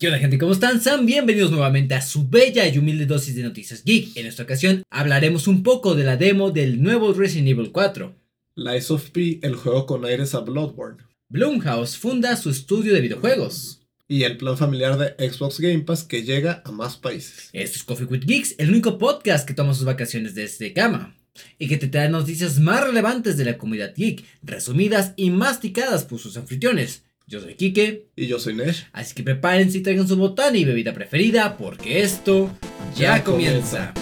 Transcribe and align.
¿Qué 0.00 0.06
onda 0.06 0.18
gente? 0.18 0.38
¿Cómo 0.38 0.52
están? 0.52 0.80
Sean 0.80 1.04
bienvenidos 1.04 1.50
nuevamente 1.50 1.94
a 1.94 2.00
su 2.00 2.26
bella 2.26 2.66
y 2.66 2.78
humilde 2.78 3.04
dosis 3.04 3.34
de 3.34 3.42
noticias 3.42 3.84
geek. 3.84 4.16
En 4.16 4.24
esta 4.24 4.44
ocasión 4.44 4.82
hablaremos 4.88 5.46
un 5.46 5.62
poco 5.62 5.94
de 5.94 6.04
la 6.04 6.16
demo 6.16 6.50
del 6.50 6.82
nuevo 6.82 7.12
Resident 7.12 7.48
Evil 7.48 7.70
4. 7.70 8.16
Lies 8.54 8.90
of 8.90 9.10
P, 9.10 9.40
el 9.42 9.56
juego 9.56 9.84
con 9.84 10.06
aires 10.06 10.34
a 10.34 10.40
Bloodborne. 10.40 11.02
Blumhouse 11.28 11.98
funda 11.98 12.34
su 12.36 12.48
estudio 12.48 12.94
de 12.94 13.02
videojuegos. 13.02 13.82
Y 14.08 14.22
el 14.22 14.38
plan 14.38 14.56
familiar 14.56 14.96
de 14.96 15.30
Xbox 15.30 15.60
Game 15.60 15.80
Pass 15.80 16.04
que 16.04 16.22
llega 16.22 16.62
a 16.64 16.72
más 16.72 16.96
países. 16.96 17.50
Esto 17.52 17.76
es 17.76 17.84
Coffee 17.84 18.06
with 18.06 18.24
Geeks, 18.24 18.54
el 18.56 18.70
único 18.70 18.96
podcast 18.96 19.46
que 19.46 19.52
toma 19.52 19.74
sus 19.74 19.84
vacaciones 19.84 20.34
desde 20.34 20.72
cama. 20.72 21.14
Y 21.58 21.68
que 21.68 21.76
te 21.76 21.88
trae 21.88 22.08
noticias 22.08 22.58
más 22.58 22.82
relevantes 22.84 23.36
de 23.36 23.44
la 23.44 23.58
comunidad 23.58 23.92
geek, 23.94 24.24
resumidas 24.42 25.12
y 25.16 25.28
masticadas 25.28 26.06
por 26.06 26.20
sus 26.20 26.38
anfitriones. 26.38 27.02
Yo 27.30 27.38
soy 27.40 27.54
Kike. 27.54 28.08
Y 28.16 28.26
yo 28.26 28.40
soy 28.40 28.54
Nesh. 28.54 28.88
Así 28.92 29.14
que 29.14 29.22
prepárense 29.22 29.78
y 29.78 29.82
traigan 29.82 30.08
su 30.08 30.16
botán 30.16 30.56
y 30.56 30.64
bebida 30.64 30.92
preferida 30.92 31.56
porque 31.56 32.02
esto 32.02 32.50
ya, 32.96 33.18
Ya 33.18 33.22
comienza. 33.22 33.94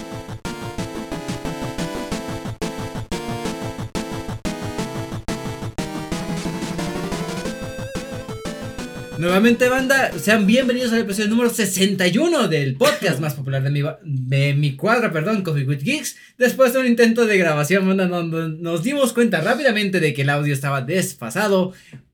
Nuevamente, 9.19 9.69
banda, 9.69 10.11
sean 10.17 10.47
bienvenidos 10.47 10.91
al 10.91 11.01
episodio 11.01 11.29
número 11.29 11.51
61 11.51 12.47
del 12.47 12.77
podcast 12.77 13.19
más 13.19 13.35
popular 13.35 13.61
de 13.61 13.69
mi, 13.69 13.83
de 14.01 14.55
mi 14.55 14.75
cuadra, 14.75 15.13
perdón, 15.13 15.43
Coffee 15.43 15.65
with 15.65 15.83
Geeks. 15.83 16.15
Después 16.39 16.73
de 16.73 16.79
un 16.79 16.87
intento 16.87 17.27
de 17.27 17.37
grabación, 17.37 17.87
banda, 17.87 18.07
nos 18.07 18.81
dimos 18.81 19.13
cuenta 19.13 19.39
rápidamente 19.39 19.99
de 19.99 20.15
que 20.15 20.23
el 20.23 20.31
audio 20.31 20.51
estaba 20.51 20.81
desfasado, 20.81 21.73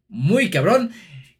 muy 0.10 0.50
cabrón. 0.50 0.92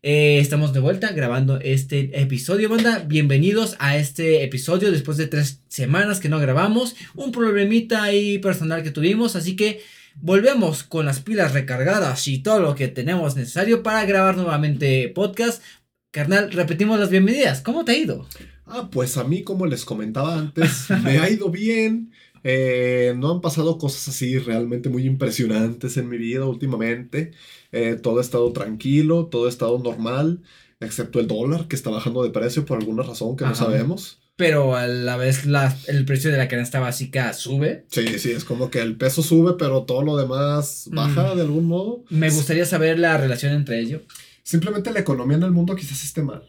Eh, 0.08 0.38
estamos 0.38 0.72
de 0.72 0.80
vuelta 0.80 1.14
grabando 1.14 1.60
este 1.60 2.22
episodio, 2.22 2.70
banda. 2.70 3.00
Bienvenidos 3.00 3.76
a 3.80 3.98
este 3.98 4.44
episodio 4.44 4.92
después 4.92 5.18
de 5.18 5.26
tres 5.26 5.64
semanas 5.68 6.20
que 6.20 6.30
no 6.30 6.38
grabamos. 6.38 6.96
Un 7.16 7.32
problemita 7.32 8.04
ahí 8.04 8.38
personal 8.38 8.84
que 8.84 8.92
tuvimos, 8.92 9.36
así 9.36 9.56
que 9.56 9.82
volvemos 10.14 10.84
con 10.84 11.08
las 11.08 11.22
pilas 11.22 11.54
recargadas 11.54 12.28
y 12.28 12.38
todo 12.38 12.60
lo 12.60 12.76
que 12.76 12.88
tenemos 12.88 13.36
necesario 13.36 13.82
para 13.82 14.06
grabar 14.06 14.38
nuevamente 14.38 15.10
podcast. 15.10 15.64
Carnal, 16.12 16.52
repetimos 16.52 17.00
las 17.00 17.10
bienvenidas. 17.10 17.62
¿Cómo 17.62 17.84
te 17.84 17.94
ha 17.94 17.98
ido? 17.98 18.28
Ah, 18.68 18.90
pues 18.92 19.18
a 19.18 19.24
mí, 19.24 19.42
como 19.42 19.66
les 19.66 19.86
comentaba 19.86 20.38
antes, 20.38 20.88
me 21.04 21.18
ha 21.18 21.32
ido 21.32 21.50
bien. 21.50 22.12
Eh, 22.48 23.16
no 23.18 23.32
han 23.32 23.42
pasado 23.42 23.80
cosas 23.80 24.08
así 24.08 24.38
realmente 24.38 24.88
muy 24.88 25.04
impresionantes 25.06 25.98
en 25.98 26.08
mi 26.08 26.18
vida 26.20 26.46
últimamente. 26.46 27.32
Eh, 27.72 27.96
todo 28.02 28.20
ha 28.20 28.22
estado 28.22 28.52
tranquilo, 28.54 29.26
todo 29.26 29.48
ha 29.48 29.50
estado 29.50 29.80
normal, 29.80 30.42
excepto 30.80 31.20
el 31.20 31.26
dólar 31.28 31.68
que 31.68 31.76
está 31.76 31.90
bajando 31.90 32.22
de 32.24 32.30
precio 32.30 32.64
por 32.64 32.78
alguna 32.78 33.02
razón 33.02 33.36
que 33.36 33.46
no 33.46 33.56
sabemos. 33.56 34.20
Pero 34.36 34.76
a 34.76 34.86
la 34.86 35.18
vez 35.18 35.46
la- 35.46 35.76
el 35.88 36.06
precio 36.06 36.30
de 36.30 36.38
la 36.38 36.48
canasta 36.48 36.80
básica 36.80 37.34
sube. 37.34 37.86
Sí, 37.90 38.20
sí, 38.20 38.32
es 38.32 38.44
como 38.44 38.70
que 38.70 38.80
el 38.80 38.96
peso 38.96 39.24
sube, 39.24 39.54
pero 39.58 39.84
todo 39.84 40.04
lo 40.04 40.16
demás 40.18 40.90
baja 40.92 41.34
Mm. 41.34 41.38
de 41.38 41.42
algún 41.42 41.66
modo. 41.66 42.04
Me 42.10 42.30
gustaría 42.30 42.66
saber 42.66 43.00
la 43.00 43.18
relación 43.18 43.54
entre 43.54 43.80
ellos. 43.80 44.02
Simplemente 44.44 44.92
la 44.92 45.00
economía 45.00 45.38
en 45.38 45.44
el 45.44 45.52
mundo 45.52 45.76
quizás 45.76 46.04
esté 46.04 46.22
mal. 46.22 46.44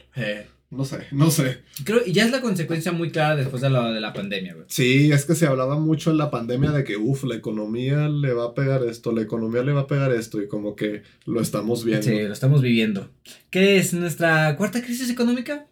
No 0.68 0.84
sé, 0.84 0.98
no 1.12 1.30
sé. 1.30 1.58
Creo 1.84 2.00
y 2.04 2.12
ya 2.12 2.24
es 2.24 2.32
la 2.32 2.40
consecuencia 2.40 2.90
muy 2.90 3.10
clara 3.10 3.36
después 3.36 3.62
de 3.62 3.70
la, 3.70 3.92
de 3.92 4.00
la 4.00 4.12
pandemia, 4.12 4.54
güey. 4.54 4.66
Sí, 4.68 5.12
es 5.12 5.24
que 5.24 5.36
se 5.36 5.46
hablaba 5.46 5.78
mucho 5.78 6.10
en 6.10 6.18
la 6.18 6.30
pandemia 6.30 6.72
de 6.72 6.82
que, 6.82 6.96
uff, 6.96 7.22
la 7.22 7.36
economía 7.36 8.08
le 8.08 8.32
va 8.32 8.46
a 8.46 8.54
pegar 8.54 8.82
esto, 8.82 9.12
la 9.12 9.22
economía 9.22 9.62
le 9.62 9.72
va 9.72 9.82
a 9.82 9.86
pegar 9.86 10.12
esto, 10.12 10.42
y 10.42 10.48
como 10.48 10.74
que 10.74 11.02
lo 11.24 11.40
estamos 11.40 11.84
viendo. 11.84 12.06
Sí, 12.06 12.20
lo 12.20 12.32
estamos 12.32 12.62
viviendo. 12.62 13.08
¿Qué 13.50 13.78
es 13.78 13.94
nuestra 13.94 14.56
cuarta 14.56 14.82
crisis 14.82 15.08
económica? 15.08 15.66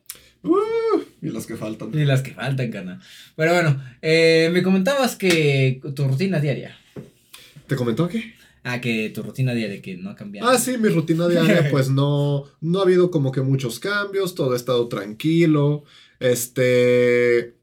Uh, 0.44 1.00
y 1.22 1.30
las 1.30 1.46
que 1.46 1.56
faltan. 1.56 1.90
Y 1.92 2.04
las 2.04 2.22
que 2.22 2.32
faltan, 2.32 2.70
carnal. 2.70 3.00
Pero 3.34 3.52
bueno, 3.52 3.82
eh, 4.00 4.48
me 4.52 4.62
comentabas 4.62 5.16
que 5.16 5.80
tu 5.96 6.06
rutina 6.06 6.38
diaria. 6.38 6.76
¿Te 7.66 7.74
comentó 7.74 8.06
qué? 8.06 8.34
Ah, 8.66 8.80
que 8.80 9.10
tu 9.10 9.22
rutina 9.22 9.52
diaria 9.52 9.82
que 9.82 9.98
no 9.98 10.08
ha 10.08 10.16
cambiado. 10.16 10.48
Ah, 10.48 10.58
sí, 10.58 10.78
mi 10.78 10.88
rutina 10.88 11.28
diaria, 11.28 11.68
pues 11.70 11.90
no, 11.90 12.44
no 12.62 12.78
ha 12.78 12.82
habido 12.82 13.10
como 13.10 13.30
que 13.30 13.42
muchos 13.42 13.78
cambios, 13.78 14.34
todo 14.34 14.54
ha 14.54 14.56
estado 14.56 14.88
tranquilo. 14.88 15.84
Este, 16.18 17.56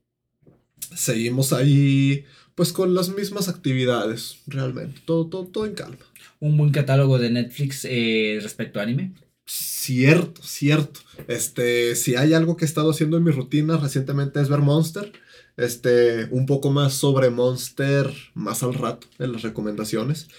seguimos 0.95 1.53
ahí, 1.53 2.25
pues 2.53 2.71
con 2.71 2.93
las 2.93 3.09
mismas 3.09 3.49
actividades, 3.49 4.37
realmente, 4.45 5.01
todo, 5.03 5.25
todo, 5.25 5.47
todo 5.47 5.65
en 5.65 5.73
calma. 5.73 5.97
Un 6.39 6.55
buen 6.55 6.71
catálogo 6.71 7.17
de 7.17 7.31
Netflix 7.31 7.83
eh, 7.85 8.39
respecto 8.41 8.79
a 8.79 8.83
anime. 8.83 9.13
Cierto, 9.45 10.43
cierto. 10.43 10.99
Este, 11.27 11.95
si 11.95 12.15
hay 12.15 12.33
algo 12.33 12.55
que 12.55 12.65
he 12.65 12.67
estado 12.67 12.91
haciendo 12.91 13.17
en 13.17 13.23
mi 13.23 13.31
rutina 13.31 13.77
recientemente 13.77 14.39
es 14.39 14.49
ver 14.49 14.59
Monster. 14.59 15.11
Este, 15.57 16.25
un 16.31 16.45
poco 16.45 16.71
más 16.71 16.93
sobre 16.93 17.29
Monster 17.29 18.09
más 18.33 18.63
al 18.63 18.75
rato 18.75 19.07
en 19.19 19.33
las 19.33 19.41
recomendaciones. 19.41 20.29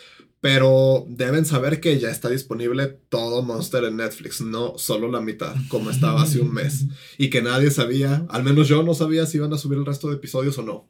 Pero 0.43 1.07
deben 1.09 1.47
saber 1.47 1.81
que 1.81 2.01
ya 2.01 2.11
está 2.11 2.29
disponible 2.29 2.99
todo 3.09 3.43
Monster 3.43 3.85
en 3.85 3.99
Netflix, 3.99 4.41
no 4.41 4.77
solo 4.77 5.09
la 5.09 5.21
mitad, 5.21 5.55
como 5.69 5.89
estaba 5.89 6.21
hace 6.21 6.41
un 6.41 6.53
mes. 6.53 6.87
Y 7.17 7.31
que 7.31 7.43
nadie 7.43 7.71
sabía, 7.71 8.27
al 8.29 8.43
menos 8.43 8.67
yo 8.67 8.83
no 8.83 8.93
sabía 8.93 9.25
si 9.25 9.37
iban 9.37 9.53
a 9.53 9.59
subir 9.59 9.79
el 9.79 9.87
resto 9.87 10.09
de 10.09 10.17
episodios 10.17 10.59
o 10.59 10.63
no. 10.63 10.89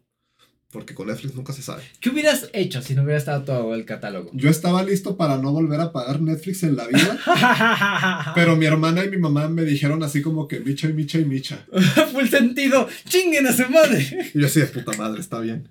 Porque 0.70 0.94
con 0.94 1.08
Netflix 1.08 1.34
nunca 1.34 1.52
se 1.52 1.60
sabe. 1.60 1.82
¿Qué 2.00 2.08
hubieras 2.08 2.48
hecho 2.54 2.80
si 2.80 2.94
no 2.94 3.02
hubiera 3.02 3.18
estado 3.18 3.44
todo 3.44 3.74
el 3.74 3.84
catálogo? 3.84 4.30
Yo 4.32 4.48
estaba 4.48 4.82
listo 4.82 5.18
para 5.18 5.36
no 5.36 5.52
volver 5.52 5.82
a 5.82 5.92
pagar 5.92 6.22
Netflix 6.22 6.62
en 6.62 6.76
la 6.76 6.86
vida. 6.86 8.32
Pero 8.34 8.56
mi 8.56 8.64
hermana 8.64 9.04
y 9.04 9.10
mi 9.10 9.19
mamá 9.19 9.48
me 9.48 9.66
dijeron 9.66 10.02
así 10.02 10.22
como 10.22 10.48
que 10.48 10.60
micha 10.60 10.88
y 10.88 10.94
micha 10.94 11.19
y 11.19 11.26
micha. 11.26 11.66
Full 12.12 12.28
sentido. 12.28 12.88
Chinguen 13.06 13.46
a 13.46 13.52
su 13.52 13.69
madre. 13.69 14.30
Y 14.32 14.40
yo 14.40 14.46
así 14.46 14.60
de 14.60 14.66
puta 14.66 14.96
madre, 14.96 15.20
está 15.20 15.40
bien. 15.40 15.69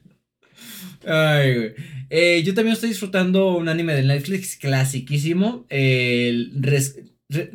Ay, 1.05 1.55
güey. 1.55 1.73
Eh, 2.09 2.43
yo 2.45 2.53
también 2.53 2.73
estoy 2.73 2.89
disfrutando 2.89 3.55
un 3.57 3.69
anime 3.69 3.93
de 3.95 4.03
Netflix 4.03 4.55
clasiquísimo. 4.57 5.65
el 5.69 6.51
res- 6.59 6.99
re- 7.29 7.51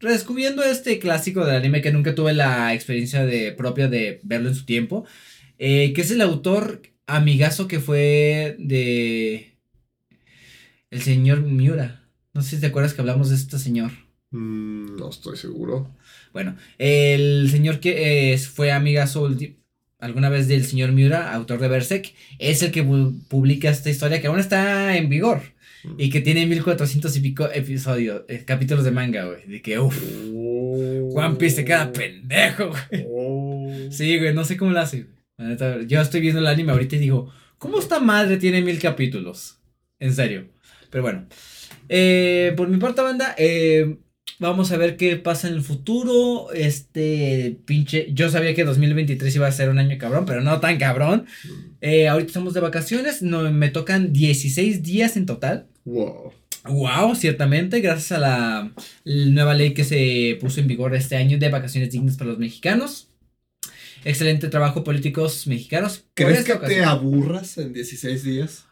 redescubriendo 0.00 0.62
este 0.62 0.98
clásico 0.98 1.44
del 1.44 1.56
anime 1.56 1.82
que 1.82 1.92
nunca 1.92 2.14
tuve 2.14 2.32
la 2.32 2.72
experiencia 2.74 3.24
de, 3.26 3.52
propia 3.52 3.88
de 3.88 4.20
verlo 4.22 4.48
en 4.48 4.54
su 4.54 4.64
tiempo. 4.64 5.04
eh, 5.58 5.92
que 5.92 6.00
es 6.02 6.10
el 6.12 6.20
autor 6.20 6.82
amigazo 7.06 7.66
que 7.68 7.80
fue 7.80 8.56
de. 8.58 9.54
El 10.90 11.02
señor 11.02 11.42
Miura. 11.42 12.04
No 12.34 12.42
sé 12.42 12.56
si 12.56 12.60
te 12.60 12.68
acuerdas 12.68 12.94
que 12.94 13.00
hablamos 13.00 13.28
de 13.30 13.36
este 13.36 13.58
señor. 13.58 13.90
Mm, 14.30 14.96
no 14.96 15.10
estoy 15.10 15.36
seguro. 15.36 15.94
Bueno, 16.32 16.56
el 16.78 17.48
señor 17.50 17.80
que 17.80 18.32
eh, 18.32 18.38
fue 18.38 18.70
amigazo 18.72 19.28
alguna 19.98 20.28
vez 20.28 20.48
del 20.48 20.64
señor 20.64 20.92
Miura, 20.92 21.32
autor 21.34 21.58
de 21.60 21.68
Berserk, 21.68 22.12
es 22.38 22.62
el 22.62 22.70
que 22.70 22.84
pu- 22.84 23.18
publica 23.28 23.68
esta 23.70 23.90
historia 23.90 24.20
que 24.20 24.26
aún 24.28 24.38
está 24.38 24.96
en 24.96 25.08
vigor 25.08 25.40
y 25.96 26.10
que 26.10 26.20
tiene 26.20 26.44
1400 26.46 27.16
y 27.16 27.20
pico 27.20 27.48
episodios, 27.52 28.22
eh, 28.28 28.42
capítulos 28.44 28.84
de 28.84 28.90
manga, 28.90 29.24
güey. 29.24 29.46
De 29.46 29.62
que, 29.62 29.78
uff, 29.78 29.96
One 31.14 31.36
Piece 31.36 31.56
se 31.56 31.64
queda 31.64 31.92
pendejo, 31.92 32.68
güey. 32.68 33.06
Oh. 33.08 33.72
Sí, 33.90 34.18
güey, 34.18 34.34
no 34.34 34.44
sé 34.44 34.56
cómo 34.56 34.72
lo 34.72 34.80
hace. 34.80 35.06
güey. 35.38 35.86
Yo 35.86 36.00
estoy 36.00 36.20
viendo 36.20 36.40
el 36.40 36.46
anime 36.46 36.72
ahorita 36.72 36.96
y 36.96 37.00
digo, 37.00 37.32
¿cómo 37.58 37.78
esta 37.78 38.00
madre 38.00 38.36
tiene 38.38 38.60
mil 38.62 38.78
capítulos? 38.78 39.58
En 40.00 40.12
serio. 40.14 40.48
Pero 40.90 41.02
bueno. 41.02 41.26
Eh, 41.88 42.52
por 42.56 42.68
mi 42.68 42.76
parte, 42.78 43.00
banda, 43.02 43.34
eh, 43.38 43.96
vamos 44.38 44.72
a 44.72 44.76
ver 44.76 44.96
qué 44.96 45.16
pasa 45.16 45.48
en 45.48 45.54
el 45.54 45.62
futuro. 45.62 46.52
Este 46.52 47.58
pinche. 47.64 48.08
Yo 48.12 48.30
sabía 48.30 48.54
que 48.54 48.64
2023 48.64 49.34
iba 49.36 49.46
a 49.46 49.52
ser 49.52 49.68
un 49.68 49.78
año 49.78 49.96
cabrón, 49.98 50.24
pero 50.26 50.40
no 50.40 50.60
tan 50.60 50.78
cabrón. 50.78 51.26
Eh, 51.80 52.08
ahorita 52.08 52.28
estamos 52.28 52.54
de 52.54 52.60
vacaciones. 52.60 53.22
No, 53.22 53.50
me 53.50 53.68
tocan 53.68 54.12
16 54.12 54.82
días 54.82 55.16
en 55.16 55.26
total. 55.26 55.66
Wow. 55.84 56.32
Wow, 56.64 57.14
ciertamente, 57.14 57.80
gracias 57.80 58.12
a 58.12 58.18
la, 58.18 58.72
la 59.04 59.26
nueva 59.26 59.54
ley 59.54 59.72
que 59.72 59.84
se 59.84 60.36
puso 60.40 60.60
en 60.60 60.66
vigor 60.66 60.94
este 60.94 61.16
año 61.16 61.38
de 61.38 61.48
vacaciones 61.48 61.90
dignas 61.90 62.16
para 62.16 62.30
los 62.30 62.38
mexicanos. 62.38 63.08
Excelente 64.04 64.48
trabajo 64.48 64.84
políticos 64.84 65.46
mexicanos. 65.46 66.04
¿Crees 66.14 66.44
que 66.44 66.54
te 66.54 66.84
aburras 66.84 67.58
en 67.58 67.72
16 67.72 68.22
días? 68.22 68.67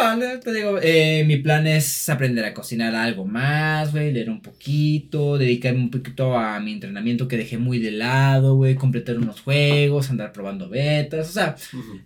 Probable, 0.00 0.38
te 0.38 0.52
digo. 0.54 0.78
eh, 0.82 1.24
mi 1.26 1.36
plan 1.36 1.66
es 1.66 2.08
aprender 2.08 2.44
a 2.46 2.54
cocinar 2.54 2.94
algo 2.94 3.26
más, 3.26 3.92
güey, 3.92 4.12
leer 4.12 4.30
un 4.30 4.40
poquito, 4.40 5.36
dedicarme 5.36 5.80
un 5.80 5.90
poquito 5.90 6.36
a 6.38 6.58
mi 6.60 6.72
entrenamiento 6.72 7.28
que 7.28 7.36
dejé 7.36 7.58
muy 7.58 7.78
de 7.78 7.90
lado, 7.90 8.56
güey, 8.56 8.74
completar 8.76 9.18
unos 9.18 9.40
juegos, 9.42 10.08
andar 10.10 10.32
probando 10.32 10.68
betas, 10.70 11.28
o 11.28 11.32
sea, 11.32 11.56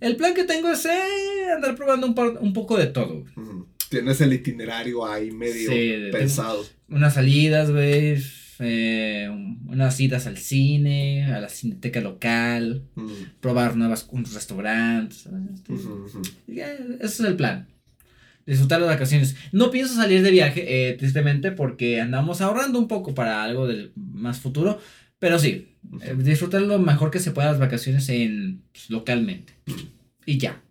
el 0.00 0.17
plan 0.17 0.35
que 0.35 0.43
tengo 0.44 0.70
es 0.70 0.85
eh, 0.87 1.52
andar 1.55 1.76
probando 1.76 2.06
un, 2.08 2.14
par- 2.14 2.38
un 2.41 2.52
poco 2.52 2.76
de 2.76 2.87
todo. 2.87 3.25
Tienes 3.91 4.20
el 4.20 4.32
itinerario 4.32 5.06
ahí 5.06 5.31
medio 5.31 5.70
Sí, 5.70 5.94
pensado. 6.11 6.64
unas 6.88 7.14
salidas, 7.14 7.70
güey, 7.70 8.17
eh, 8.58 9.29
unas 9.69 10.00
idas 10.00 10.26
al 10.26 10.37
cine, 10.38 11.26
a 11.32 11.38
la 11.41 11.49
cineteca 11.49 12.00
local, 12.00 12.82
probar 13.41 13.76
nuevas 13.76 14.08
restaurantes. 14.32 15.26
ujú. 15.69 16.23
ya, 16.49 16.73
ese 16.73 17.05
es 17.05 17.20
el 17.20 17.37
plan. 17.37 17.69
Disfrutar 18.46 18.81
las 18.81 18.91
vacaciones. 18.91 19.37
No 19.52 19.70
pienso 19.70 19.94
salir 19.94 20.23
de 20.23 20.31
viaje, 20.31 20.91
eh, 20.91 20.93
tristemente, 20.94 21.50
porque 21.52 22.00
andamos 22.00 22.41
ahorrando 22.41 22.79
un 22.79 22.88
poco 22.88 23.14
para 23.14 23.43
algo 23.43 23.67
del 23.67 23.93
más 23.96 24.38
futuro. 24.38 24.81
Pero 25.19 25.38
sí, 25.38 25.76
eh, 26.02 26.14
disfrutar 26.19 26.62
lo 26.62 26.79
mejor 26.79 27.11
que 27.11 27.20
se 27.20 27.31
pueda 27.31 27.50
las 27.50 27.58
vacaciones 27.58 28.08
en 28.11 28.62
pues, 28.73 28.91
localmente. 28.91 29.55
Y 30.26 30.38
ya. 30.38 30.62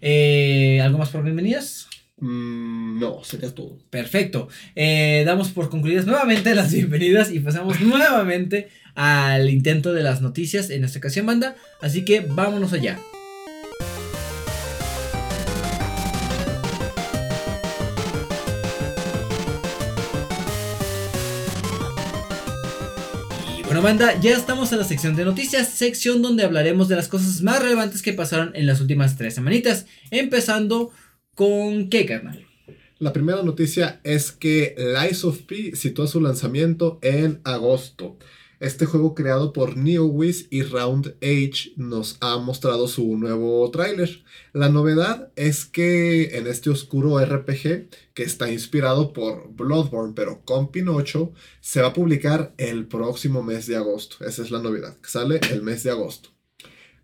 Eh, 0.00 0.80
¿Algo 0.82 0.98
más 0.98 1.08
por 1.08 1.24
bienvenidas? 1.24 1.88
Mm, 2.18 3.00
no, 3.00 3.24
sería 3.24 3.54
todo. 3.54 3.78
Perfecto. 3.88 4.48
Damos 4.74 5.48
por 5.48 5.70
concluidas 5.70 6.06
nuevamente 6.06 6.54
las 6.56 6.72
bienvenidas 6.72 7.32
y 7.32 7.40
pasamos 7.40 7.80
nuevamente 7.82 8.68
al 8.94 9.48
intento 9.48 9.92
de 9.94 10.02
las 10.02 10.20
noticias 10.20 10.68
en 10.70 10.84
esta 10.84 10.98
ocasión, 10.98 11.24
banda. 11.24 11.56
Así 11.80 12.04
que 12.04 12.20
vámonos 12.20 12.72
allá. 12.72 12.98
Bueno, 23.80 23.96
banda, 23.96 24.20
ya 24.20 24.32
estamos 24.32 24.72
en 24.72 24.78
la 24.78 24.84
sección 24.84 25.14
de 25.14 25.24
noticias, 25.24 25.68
sección 25.68 26.20
donde 26.20 26.42
hablaremos 26.42 26.88
de 26.88 26.96
las 26.96 27.06
cosas 27.06 27.42
más 27.42 27.62
relevantes 27.62 28.02
que 28.02 28.12
pasaron 28.12 28.50
en 28.56 28.66
las 28.66 28.80
últimas 28.80 29.16
tres 29.16 29.36
semanitas. 29.36 29.86
Empezando 30.10 30.90
con 31.36 31.88
qué, 31.88 32.04
carnal. 32.04 32.44
La 32.98 33.12
primera 33.12 33.40
noticia 33.44 34.00
es 34.02 34.32
que 34.32 34.74
Lies 34.76 35.22
of 35.22 35.42
P 35.42 35.76
sitúa 35.76 36.08
su 36.08 36.20
lanzamiento 36.20 36.98
en 37.02 37.40
agosto. 37.44 38.18
Este 38.60 38.86
juego 38.86 39.14
creado 39.14 39.52
por 39.52 39.76
NeoWiz 39.76 40.48
y 40.50 40.62
Round 40.62 41.14
Age 41.22 41.74
nos 41.76 42.16
ha 42.20 42.38
mostrado 42.38 42.88
su 42.88 43.16
nuevo 43.16 43.70
tráiler. 43.70 44.24
La 44.52 44.68
novedad 44.68 45.30
es 45.36 45.64
que 45.64 46.36
en 46.36 46.48
este 46.48 46.68
oscuro 46.68 47.24
RPG, 47.24 47.88
que 48.14 48.22
está 48.24 48.50
inspirado 48.50 49.12
por 49.12 49.48
Bloodborne 49.54 50.12
pero 50.16 50.42
con 50.44 50.72
Pinocho, 50.72 51.32
se 51.60 51.82
va 51.82 51.88
a 51.88 51.92
publicar 51.92 52.52
el 52.58 52.88
próximo 52.88 53.44
mes 53.44 53.68
de 53.68 53.76
agosto. 53.76 54.24
Esa 54.24 54.42
es 54.42 54.50
la 54.50 54.58
novedad, 54.60 54.96
que 54.98 55.08
sale 55.08 55.38
el 55.52 55.62
mes 55.62 55.84
de 55.84 55.92
agosto. 55.92 56.30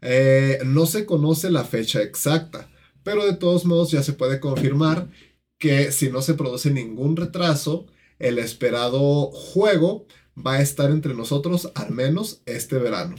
Eh, 0.03 0.59
no 0.65 0.87
se 0.87 1.07
conoce 1.07 1.53
la 1.53 1.65
fecha 1.65 2.03
exacta, 2.03 2.69
pero 3.05 3.25
de 3.25 3.37
todos 3.37 3.65
modos 3.65 3.93
ya 3.93 4.03
se 4.03 4.13
puede 4.13 4.41
confirmar 4.41 5.09
que 5.59 5.93
si 5.93 6.11
no 6.11 6.21
se 6.21 6.35
produce 6.35 6.73
ningún 6.73 7.17
retraso, 7.17 7.87
el 8.19 8.39
esperado 8.39 9.31
juego 9.31 10.07
va 10.37 10.55
a 10.55 10.63
estar 10.63 10.91
entre 10.91 11.15
nosotros 11.15 11.71
al 11.75 11.91
menos 11.91 12.43
este 12.47 12.79
verano. 12.79 13.17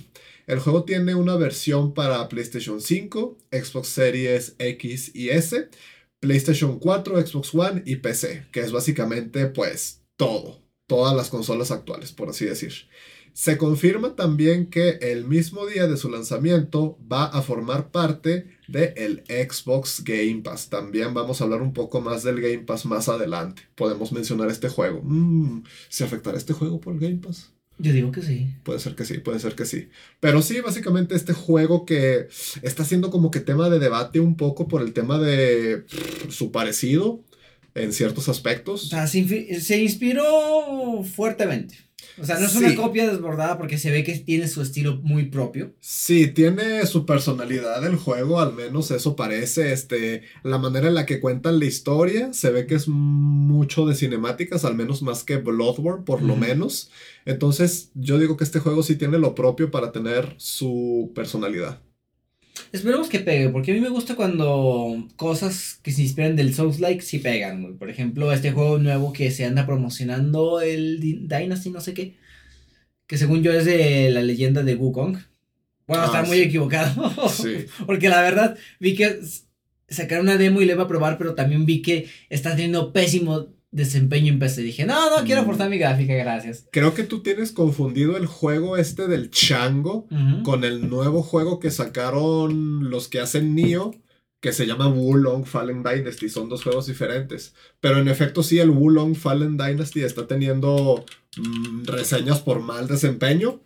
El 0.47 0.59
juego 0.59 0.83
tiene 0.83 1.15
una 1.15 1.35
versión 1.35 1.93
para 1.93 2.27
PlayStation 2.29 2.79
5, 2.81 3.37
Xbox 3.51 3.87
Series 3.87 4.55
X 4.59 5.11
y 5.15 5.29
S, 5.29 5.69
PlayStation 6.19 6.79
4, 6.79 7.25
Xbox 7.25 7.53
One 7.55 7.83
y 7.85 7.97
PC, 7.97 8.47
que 8.51 8.59
es 8.59 8.71
básicamente 8.71 9.47
pues 9.47 10.03
todo, 10.17 10.64
todas 10.87 11.15
las 11.15 11.29
consolas 11.29 11.71
actuales, 11.71 12.11
por 12.11 12.29
así 12.29 12.45
decir. 12.45 12.73
Se 13.33 13.57
confirma 13.57 14.15
también 14.15 14.67
que 14.67 14.91
el 15.01 15.25
mismo 15.25 15.65
día 15.65 15.87
de 15.87 15.97
su 15.97 16.09
lanzamiento 16.09 16.97
va 17.11 17.25
a 17.25 17.41
formar 17.41 17.91
parte 17.91 18.47
del 18.69 18.93
el 18.95 19.23
Xbox 19.27 20.05
Game 20.05 20.41
Pass. 20.41 20.69
También 20.69 21.13
vamos 21.13 21.41
a 21.41 21.43
hablar 21.43 21.61
un 21.61 21.73
poco 21.73 21.99
más 21.99 22.23
del 22.23 22.39
Game 22.39 22.59
Pass 22.59 22.85
más 22.85 23.09
adelante. 23.09 23.63
Podemos 23.75 24.13
mencionar 24.13 24.49
este 24.49 24.69
juego. 24.69 25.01
Mm, 25.03 25.63
¿Se 25.89 26.05
afectará 26.05 26.37
este 26.37 26.53
juego 26.53 26.79
por 26.79 26.93
el 26.93 27.01
Game 27.01 27.17
Pass? 27.17 27.51
Yo 27.77 27.91
digo 27.91 28.09
que 28.13 28.21
sí. 28.21 28.55
Puede 28.63 28.79
ser 28.79 28.95
que 28.95 29.03
sí, 29.03 29.17
puede 29.17 29.39
ser 29.39 29.53
que 29.53 29.65
sí. 29.65 29.89
Pero 30.21 30.41
sí, 30.41 30.61
básicamente 30.61 31.13
este 31.13 31.33
juego 31.33 31.85
que 31.85 32.29
está 32.61 32.85
siendo 32.85 33.11
como 33.11 33.31
que 33.31 33.41
tema 33.41 33.69
de 33.69 33.79
debate 33.79 34.21
un 34.21 34.37
poco 34.37 34.69
por 34.69 34.81
el 34.81 34.93
tema 34.93 35.19
de 35.19 35.79
pff, 35.79 36.31
su 36.31 36.53
parecido 36.53 37.21
en 37.75 37.93
ciertos 37.93 38.27
O 38.27 38.31
aspectos. 38.31 38.89
sea, 38.89 39.05
se, 39.05 39.19
inspiró 39.81 41.03
fuertemente. 41.03 41.75
O 42.17 42.25
sea, 42.25 42.39
no 42.39 42.45
es 42.45 42.55
una 42.55 42.73
copia 42.75 43.09
desbordada 43.09 43.57
porque 43.57 43.77
se 43.77 43.91
ve 43.91 44.03
que 44.03 44.17
tiene 44.19 44.47
su 44.47 44.61
estilo 44.61 44.97
muy 45.03 45.25
propio. 45.25 45.73
Sí, 45.81 46.27
tiene 46.27 46.85
su 46.85 47.05
personalidad 47.05 47.85
el 47.85 47.97
juego, 47.97 48.39
al 48.39 48.53
menos 48.53 48.89
eso 48.91 49.17
parece. 49.17 49.73
Este, 49.73 50.21
la 50.43 50.57
manera 50.57 50.87
en 50.87 50.93
la 50.93 51.05
que 51.05 51.19
cuentan 51.19 51.59
la 51.59 51.65
historia, 51.65 52.31
se 52.31 52.51
ve 52.51 52.67
que 52.67 52.75
es 52.75 52.87
mucho 52.87 53.85
de 53.85 53.95
cinemáticas, 53.95 54.63
al 54.63 54.75
menos 54.75 55.01
más 55.01 55.23
que 55.23 55.37
Bloodborne, 55.37 56.05
por 56.05 56.21
lo 56.21 56.37
menos. 56.37 56.89
Entonces, 57.25 57.91
yo 57.95 58.17
digo 58.17 58.37
que 58.37 58.45
este 58.45 58.59
juego 58.59 58.81
sí 58.83 58.95
tiene 58.95 59.19
lo 59.19 59.35
propio 59.35 59.69
para 59.69 59.91
tener 59.91 60.35
su 60.37 61.11
personalidad. 61.13 61.81
Esperemos 62.75 63.09
que 63.09 63.19
pegue, 63.19 63.49
porque 63.49 63.71
a 63.71 63.73
mí 63.73 63.79
me 63.79 63.89
gusta 63.89 64.15
cuando 64.15 65.07
cosas 65.15 65.79
que 65.81 65.91
se 65.91 66.01
inspiran 66.01 66.35
del 66.35 66.53
Souls-like 66.53 67.01
sí 67.01 67.19
pegan. 67.19 67.61
güey. 67.61 67.73
Por 67.75 67.89
ejemplo, 67.89 68.31
este 68.31 68.51
juego 68.51 68.77
nuevo 68.79 69.13
que 69.13 69.31
se 69.31 69.45
anda 69.45 69.65
promocionando, 69.65 70.61
el 70.61 70.99
Dynasty, 71.27 71.69
no 71.69 71.81
sé 71.81 71.93
qué. 71.93 72.15
Que 73.07 73.17
según 73.17 73.43
yo 73.43 73.53
es 73.53 73.65
de 73.65 74.09
la 74.11 74.21
leyenda 74.21 74.63
de 74.63 74.75
Wukong. 74.75 75.17
Bueno, 75.87 76.03
Ah, 76.03 76.05
está 76.07 76.23
muy 76.23 76.39
equivocado. 76.39 77.11
Sí. 77.29 77.65
Porque 77.85 78.09
la 78.09 78.21
verdad, 78.21 78.57
vi 78.79 78.95
que 78.95 79.19
sacaron 79.87 80.25
una 80.25 80.37
demo 80.37 80.61
y 80.61 80.65
le 80.65 80.73
iba 80.73 80.83
a 80.83 80.87
probar, 80.87 81.17
pero 81.17 81.35
también 81.35 81.65
vi 81.65 81.81
que 81.81 82.07
está 82.29 82.51
teniendo 82.55 82.91
pésimo 82.91 83.47
desempeño 83.75 84.31
en 84.33 84.39
PC. 84.39 84.61
Dije, 84.61 84.85
no, 84.85 85.15
no 85.15 85.23
quiero 85.25 85.43
Mm. 85.43 85.45
forzar 85.45 85.69
mi 85.69 85.77
gráfica, 85.77 86.13
gracias. 86.15 86.65
Creo 86.71 86.93
que 86.93 87.03
tú 87.03 87.21
tienes 87.21 87.51
confundido 87.51 88.17
el 88.17 88.25
juego 88.25 88.77
este 88.77 89.07
del 89.07 89.29
chango 89.29 90.07
con 90.43 90.63
el 90.63 90.89
nuevo 90.89 91.21
juego 91.21 91.59
que 91.59 91.71
sacaron 91.71 92.89
los 92.89 93.07
que 93.07 93.19
hacen 93.19 93.53
Nioh, 93.55 93.91
que 94.39 94.53
se 94.53 94.65
llama 94.67 94.87
Wulong 94.87 95.45
Fallen 95.45 95.83
Dynasty. 95.83 96.29
Son 96.29 96.49
dos 96.49 96.63
juegos 96.63 96.87
diferentes. 96.87 97.53
Pero 97.81 97.97
en 97.99 98.07
efecto 98.07 98.43
sí, 98.43 98.59
el 98.59 98.69
Wulong 98.69 99.15
Fallen 99.15 99.57
Dynasty 99.57 100.03
está 100.03 100.25
teniendo 100.27 101.03
mm, 101.37 101.85
reseñas 101.85 102.39
por 102.39 102.61
mal 102.61 102.87
desempeño. 102.87 103.61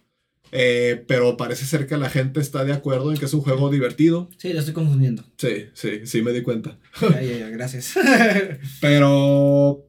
eh, 0.51 1.03
pero 1.07 1.38
parece 1.38 1.65
ser 1.65 1.85
que 1.85 1.95
la 1.97 2.09
gente 2.09 2.39
está 2.39 2.65
de 2.65 2.73
acuerdo 2.73 3.11
en 3.11 3.19
que 3.19 3.25
es 3.25 3.33
un 3.35 3.41
juego 3.41 3.69
divertido. 3.69 4.29
Sí, 4.38 4.51
lo 4.53 4.57
estoy 4.59 4.73
confundiendo. 4.73 5.23
Sí, 5.38 5.67
sí, 5.73 6.01
sí 6.06 6.23
me 6.23 6.31
di 6.33 6.41
cuenta. 6.41 6.79
Ya, 7.00 7.21
ya, 7.21 7.38
ya, 7.38 7.50
gracias. 7.50 7.94
Pero... 8.81 9.85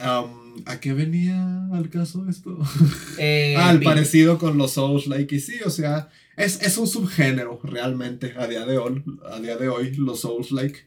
am, 0.00 0.62
¿A 0.66 0.78
qué 0.80 0.92
venía 0.92 1.66
al 1.72 1.88
caso 1.90 2.26
esto? 2.28 2.58
Eh, 3.18 3.54
Ah, 3.58 3.72
vi- 3.74 3.84
parecido 3.84 4.38
con 4.38 4.56
los 4.58 4.72
Souls 4.72 5.06
like 5.06 5.34
y 5.34 5.40
sí, 5.40 5.54
o 5.64 5.70
sea, 5.70 6.08
es, 6.36 6.60
es 6.62 6.76
un 6.78 6.86
subgénero 6.86 7.60
realmente 7.62 8.34
a 8.36 8.46
día 8.46 8.64
de 8.66 8.78
hoy, 8.78 9.02
a 9.30 9.40
día 9.40 9.56
de 9.56 9.68
hoy 9.68 9.94
los 9.96 10.20
Souls 10.20 10.50
like. 10.52 10.78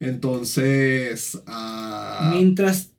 Entonces, 0.00 1.40
ah, 1.46 2.30
Mientras 2.34 2.92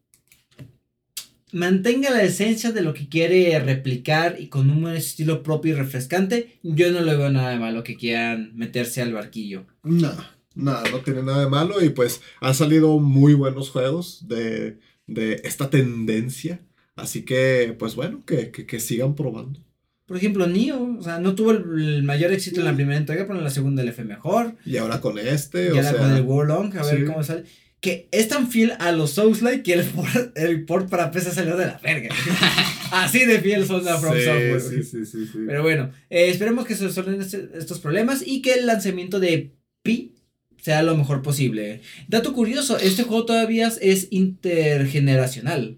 mantenga 1.51 2.12
la 2.12 2.22
esencia 2.24 2.72
de 2.72 2.81
lo 2.81 2.94
que 2.94 3.10
quiere 3.10 3.57
replicar 3.60 4.38
y 4.40 4.48
con 4.50 4.69
un 4.69 4.88
estilo 4.90 5.42
propio 5.42 5.74
y 5.74 5.78
refrescante, 5.78 6.60
yo 6.63 6.92
no 6.92 7.01
le 7.01 7.16
veo 7.16 7.30
nada 7.31 7.50
de 7.51 7.60
malo 7.60 7.84
que 7.84 7.96
quieran 7.96 8.51
meterse 8.56 9.01
al 9.01 9.13
barquillo. 9.13 9.65
nada, 9.84 10.36
nada, 10.53 10.84
no 10.91 11.00
tiene 11.00 11.24
nada 11.24 11.41
de 11.46 11.50
malo 11.50 11.84
y 11.84 11.89
pues 11.89 12.22
han 12.41 12.53
salido 12.53 13.00
muy 13.00 13.34
buenos 13.34 13.70
juegos 13.72 14.27
de, 14.27 14.77
de 15.13 15.42
esta 15.44 15.70
tendencia. 15.70 16.60
Así 16.96 17.24
que, 17.24 17.75
pues 17.78 17.96
bueno, 17.96 18.24
que, 18.25 18.51
que, 18.51 18.66
que 18.66 18.80
sigan 18.80 19.16
probando. 19.16 19.60
Por 20.06 20.18
ejemplo, 20.18 20.48
Nioh, 20.48 20.98
o 20.98 21.04
sea, 21.04 21.20
no 21.20 21.36
tuvo 21.36 21.51
el, 21.51 22.01
mayor 22.04 22.32
éxito 22.34 22.60
en 22.62 22.66
la 22.66 22.74
primera 22.74 22.98
entrega, 22.98 23.25
pero 23.28 23.38
en 23.38 23.44
la 23.44 23.51
segunda 23.51 23.84
le 23.84 23.92
fue 23.94 24.04
mejor. 24.06 24.56
Y 24.66 24.78
ahora 24.78 25.01
con 25.01 25.20
este, 25.20 25.66
Y 25.66 25.70
o 25.70 25.75
ahora 25.75 25.89
sea, 25.92 25.98
con 26.00 26.12
el 26.16 26.22
Warlong, 26.24 26.75
a 26.78 26.84
ver 26.84 27.00
sí. 27.00 27.06
cómo 27.06 27.24
sale. 27.24 27.44
Que 27.80 28.10
es 28.12 28.28
tan 28.28 28.50
fiel 28.50 28.74
a 28.80 28.92
los 28.92 29.12
Souls-like 29.12 29.63
que 29.63 29.74
el 29.74 29.86
port, 29.86 30.36
el 30.38 30.66
port 30.66 30.89
para 30.89 31.12
PC 31.12 31.32
salió 31.32 31.56
de 31.56 31.68
la 31.68 31.78
verga. 31.82 32.10
Así 32.92 33.24
de 33.25 33.39
fiel 33.39 33.66
son 33.66 33.88
a 33.88 33.98
From 33.98 34.16
sí, 34.18 34.25
Software. 34.25 34.62
sí, 34.62 34.84
sí, 34.84 35.06
sí, 35.06 35.25
sí. 35.28 35.39
Pero 35.46 35.62
bueno, 35.62 35.92
eh, 36.10 36.30
esperemos 36.30 36.66
que 36.66 36.75
se 36.75 36.86
resuelvan 36.88 37.22
este- 37.22 37.50
estos 37.56 37.80
problemas 37.80 38.22
y 38.25 38.42
que 38.42 38.56
el 38.56 38.66
lanzamiento 38.66 39.20
de 39.20 39.54
Pi 39.84 40.16
sea 40.62 40.84
lo 40.84 40.96
mejor 40.96 41.22
posible. 41.22 41.82
Dato 42.08 42.34
curioso, 42.34 42.78
este 42.78 43.04
juego 43.04 43.25
todavía 43.25 43.72
es 43.82 44.08
intergeneracional. 44.12 45.78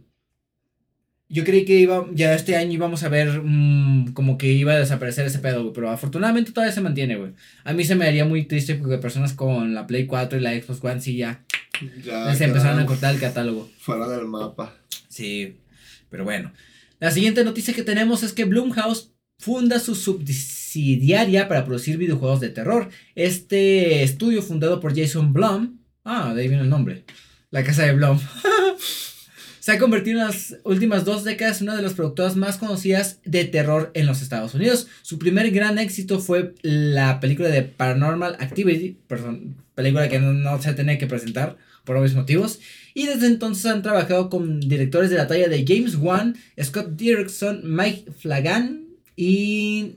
Yo 1.29 1.45
creí 1.45 1.63
que 1.63 1.79
iba, 1.79 2.05
ya 2.11 2.33
este 2.33 2.57
año 2.57 2.73
íbamos 2.73 3.03
a 3.03 3.09
ver 3.09 3.41
mm, 3.41 4.11
como 4.13 4.37
que 4.37 4.51
iba 4.51 4.73
a 4.73 4.79
desaparecer 4.79 5.25
ese 5.25 5.39
pedo, 5.39 5.61
güey, 5.61 5.73
pero 5.73 5.89
afortunadamente 5.89 6.51
todavía 6.51 6.73
se 6.73 6.81
mantiene, 6.81 7.15
güey. 7.15 7.31
A 7.63 7.71
mí 7.71 7.85
se 7.85 7.95
me 7.95 8.05
haría 8.05 8.25
muy 8.25 8.43
triste 8.45 8.75
porque 8.75 8.97
personas 8.97 9.31
con 9.31 9.73
la 9.73 9.87
Play 9.87 10.07
4 10.07 10.37
y 10.37 10.41
la 10.41 10.51
Xbox 10.51 10.83
One 10.83 10.99
sí 10.99 11.15
ya 11.15 11.45
ya 12.03 12.35
se 12.35 12.45
empezaron 12.45 12.79
a 12.79 12.85
cortar 12.85 13.13
el 13.13 13.19
catálogo. 13.19 13.69
fuera 13.77 14.07
del 14.07 14.25
mapa. 14.25 14.75
Sí, 15.07 15.57
pero 16.09 16.23
bueno. 16.23 16.51
La 16.99 17.11
siguiente 17.11 17.43
noticia 17.43 17.73
que 17.73 17.83
tenemos 17.83 18.21
es 18.23 18.33
que 18.33 18.45
Blumhouse 18.45 19.10
funda 19.41 19.79
su 19.79 19.95
subsidiaria 19.95 21.47
para 21.47 21.65
producir 21.65 21.97
videojuegos 21.97 22.39
de 22.39 22.49
terror. 22.49 22.89
Este 23.15 24.03
estudio 24.03 24.43
fundado 24.43 24.79
por 24.79 24.95
Jason 24.95 25.33
Blum, 25.33 25.79
ah, 26.05 26.33
de 26.35 26.43
ahí 26.43 26.47
viene 26.47 26.63
el 26.63 26.69
nombre, 26.69 27.05
la 27.49 27.63
casa 27.63 27.83
de 27.83 27.93
Blum, 27.93 28.19
se 29.59 29.71
ha 29.71 29.79
convertido 29.79 30.21
en 30.21 30.27
las 30.27 30.57
últimas 30.63 31.05
dos 31.05 31.23
décadas 31.23 31.59
en 31.59 31.69
una 31.69 31.77
de 31.77 31.81
las 31.81 31.95
productoras 31.95 32.35
más 32.35 32.57
conocidas 32.57 33.19
de 33.25 33.43
terror 33.45 33.89
en 33.95 34.05
los 34.05 34.21
Estados 34.21 34.53
Unidos. 34.53 34.85
Su 35.01 35.17
primer 35.17 35.49
gran 35.49 35.79
éxito 35.79 36.19
fue 36.19 36.53
la 36.61 37.19
película 37.19 37.49
de 37.49 37.63
Paranormal 37.63 38.35
Activity, 38.39 38.95
película 39.73 40.07
que 40.07 40.19
no, 40.19 40.61
se 40.61 40.73
tenía 40.73 40.99
que 40.99 41.07
presentar 41.07 41.57
por 41.83 41.97
obvios 41.97 42.13
motivos. 42.13 42.59
Y 42.93 43.07
desde 43.07 43.25
entonces 43.25 43.65
han 43.65 43.81
trabajado 43.81 44.29
con 44.29 44.59
directores 44.59 45.09
de 45.09 45.17
la 45.17 45.27
talla 45.27 45.47
de 45.47 45.65
James 45.67 45.95
Wan, 45.95 46.37
Scott 46.61 46.89
Derrickson, 46.89 47.61
Mike 47.63 48.11
Flanagan 48.19 48.90
y 49.15 49.95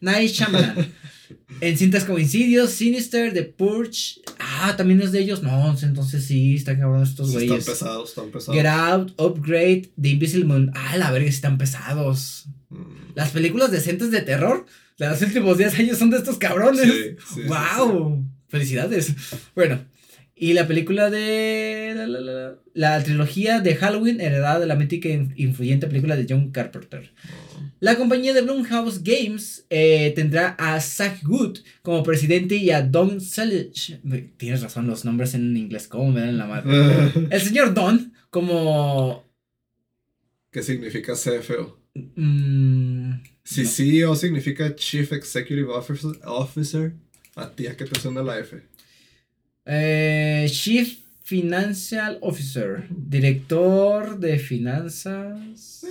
Night 0.00 0.30
Shyamalan. 0.32 0.92
en 1.60 1.78
cintas 1.78 2.04
como 2.04 2.18
Insidious, 2.18 2.70
Sinister, 2.70 3.32
The 3.32 3.44
Purge. 3.44 4.20
Ah, 4.38 4.74
también 4.76 5.00
es 5.00 5.12
de 5.12 5.20
ellos. 5.20 5.42
No, 5.42 5.76
entonces 5.82 6.24
sí, 6.24 6.56
están 6.56 6.78
cabrón 6.80 7.02
estos 7.02 7.28
Sí, 7.28 7.34
güeyes. 7.34 7.58
están 7.58 7.74
pesados, 7.74 8.08
están 8.10 8.30
pesados. 8.30 8.54
Get 8.56 8.66
Out, 8.66 9.12
Upgrade, 9.20 9.90
The 10.00 10.08
Invisible 10.10 10.46
Man. 10.46 10.72
Ah, 10.74 10.96
la 10.96 11.10
verga, 11.10 11.28
sí 11.28 11.34
están 11.36 11.58
pesados. 11.58 12.46
Mm, 12.70 13.12
Las 13.14 13.30
películas 13.30 13.70
decentes 13.70 14.10
de 14.10 14.22
terror 14.22 14.66
de 14.98 15.08
los 15.08 15.22
últimos 15.22 15.58
10 15.58 15.78
años 15.78 15.98
son 15.98 16.10
de 16.10 16.18
estos 16.18 16.38
cabrones. 16.38 16.82
Sí, 16.84 17.16
sí, 17.34 17.40
¡Wow! 17.46 18.24
Felicidades. 18.48 19.12
Bueno, 19.54 19.84
y 20.34 20.52
la 20.54 20.66
película 20.66 21.10
de. 21.10 21.92
La, 21.96 22.06
la, 22.06 22.20
la, 22.20 22.54
la 22.74 23.02
trilogía 23.04 23.60
de 23.60 23.76
Halloween, 23.76 24.20
heredada 24.20 24.60
de 24.60 24.66
la 24.66 24.76
mítica 24.76 25.08
e 25.08 25.28
influyente 25.36 25.86
película 25.86 26.16
de 26.16 26.26
John 26.28 26.50
Carpenter. 26.50 27.12
La 27.80 27.96
compañía 27.96 28.32
de 28.32 28.42
Blumhouse 28.42 29.02
Games 29.02 29.66
eh, 29.68 30.12
tendrá 30.14 30.50
a 30.58 30.80
Zach 30.80 31.20
Good 31.24 31.58
como 31.82 32.02
presidente 32.04 32.54
y 32.56 32.70
a 32.70 32.80
Don 32.82 33.20
Selledge. 33.20 34.00
Tienes 34.36 34.62
razón, 34.62 34.86
los 34.86 35.04
nombres 35.04 35.34
en 35.34 35.56
inglés, 35.56 35.88
¿cómo 35.88 36.12
me 36.12 36.20
dan 36.20 36.38
la 36.38 36.46
madre? 36.46 36.70
El 37.30 37.40
señor 37.40 37.74
Don 37.74 38.12
como. 38.30 39.28
¿Qué 40.50 40.62
significa 40.62 41.14
CFO? 41.14 41.78
mm, 41.94 43.12
Si 43.44 43.62
No. 43.64 43.68
CEO 43.68 44.16
significa 44.16 44.74
Chief 44.76 45.10
Executive 45.12 45.68
Officer, 45.72 46.12
Officer, 46.24 46.92
a 47.34 47.50
ti 47.50 47.66
a 47.66 47.76
qué 47.76 47.84
te 47.84 47.98
suena 47.98 48.22
la 48.22 48.38
F. 48.38 48.62
eh, 49.66 50.46
Chief 50.50 50.98
Financial 51.22 52.18
Officer, 52.20 52.84
director 52.90 54.18
de 54.18 54.38
finanzas. 54.38 55.84
Eh, 55.84 55.88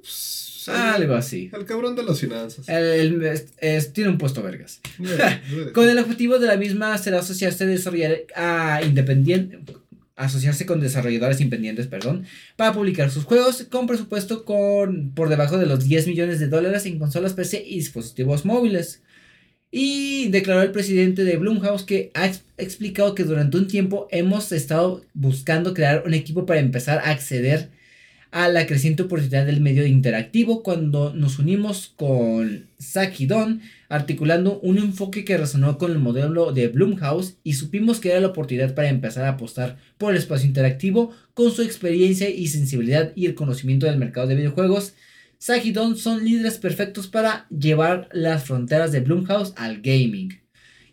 pues, 0.00 0.68
Algo 0.68 1.14
así. 1.14 1.50
El 1.52 1.64
cabrón 1.64 1.96
de 1.96 2.02
las 2.04 2.20
finanzas. 2.20 2.68
El- 2.68 2.84
el- 2.84 3.24
es- 3.24 3.46
es- 3.58 3.92
tiene 3.92 4.10
un 4.10 4.18
puesto 4.18 4.42
vergas. 4.42 4.80
Con 5.74 5.88
el 5.88 5.98
objetivo 5.98 6.38
de 6.38 6.46
la 6.46 6.56
misma 6.56 6.96
será 6.98 7.18
asociarse, 7.20 7.66
desarrollar, 7.66 8.18
a 8.36 8.80
independiente, 8.84 9.58
asociarse 10.16 10.64
con 10.64 10.80
desarrolladores 10.80 11.40
independientes, 11.40 11.88
perdón, 11.88 12.24
para 12.56 12.72
publicar 12.72 13.10
sus 13.10 13.24
juegos 13.24 13.66
con 13.68 13.86
presupuesto 13.88 14.44
con, 14.44 15.10
por 15.10 15.28
debajo 15.28 15.58
de 15.58 15.66
los 15.66 15.84
10 15.88 16.06
millones 16.06 16.38
de 16.38 16.46
dólares 16.46 16.86
en 16.86 16.98
consolas 17.00 17.32
PC 17.34 17.64
y 17.66 17.74
dispositivos 17.76 18.44
móviles. 18.44 19.00
Y 19.76 20.28
declaró 20.28 20.62
el 20.62 20.70
presidente 20.70 21.24
de 21.24 21.36
Blumhouse 21.36 21.82
que 21.82 22.12
ha 22.14 22.26
ex- 22.26 22.44
explicado 22.58 23.16
que 23.16 23.24
durante 23.24 23.56
un 23.56 23.66
tiempo 23.66 24.06
hemos 24.12 24.52
estado 24.52 25.04
buscando 25.14 25.74
crear 25.74 26.04
un 26.06 26.14
equipo 26.14 26.46
para 26.46 26.60
empezar 26.60 26.98
a 26.98 27.10
acceder 27.10 27.70
a 28.30 28.48
la 28.48 28.66
creciente 28.68 29.02
oportunidad 29.02 29.46
del 29.46 29.60
medio 29.60 29.84
interactivo 29.84 30.62
cuando 30.62 31.12
nos 31.12 31.40
unimos 31.40 31.92
con 31.96 32.66
Saki 32.78 33.26
Don 33.26 33.62
articulando 33.88 34.60
un 34.60 34.78
enfoque 34.78 35.24
que 35.24 35.38
resonó 35.38 35.76
con 35.76 35.90
el 35.90 35.98
modelo 35.98 36.52
de 36.52 36.68
Blumhouse 36.68 37.34
y 37.42 37.54
supimos 37.54 37.98
que 37.98 38.10
era 38.12 38.20
la 38.20 38.28
oportunidad 38.28 38.76
para 38.76 38.90
empezar 38.90 39.24
a 39.24 39.30
apostar 39.30 39.78
por 39.98 40.12
el 40.12 40.18
espacio 40.18 40.46
interactivo 40.46 41.10
con 41.34 41.50
su 41.50 41.62
experiencia 41.62 42.30
y 42.30 42.46
sensibilidad 42.46 43.10
y 43.16 43.26
el 43.26 43.34
conocimiento 43.34 43.86
del 43.86 43.98
mercado 43.98 44.28
de 44.28 44.36
videojuegos. 44.36 44.94
Zack 45.44 45.66
y 45.66 45.72
Don 45.72 45.94
son 45.98 46.24
líderes 46.24 46.56
perfectos 46.56 47.06
para 47.06 47.46
llevar 47.50 48.08
las 48.12 48.44
fronteras 48.44 48.92
de 48.92 49.00
Blumhouse 49.00 49.52
al 49.56 49.82
gaming. 49.82 50.40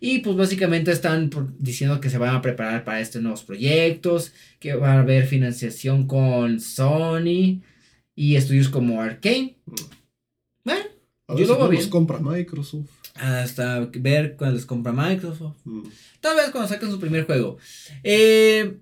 Y 0.02 0.20
pues 0.20 0.36
básicamente 0.36 0.92
están 0.92 1.30
diciendo 1.58 2.02
que 2.02 2.10
se 2.10 2.18
van 2.18 2.36
a 2.36 2.42
preparar 2.42 2.84
para 2.84 3.00
estos 3.00 3.22
nuevos 3.22 3.44
proyectos, 3.44 4.34
que 4.60 4.74
va 4.74 4.94
a 4.94 5.00
haber 5.00 5.26
financiación 5.26 6.06
con 6.06 6.60
Sony 6.60 7.62
y 8.14 8.36
estudios 8.36 8.68
como 8.68 9.02
Arkane. 9.02 9.56
Bueno, 10.66 10.82
A 11.28 11.36
yo 11.38 11.46
lo 11.46 11.58
veo 11.58 11.70
bien. 11.70 11.90
compra 11.90 12.20
Microsoft. 12.20 12.90
hasta 13.16 13.80
ver 13.94 14.36
cuando 14.36 14.58
les 14.58 14.66
compra 14.66 14.92
Microsoft. 14.92 15.60
Mm. 15.64 15.84
Tal 16.20 16.36
vez 16.36 16.50
cuando 16.50 16.68
saquen 16.68 16.92
su 16.92 17.00
primer 17.00 17.26
juego. 17.26 17.58
Eh, 18.04 18.80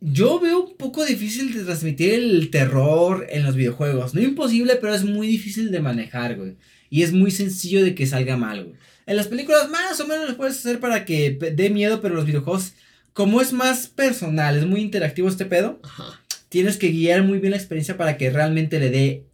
yo 0.00 0.40
veo 0.40 0.64
un 0.64 0.76
poco 0.76 1.04
difícil 1.04 1.52
de 1.54 1.64
transmitir 1.64 2.14
el 2.14 2.50
terror 2.50 3.26
en 3.30 3.44
los 3.44 3.56
videojuegos. 3.56 4.14
No 4.14 4.20
imposible, 4.20 4.76
pero 4.76 4.94
es 4.94 5.04
muy 5.04 5.26
difícil 5.26 5.70
de 5.70 5.80
manejar, 5.80 6.36
güey. 6.36 6.56
Y 6.90 7.02
es 7.02 7.12
muy 7.12 7.30
sencillo 7.30 7.82
de 7.84 7.94
que 7.94 8.06
salga 8.06 8.36
mal, 8.36 8.64
güey. 8.64 8.76
En 9.06 9.16
las 9.16 9.28
películas 9.28 9.70
más 9.70 10.00
o 10.00 10.06
menos 10.06 10.28
lo 10.28 10.36
puedes 10.36 10.58
hacer 10.58 10.80
para 10.80 11.04
que 11.04 11.38
dé 11.54 11.70
miedo, 11.70 12.00
pero 12.00 12.14
los 12.14 12.26
videojuegos, 12.26 12.74
como 13.12 13.40
es 13.40 13.52
más 13.52 13.86
personal, 13.86 14.56
es 14.56 14.66
muy 14.66 14.80
interactivo 14.80 15.28
este 15.28 15.46
pedo, 15.46 15.80
Ajá. 15.84 16.20
tienes 16.48 16.76
que 16.76 16.90
guiar 16.90 17.22
muy 17.22 17.38
bien 17.38 17.52
la 17.52 17.56
experiencia 17.56 17.96
para 17.96 18.16
que 18.16 18.30
realmente 18.30 18.80
le 18.80 18.90
dé 18.90 19.26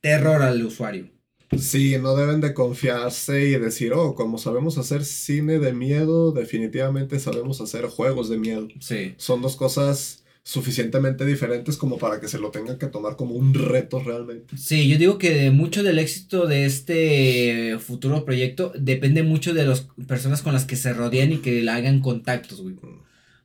terror 0.00 0.42
al 0.42 0.64
usuario. 0.64 1.10
Sí, 1.58 1.96
no 2.00 2.14
deben 2.14 2.40
de 2.40 2.54
confiarse 2.54 3.46
y 3.48 3.50
decir, 3.52 3.92
oh, 3.92 4.14
como 4.14 4.38
sabemos 4.38 4.78
hacer 4.78 5.04
cine 5.04 5.58
de 5.58 5.72
miedo, 5.72 6.32
definitivamente 6.32 7.18
sabemos 7.18 7.60
hacer 7.60 7.86
juegos 7.86 8.28
de 8.28 8.38
miedo. 8.38 8.68
Sí. 8.78 9.14
Son 9.16 9.42
dos 9.42 9.56
cosas 9.56 10.20
suficientemente 10.42 11.26
diferentes 11.26 11.76
como 11.76 11.98
para 11.98 12.20
que 12.20 12.28
se 12.28 12.38
lo 12.38 12.50
tengan 12.50 12.78
que 12.78 12.86
tomar 12.86 13.16
como 13.16 13.34
un 13.34 13.52
reto 13.52 14.02
realmente. 14.02 14.56
Sí, 14.56 14.88
yo 14.88 14.96
digo 14.96 15.18
que 15.18 15.50
mucho 15.50 15.82
del 15.82 15.98
éxito 15.98 16.46
de 16.46 16.64
este 16.64 17.78
futuro 17.78 18.24
proyecto 18.24 18.72
depende 18.78 19.22
mucho 19.22 19.52
de 19.52 19.66
las 19.66 19.88
personas 20.08 20.42
con 20.42 20.52
las 20.52 20.64
que 20.64 20.76
se 20.76 20.92
rodean 20.92 21.32
y 21.32 21.38
que 21.38 21.62
le 21.62 21.70
hagan 21.70 22.00
contactos, 22.00 22.62
güey. 22.62 22.76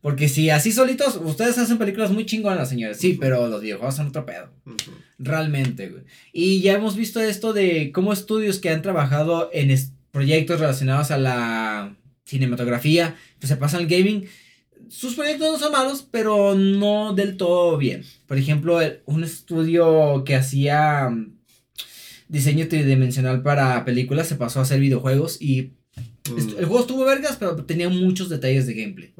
Porque 0.06 0.30
si 0.30 0.52
así 0.52 0.72
solitos, 0.72 1.20
ustedes 1.24 1.58
hacen 1.58 1.80
películas 1.80 2.12
muy 2.12 2.28
chingonas, 2.28 2.70
señores. 2.70 2.98
Sí, 3.00 3.18
pero 3.20 3.48
los 3.48 3.60
videojuegos 3.60 3.96
son 3.96 4.06
otro 4.10 4.24
pedo. 4.24 4.50
Realmente, 5.18 5.90
güey. 5.90 6.04
Y 6.32 6.62
ya 6.62 6.74
hemos 6.74 6.96
visto 6.96 7.20
esto 7.20 7.54
de 7.54 7.92
cómo 7.92 8.14
estudios 8.14 8.60
que 8.60 8.70
han 8.70 8.84
trabajado 8.84 9.50
en 9.52 9.76
proyectos 10.12 10.60
relacionados 10.60 11.10
a 11.10 11.18
la 11.18 11.96
cinematografía, 12.24 13.16
pues 13.40 13.50
se 13.50 13.58
pasan 13.58 13.80
al 13.82 13.88
gaming. 13.88 14.26
Sus 14.90 15.16
proyectos 15.16 15.52
no 15.54 15.58
son 15.58 15.72
malos, 15.72 16.08
pero 16.12 16.54
no 16.54 17.14
del 17.16 17.36
todo 17.36 17.76
bien. 17.80 18.04
Por 18.28 18.38
ejemplo, 18.38 18.82
el- 18.82 19.00
un 19.06 19.24
estudio 19.24 20.24
que 20.24 20.36
hacía 20.36 21.10
mm, 21.10 21.34
diseño 22.28 22.68
tridimensional 22.68 23.42
para 23.42 23.84
películas 23.86 24.28
se 24.28 24.36
pasó 24.36 24.60
a 24.60 24.64
hacer 24.64 24.80
videojuegos 24.80 25.42
y 25.42 25.72
Mm. 26.30 26.38
el 26.60 26.66
juego 26.66 26.82
estuvo 26.82 27.06
vergas, 27.06 27.38
pero 27.40 27.56
tenía 27.66 27.90
muchos 27.90 28.30
detalles 28.30 28.68
de 28.68 28.74
gameplay. 28.76 29.12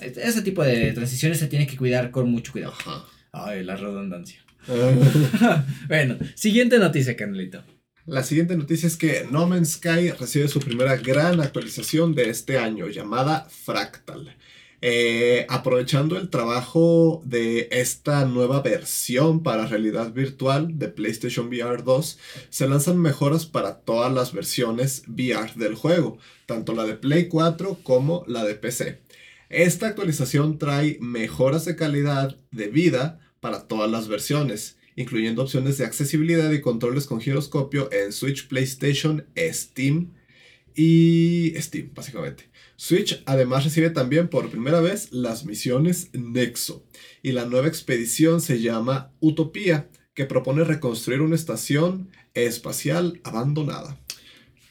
Ese 0.00 0.42
tipo 0.42 0.62
de 0.62 0.92
transiciones 0.92 1.38
se 1.38 1.46
tiene 1.46 1.66
que 1.66 1.76
cuidar 1.76 2.10
con 2.10 2.30
mucho 2.30 2.52
cuidado. 2.52 2.72
Ajá. 2.72 3.04
Ay, 3.32 3.64
la 3.64 3.76
redundancia. 3.76 4.40
Bueno, 5.88 6.18
siguiente 6.34 6.78
noticia, 6.78 7.16
Carnelito. 7.16 7.62
La 8.06 8.24
siguiente 8.24 8.56
noticia 8.56 8.86
es 8.86 8.96
que 8.96 9.26
No 9.30 9.46
Man's 9.46 9.74
Sky 9.74 10.10
recibe 10.10 10.48
su 10.48 10.58
primera 10.58 10.96
gran 10.96 11.40
actualización 11.40 12.14
de 12.14 12.30
este 12.30 12.58
año 12.58 12.88
llamada 12.88 13.46
Fractal. 13.50 14.36
Eh, 14.82 15.44
aprovechando 15.50 16.16
el 16.16 16.30
trabajo 16.30 17.20
de 17.26 17.68
esta 17.70 18.24
nueva 18.24 18.62
versión 18.62 19.42
para 19.42 19.66
realidad 19.66 20.12
virtual 20.14 20.78
de 20.78 20.88
PlayStation 20.88 21.48
VR 21.48 21.82
2, 21.82 22.18
se 22.48 22.66
lanzan 22.66 22.98
mejoras 22.98 23.44
para 23.44 23.80
todas 23.80 24.10
las 24.10 24.32
versiones 24.32 25.02
VR 25.06 25.52
del 25.56 25.74
juego, 25.74 26.18
tanto 26.46 26.72
la 26.72 26.86
de 26.86 26.94
Play 26.94 27.28
4 27.28 27.80
como 27.82 28.24
la 28.26 28.42
de 28.44 28.54
PC. 28.54 29.02
Esta 29.50 29.88
actualización 29.88 30.58
trae 30.58 30.96
mejoras 31.00 31.64
de 31.64 31.74
calidad 31.74 32.38
de 32.52 32.68
vida 32.68 33.18
para 33.40 33.66
todas 33.66 33.90
las 33.90 34.06
versiones, 34.06 34.78
incluyendo 34.94 35.42
opciones 35.42 35.76
de 35.76 35.84
accesibilidad 35.84 36.52
y 36.52 36.60
controles 36.60 37.06
con 37.06 37.20
giroscopio 37.20 37.90
en 37.90 38.12
Switch, 38.12 38.46
PlayStation, 38.46 39.26
Steam 39.36 40.12
y 40.76 41.52
Steam, 41.56 41.90
básicamente. 41.92 42.48
Switch 42.76 43.24
además 43.26 43.64
recibe 43.64 43.90
también 43.90 44.28
por 44.28 44.50
primera 44.50 44.80
vez 44.80 45.10
las 45.10 45.44
misiones 45.44 46.10
Nexo 46.12 46.86
y 47.20 47.32
la 47.32 47.44
nueva 47.44 47.66
expedición 47.66 48.40
se 48.40 48.60
llama 48.60 49.10
Utopía, 49.18 49.90
que 50.14 50.26
propone 50.26 50.62
reconstruir 50.62 51.22
una 51.22 51.34
estación 51.34 52.08
espacial 52.34 53.20
abandonada. 53.24 53.98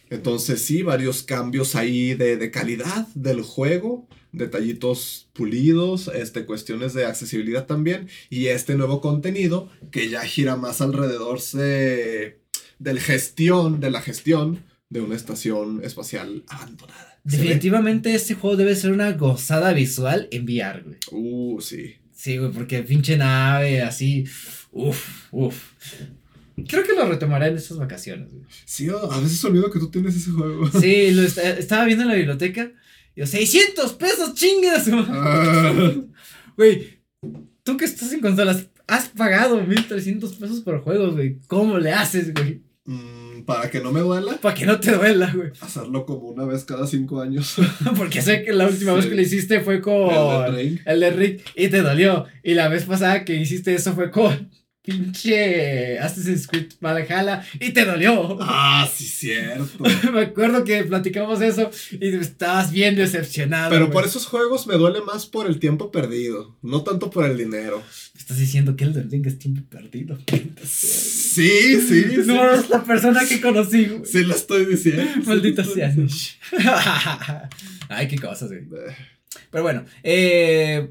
Entonces 0.10 0.62
sí, 0.62 0.82
varios 0.82 1.24
cambios 1.24 1.76
ahí 1.76 2.14
de, 2.14 2.38
de 2.38 2.52
calidad 2.52 3.08
del 3.14 3.42
juego, 3.42 4.08
detallitos 4.32 5.30
pulidos, 5.34 6.10
este, 6.14 6.46
cuestiones 6.46 6.94
de 6.94 7.06
accesibilidad 7.06 7.66
también, 7.66 8.10
y 8.30 8.48
este 8.48 8.76
nuevo 8.76 9.02
contenido 9.02 9.70
que 9.92 10.10
ya 10.10 10.22
gira 10.22 10.56
más 10.56 10.82
alrededor 10.82 11.42
de, 11.54 12.42
del 12.80 13.00
gestión, 13.00 13.80
de 13.80 13.92
la 13.92 14.02
gestión 14.02 14.64
de 14.90 15.02
una 15.02 15.16
estación 15.16 15.82
espacial 15.84 16.44
abandonada. 16.48 17.20
Definitivamente 17.24 18.16
este 18.16 18.34
juego 18.34 18.58
debe 18.58 18.76
ser 18.76 18.92
una 18.92 19.12
gozada 19.12 19.74
visual 19.74 20.28
en 20.32 20.46
VR, 20.46 20.84
güey. 20.84 20.98
Uh, 21.12 21.62
sí. 21.62 21.96
Sí, 22.12 22.38
güey, 22.38 22.52
porque 22.52 22.82
pinche 22.82 23.18
nave 23.18 23.82
así. 23.82 24.26
Uf, 24.72 25.28
uf. 25.32 25.74
Creo 26.68 26.84
que 26.84 26.94
lo 26.94 27.08
retomaré 27.08 27.48
en 27.48 27.58
estas 27.58 27.78
vacaciones, 27.78 28.32
güey. 28.32 28.46
Sí, 28.66 28.88
a 28.90 29.20
veces 29.20 29.44
olvido 29.46 29.70
que 29.72 29.80
tú 29.80 29.90
tienes 29.92 30.16
ese 30.16 30.32
juego. 30.32 30.68
Sí, 30.80 31.12
lo 31.12 31.22
esta- 31.24 31.50
estaba 31.58 31.86
viendo 31.86 32.04
en 32.04 32.10
la 32.10 32.16
biblioteca. 32.16 32.72
Y 33.16 33.22
yo, 33.22 33.28
600 33.28 33.94
pesos, 33.94 34.34
chingas. 34.36 34.88
Ah, 34.94 35.94
Güey, 36.58 37.00
tú 37.64 37.78
que 37.78 37.86
estás 37.86 38.12
en 38.14 38.20
consolas, 38.22 38.66
has 38.88 39.10
pagado 39.10 39.62
1300 39.64 40.34
pesos 40.36 40.62
por 40.62 40.82
juegos, 40.82 41.14
güey. 41.16 41.40
¿Cómo 41.48 41.78
le 41.80 41.92
haces, 41.94 42.34
güey? 42.34 42.62
Mm, 42.86 43.44
para 43.46 43.70
que 43.70 43.80
no 43.82 43.92
me 43.92 44.00
duela. 44.02 44.38
Para 44.42 44.56
que 44.56 44.66
no 44.66 44.80
te 44.80 44.92
duela, 44.92 45.32
güey. 45.34 45.52
Hacerlo 45.62 46.06
como 46.06 46.30
una 46.30 46.46
vez 46.46 46.66
cada 46.66 46.88
cinco 46.88 47.22
años. 47.22 47.56
Porque 47.98 48.22
sé 48.22 48.44
que 48.44 48.52
la 48.52 48.68
última 48.68 48.94
vez 48.94 49.06
que 49.06 49.16
lo 49.16 49.22
hiciste 49.22 49.60
fue 49.62 49.80
con. 49.82 50.10
El 50.10 50.52
de 50.56 50.58
Rick. 50.64 50.82
El 50.86 51.00
de 51.00 51.10
Rick. 51.12 51.52
Y 51.56 51.68
te 51.70 51.82
dolió. 51.82 52.26
Y 52.44 52.56
la 52.56 52.68
vez 52.68 52.84
pasada 52.86 53.24
que 53.26 53.36
hiciste 53.36 53.74
eso 53.76 53.94
fue 53.94 54.10
con. 54.12 54.50
Pinche 54.82 56.00
Assassin's 56.00 56.48
Creed 56.48 56.72
Valhalla 56.80 57.44
y 57.60 57.72
te 57.72 57.84
dolió. 57.86 58.38
Ah, 58.42 58.90
sí, 58.92 59.06
cierto. 59.06 59.84
Me 60.14 60.22
acuerdo 60.22 60.64
que 60.64 60.84
platicamos 60.86 61.42
eso 61.42 61.70
y 61.92 62.16
estabas 62.16 62.72
bien 62.72 62.96
decepcionado. 62.96 63.70
Pero 63.72 63.92
por 63.92 64.06
esos 64.06 64.26
juegos 64.26 64.68
me 64.68 64.76
duele 64.76 65.02
más 65.02 65.26
por 65.26 65.48
el 65.48 65.60
tiempo 65.60 65.92
perdido, 65.92 66.58
no 66.62 66.84
tanto 66.84 67.10
por 67.10 67.26
el 67.26 67.38
dinero. 67.38 67.84
Estás 68.18 68.38
diciendo 68.38 68.76
que 68.76 68.86
el 68.86 68.94
Ring 69.10 69.28
es 69.28 69.38
tiempo 69.38 69.62
perdido. 69.70 70.18
Sí, 70.64 71.80
sí, 71.82 71.82
sí. 71.88 72.18
No 72.26 72.50
es 72.52 72.70
la 72.70 72.84
persona 72.84 73.22
que 73.28 73.42
conocí. 73.42 73.86
güey. 73.86 74.06
Sí 74.06 74.24
lo 74.24 74.34
estoy 74.34 74.66
diciendo. 74.66 75.04
Maldita 75.26 75.64
Sí 75.66 75.72
sea. 75.74 75.90
diciendo. 75.96 77.50
Ay, 77.90 78.08
qué 78.08 78.18
cosas, 78.18 78.50
güey. 78.50 78.62
Eh, 78.62 78.96
Pero 79.52 79.64
bueno, 79.64 79.86
eh, 80.04 80.90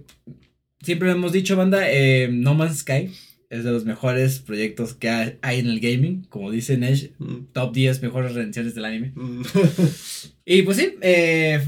siempre 0.83 1.09
lo 1.09 1.15
hemos 1.15 1.33
dicho, 1.33 1.57
banda, 1.57 1.91
eh, 1.91 2.29
No 2.31 2.55
Man's 2.55 2.81
Sky 2.81 3.11
es 3.51 3.65
de 3.65 3.71
los 3.71 3.85
mejores 3.85 4.41
proyectos 4.41 4.95
que 4.95 5.09
hay 5.09 5.59
en 5.59 5.67
el 5.69 5.81
gaming. 5.81 6.25
Como 6.25 6.51
dice 6.51 6.77
Nesh, 6.77 7.13
mm, 7.19 7.53
top 7.53 7.73
10 7.73 8.03
mejores 8.03 8.35
redenciones 8.35 8.75
del 8.75 8.85
anime. 8.85 9.13
mm. 9.15 9.43
Y 10.45 10.63
pues 10.63 10.77
sí, 10.79 10.95
eh, 11.03 11.63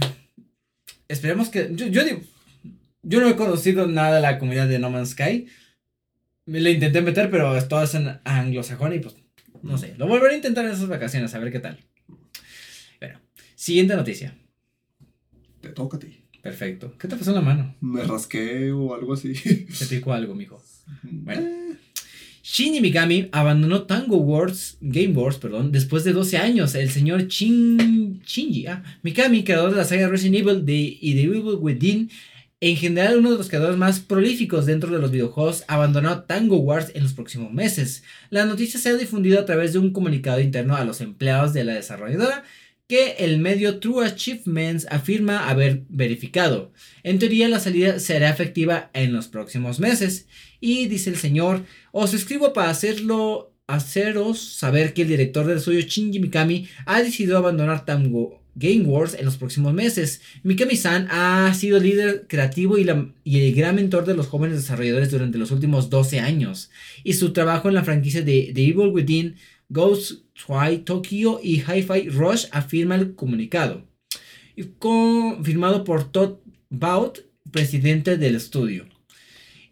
esperemos 1.09 1.49
que. 1.49 1.71
Yo, 1.75 1.87
yo 1.89 2.05
digo, 2.05 2.21
yo 3.03 3.21
no 3.21 3.29
he 3.29 3.37
conocido 3.37 3.87
nada 3.87 4.17
de 4.17 4.23
la 4.23 4.39
comunidad 4.39 4.69
de 4.69 4.79
No 4.79 4.91
Man's 4.91 5.11
Sky. 5.11 5.47
Me 6.47 6.61
le 6.61 6.73
intenté 6.73 7.01
meter, 7.03 7.31
pero 7.31 7.57
es 7.57 7.69
todo 7.69 7.83
es 7.83 7.95
en 7.95 8.19
anglosajón 8.25 8.95
y 8.95 8.99
pues 9.01 9.17
no 9.63 9.77
sé. 9.79 9.95
Lo 9.99 10.07
volveré 10.07 10.35
a 10.35 10.37
intentar 10.37 10.65
en 10.65 10.73
esas 10.73 10.89
vacaciones, 10.89 11.35
a 11.35 11.39
ver 11.39 11.53
qué 11.53 11.61
tal. 11.61 11.79
Bueno, 12.99 13.21
siguiente 13.55 13.95
noticia. 13.95 14.35
Te 15.61 15.69
toca 15.69 15.99
a 15.99 16.01
ti. 16.01 16.25
Perfecto. 16.43 16.97
¿Qué 16.99 17.07
te 17.07 17.17
pasó 17.17 17.31
en 17.31 17.37
la 17.37 17.43
mano? 17.43 17.77
Me 17.83 18.03
rasqué 18.03 18.73
o 18.73 18.95
algo 18.95 19.13
así. 19.13 19.35
Te 19.35 19.87
picó 19.87 20.15
algo, 20.15 20.35
mijo. 20.35 20.63
Bueno. 21.03 21.60
Shinji 22.53 22.81
Mikami 22.81 23.29
abandonó 23.31 23.83
Tango 23.83 24.17
Wars, 24.17 24.77
Game 24.81 25.15
Wars, 25.15 25.37
perdón, 25.37 25.71
después 25.71 26.03
de 26.03 26.13
12 26.13 26.37
años. 26.37 26.75
El 26.75 26.91
señor 26.91 27.29
Shin, 27.29 28.23
Shinji 28.27 28.67
ah, 28.67 28.83
Mikami, 29.05 29.45
creador 29.45 29.71
de 29.71 29.77
la 29.77 29.85
saga 29.85 30.09
Resident 30.09 30.39
Evil 30.39 30.67
de, 30.67 30.99
y 31.01 31.15
de 31.15 31.23
Evil 31.23 31.59
Within, 31.61 32.11
en 32.61 32.77
general 32.77 33.19
uno 33.19 33.31
de 33.31 33.39
los 33.39 33.49
creadores 33.49 33.77
más 33.77 34.01
prolíficos 34.01 34.67
dentro 34.67 34.91
de 34.91 34.99
los 34.99 35.13
videojuegos, 35.13 35.63
abandonó 35.69 36.25
Tango 36.25 36.57
Wars 36.57 36.91
en 36.93 37.05
los 37.05 37.13
próximos 37.13 37.53
meses. 37.53 38.03
La 38.31 38.45
noticia 38.45 38.81
se 38.81 38.89
ha 38.89 38.95
difundido 38.97 39.39
a 39.39 39.45
través 39.45 39.73
de 39.73 39.79
un 39.79 39.93
comunicado 39.93 40.41
interno 40.41 40.75
a 40.75 40.85
los 40.85 41.01
empleados 41.01 41.53
de 41.53 41.63
la 41.63 41.75
desarrolladora 41.75 42.43
que 42.91 43.13
el 43.21 43.39
medio 43.39 43.79
True 43.79 44.05
Achievements 44.05 44.89
afirma 44.91 45.49
haber 45.49 45.85
verificado. 45.89 46.73
En 47.05 47.21
teoría 47.21 47.49
la 47.49 47.61
salida 47.61 48.01
será 48.01 48.29
efectiva 48.29 48.91
en 48.95 49.13
los 49.13 49.29
próximos 49.29 49.79
meses. 49.79 50.27
Y 50.59 50.89
dice 50.89 51.11
el 51.11 51.17
señor, 51.17 51.65
os 51.93 52.15
escribo 52.15 52.53
para 52.53 52.69
hacerlo, 52.69 53.55
haceros 53.69 54.41
saber 54.41 54.93
que 54.93 55.03
el 55.03 55.09
director 55.09 55.47
del 55.47 55.59
estudio 55.59 55.83
Shinji 55.83 56.19
Mikami 56.19 56.67
ha 56.85 57.01
decidido 57.01 57.39
abandonar 57.39 57.85
Tango 57.85 58.43
Game 58.57 58.83
Wars 58.83 59.15
en 59.17 59.25
los 59.25 59.37
próximos 59.37 59.73
meses. 59.73 60.21
Mikami-san 60.43 61.07
ha 61.13 61.55
sido 61.55 61.79
líder 61.79 62.27
creativo 62.27 62.77
y, 62.77 62.89
y 63.23 63.39
el 63.39 63.55
gran 63.55 63.77
mentor 63.77 64.05
de 64.05 64.17
los 64.17 64.27
jóvenes 64.27 64.57
desarrolladores 64.57 65.13
durante 65.13 65.39
los 65.39 65.53
últimos 65.53 65.91
12 65.91 66.19
años. 66.19 66.73
Y 67.05 67.13
su 67.13 67.33
trabajo 67.33 67.69
en 67.69 67.77
la 67.77 67.85
franquicia 67.85 68.23
de 68.23 68.51
The 68.53 68.65
Evil 68.65 68.89
Within, 68.89 69.37
Ghost 69.71 70.25
Tokyo 70.85 71.41
y 71.43 71.63
Hi-Fi 71.63 72.11
Rush 72.11 72.47
afirma 72.53 72.97
el 72.97 73.15
comunicado. 73.15 73.87
Confirmado 74.79 75.85
por 75.85 76.11
Todd 76.11 76.39
Baut, 76.69 77.21
presidente 77.51 78.19
del 78.19 78.35
estudio. 78.35 78.87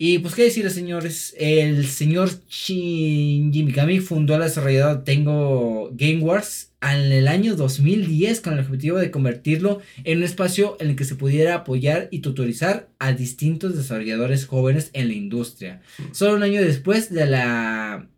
Y 0.01 0.21
pues 0.21 0.37
qué 0.37 0.45
decirles 0.45 0.75
señores, 0.75 1.35
el 1.39 1.85
señor 1.85 2.31
Shinji 2.49 3.65
Mikami 3.65 3.99
fundó 3.99 4.39
la 4.39 4.45
desarrolladora 4.45 5.03
Tengo 5.03 5.91
Game 5.93 6.21
Wars 6.21 6.71
en 6.81 7.11
el 7.11 7.27
año 7.27 7.57
2010 7.57 8.41
con 8.41 8.53
el 8.53 8.61
objetivo 8.61 8.99
de 8.99 9.11
convertirlo 9.11 9.81
en 10.05 10.19
un 10.19 10.25
espacio 10.25 10.77
en 10.79 10.91
el 10.91 10.97
que 10.97 11.05
se 11.05 11.17
pudiera 11.17 11.57
apoyar 11.57 12.07
y 12.13 12.21
tutorizar 12.21 12.91
a 13.01 13.13
distintos 13.13 13.77
desarrolladores 13.77 14.47
jóvenes 14.47 14.91
en 14.93 15.09
la 15.09 15.15
industria. 15.15 15.83
Solo 16.13 16.37
un 16.37 16.45
año 16.45 16.63
después 16.63 17.13
de 17.13 17.27
la 17.27 18.09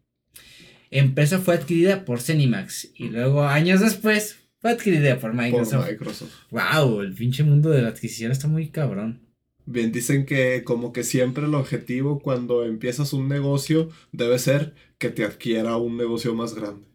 empresa 0.90 1.38
fue 1.38 1.54
adquirida 1.54 2.04
por 2.04 2.20
Cenimax 2.20 2.90
y 2.94 3.08
luego 3.08 3.44
años 3.44 3.80
después 3.80 4.36
fue 4.58 4.72
adquirida 4.72 5.18
por 5.18 5.30
Por 5.30 5.34
Microsoft. 5.34 6.30
Wow, 6.50 7.00
el 7.00 7.14
pinche 7.14 7.42
mundo 7.44 7.70
de 7.70 7.82
la 7.82 7.88
adquisición 7.88 8.30
está 8.32 8.48
muy 8.48 8.68
cabrón. 8.68 9.20
Bien, 9.66 9.92
dicen 9.92 10.26
que 10.26 10.64
como 10.64 10.92
que 10.92 11.04
siempre 11.04 11.44
el 11.46 11.54
objetivo 11.54 12.20
cuando 12.20 12.64
empiezas 12.64 13.12
un 13.12 13.28
negocio 13.28 13.88
debe 14.10 14.38
ser 14.38 14.74
que 14.98 15.10
te 15.10 15.24
adquiera 15.24 15.76
un 15.76 15.96
negocio 15.96 16.34
más 16.34 16.54
grande. 16.54 16.86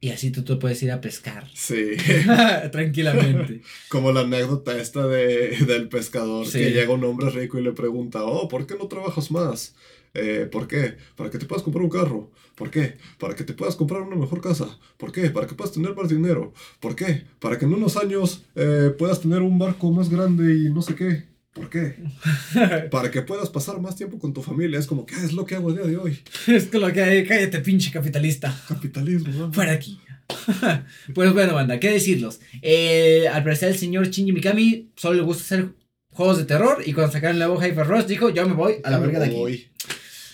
Y 0.00 0.10
así 0.10 0.30
tú, 0.30 0.42
tú 0.42 0.58
puedes 0.58 0.82
ir 0.82 0.90
a 0.90 1.00
pescar. 1.00 1.48
Sí, 1.54 1.92
Tranquilamente. 2.72 3.62
como 3.88 4.12
la 4.12 4.20
anécdota 4.20 4.78
esta 4.78 5.06
de, 5.06 5.56
del 5.66 5.88
pescador 5.88 6.46
Sí. 6.46 6.58
que 6.58 6.70
llega 6.72 6.92
un 6.92 7.04
hombre 7.04 7.30
rico 7.30 7.58
y 7.58 7.62
le 7.62 7.72
pregunta, 7.72 8.24
oh, 8.24 8.48
¿por 8.48 8.66
qué 8.66 8.74
no 8.74 8.86
trabajas 8.88 9.30
más? 9.30 9.74
Eh, 10.14 10.48
¿Por 10.50 10.68
qué? 10.68 10.96
Para 11.16 11.28
que 11.30 11.38
te 11.38 11.46
puedas 11.46 11.62
comprar 11.62 11.82
un 11.84 11.90
carro. 11.90 12.30
¿Por 12.54 12.70
qué? 12.70 12.94
Para 13.18 13.34
que 13.34 13.42
te 13.44 13.52
puedas 13.52 13.74
comprar 13.76 14.02
una 14.02 14.14
mejor 14.16 14.40
casa. 14.40 14.78
¿Por 14.96 15.10
qué? 15.10 15.28
Para 15.30 15.46
que 15.46 15.54
puedas 15.54 15.72
tener 15.72 15.94
más 15.94 16.08
dinero. 16.08 16.52
¿Por 16.80 16.94
qué? 16.94 17.24
Para 17.40 17.58
que 17.58 17.64
en 17.64 17.74
unos 17.74 17.96
años 17.96 18.44
eh, 18.54 18.92
puedas 18.96 19.20
tener 19.20 19.42
un 19.42 19.58
barco 19.58 19.90
más 19.90 20.08
grande 20.08 20.54
y 20.54 20.70
no 20.72 20.80
sé 20.82 20.94
qué. 20.94 21.24
¿Por 21.52 21.68
qué? 21.70 21.96
Para 22.90 23.10
que 23.12 23.22
puedas 23.22 23.48
pasar 23.48 23.80
más 23.80 23.94
tiempo 23.94 24.18
con 24.18 24.32
tu 24.32 24.42
familia. 24.42 24.76
Es 24.78 24.86
como 24.88 25.06
que 25.06 25.14
"Ah, 25.14 25.24
es 25.24 25.32
lo 25.32 25.44
que 25.46 25.54
hago 25.54 25.70
el 25.70 25.76
día 25.76 25.86
de 25.86 25.96
hoy. 25.96 26.18
es 26.48 26.64
que 26.66 26.78
lo 26.80 26.92
que 26.92 27.00
hay, 27.02 27.24
cállate, 27.24 27.60
pinche 27.60 27.92
capitalista. 27.92 28.52
Capitalismo, 28.68 29.32
¿no? 29.32 29.52
Fuera 29.52 29.72
aquí. 29.72 30.00
pues 31.14 31.32
bueno, 31.32 31.54
banda, 31.54 31.78
¿qué 31.78 31.90
decirlos? 31.90 32.40
Eh, 32.62 33.28
al 33.28 33.44
parecer, 33.44 33.68
el 33.70 33.78
señor 33.78 34.08
Shinji 34.08 34.32
Mikami 34.32 34.88
solo 34.96 35.14
le 35.16 35.22
gusta 35.22 35.42
hacer 35.44 35.68
juegos 36.10 36.38
de 36.38 36.44
terror. 36.44 36.82
Y 36.84 36.92
cuando 36.92 37.12
sacaron 37.12 37.38
la 37.38 37.50
hoja 37.50 37.68
Hyper 37.68 37.86
Rush, 37.86 38.04
dijo: 38.06 38.30
Yo 38.30 38.46
me 38.48 38.54
voy 38.54 38.76
a 38.82 38.90
la 38.90 38.98
verga 38.98 39.20
de 39.20 39.26
aquí. 39.26 39.34
voy. 39.36 39.68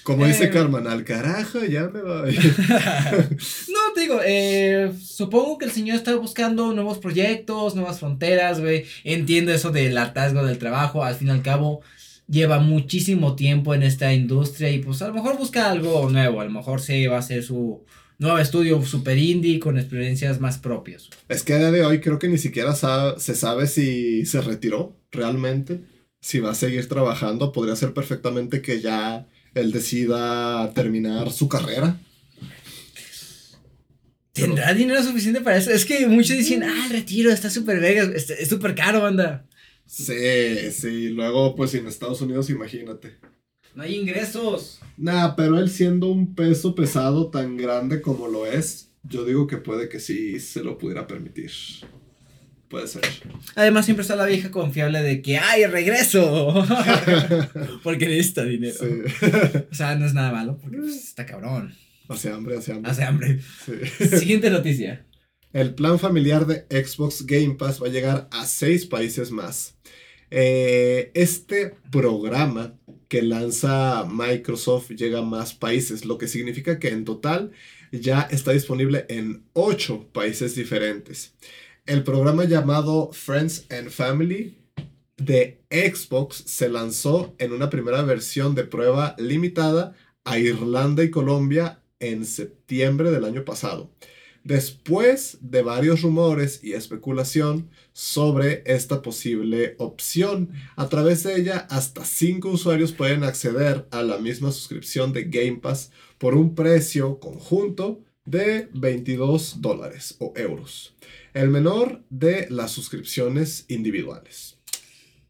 Como 0.02 0.26
dice 0.26 0.44
Eh. 0.44 0.50
Carmen, 0.50 0.86
al 0.86 1.04
carajo, 1.04 1.64
ya 1.64 1.88
me 1.88 2.02
voy. 2.02 2.34
no, 3.68 3.92
te 3.94 4.00
digo, 4.00 4.20
eh, 4.24 4.92
supongo 5.02 5.58
que 5.58 5.66
el 5.66 5.72
señor 5.72 5.96
está 5.96 6.14
buscando 6.16 6.72
nuevos 6.72 6.98
proyectos, 6.98 7.74
nuevas 7.74 7.98
fronteras, 8.00 8.60
güey. 8.60 8.84
Entiendo 9.04 9.52
eso 9.52 9.70
del 9.70 9.96
hartazgo 9.98 10.44
del 10.44 10.58
trabajo, 10.58 11.04
al 11.04 11.14
fin 11.14 11.28
y 11.28 11.32
al 11.32 11.42
cabo 11.42 11.82
lleva 12.26 12.60
muchísimo 12.60 13.34
tiempo 13.34 13.74
en 13.74 13.82
esta 13.82 14.14
industria 14.14 14.70
y 14.70 14.78
pues 14.78 15.02
a 15.02 15.08
lo 15.08 15.14
mejor 15.14 15.36
busca 15.36 15.70
algo 15.70 16.08
nuevo, 16.08 16.40
a 16.40 16.44
lo 16.44 16.50
mejor 16.50 16.80
se 16.80 17.08
va 17.08 17.16
a 17.16 17.18
hacer 17.18 17.42
su 17.42 17.84
nuevo 18.18 18.38
estudio 18.38 18.80
super 18.84 19.18
indie 19.18 19.58
con 19.58 19.78
experiencias 19.78 20.40
más 20.40 20.58
propias. 20.58 21.10
Es 21.28 21.42
que 21.42 21.54
a 21.54 21.58
día 21.58 21.70
de 21.72 21.84
hoy 21.84 22.00
creo 22.00 22.18
que 22.18 22.28
ni 22.28 22.38
siquiera 22.38 22.74
se 22.74 23.34
sabe 23.34 23.66
si 23.66 24.26
se 24.26 24.40
retiró 24.42 24.96
realmente, 25.10 25.80
si 26.20 26.38
va 26.38 26.50
a 26.50 26.54
seguir 26.54 26.88
trabajando. 26.88 27.50
Podría 27.50 27.74
ser 27.74 27.94
perfectamente 27.94 28.62
que 28.62 28.80
ya 28.80 29.26
él 29.54 29.72
decida 29.72 30.72
terminar 30.74 31.30
su 31.32 31.48
carrera. 31.48 31.98
¿Tendrá 34.32 34.72
dinero 34.72 35.02
suficiente 35.02 35.40
para 35.40 35.56
eso? 35.56 35.70
Es 35.70 35.84
que 35.84 36.06
muchos 36.06 36.36
dicen, 36.36 36.62
ah, 36.62 36.86
el 36.86 36.92
retiro 36.92 37.30
está 37.30 37.50
súper 37.50 37.80
verga, 37.80 38.04
es 38.14 38.30
es 38.30 38.48
súper 38.48 38.74
caro, 38.74 39.02
banda. 39.02 39.46
Sí, 39.86 40.70
sí, 40.70 41.08
luego 41.08 41.56
pues 41.56 41.74
en 41.74 41.86
Estados 41.86 42.20
Unidos 42.20 42.48
imagínate. 42.48 43.16
No 43.74 43.82
hay 43.82 43.96
ingresos. 43.96 44.80
Nah, 44.96 45.34
pero 45.36 45.58
él 45.58 45.68
siendo 45.68 46.08
un 46.08 46.34
peso 46.34 46.74
pesado 46.74 47.30
tan 47.30 47.56
grande 47.56 48.00
como 48.00 48.28
lo 48.28 48.46
es, 48.46 48.92
yo 49.02 49.24
digo 49.24 49.46
que 49.46 49.56
puede 49.56 49.88
que 49.88 50.00
sí 50.00 50.38
se 50.40 50.62
lo 50.62 50.78
pudiera 50.78 51.06
permitir. 51.06 51.50
Puede 52.70 52.86
ser. 52.86 53.02
Además 53.56 53.84
siempre 53.84 54.02
está 54.02 54.14
la 54.14 54.26
vieja 54.26 54.52
confiable 54.52 55.02
de 55.02 55.20
que, 55.22 55.38
¡ay, 55.38 55.66
regreso! 55.66 56.64
porque 57.82 58.06
necesita 58.06 58.44
dinero. 58.44 58.76
Sí. 58.78 59.26
O 59.68 59.74
sea, 59.74 59.96
no 59.96 60.06
es 60.06 60.14
nada 60.14 60.30
malo, 60.30 60.56
porque 60.56 60.76
pues, 60.76 60.94
está 60.94 61.26
cabrón. 61.26 61.74
hace 62.08 62.30
hambre, 62.30 62.56
hace 62.56 62.72
hambre. 62.72 62.90
Hace 62.92 63.02
hambre. 63.02 63.40
Sí. 63.66 64.06
Siguiente 64.18 64.50
noticia. 64.50 65.04
El 65.52 65.74
plan 65.74 65.98
familiar 65.98 66.46
de 66.46 66.64
Xbox 66.70 67.26
Game 67.26 67.56
Pass 67.56 67.82
va 67.82 67.88
a 67.88 67.90
llegar 67.90 68.28
a 68.30 68.46
seis 68.46 68.86
países 68.86 69.32
más. 69.32 69.74
Eh, 70.30 71.10
este 71.14 71.74
programa 71.90 72.78
que 73.08 73.22
lanza 73.22 74.06
Microsoft 74.08 74.90
llega 74.90 75.18
a 75.18 75.22
más 75.22 75.54
países, 75.54 76.04
lo 76.04 76.18
que 76.18 76.28
significa 76.28 76.78
que 76.78 76.90
en 76.90 77.04
total 77.04 77.50
ya 77.90 78.28
está 78.30 78.52
disponible 78.52 79.06
en 79.08 79.42
ocho 79.54 80.08
países 80.12 80.54
diferentes. 80.54 81.34
El 81.86 82.04
programa 82.04 82.44
llamado 82.44 83.10
Friends 83.12 83.66
and 83.70 83.90
Family 83.90 84.58
de 85.16 85.60
Xbox 85.70 86.44
se 86.46 86.68
lanzó 86.68 87.34
en 87.38 87.52
una 87.52 87.70
primera 87.70 88.02
versión 88.02 88.54
de 88.54 88.64
prueba 88.64 89.16
limitada 89.18 89.94
a 90.24 90.38
Irlanda 90.38 91.02
y 91.02 91.10
Colombia 91.10 91.82
en 91.98 92.24
septiembre 92.24 93.10
del 93.10 93.24
año 93.24 93.44
pasado. 93.44 93.90
Después 94.44 95.38
de 95.42 95.62
varios 95.62 96.00
rumores 96.00 96.60
y 96.62 96.72
especulación 96.72 97.68
sobre 97.92 98.62
esta 98.64 99.02
posible 99.02 99.74
opción, 99.78 100.52
a 100.76 100.88
través 100.88 101.24
de 101.24 101.36
ella 101.36 101.66
hasta 101.70 102.04
5 102.04 102.48
usuarios 102.48 102.92
pueden 102.92 103.24
acceder 103.24 103.86
a 103.90 104.02
la 104.02 104.18
misma 104.18 104.50
suscripción 104.52 105.12
de 105.12 105.24
Game 105.24 105.58
Pass 105.58 105.90
por 106.16 106.34
un 106.34 106.54
precio 106.54 107.20
conjunto 107.20 108.02
de 108.24 108.68
22 108.72 109.60
dólares 109.60 110.16
o 110.20 110.32
euros, 110.36 110.94
el 111.34 111.48
menor 111.48 112.04
de 112.10 112.46
las 112.50 112.70
suscripciones 112.70 113.64
individuales. 113.68 114.58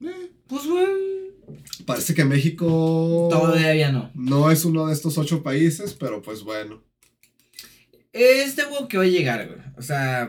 Eh, 0.00 0.30
pues 0.46 0.66
bueno. 0.66 0.94
Parece 1.84 2.14
que 2.14 2.24
México 2.24 3.28
todavía 3.30 3.90
no. 3.90 4.10
No 4.14 4.50
es 4.50 4.64
uno 4.64 4.86
de 4.86 4.94
estos 4.94 5.18
ocho 5.18 5.42
países, 5.42 5.94
pero 5.94 6.22
pues 6.22 6.42
bueno. 6.42 6.82
Este 8.12 8.62
juego 8.62 8.88
que 8.88 8.98
va 8.98 9.04
a 9.04 9.08
llegar, 9.08 9.48
güey. 9.48 9.60
O 9.76 9.82
sea, 9.82 10.28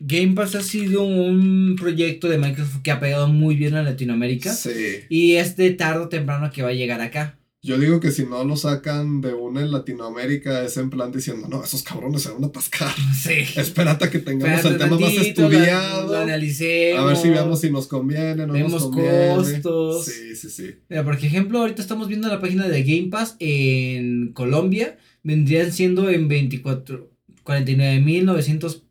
Game 0.00 0.34
Pass 0.34 0.54
ha 0.54 0.62
sido 0.62 1.04
un 1.04 1.76
proyecto 1.78 2.28
de 2.28 2.38
Microsoft 2.38 2.82
que 2.82 2.90
ha 2.90 3.00
pegado 3.00 3.28
muy 3.28 3.56
bien 3.56 3.74
a 3.74 3.82
Latinoamérica. 3.82 4.52
Sí. 4.52 5.04
Y 5.08 5.36
es 5.36 5.56
de 5.56 5.70
tarde 5.70 6.00
o 6.00 6.08
temprano 6.08 6.50
que 6.50 6.62
va 6.62 6.70
a 6.70 6.74
llegar 6.74 7.00
acá. 7.00 7.38
Yo 7.64 7.78
digo 7.78 8.00
que 8.00 8.10
si 8.10 8.26
no 8.26 8.42
lo 8.42 8.56
sacan 8.56 9.20
de 9.20 9.34
una 9.34 9.60
en 9.60 9.70
Latinoamérica 9.70 10.64
es 10.64 10.76
en 10.76 10.90
plan 10.90 11.12
diciendo, 11.12 11.46
no, 11.48 11.62
esos 11.62 11.84
cabrones 11.84 12.22
se 12.22 12.32
van 12.32 12.42
a 12.42 12.48
atascar. 12.48 12.92
Sí. 13.22 13.44
Espérate 13.56 14.06
a 14.06 14.10
que 14.10 14.18
tengamos 14.18 14.64
el 14.64 14.78
tema 14.78 14.98
más 14.98 15.12
estudiado. 15.12 16.12
Lo, 16.12 16.18
analicemos. 16.18 17.00
A 17.00 17.04
ver 17.06 17.16
si 17.16 17.30
veamos 17.30 17.60
si 17.60 17.70
nos 17.70 17.86
conviene, 17.86 18.46
no 18.46 18.52
vemos 18.52 18.88
costos. 18.88 20.04
Sí, 20.04 20.34
sí, 20.34 20.50
sí. 20.50 20.74
Mira, 20.88 21.04
por 21.04 21.14
ejemplo, 21.14 21.60
ahorita 21.60 21.80
estamos 21.80 22.08
viendo 22.08 22.28
la 22.28 22.40
página 22.40 22.68
de 22.68 22.82
Game 22.82 23.08
Pass 23.10 23.36
en 23.38 24.32
Colombia 24.32 24.98
vendrían 25.22 25.72
siendo 25.72 26.10
en 26.10 26.28
24, 26.28 27.10
49.900 27.44 28.82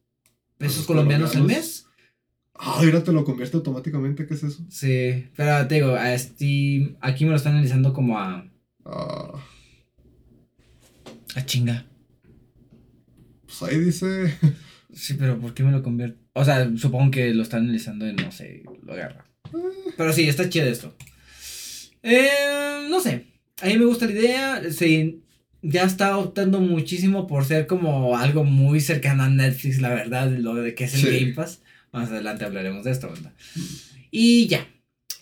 pesos 0.57 0.85
colombianos 0.85 1.35
al 1.35 1.43
mes. 1.43 1.85
Ah, 2.53 2.75
ahora 2.77 3.03
te 3.03 3.11
lo 3.11 3.25
convierte 3.25 3.57
automáticamente, 3.57 4.27
¿qué 4.27 4.35
es 4.35 4.43
eso? 4.43 4.63
Sí, 4.69 5.25
pero 5.35 5.67
te 5.67 5.75
digo, 5.75 5.95
a 5.95 6.17
Steam, 6.17 6.95
aquí 7.01 7.25
me 7.25 7.31
lo 7.31 7.37
están 7.37 7.53
analizando 7.53 7.93
como 7.93 8.19
a... 8.19 8.45
Ah. 8.85 9.33
A 11.35 11.45
chinga. 11.45 11.85
Pues 13.45 13.63
ahí 13.63 13.79
dice... 13.79 14.37
Sí, 14.93 15.13
pero 15.13 15.39
¿por 15.39 15.53
qué 15.53 15.63
me 15.63 15.71
lo 15.71 15.81
convierte? 15.81 16.19
O 16.33 16.43
sea, 16.43 16.69
supongo 16.75 17.11
que 17.11 17.33
lo 17.33 17.43
están 17.43 17.63
analizando 17.63 18.05
en, 18.05 18.17
no 18.17 18.31
sé, 18.31 18.63
lo 18.83 18.93
agarra. 18.93 19.25
Ah. 19.45 19.57
Pero 19.97 20.11
sí, 20.11 20.27
está 20.27 20.49
chido 20.49 20.67
esto. 20.67 20.95
Eh, 22.03 22.87
no 22.89 22.99
sé, 22.99 23.27
a 23.61 23.67
mí 23.67 23.77
me 23.77 23.85
gusta 23.85 24.05
la 24.05 24.11
idea, 24.11 24.61
sí, 24.71 25.23
ya 25.61 25.83
está 25.83 26.17
optando 26.17 26.59
muchísimo 26.59 27.27
por 27.27 27.45
ser 27.45 27.67
como 27.67 28.17
algo 28.17 28.43
muy 28.43 28.81
cercano 28.81 29.23
a 29.23 29.29
Netflix, 29.29 29.79
la 29.79 29.89
verdad, 29.89 30.31
lo 30.31 30.55
de 30.55 30.73
que 30.73 30.85
es 30.85 30.95
el 30.95 31.19
Game 31.19 31.33
Pass. 31.33 31.61
Más 31.91 32.09
adelante 32.09 32.45
hablaremos 32.45 32.85
de 32.85 32.91
esto, 32.91 33.09
¿verdad? 33.09 33.33
Y 34.09 34.47
ya. 34.47 34.67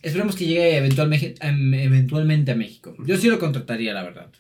Esperemos 0.02 0.36
que 0.36 0.46
llegue 0.46 0.78
eventualmente, 0.78 1.36
em, 1.42 1.74
eventualmente 1.74 2.52
a 2.52 2.56
México. 2.56 2.96
Yo 3.06 3.18
sí 3.18 3.28
lo 3.28 3.40
contrataría, 3.40 3.94
la 3.94 4.04
verdad. 4.04 4.32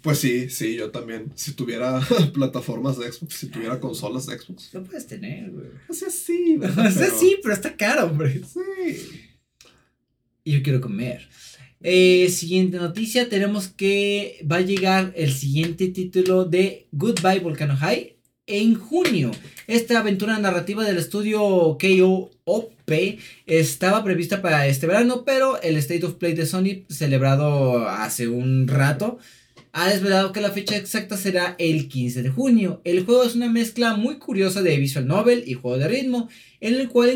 Pues 0.00 0.18
sí, 0.18 0.48
sí, 0.48 0.76
yo 0.76 0.90
también. 0.90 1.30
Si 1.34 1.52
tuviera 1.52 2.00
plataformas 2.34 2.98
de 2.98 3.12
Xbox, 3.12 3.34
si 3.34 3.48
tuviera 3.48 3.78
consolas 3.80 4.26
de 4.26 4.38
Xbox. 4.38 4.72
Lo 4.72 4.82
puedes 4.82 5.06
tener, 5.06 5.50
güey. 5.50 5.66
O 5.88 5.92
sea, 5.92 6.08
sí, 6.08 6.58
O 6.62 6.90
sea, 6.90 7.10
sí, 7.10 7.36
pero 7.42 7.54
está 7.54 7.76
caro, 7.76 8.06
hombre. 8.06 8.40
Sí. 8.42 9.28
Y 10.44 10.52
yo 10.52 10.62
quiero 10.62 10.80
comer. 10.80 11.28
Eh, 11.82 12.28
siguiente 12.30 12.78
noticia, 12.78 13.28
tenemos 13.28 13.68
que 13.68 14.44
va 14.50 14.56
a 14.56 14.60
llegar 14.62 15.12
el 15.16 15.32
siguiente 15.32 15.88
título 15.88 16.44
de 16.44 16.88
Goodbye 16.92 17.40
Volcano 17.40 17.76
High 17.76 18.16
en 18.50 18.74
junio. 18.74 19.30
Esta 19.66 20.00
aventura 20.00 20.38
narrativa 20.38 20.84
del 20.84 20.98
estudio 20.98 21.78
KOOP 21.78 22.90
estaba 23.46 24.02
prevista 24.02 24.42
para 24.42 24.66
este 24.66 24.88
verano, 24.88 25.24
pero 25.24 25.62
el 25.62 25.76
State 25.76 26.04
of 26.04 26.14
Play 26.14 26.34
de 26.34 26.46
Sony, 26.46 26.84
celebrado 26.88 27.88
hace 27.88 28.26
un 28.26 28.66
rato, 28.66 29.18
ha 29.72 29.88
desvelado 29.88 30.32
que 30.32 30.40
la 30.40 30.50
fecha 30.50 30.76
exacta 30.76 31.16
será 31.16 31.54
el 31.58 31.86
15 31.86 32.24
de 32.24 32.30
junio. 32.30 32.80
El 32.82 33.04
juego 33.04 33.22
es 33.22 33.36
una 33.36 33.48
mezcla 33.48 33.94
muy 33.94 34.18
curiosa 34.18 34.62
de 34.62 34.76
visual 34.76 35.06
novel 35.06 35.44
y 35.46 35.54
juego 35.54 35.78
de 35.78 35.86
ritmo, 35.86 36.28
en 36.58 36.74
el 36.74 36.88
cual 36.88 37.10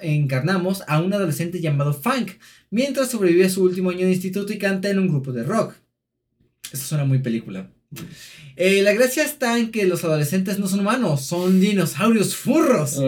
encarnamos 0.00 0.82
a 0.88 1.02
un 1.02 1.12
adolescente 1.12 1.60
llamado 1.60 1.92
Funk, 1.92 2.30
mientras 2.70 3.10
sobrevive 3.10 3.50
su 3.50 3.62
último 3.62 3.90
año 3.90 4.06
de 4.06 4.12
instituto 4.12 4.54
y 4.54 4.58
canta 4.58 4.88
en 4.88 4.98
un 4.98 5.08
grupo 5.08 5.32
de 5.32 5.42
rock. 5.42 5.74
Eso 6.72 6.84
suena 6.86 7.04
muy 7.04 7.18
película. 7.18 7.70
Eh, 8.56 8.82
la 8.82 8.94
gracia 8.94 9.22
está 9.22 9.58
en 9.58 9.70
que 9.70 9.84
los 9.84 10.02
adolescentes 10.02 10.58
no 10.58 10.66
son 10.66 10.80
humanos, 10.80 11.26
son 11.26 11.60
dinosaurios 11.60 12.34
furros. 12.34 12.98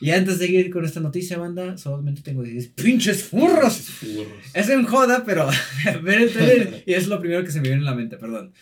Y 0.00 0.10
antes 0.10 0.38
de 0.38 0.46
ir 0.46 0.70
con 0.70 0.84
esta 0.84 1.00
noticia, 1.00 1.38
banda, 1.38 1.78
solamente 1.78 2.20
tengo 2.22 2.42
que 2.42 2.50
decir: 2.50 2.72
¡Pinches 2.74 3.24
furros! 3.24 3.88
Es 4.52 4.68
un 4.68 4.84
joda, 4.84 5.24
pero 5.24 5.48
ver 6.02 6.22
el 6.22 6.32
trailer 6.32 6.84
y 6.86 6.92
es 6.92 7.06
lo 7.06 7.20
primero 7.20 7.42
que 7.44 7.52
se 7.52 7.60
me 7.60 7.68
viene 7.68 7.78
en 7.78 7.86
la 7.86 7.94
mente, 7.94 8.18
perdón. 8.18 8.52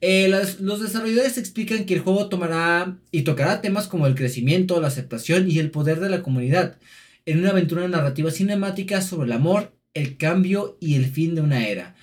Eh, 0.00 0.28
los, 0.28 0.82
desarrolladores 0.82 1.38
explican 1.38 1.86
que 1.86 1.94
el 1.94 2.00
juego 2.00 2.28
tomará 2.28 2.98
y 3.10 3.22
tocará 3.22 3.62
temas 3.62 3.86
como 3.86 4.06
el 4.06 4.14
crecimiento, 4.14 4.80
la 4.80 4.88
aceptación 4.88 5.50
y 5.50 5.58
el 5.58 5.70
poder 5.70 6.00
de 6.00 6.10
la 6.10 6.22
comunidad 6.22 6.76
en 7.24 7.38
una 7.38 7.50
aventura 7.50 7.88
narrativa 7.88 8.30
cinemática 8.30 9.00
sobre 9.00 9.26
el 9.26 9.32
amor, 9.32 9.72
el 9.94 10.18
cambio 10.18 10.76
y 10.80 10.96
el 10.96 11.06
fin 11.06 11.34
de 11.34 11.40
una 11.40 11.66
era. 11.66 11.94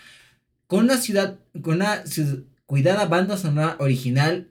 Con 0.66 0.86
una 0.86 0.98
ciudad, 0.98 1.38
con 1.62 1.76
una 1.76 2.04
cuidada 2.72 3.06
banda 3.06 3.36
sonora 3.36 3.76
original 3.80 4.48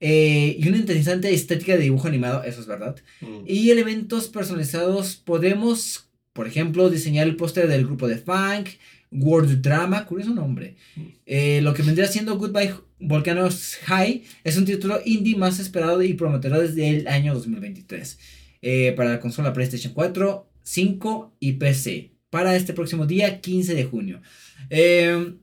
eh, 0.00 0.56
y 0.58 0.68
una 0.68 0.78
interesante 0.78 1.34
estética 1.34 1.74
de 1.74 1.82
dibujo 1.82 2.08
animado, 2.08 2.42
eso 2.44 2.62
es 2.62 2.66
verdad. 2.66 2.96
Mm. 3.20 3.40
Y 3.46 3.68
elementos 3.68 4.28
personalizados, 4.28 5.16
podemos, 5.16 6.08
por 6.32 6.46
ejemplo, 6.46 6.88
diseñar 6.88 7.26
el 7.26 7.36
póster 7.36 7.68
del 7.68 7.84
grupo 7.84 8.08
de 8.08 8.16
funk, 8.16 8.68
World 9.10 9.60
Drama, 9.60 10.06
curioso 10.06 10.32
nombre. 10.32 10.76
Mm. 10.96 11.02
Eh, 11.26 11.60
lo 11.60 11.74
que 11.74 11.82
vendría 11.82 12.06
siendo 12.06 12.38
Goodbye 12.38 12.72
Volcanoes 13.00 13.80
High 13.84 14.22
es 14.42 14.56
un 14.56 14.64
título 14.64 15.00
indie 15.04 15.36
más 15.36 15.60
esperado 15.60 16.02
y 16.02 16.14
prometedor 16.14 16.66
desde 16.66 16.88
el 16.88 17.06
año 17.06 17.34
2023 17.34 18.18
eh, 18.62 18.94
para 18.96 19.10
la 19.10 19.20
consola 19.20 19.52
PlayStation 19.52 19.92
4, 19.92 20.50
5 20.62 21.36
y 21.40 21.52
PC 21.52 22.12
para 22.30 22.56
este 22.56 22.72
próximo 22.72 23.04
día 23.04 23.42
15 23.42 23.74
de 23.74 23.84
junio. 23.84 24.22
Eh, 24.70 25.34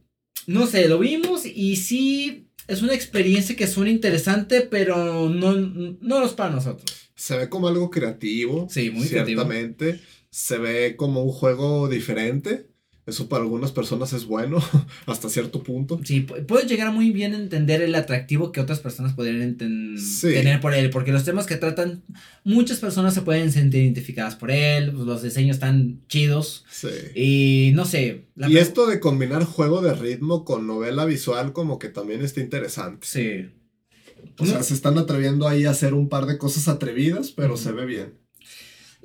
no 0.48 0.68
sé, 0.68 0.88
lo 0.88 1.00
vimos 1.00 1.46
y 1.46 1.76
sí 1.78 2.48
es 2.68 2.82
una 2.82 2.94
experiencia 2.94 3.56
que 3.56 3.68
suena 3.68 3.92
interesante, 3.92 4.62
pero 4.62 5.30
no, 5.30 5.54
no 5.54 6.26
es 6.26 6.34
para 6.34 6.52
nosotros. 6.52 7.12
Se 7.16 7.38
ve 7.38 7.50
como 7.50 7.68
algo 7.68 7.90
creativo. 7.90 8.68
Sí, 8.70 8.90
muy 8.90 9.08
ciertamente. 9.08 10.00
Se 10.30 10.58
ve 10.58 10.96
como 10.96 11.24
un 11.24 11.32
juego 11.32 11.88
diferente. 11.88 12.68
Eso 13.06 13.28
para 13.28 13.44
algunas 13.44 13.74
personas 13.74 14.14
es 14.14 14.26
bueno, 14.26 14.64
hasta 15.06 15.28
cierto 15.28 15.62
punto. 15.62 16.00
Sí, 16.06 16.22
puede 16.22 16.68
llegar 16.68 16.94
muy 16.94 17.12
bien 17.12 17.34
a 17.34 17.38
entender 17.38 17.82
el 17.82 17.94
atractivo 17.96 18.54
que 18.54 18.62
otras 18.62 18.80
personas 18.80 19.12
podrían 19.12 19.58
tener 19.58 20.62
por 20.62 20.74
él, 20.74 20.90
porque 20.90 21.12
los 21.12 21.26
temas 21.26 21.46
que 21.46 21.58
tratan, 21.58 22.04
muchas 22.46 22.80
personas 22.80 23.14
se 23.14 23.22
pueden 23.22 23.52
sentir 23.52 23.82
identificadas 23.82 24.36
por 24.36 24.52
él, 24.52 24.94
pues, 24.94 25.06
los 25.06 25.22
diseños 25.22 25.58
están 25.58 26.02
chidos. 26.08 26.64
Sí. 26.72 26.88
Y 27.14 27.72
no 27.76 27.84
sé. 27.84 28.28
y 28.38 28.58
esto 28.58 28.88
de 28.88 29.02
combinar 29.02 29.44
juego 29.44 29.82
de 29.82 29.94
ritmo 29.94 30.46
con 30.46 30.66
novela 30.66 31.04
visual 31.04 31.52
como 31.52 31.80
que 31.80 31.90
también 31.90 32.22
está 32.24 32.40
interesante. 32.40 33.06
Sí. 33.06 33.50
O 34.38 34.46
sea, 34.46 34.64
se 34.64 34.74
están 34.74 34.98
atreviendo 34.98 35.48
ahí 35.48 35.66
a 35.66 35.72
hacer 35.72 35.94
un 35.94 36.08
par 36.08 36.26
de 36.26 36.38
cosas 36.38 36.70
atrevidas, 36.70 37.32
pero 37.32 37.58
se 37.58 37.74
ve 37.74 37.86
bien. 37.86 38.14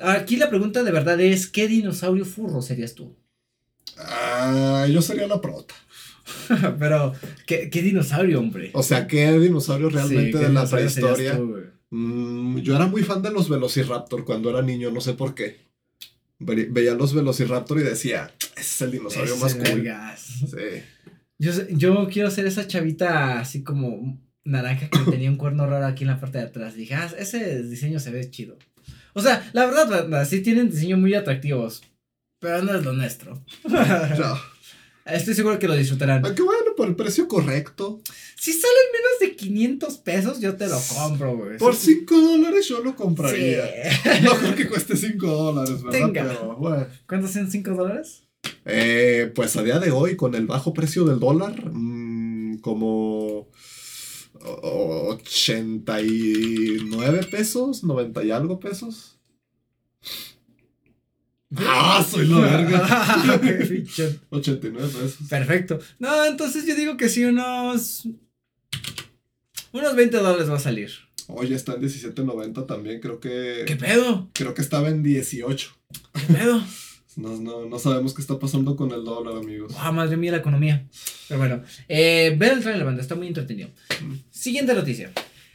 Aquí 0.00 0.36
la 0.36 0.48
pregunta 0.48 0.84
de 0.84 0.92
verdad 0.92 1.20
es, 1.20 1.48
¿qué 1.48 1.66
dinosaurio 1.66 2.24
furro 2.24 2.62
serías 2.62 2.94
tú? 2.94 3.16
Ah, 3.96 4.86
yo 4.90 5.02
sería 5.02 5.26
la 5.26 5.40
prota. 5.40 5.74
Pero, 6.78 7.14
¿qué, 7.46 7.68
dinosaurio, 7.70 8.38
hombre? 8.38 8.70
O 8.74 8.82
sea, 8.82 9.06
¿qué 9.06 9.32
dinosaurio 9.38 9.88
realmente 9.88 10.38
de 10.38 10.48
la 10.50 10.66
prehistoria? 10.66 11.40
Mm, 11.90 12.58
yo 12.58 12.76
era 12.76 12.86
muy 12.86 13.02
fan 13.02 13.22
de 13.22 13.30
los 13.30 13.48
Velociraptor 13.48 14.24
cuando 14.24 14.50
era 14.50 14.62
niño, 14.62 14.90
no 14.90 15.00
sé 15.00 15.14
por 15.14 15.34
qué. 15.34 15.56
veía 16.38 16.94
los 16.94 17.14
Velociraptor 17.14 17.80
y 17.80 17.82
decía, 17.82 18.30
ese 18.56 18.60
es 18.60 18.82
el 18.82 18.90
dinosaurio 18.92 19.36
más 19.36 19.54
cool. 19.54 19.88
Sí. 20.16 20.82
Yo, 21.38 21.52
yo 21.68 22.08
quiero 22.10 22.30
ser 22.30 22.46
esa 22.46 22.66
chavita 22.66 23.38
así 23.38 23.62
como 23.62 24.18
naranja 24.44 24.88
que 24.88 24.98
tenía 25.10 25.30
un 25.30 25.36
cuerno 25.36 25.66
raro 25.66 25.86
aquí 25.86 26.04
en 26.04 26.08
la 26.08 26.20
parte 26.20 26.38
de 26.38 26.44
atrás. 26.44 26.74
Dije, 26.74 26.94
ah, 26.94 27.10
ese 27.18 27.62
diseño 27.62 28.00
se 28.00 28.10
ve 28.10 28.28
chido. 28.30 28.58
O 29.14 29.20
sea, 29.20 29.48
la 29.52 29.66
verdad, 29.66 30.26
sí 30.28 30.40
tienen 30.40 30.70
diseños 30.70 30.98
muy 30.98 31.14
atractivos. 31.14 31.82
Pero 32.40 32.62
no 32.62 32.76
es 32.76 32.84
lo 32.84 32.92
nuestro. 32.92 33.42
no. 33.64 34.38
Estoy 35.04 35.34
seguro 35.34 35.58
que 35.58 35.66
lo 35.66 35.74
disfrutarán. 35.74 36.24
Aunque 36.24 36.42
bueno, 36.42 36.74
por 36.76 36.86
el 36.88 36.94
precio 36.94 37.26
correcto. 37.28 38.00
Si 38.36 38.52
salen 38.52 38.76
menos 38.92 39.18
de 39.20 39.34
500 39.36 39.98
pesos, 39.98 40.40
yo 40.40 40.56
te 40.56 40.68
lo 40.68 40.78
compro, 40.94 41.36
güey. 41.36 41.58
Por 41.58 41.74
5 41.74 42.20
dólares 42.20 42.68
yo 42.68 42.80
lo 42.82 42.94
compraría. 42.94 43.64
No 44.22 44.36
creo 44.36 44.54
que 44.54 44.68
cueste 44.68 44.96
5 44.96 45.26
dólares, 45.26 45.82
¿verdad? 45.82 45.98
Tenga. 45.98 46.28
Pero, 46.28 46.56
bueno. 46.56 46.86
¿Cuántos 47.08 47.32
son 47.32 47.50
5 47.50 47.70
dólares? 47.70 48.22
Eh, 48.64 49.32
pues 49.34 49.56
a 49.56 49.62
día 49.62 49.78
de 49.78 49.90
hoy, 49.90 50.16
con 50.16 50.34
el 50.34 50.46
bajo 50.46 50.74
precio 50.74 51.04
del 51.04 51.20
dólar, 51.20 51.70
mm, 51.72 52.58
como 52.58 53.48
89 54.42 57.26
pesos, 57.30 57.82
90 57.82 58.24
y 58.24 58.30
algo 58.30 58.60
pesos. 58.60 59.18
Ah, 61.56 62.06
soy 62.08 62.26
la 62.26 62.40
verga. 62.40 63.38
89 64.30 64.88
pesos. 64.88 65.16
Perfecto. 65.28 65.78
No, 65.98 66.24
entonces 66.26 66.66
yo 66.66 66.74
digo 66.74 66.96
que 66.96 67.08
sí, 67.08 67.24
unos. 67.24 68.06
Unos 69.72 69.96
20 69.96 70.16
dólares 70.16 70.50
va 70.50 70.56
a 70.56 70.60
salir. 70.60 70.90
Oye, 71.28 71.54
está 71.54 71.74
en 71.74 71.82
17.90 71.82 72.66
también, 72.66 73.00
creo 73.00 73.20
que. 73.20 73.64
¿Qué 73.66 73.76
pedo? 73.76 74.30
Creo 74.32 74.54
que 74.54 74.62
estaba 74.62 74.88
en 74.88 75.02
18. 75.02 75.70
¿Qué 76.14 76.34
pedo? 76.34 76.62
No, 77.16 77.36
no, 77.36 77.66
no 77.66 77.80
sabemos 77.80 78.14
qué 78.14 78.20
está 78.20 78.38
pasando 78.38 78.76
con 78.76 78.92
el 78.92 79.02
dólar, 79.02 79.36
amigos. 79.36 79.74
Ah, 79.76 79.90
madre 79.90 80.16
mía, 80.16 80.30
la 80.30 80.36
economía. 80.36 80.86
Pero 81.26 81.40
bueno, 81.40 81.64
eh, 81.88 82.36
ver 82.38 82.52
el 82.52 82.60
trailer, 82.62 82.84
banda, 82.84 83.02
está 83.02 83.16
muy 83.16 83.26
entretenido. 83.26 83.70
Siguiente 84.30 84.72
noticia. 84.72 85.10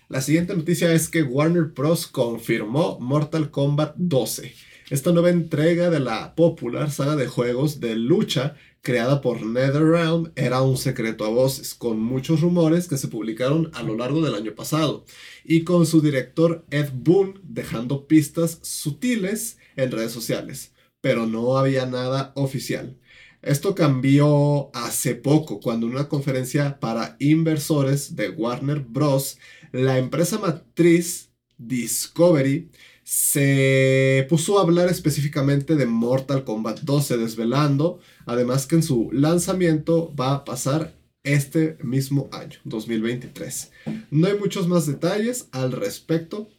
La 0.10 0.20
siguiente 0.20 0.54
noticia 0.58 0.92
es 0.92 1.08
que 1.08 1.24
Warner 1.24 1.64
Bros. 1.74 2.08
confirmó 2.08 3.00
Mortal 3.00 3.50
Kombat 3.50 3.96
12. 3.96 4.54
Esta 4.94 5.12
nueva 5.12 5.32
entrega 5.32 5.90
de 5.90 6.00
la 6.00 6.36
popular 6.36 6.92
saga 6.92 7.16
de 7.16 7.26
juegos 7.26 7.80
de 7.80 7.96
lucha 7.96 8.56
creada 8.82 9.22
por 9.22 9.44
NetherRealm 9.44 10.34
era 10.36 10.62
un 10.62 10.78
secreto 10.78 11.26
a 11.26 11.30
voces, 11.30 11.74
con 11.74 12.00
muchos 12.00 12.42
rumores 12.42 12.88
que 12.88 13.00
se 13.00 13.08
publicaron 13.08 13.72
a 13.74 13.82
lo 13.82 13.98
largo 13.98 14.22
del 14.22 14.36
año 14.36 14.54
pasado, 14.54 15.04
y 15.44 15.64
con 15.64 15.88
su 15.88 16.00
director 16.00 16.64
Ed 16.70 16.90
Boon 16.94 17.42
dejando 17.42 18.06
pistas 18.06 18.60
sutiles 18.62 19.58
en 19.78 19.90
redes 19.90 20.12
sociales 20.12 20.74
pero 21.02 21.26
no 21.26 21.58
había 21.58 21.88
nada 21.88 22.32
oficial. 22.36 23.00
Esto 23.42 23.74
cambió 23.74 24.70
hace 24.76 25.16
poco, 25.16 25.60
cuando 25.60 25.88
en 25.88 25.94
una 25.94 26.08
conferencia 26.08 26.80
para 26.80 27.18
inversores 27.20 28.16
de 28.16 28.30
Warner 28.30 28.82
Bros., 28.82 29.40
la 29.72 29.98
empresa 29.98 30.38
matriz 30.38 31.32
Discovery 31.58 32.70
se 33.04 34.26
puso 34.30 34.58
a 34.58 34.62
hablar 34.62 34.90
específicamente 34.90 35.76
de 35.76 35.86
Mortal 35.86 36.44
Kombat 36.44 36.82
12, 36.82 37.18
desvelando 37.18 38.00
además 38.26 38.66
que 38.68 38.76
en 38.76 38.84
su 38.84 39.10
lanzamiento 39.12 40.14
va 40.16 40.34
a 40.34 40.46
pasar 40.46 40.96
este 41.24 41.78
mismo 41.82 42.30
año, 42.32 42.60
2023. 42.66 43.72
No 44.12 44.28
hay 44.28 44.38
muchos 44.38 44.68
más 44.68 44.86
detalles 44.86 45.48
al 45.52 45.72
respecto, 45.72 46.50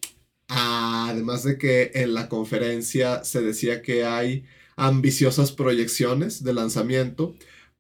Además 0.48 1.42
de 1.42 1.58
que 1.58 1.90
en 1.94 2.14
la 2.14 2.28
conferencia 2.28 3.24
se 3.24 3.40
decía 3.40 3.82
que 3.82 4.04
hay 4.04 4.44
ambiciosas 4.76 5.52
proyecciones 5.52 6.44
de 6.44 6.52
lanzamiento, 6.52 7.34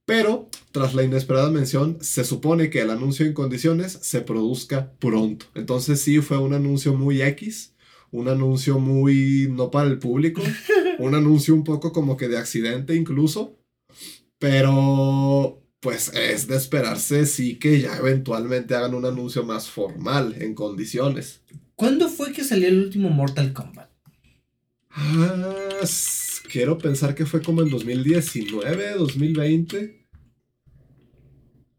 pero 0.06 0.48
tras 0.72 0.94
la 0.94 1.02
inesperada 1.02 1.50
mención 1.50 1.98
se 2.00 2.24
supone 2.24 2.70
que 2.70 2.80
el 2.80 2.90
anuncio 2.90 3.26
en 3.26 3.32
condiciones 3.32 3.98
se 4.02 4.20
produzca 4.20 4.92
pronto. 4.98 5.46
Entonces 5.54 6.00
sí 6.00 6.20
fue 6.20 6.38
un 6.38 6.54
anuncio 6.54 6.94
muy 6.94 7.22
X, 7.22 7.73
un 8.14 8.28
anuncio 8.28 8.78
muy 8.78 9.48
no 9.50 9.72
para 9.72 9.88
el 9.88 9.98
público, 9.98 10.40
un 11.00 11.16
anuncio 11.16 11.52
un 11.52 11.64
poco 11.64 11.92
como 11.92 12.16
que 12.16 12.28
de 12.28 12.38
accidente 12.38 12.94
incluso, 12.94 13.58
pero 14.38 15.60
pues 15.80 16.12
es 16.14 16.46
de 16.46 16.56
esperarse 16.56 17.26
sí 17.26 17.56
que 17.56 17.80
ya 17.80 17.96
eventualmente 17.96 18.76
hagan 18.76 18.94
un 18.94 19.04
anuncio 19.04 19.42
más 19.42 19.68
formal 19.68 20.36
en 20.38 20.54
condiciones. 20.54 21.42
¿Cuándo 21.74 22.08
fue 22.08 22.32
que 22.32 22.44
salió 22.44 22.68
el 22.68 22.78
último 22.78 23.10
Mortal 23.10 23.52
Kombat? 23.52 23.90
Ah, 24.90 25.80
quiero 26.48 26.78
pensar 26.78 27.16
que 27.16 27.26
fue 27.26 27.42
como 27.42 27.62
en 27.62 27.70
2019, 27.70 28.94
2020. 28.96 30.06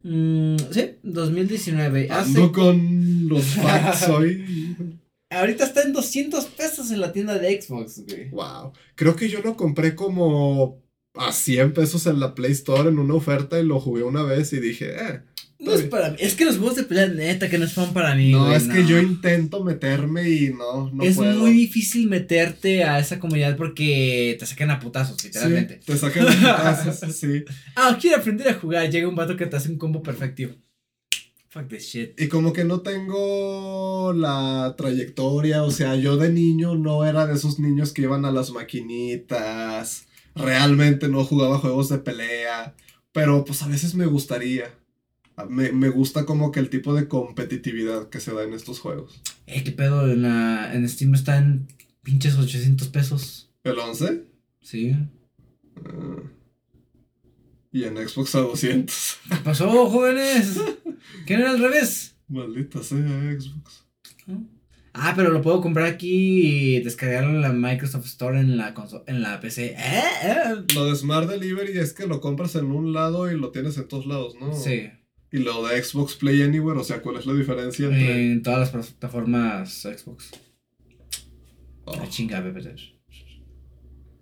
Mm, 0.04 0.58
sí, 0.70 0.96
2019. 1.02 2.10
Ando 2.12 2.52
con 2.52 3.30
los 3.30 3.46
facts 3.56 4.10
hoy. 4.10 5.00
Ahorita 5.40 5.66
está 5.66 5.84
en 5.84 5.94
200 5.94 6.46
pesos 6.46 6.92
en 6.92 7.02
la 7.02 7.12
tienda 7.12 7.38
de 7.38 7.62
Xbox, 7.62 8.04
güey. 8.08 8.30
Wow. 8.30 8.74
Creo 8.96 9.16
que 9.16 9.30
yo 9.30 9.42
lo 9.42 9.56
compré 9.56 9.96
como 9.96 10.82
a 11.14 11.32
100 11.32 11.74
pesos 11.74 12.06
en 12.08 12.20
la 12.20 12.36
Play 12.36 12.52
Store 12.52 12.90
en 12.90 13.00
una 13.00 13.14
oferta 13.14 13.60
y 13.60 13.66
lo 13.66 13.80
jugué 13.80 14.04
una 14.04 14.24
vez 14.24 14.54
y 14.54 14.60
dije, 14.60 14.96
eh, 14.96 15.22
no 15.58 15.74
es 15.74 15.84
para 15.84 16.12
mí. 16.12 16.18
Es 16.20 16.36
que 16.36 16.46
los 16.46 16.58
juegos 16.58 16.76
de 16.76 16.84
pelea, 16.84 17.08
neta, 17.08 17.50
que 17.50 17.58
no 17.58 17.68
son 17.68 17.94
para 17.94 18.14
mí. 18.14 18.32
No, 18.32 18.54
es 18.54 18.68
que 18.68 18.86
yo 18.86 19.00
intento 19.00 19.64
meterme 19.64 20.30
y 20.30 20.50
no, 20.50 20.92
no 20.92 21.04
Es 21.04 21.18
muy 21.18 21.54
difícil 21.54 22.08
meterte 22.08 22.84
a 22.84 23.00
esa 23.00 23.20
comunidad 23.20 23.56
porque 23.56 24.36
te 24.38 24.46
sacan 24.46 24.70
a 24.72 24.80
putazos, 24.80 25.24
literalmente. 25.24 25.80
te 25.86 25.98
sacan 25.98 26.28
a 26.28 26.32
putazos, 26.32 27.16
sí. 27.16 27.46
Ah, 27.76 27.98
quiero 28.00 28.18
aprender 28.18 28.50
a 28.50 28.56
jugar. 28.56 28.90
Llega 28.90 29.08
un 29.08 29.16
vato 29.16 29.38
que 29.38 29.46
te 29.46 29.56
hace 29.56 29.70
un 29.70 29.78
combo 29.78 30.04
perfectivo. 30.04 30.56
Fuck 31.56 31.70
this 31.70 31.88
shit. 31.88 32.20
Y 32.20 32.28
como 32.28 32.52
que 32.52 32.66
no 32.66 32.82
tengo 32.82 34.12
la 34.12 34.76
trayectoria, 34.78 35.64
o 35.64 35.72
sea, 35.72 35.96
yo 35.96 36.18
de 36.18 36.30
niño 36.30 36.76
no 36.76 37.06
era 37.06 37.26
de 37.26 37.36
esos 37.36 37.60
niños 37.60 37.94
que 37.94 38.02
iban 38.02 38.26
a 38.26 38.32
las 38.32 38.52
maquinitas. 38.52 40.06
Realmente 40.36 41.08
no 41.08 41.24
jugaba 41.24 41.60
juegos 41.60 41.88
de 41.88 42.00
pelea. 42.00 42.76
Pero 43.14 43.46
pues 43.46 43.64
a 43.64 43.70
veces 43.70 43.96
me 43.96 44.06
gustaría. 44.06 44.78
Me, 45.48 45.88
gusta 45.88 46.26
como 46.26 46.52
que 46.52 46.60
el 46.60 46.70
tipo 46.70 46.94
de 46.94 47.08
competitividad 47.08 48.10
que 48.10 48.20
se 48.20 48.34
da 48.34 48.44
en 48.44 48.54
estos 48.54 48.82
juegos. 48.82 49.22
Eh, 49.48 49.64
qué 49.64 49.72
pedo, 49.72 50.12
en, 50.12 50.24
la, 50.24 50.74
en 50.74 50.88
Steam 50.90 51.16
está 51.16 51.38
en 51.38 51.68
pinches 52.04 52.38
800 52.38 52.90
pesos. 52.90 53.50
¿El 53.64 53.80
11? 53.80 54.26
Sí. 54.62 54.94
Ah. 55.86 56.22
y 57.72 57.86
en 57.86 57.96
Xbox 57.96 58.36
a 58.36 58.42
200. 58.42 59.18
¿Qué 59.30 59.36
pasó, 59.38 59.90
jóvenes? 59.90 60.60
¿Qué 61.26 61.34
era 61.36 61.52
al 61.52 61.60
revés? 61.60 62.18
Maldita 62.28 62.82
sea 62.84 62.98
Xbox. 62.98 63.86
Ah, 64.94 65.14
pero 65.16 65.30
lo 65.30 65.42
puedo 65.42 65.60
comprar 65.62 65.88
aquí 65.88 66.78
y 66.78 66.80
descargarlo 66.80 67.32
en 67.32 67.42
la 67.42 67.52
Microsoft 67.52 68.06
Store 68.06 68.40
en 68.40 68.56
la, 68.56 68.74
en 69.08 69.22
la 69.22 69.42
PC. 69.42 69.76
¿Eh? 69.78 70.04
¿Eh? 70.24 70.56
Lo 70.74 70.86
de 70.86 70.96
Smart 70.96 71.30
Delivery 71.30 71.78
es 71.78 71.94
que 71.94 72.08
lo 72.08 72.22
compras 72.22 72.56
en 72.56 72.68
un 72.68 72.94
lado 72.94 73.30
y 73.30 73.38
lo 73.38 73.52
tienes 73.52 73.78
en 73.78 73.90
todos 73.90 74.06
lados, 74.06 74.36
¿no? 74.40 74.56
Sí. 74.56 74.90
Y 75.32 75.40
lo 75.40 75.68
de 75.68 75.84
Xbox 75.84 76.16
Play 76.16 76.42
Anywhere, 76.44 76.80
o 76.80 76.84
sea, 76.84 77.02
¿cuál 77.02 77.18
es 77.18 77.26
la 77.26 77.34
diferencia 77.34 77.88
entre...? 77.88 78.32
En 78.32 78.42
todas 78.42 78.74
las 78.74 78.88
plataformas 78.88 79.82
Xbox. 79.82 80.32
Oh. 81.84 81.96
La 81.98 82.08
chinga, 82.08 82.40
bebé. 82.40 82.76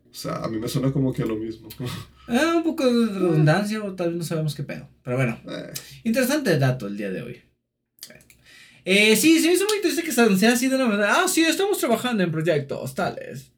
O 0.10 0.16
sea, 0.16 0.38
a 0.38 0.48
mí 0.48 0.58
me 0.58 0.68
suena 0.68 0.92
como 0.92 1.14
que 1.14 1.24
lo 1.24 1.36
mismo. 1.36 1.70
Ah, 2.28 2.54
un 2.56 2.64
poco 2.64 2.86
de 2.86 3.08
redundancia 3.08 3.84
o 3.84 3.94
tal 3.94 4.10
vez 4.10 4.18
no 4.18 4.24
sabemos 4.24 4.56
qué 4.56 4.64
pedo. 4.64 4.88
Pero 5.04 5.18
bueno, 5.18 5.40
eh. 5.48 5.74
interesante 6.04 6.58
dato 6.58 6.88
el 6.88 6.98
día 6.98 7.12
de 7.12 7.22
hoy. 7.22 7.42
Eh, 8.86 9.16
sí, 9.16 9.40
se 9.40 9.48
me 9.48 9.54
hizo 9.54 9.66
muy 9.66 9.82
triste 9.82 10.04
que 10.04 10.12
se 10.12 10.22
anunciara 10.22 10.56
así 10.56 10.68
de 10.68 10.76
una 10.76 10.88
manera. 10.88 11.22
Ah, 11.22 11.28
sí, 11.28 11.42
estamos 11.44 11.78
trabajando 11.78 12.24
en 12.24 12.32
proyectos 12.32 12.94
tales. 12.94 13.52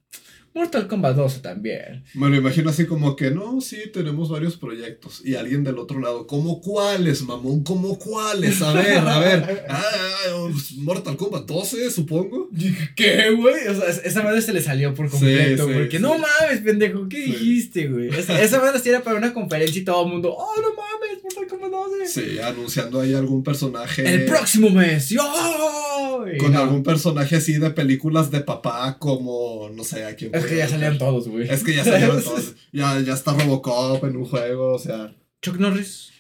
Mortal 0.55 0.87
Kombat 0.87 1.17
12 1.17 1.39
también. 1.41 2.05
Me 2.13 2.29
lo 2.29 2.37
imagino 2.37 2.69
así 2.69 2.85
como 2.85 3.17
que, 3.17 3.29
no, 3.29 3.59
sí, 3.59 3.91
tenemos 3.91 4.29
varios 4.29 4.55
proyectos. 4.55 5.21
Y 5.25 5.35
alguien 5.35 5.65
del 5.65 5.77
otro 5.77 5.99
lado, 5.99 6.25
¿cómo 6.27 6.61
cuáles, 6.61 7.23
mamón? 7.23 7.61
¿Cómo 7.65 7.99
cuáles? 7.99 8.61
A 8.61 8.71
ver, 8.71 8.99
a 8.99 9.19
ver. 9.19 9.65
Ah, 9.75 10.49
Mortal 10.77 11.17
Kombat 11.17 11.45
12, 11.45 11.91
supongo. 11.91 12.49
¿Qué, 12.95 13.31
güey? 13.31 13.67
O 13.67 13.75
sea, 13.75 13.89
esa 13.89 14.23
madre 14.23 14.41
se 14.41 14.53
le 14.53 14.61
salió 14.61 14.93
por 14.93 15.09
completo, 15.09 15.67
porque 15.67 15.99
no 15.99 16.17
mames, 16.17 16.61
pendejo, 16.63 17.09
¿qué 17.09 17.17
dijiste, 17.17 17.87
güey? 17.87 18.09
Esa, 18.09 18.59
madre 18.61 18.79
sí 18.79 18.89
era 18.89 19.03
para 19.03 19.17
una 19.17 19.33
conferencia 19.33 19.81
y 19.81 19.83
todo 19.83 20.05
el 20.05 20.11
mundo, 20.11 20.33
oh, 20.33 20.61
no 20.61 20.69
mames, 20.69 21.04
Mortal 21.75 21.89
Kombat 21.89 21.99
12. 21.99 22.07
Sí, 22.07 22.39
anunciando 22.39 23.01
ahí 23.01 23.13
algún 23.13 23.43
personaje. 23.43 24.03
El 24.07 24.25
próximo 24.25 24.69
mes, 24.69 25.09
¡Yo! 25.09 25.21
Con 26.39 26.55
algún 26.55 26.83
personaje 26.83 27.35
así 27.35 27.53
de 27.53 27.69
películas 27.71 28.31
de 28.31 28.41
papá, 28.41 28.97
como, 28.99 29.69
no 29.73 29.83
sé, 29.83 30.05
a 30.05 30.15
quién 30.15 30.33
es 30.33 30.45
que 30.45 30.57
ya 30.57 30.67
salieron 30.67 30.97
todos, 30.97 31.27
güey. 31.27 31.47
Es 31.49 31.63
que 31.63 31.75
ya 31.75 31.83
salieron 31.83 32.23
todos. 32.23 32.55
Ya, 32.71 32.99
ya 33.01 33.13
está 33.13 33.33
Robocop 33.33 34.03
en 34.05 34.17
un 34.17 34.25
juego, 34.25 34.73
o 34.73 34.79
sea. 34.79 35.15
Chuck 35.41 35.57
Norris. 35.57 36.11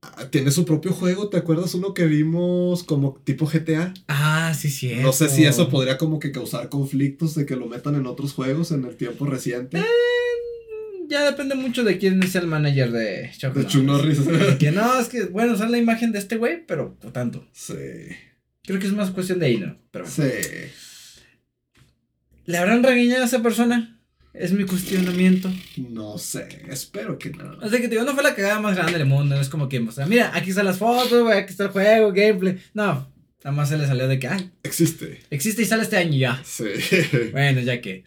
Ah, 0.00 0.28
tiene 0.30 0.50
su 0.52 0.64
propio 0.64 0.92
juego, 0.92 1.28
¿te 1.28 1.36
acuerdas 1.36 1.74
uno 1.74 1.92
que 1.92 2.06
vimos 2.06 2.84
como 2.84 3.20
tipo 3.24 3.46
GTA? 3.46 3.92
Ah, 4.06 4.54
sí, 4.56 4.70
sí. 4.70 4.94
No 4.96 5.12
sé 5.12 5.28
si 5.28 5.44
eso 5.44 5.68
podría 5.68 5.98
como 5.98 6.20
que 6.20 6.30
causar 6.30 6.68
conflictos 6.68 7.34
de 7.34 7.46
que 7.46 7.56
lo 7.56 7.66
metan 7.66 7.96
en 7.96 8.06
otros 8.06 8.32
juegos 8.32 8.70
en 8.70 8.84
el 8.84 8.96
tiempo 8.96 9.26
reciente. 9.26 9.78
Eh, 9.78 9.84
ya 11.08 11.24
depende 11.24 11.54
mucho 11.54 11.84
de 11.84 11.98
quién 11.98 12.22
es 12.22 12.34
el 12.34 12.46
manager 12.46 12.92
de 12.92 13.30
Chuck 13.36 13.54
de 13.54 13.66
Chuck 13.66 13.82
Norris. 13.82 14.18
que 14.58 14.70
no, 14.70 15.00
es 15.00 15.08
que, 15.08 15.24
bueno, 15.24 15.56
son 15.56 15.72
la 15.72 15.78
imagen 15.78 16.12
de 16.12 16.18
este 16.18 16.36
güey, 16.36 16.64
pero 16.66 16.94
por 16.94 17.12
tanto. 17.12 17.46
Sí. 17.52 17.74
Creo 18.64 18.78
que 18.78 18.86
es 18.86 18.92
más 18.92 19.10
cuestión 19.10 19.38
de 19.38 19.46
ahí, 19.46 19.56
¿no? 19.56 19.78
Pero, 19.90 20.06
sí. 20.06 20.22
¿Le 22.44 22.58
habrán 22.58 22.82
regañado 22.82 23.22
a 23.22 23.26
esa 23.26 23.42
persona? 23.42 23.98
Es 24.34 24.52
mi 24.52 24.64
cuestionamiento. 24.64 25.50
No 25.76 26.16
sé, 26.18 26.46
espero 26.68 27.18
que 27.18 27.30
no. 27.30 27.58
O 27.60 27.68
sea, 27.68 27.80
que 27.80 27.88
digo, 27.88 28.04
no 28.04 28.14
fue 28.14 28.22
la 28.22 28.34
cagada 28.34 28.60
más 28.60 28.76
grande 28.76 28.98
del 28.98 29.06
mundo. 29.06 29.34
No 29.34 29.40
es 29.40 29.48
como 29.48 29.68
que, 29.68 29.80
o 29.80 29.92
sea, 29.92 30.06
mira, 30.06 30.30
aquí 30.34 30.50
están 30.50 30.66
las 30.66 30.78
fotos, 30.78 31.22
güey, 31.22 31.38
aquí 31.38 31.50
está 31.50 31.64
el 31.64 31.70
juego, 31.70 32.12
gameplay. 32.12 32.58
No, 32.74 33.10
nada 33.42 33.56
más 33.56 33.68
se 33.68 33.78
le 33.78 33.86
salió 33.86 34.06
de 34.06 34.18
que, 34.18 34.28
ay. 34.28 34.50
Existe. 34.62 35.20
Existe 35.30 35.62
y 35.62 35.64
sale 35.64 35.82
este 35.82 35.96
año 35.96 36.16
ya. 36.16 36.42
Sí. 36.44 36.66
Bueno, 37.32 37.60
ya 37.60 37.80
que. 37.80 38.04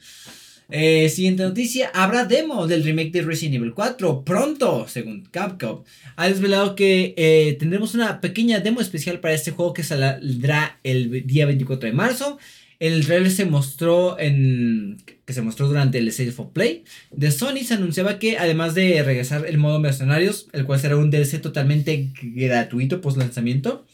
Eh, 0.71 1.09
siguiente 1.09 1.43
noticia, 1.43 1.91
habrá 1.93 2.23
demo 2.23 2.65
del 2.65 2.83
remake 2.83 3.11
de 3.11 3.23
Resident 3.23 3.55
Evil 3.55 3.73
4 3.73 4.23
pronto, 4.23 4.87
según 4.87 5.25
Capcom. 5.29 5.83
Ha 6.15 6.29
desvelado 6.29 6.75
que 6.75 7.13
eh, 7.17 7.57
tendremos 7.59 7.93
una 7.93 8.21
pequeña 8.21 8.61
demo 8.61 8.79
especial 8.79 9.19
para 9.19 9.33
este 9.33 9.51
juego 9.51 9.73
que 9.73 9.83
saldrá 9.83 10.79
el 10.83 11.27
día 11.27 11.45
24 11.45 11.87
de 11.87 11.93
marzo. 11.93 12.37
El 12.79 13.05
trailer 13.05 13.29
se 13.29 13.45
mostró 13.45 14.17
en 14.17 14.97
que 15.25 15.33
se 15.33 15.41
mostró 15.41 15.67
durante 15.67 15.97
el 15.97 16.07
State 16.07 16.33
of 16.35 16.47
Play 16.51 16.83
de 17.11 17.31
Sony 17.31 17.59
se 17.63 17.75
anunciaba 17.75 18.17
que 18.17 18.37
además 18.37 18.73
de 18.73 19.03
regresar 19.03 19.45
el 19.45 19.57
modo 19.57 19.79
mercenarios, 19.79 20.47
el 20.51 20.65
cual 20.65 20.79
será 20.79 20.97
un 20.97 21.11
DLC 21.11 21.41
totalmente 21.41 22.11
gratuito 22.21 23.01
post 23.01 23.17
lanzamiento. 23.17 23.85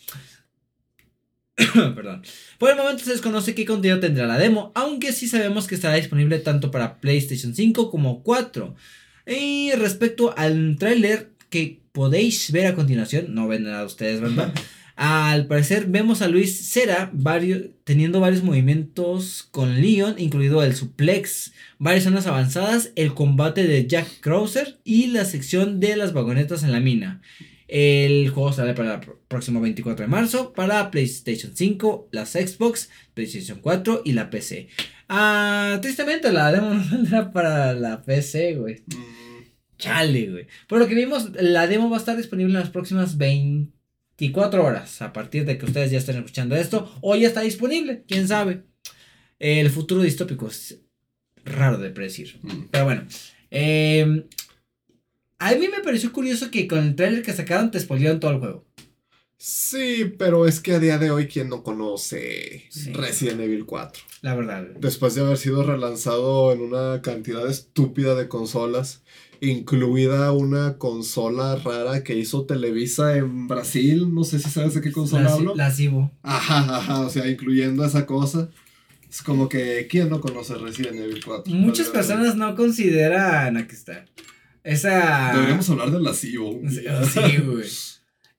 Perdón. 1.95 2.21
Por 2.59 2.69
el 2.69 2.77
momento 2.77 3.03
se 3.03 3.11
desconoce 3.11 3.55
qué 3.55 3.65
contenido 3.65 3.99
tendrá 3.99 4.27
la 4.27 4.37
demo, 4.37 4.71
aunque 4.75 5.11
sí 5.11 5.27
sabemos 5.27 5.67
que 5.67 5.75
estará 5.75 5.95
disponible 5.95 6.39
tanto 6.39 6.69
para 6.69 6.99
PlayStation 6.99 7.55
5 7.55 7.89
como 7.89 8.21
4. 8.23 8.75
Y 9.25 9.71
respecto 9.71 10.37
al 10.37 10.77
trailer 10.77 11.31
que 11.49 11.81
podéis 11.91 12.51
ver 12.51 12.67
a 12.67 12.75
continuación, 12.75 13.33
no 13.33 13.47
ven 13.47 13.63
nada 13.63 13.85
ustedes, 13.85 14.21
¿verdad? 14.21 14.53
Al 14.97 15.45
parecer 15.45 15.85
vemos 15.85 16.23
a 16.23 16.27
Luis 16.27 16.71
Cera 16.71 17.11
varios, 17.13 17.65
teniendo 17.83 18.19
varios 18.19 18.41
movimientos 18.41 19.47
con 19.51 19.79
Leon, 19.79 20.15
incluido 20.17 20.63
el 20.63 20.75
suplex, 20.75 21.53
varias 21.77 22.05
zonas 22.05 22.25
avanzadas, 22.25 22.93
el 22.95 23.13
combate 23.13 23.67
de 23.67 23.85
Jack 23.85 24.07
Krauser 24.21 24.79
y 24.83 25.07
la 25.07 25.25
sección 25.25 25.79
de 25.79 25.97
las 25.97 26.13
vagonetas 26.13 26.63
en 26.63 26.71
la 26.71 26.79
mina. 26.79 27.21
El 27.67 28.29
juego 28.29 28.53
sale 28.53 28.73
para 28.73 28.99
próximo 29.27 29.61
24 29.61 30.05
de 30.05 30.09
marzo 30.09 30.53
para 30.53 30.89
PlayStation 30.91 31.51
5, 31.55 32.09
las 32.11 32.31
Xbox, 32.31 32.89
PlayStation 33.13 33.59
4 33.59 34.03
y 34.05 34.13
la 34.13 34.29
PC. 34.29 34.69
Ah, 35.09 35.79
tristemente 35.81 36.31
la 36.31 36.51
demo 36.51 36.73
no 36.73 36.83
saldrá 36.83 37.31
para 37.31 37.73
la 37.73 38.01
PC, 38.03 38.55
güey. 38.55 38.83
Mm. 38.87 39.77
Chale, 39.77 40.31
güey. 40.31 40.47
Por 40.67 40.79
lo 40.79 40.87
que 40.87 40.95
vimos, 40.95 41.31
la 41.35 41.67
demo 41.67 41.89
va 41.89 41.97
a 41.97 41.99
estar 41.99 42.17
disponible 42.17 42.53
en 42.53 42.59
las 42.59 42.71
próximas 42.71 43.17
20 43.17 43.77
24 44.17 44.63
horas 44.63 45.01
a 45.01 45.13
partir 45.13 45.45
de 45.45 45.57
que 45.57 45.65
ustedes 45.65 45.91
ya 45.91 45.99
estén 45.99 46.17
escuchando 46.17 46.55
esto 46.55 46.91
o 47.01 47.15
ya 47.15 47.27
está 47.27 47.41
disponible, 47.41 48.03
quién 48.07 48.27
sabe. 48.27 48.63
El 49.37 49.69
futuro 49.69 50.01
distópico 50.01 50.47
es 50.47 50.79
raro 51.45 51.77
de 51.77 51.91
predecir. 51.91 52.39
Mm. 52.41 52.63
Pero 52.71 52.85
bueno. 52.85 53.05
Em, 53.51 54.25
a 55.39 55.53
mí 55.53 55.67
me 55.67 55.83
pareció 55.83 56.11
curioso 56.11 56.49
que 56.49 56.67
con 56.67 56.79
el 56.79 56.95
trailer 56.95 57.21
que 57.21 57.31
sacaron 57.31 57.69
te 57.69 57.79
spoilearon 57.79 58.19
todo 58.19 58.31
el 58.31 58.39
juego. 58.39 58.66
Sí, 59.37 60.13
pero 60.17 60.47
es 60.47 60.59
que 60.59 60.73
a 60.73 60.79
día 60.79 60.97
de 60.97 61.11
hoy, 61.11 61.27
¿quién 61.27 61.49
no 61.49 61.63
conoce 61.63 62.63
Resident 62.93 63.41
Evil 63.41 63.65
4? 63.65 64.03
La 64.21 64.35
verdad. 64.35 64.67
Después 64.79 65.13
de 65.15 65.21
haber 65.21 65.37
sido 65.37 65.63
relanzado 65.63 66.51
en 66.51 66.61
una 66.61 67.01
cantidad 67.01 67.47
estúpida 67.47 68.15
de 68.15 68.27
consolas 68.27 69.03
incluida 69.41 70.31
una 70.31 70.77
consola 70.77 71.55
rara 71.57 72.03
que 72.03 72.17
hizo 72.17 72.45
Televisa 72.45 73.15
en 73.15 73.47
Brasil. 73.47 74.13
No 74.13 74.23
sé 74.23 74.39
si 74.39 74.49
sabes 74.49 74.73
de 74.73 74.81
qué 74.81 74.91
consola 74.91 75.33
hablo. 75.33 75.55
La 75.55 75.71
Cibo. 75.71 76.11
Ajá, 76.23 76.77
ajá, 76.77 77.01
o 77.01 77.09
sea, 77.09 77.27
incluyendo 77.27 77.85
esa 77.85 78.05
cosa. 78.05 78.49
Es 79.09 79.21
como 79.21 79.47
que, 79.47 79.87
¿quién 79.89 80.09
no 80.09 80.19
conoce 80.19 80.55
Resident 80.55 80.97
Evil 80.97 81.23
4? 81.23 81.53
Muchas 81.53 81.87
personas 81.87 82.35
no 82.35 82.55
consideran, 82.55 83.55
aquí 83.55 83.73
está, 83.73 84.05
esa... 84.63 85.31
Deberíamos 85.33 85.69
hablar 85.69 85.91
de 85.91 86.01
la 86.01 86.13
Cibo. 86.13 86.59
Sí, 86.67 87.37
güey. 87.37 87.65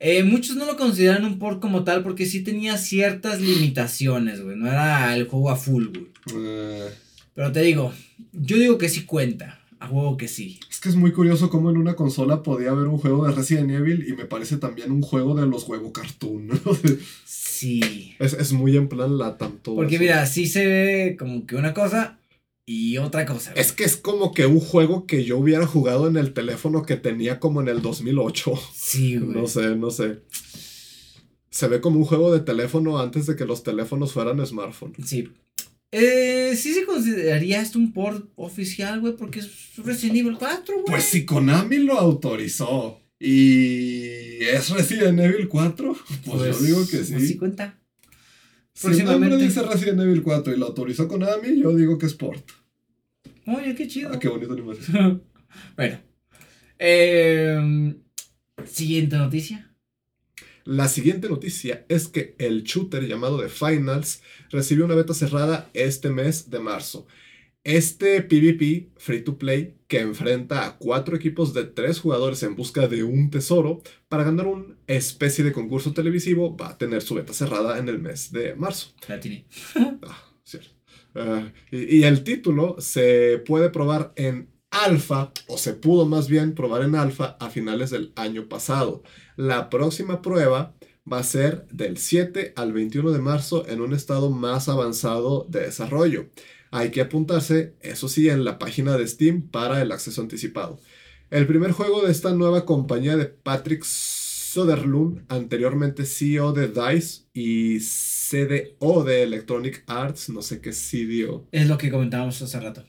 Eh, 0.00 0.22
muchos 0.22 0.56
no 0.56 0.64
lo 0.64 0.76
consideran 0.76 1.24
un 1.24 1.38
port 1.38 1.60
como 1.60 1.82
tal 1.82 2.02
porque 2.02 2.26
sí 2.26 2.42
tenía 2.42 2.78
ciertas 2.78 3.40
limitaciones, 3.40 4.42
güey. 4.42 4.56
No 4.56 4.68
era 4.68 5.14
el 5.16 5.26
juego 5.26 5.50
a 5.50 5.56
full, 5.56 5.86
güey. 5.86 6.06
Eh. 6.34 6.88
Pero 7.34 7.52
te 7.52 7.62
digo, 7.62 7.92
yo 8.32 8.56
digo 8.56 8.78
que 8.78 8.88
sí 8.88 9.04
cuenta. 9.04 9.60
A 9.80 9.86
juego 9.86 10.16
que 10.16 10.26
sí. 10.26 10.58
Es 10.68 10.80
que 10.80 10.88
es 10.88 10.96
muy 10.96 11.12
curioso 11.12 11.50
cómo 11.50 11.70
en 11.70 11.76
una 11.76 11.94
consola 11.94 12.42
podía 12.42 12.70
haber 12.70 12.88
un 12.88 12.98
juego 12.98 13.24
de 13.24 13.32
Resident 13.32 13.70
Evil 13.70 14.06
y 14.08 14.12
me 14.14 14.24
parece 14.24 14.56
también 14.56 14.90
un 14.90 15.02
juego 15.02 15.36
de 15.36 15.46
los 15.46 15.68
huevos 15.68 15.92
cartoon. 15.92 16.48
sí. 17.24 18.14
Es, 18.18 18.52
muy 18.52 18.76
en 18.76 18.88
plan 18.88 19.16
la 19.16 19.36
tanto. 19.36 19.76
Porque 19.76 20.00
mira, 20.00 20.26
sí 20.26 20.46
se 20.48 20.66
ve 20.66 21.16
como 21.16 21.46
que 21.46 21.54
una 21.54 21.74
cosa 21.74 22.17
y 22.70 22.98
otra 22.98 23.24
cosa. 23.24 23.50
Es 23.54 23.72
que 23.72 23.84
es 23.84 23.96
como 23.96 24.34
que 24.34 24.44
un 24.44 24.60
juego 24.60 25.06
que 25.06 25.24
yo 25.24 25.38
hubiera 25.38 25.66
jugado 25.66 26.06
en 26.06 26.18
el 26.18 26.34
teléfono 26.34 26.82
que 26.82 26.96
tenía 26.96 27.40
como 27.40 27.62
en 27.62 27.68
el 27.68 27.80
2008. 27.80 28.52
Sí, 28.74 29.16
güey. 29.16 29.40
No 29.40 29.46
sé, 29.46 29.74
no 29.74 29.90
sé. 29.90 30.18
Se 31.48 31.66
ve 31.66 31.80
como 31.80 31.98
un 31.98 32.04
juego 32.04 32.30
de 32.30 32.40
teléfono 32.40 32.98
antes 32.98 33.24
de 33.24 33.36
que 33.36 33.46
los 33.46 33.62
teléfonos 33.62 34.12
fueran 34.12 34.46
smartphone. 34.46 34.92
Sí. 35.02 35.30
Eh, 35.92 36.54
sí 36.58 36.74
se 36.74 36.84
consideraría 36.84 37.62
esto 37.62 37.78
un 37.78 37.94
port 37.94 38.28
oficial, 38.36 39.00
güey, 39.00 39.16
porque 39.16 39.38
es 39.38 39.50
Resident 39.78 40.18
Evil 40.18 40.36
4, 40.38 40.74
güey. 40.74 40.84
Pues 40.88 41.04
si 41.04 41.24
Konami 41.24 41.78
lo 41.78 41.98
autorizó 41.98 43.00
y 43.18 44.44
es 44.44 44.68
Resident 44.68 45.20
Evil 45.20 45.48
4, 45.48 45.96
pues, 46.26 46.26
yo 46.26 46.38
pues, 46.38 46.62
digo 46.62 46.80
que 46.86 47.02
sí. 47.02 47.14
Pues 47.14 47.28
sí 47.28 47.36
cuenta. 47.38 47.78
Si 48.74 48.88
el 48.88 49.06
nombre 49.06 49.38
dice 49.38 49.62
Resident 49.62 50.00
Evil 50.02 50.22
4 50.22 50.54
y 50.54 50.58
lo 50.58 50.66
autorizó 50.66 51.08
Konami, 51.08 51.58
yo 51.58 51.74
digo 51.74 51.96
que 51.96 52.04
es 52.04 52.14
port. 52.14 52.57
Oye, 53.48 53.74
qué 53.74 53.88
chido. 53.88 54.10
Ah, 54.12 54.18
qué 54.18 54.28
bonito 54.28 54.52
animación. 54.52 55.22
bueno. 55.76 56.00
Eh, 56.78 57.94
siguiente 58.66 59.16
noticia. 59.16 59.74
La 60.64 60.86
siguiente 60.86 61.30
noticia 61.30 61.86
es 61.88 62.08
que 62.08 62.34
el 62.38 62.62
shooter 62.62 63.06
llamado 63.06 63.40
The 63.40 63.48
Finals 63.48 64.22
recibió 64.50 64.84
una 64.84 64.96
beta 64.96 65.14
cerrada 65.14 65.70
este 65.72 66.10
mes 66.10 66.50
de 66.50 66.60
marzo. 66.60 67.06
Este 67.64 68.20
PvP 68.22 68.90
free 68.98 69.22
to 69.22 69.38
play 69.38 69.78
que 69.88 70.00
enfrenta 70.00 70.66
a 70.66 70.76
cuatro 70.76 71.16
equipos 71.16 71.54
de 71.54 71.64
tres 71.64 72.00
jugadores 72.00 72.42
en 72.42 72.54
busca 72.54 72.86
de 72.86 73.02
un 73.02 73.30
tesoro 73.30 73.82
para 74.08 74.24
ganar 74.24 74.46
una 74.46 74.76
especie 74.86 75.42
de 75.42 75.52
concurso 75.52 75.94
televisivo 75.94 76.54
va 76.54 76.68
a 76.68 76.78
tener 76.78 77.00
su 77.00 77.14
beta 77.14 77.32
cerrada 77.32 77.78
en 77.78 77.88
el 77.88 77.98
mes 77.98 78.30
de 78.30 78.54
marzo. 78.54 78.92
La 79.08 79.18
tiene. 79.18 79.46
Ah, 80.02 80.32
cierto. 80.44 80.77
Ah, 81.14 81.52
y, 81.70 81.98
y 81.98 82.04
el 82.04 82.24
título 82.24 82.76
se 82.78 83.42
puede 83.46 83.70
probar 83.70 84.12
en 84.16 84.50
alfa, 84.70 85.32
o 85.46 85.58
se 85.58 85.74
pudo 85.74 86.06
más 86.06 86.28
bien 86.28 86.54
probar 86.54 86.82
en 86.82 86.94
alfa 86.94 87.36
a 87.40 87.50
finales 87.50 87.90
del 87.90 88.12
año 88.16 88.48
pasado. 88.48 89.02
La 89.36 89.70
próxima 89.70 90.22
prueba 90.22 90.74
va 91.10 91.18
a 91.18 91.24
ser 91.24 91.66
del 91.70 91.96
7 91.96 92.52
al 92.56 92.72
21 92.72 93.10
de 93.10 93.18
marzo 93.18 93.66
en 93.68 93.80
un 93.80 93.94
estado 93.94 94.30
más 94.30 94.68
avanzado 94.68 95.46
de 95.48 95.60
desarrollo. 95.60 96.28
Hay 96.70 96.90
que 96.90 97.00
apuntarse, 97.00 97.76
eso 97.80 98.08
sí, 98.08 98.28
en 98.28 98.44
la 98.44 98.58
página 98.58 98.96
de 98.96 99.06
Steam 99.06 99.48
para 99.48 99.80
el 99.80 99.90
acceso 99.90 100.20
anticipado. 100.20 100.80
El 101.30 101.46
primer 101.46 101.72
juego 101.72 102.04
de 102.04 102.12
esta 102.12 102.34
nueva 102.34 102.64
compañía 102.64 103.16
de 103.16 103.26
Patrick 103.26 103.84
Soderlund, 103.84 105.24
anteriormente 105.28 106.04
CEO 106.04 106.52
de 106.52 106.68
DICE 106.68 107.24
y 107.32 107.80
CDO 108.28 109.04
de 109.04 109.22
Electronic 109.22 109.84
Arts, 109.86 110.28
no 110.28 110.42
sé 110.42 110.60
qué 110.60 110.72
CDO. 110.72 111.48
Es 111.50 111.66
lo 111.66 111.78
que 111.78 111.90
comentábamos 111.90 112.40
hace 112.42 112.60
rato. 112.60 112.84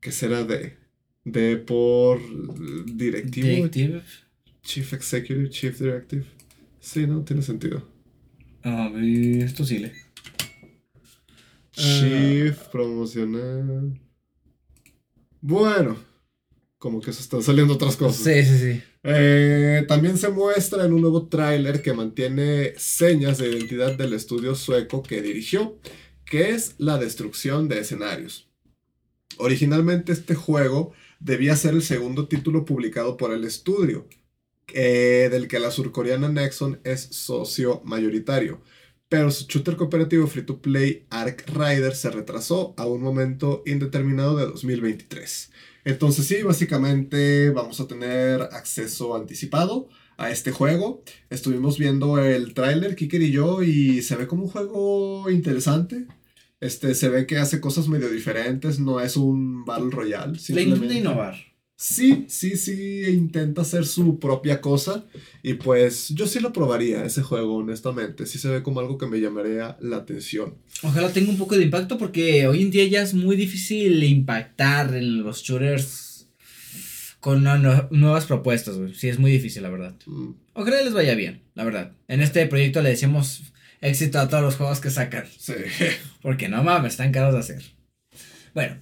¿Qué 0.00 0.10
será 0.10 0.42
de? 0.44 0.76
De 1.24 1.56
por 1.56 2.20
directivo. 2.86 3.46
Directive. 3.46 4.02
Chief 4.62 4.92
Executive, 4.92 5.50
Chief 5.50 5.78
Directive. 5.78 6.24
Sí, 6.80 7.06
¿no? 7.06 7.22
Tiene 7.22 7.42
sentido. 7.42 7.86
Ah, 8.62 8.90
es 8.96 9.52
posible. 9.52 9.92
Chief, 11.72 12.56
promocional. 12.68 14.00
Bueno, 15.40 15.96
como 16.80 17.02
que 17.02 17.12
se 17.12 17.20
están 17.20 17.42
saliendo 17.42 17.74
otras 17.74 17.94
cosas. 17.94 18.24
Sí, 18.24 18.42
sí, 18.42 18.58
sí. 18.58 18.82
Eh, 19.02 19.84
también 19.86 20.16
se 20.16 20.30
muestra 20.30 20.86
en 20.86 20.94
un 20.94 21.02
nuevo 21.02 21.28
tráiler 21.28 21.82
que 21.82 21.92
mantiene 21.92 22.72
señas 22.78 23.36
de 23.36 23.50
identidad 23.50 23.92
del 23.98 24.14
estudio 24.14 24.54
sueco 24.54 25.02
que 25.02 25.20
dirigió, 25.20 25.78
que 26.24 26.50
es 26.50 26.76
la 26.78 26.96
destrucción 26.96 27.68
de 27.68 27.80
escenarios. 27.80 28.48
Originalmente 29.36 30.12
este 30.12 30.34
juego 30.34 30.92
debía 31.20 31.54
ser 31.54 31.74
el 31.74 31.82
segundo 31.82 32.28
título 32.28 32.64
publicado 32.64 33.18
por 33.18 33.34
el 33.34 33.44
estudio, 33.44 34.06
eh, 34.72 35.28
del 35.30 35.48
que 35.48 35.60
la 35.60 35.70
surcoreana 35.70 36.30
Nexon 36.30 36.80
es 36.84 37.02
socio 37.10 37.82
mayoritario. 37.84 38.62
Pero 39.10 39.30
su 39.30 39.44
shooter 39.46 39.76
cooperativo 39.76 40.26
free 40.26 40.46
to 40.46 40.62
play 40.62 41.04
Ark 41.10 41.44
Rider 41.46 41.94
se 41.94 42.10
retrasó 42.10 42.72
a 42.78 42.86
un 42.86 43.02
momento 43.02 43.62
indeterminado 43.66 44.38
de 44.38 44.46
2023. 44.46 45.50
Entonces 45.84 46.26
sí, 46.26 46.42
básicamente 46.42 47.50
vamos 47.50 47.80
a 47.80 47.86
tener 47.86 48.42
acceso 48.42 49.16
anticipado 49.16 49.88
a 50.16 50.30
este 50.30 50.52
juego. 50.52 51.02
Estuvimos 51.30 51.78
viendo 51.78 52.18
el 52.18 52.54
tráiler, 52.54 52.94
Kiker 52.94 53.22
y 53.22 53.30
yo, 53.30 53.62
y 53.62 54.02
se 54.02 54.16
ve 54.16 54.26
como 54.26 54.44
un 54.44 54.50
juego 54.50 55.30
interesante. 55.30 56.06
Este, 56.60 56.94
se 56.94 57.08
ve 57.08 57.26
que 57.26 57.38
hace 57.38 57.60
cosas 57.60 57.88
medio 57.88 58.10
diferentes, 58.10 58.78
no 58.78 59.00
es 59.00 59.16
un 59.16 59.64
Battle 59.64 59.90
Royale. 59.90 60.38
Le 60.48 60.62
intenta 60.62 60.94
innovar. 60.94 61.49
Sí, 61.80 62.26
sí, 62.28 62.56
sí 62.56 63.04
intenta 63.08 63.62
hacer 63.62 63.86
su 63.86 64.18
propia 64.18 64.60
cosa. 64.60 65.06
Y 65.42 65.54
pues 65.54 66.10
yo 66.10 66.26
sí 66.26 66.38
lo 66.38 66.52
probaría 66.52 67.04
ese 67.04 67.22
juego, 67.22 67.56
honestamente. 67.56 68.26
Sí 68.26 68.38
se 68.38 68.48
ve 68.48 68.62
como 68.62 68.80
algo 68.80 68.98
que 68.98 69.06
me 69.06 69.20
llamaría 69.20 69.78
la 69.80 69.96
atención. 69.96 70.56
Ojalá 70.82 71.10
tenga 71.10 71.30
un 71.30 71.38
poco 71.38 71.56
de 71.56 71.64
impacto 71.64 71.96
porque 71.96 72.46
hoy 72.46 72.62
en 72.62 72.70
día 72.70 72.86
ya 72.86 73.02
es 73.02 73.14
muy 73.14 73.34
difícil 73.34 74.02
impactar 74.04 74.94
en 74.94 75.22
los 75.22 75.42
shooters 75.42 76.28
con 77.20 77.42
nuevas 77.44 78.26
propuestas, 78.26 78.76
güey. 78.76 78.94
Sí, 78.94 79.08
es 79.08 79.18
muy 79.18 79.30
difícil, 79.30 79.62
la 79.62 79.70
verdad. 79.70 79.94
Mm. 80.06 80.30
Ojalá 80.52 80.82
les 80.82 80.92
vaya 80.92 81.14
bien, 81.14 81.42
la 81.54 81.64
verdad. 81.64 81.92
En 82.08 82.20
este 82.20 82.46
proyecto 82.46 82.82
le 82.82 82.90
decimos 82.90 83.42
éxito 83.80 84.18
a 84.18 84.28
todos 84.28 84.42
los 84.42 84.56
juegos 84.56 84.80
que 84.80 84.90
sacan. 84.90 85.24
Sí. 85.38 85.54
Porque 86.22 86.48
no 86.48 86.62
mames, 86.62 86.92
están 86.92 87.12
caros 87.12 87.32
de 87.32 87.40
hacer. 87.40 87.62
Bueno, 88.54 88.76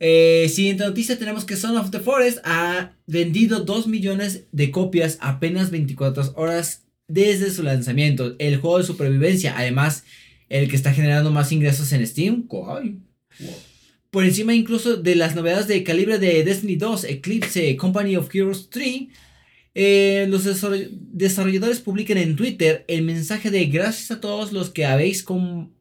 eh, 0.00 0.48
siguiente 0.48 0.84
noticia 0.84 1.18
tenemos 1.18 1.44
que 1.44 1.56
Son 1.56 1.76
of 1.76 1.90
the 1.90 2.00
Forest 2.00 2.38
ha 2.44 2.92
vendido 3.06 3.60
2 3.60 3.86
millones 3.88 4.44
de 4.52 4.70
copias 4.70 5.18
apenas 5.20 5.70
24 5.70 6.34
horas 6.36 6.84
desde 7.08 7.50
su 7.50 7.62
lanzamiento. 7.62 8.36
El 8.38 8.58
juego 8.58 8.78
de 8.78 8.84
supervivencia, 8.84 9.54
además, 9.56 10.04
el 10.48 10.68
que 10.68 10.76
está 10.76 10.92
generando 10.92 11.30
más 11.30 11.50
ingresos 11.50 11.92
en 11.92 12.06
Steam. 12.06 12.46
Por 14.10 14.24
encima 14.24 14.54
incluso 14.54 14.96
de 14.96 15.14
las 15.16 15.34
novedades 15.34 15.66
de 15.66 15.82
calibre 15.82 16.18
de 16.18 16.44
Destiny 16.44 16.76
2, 16.76 17.04
Eclipse, 17.04 17.76
Company 17.76 18.16
of 18.16 18.34
Heroes 18.34 18.68
3. 18.70 19.08
Eh, 19.74 20.26
los 20.28 20.44
desarrolladores 21.12 21.80
publican 21.80 22.18
en 22.18 22.36
Twitter 22.36 22.84
el 22.88 23.02
mensaje 23.02 23.50
de 23.50 23.66
gracias 23.66 24.10
a 24.10 24.20
todos 24.20 24.52
los 24.52 24.70
que 24.70 24.86
habéis 24.86 25.24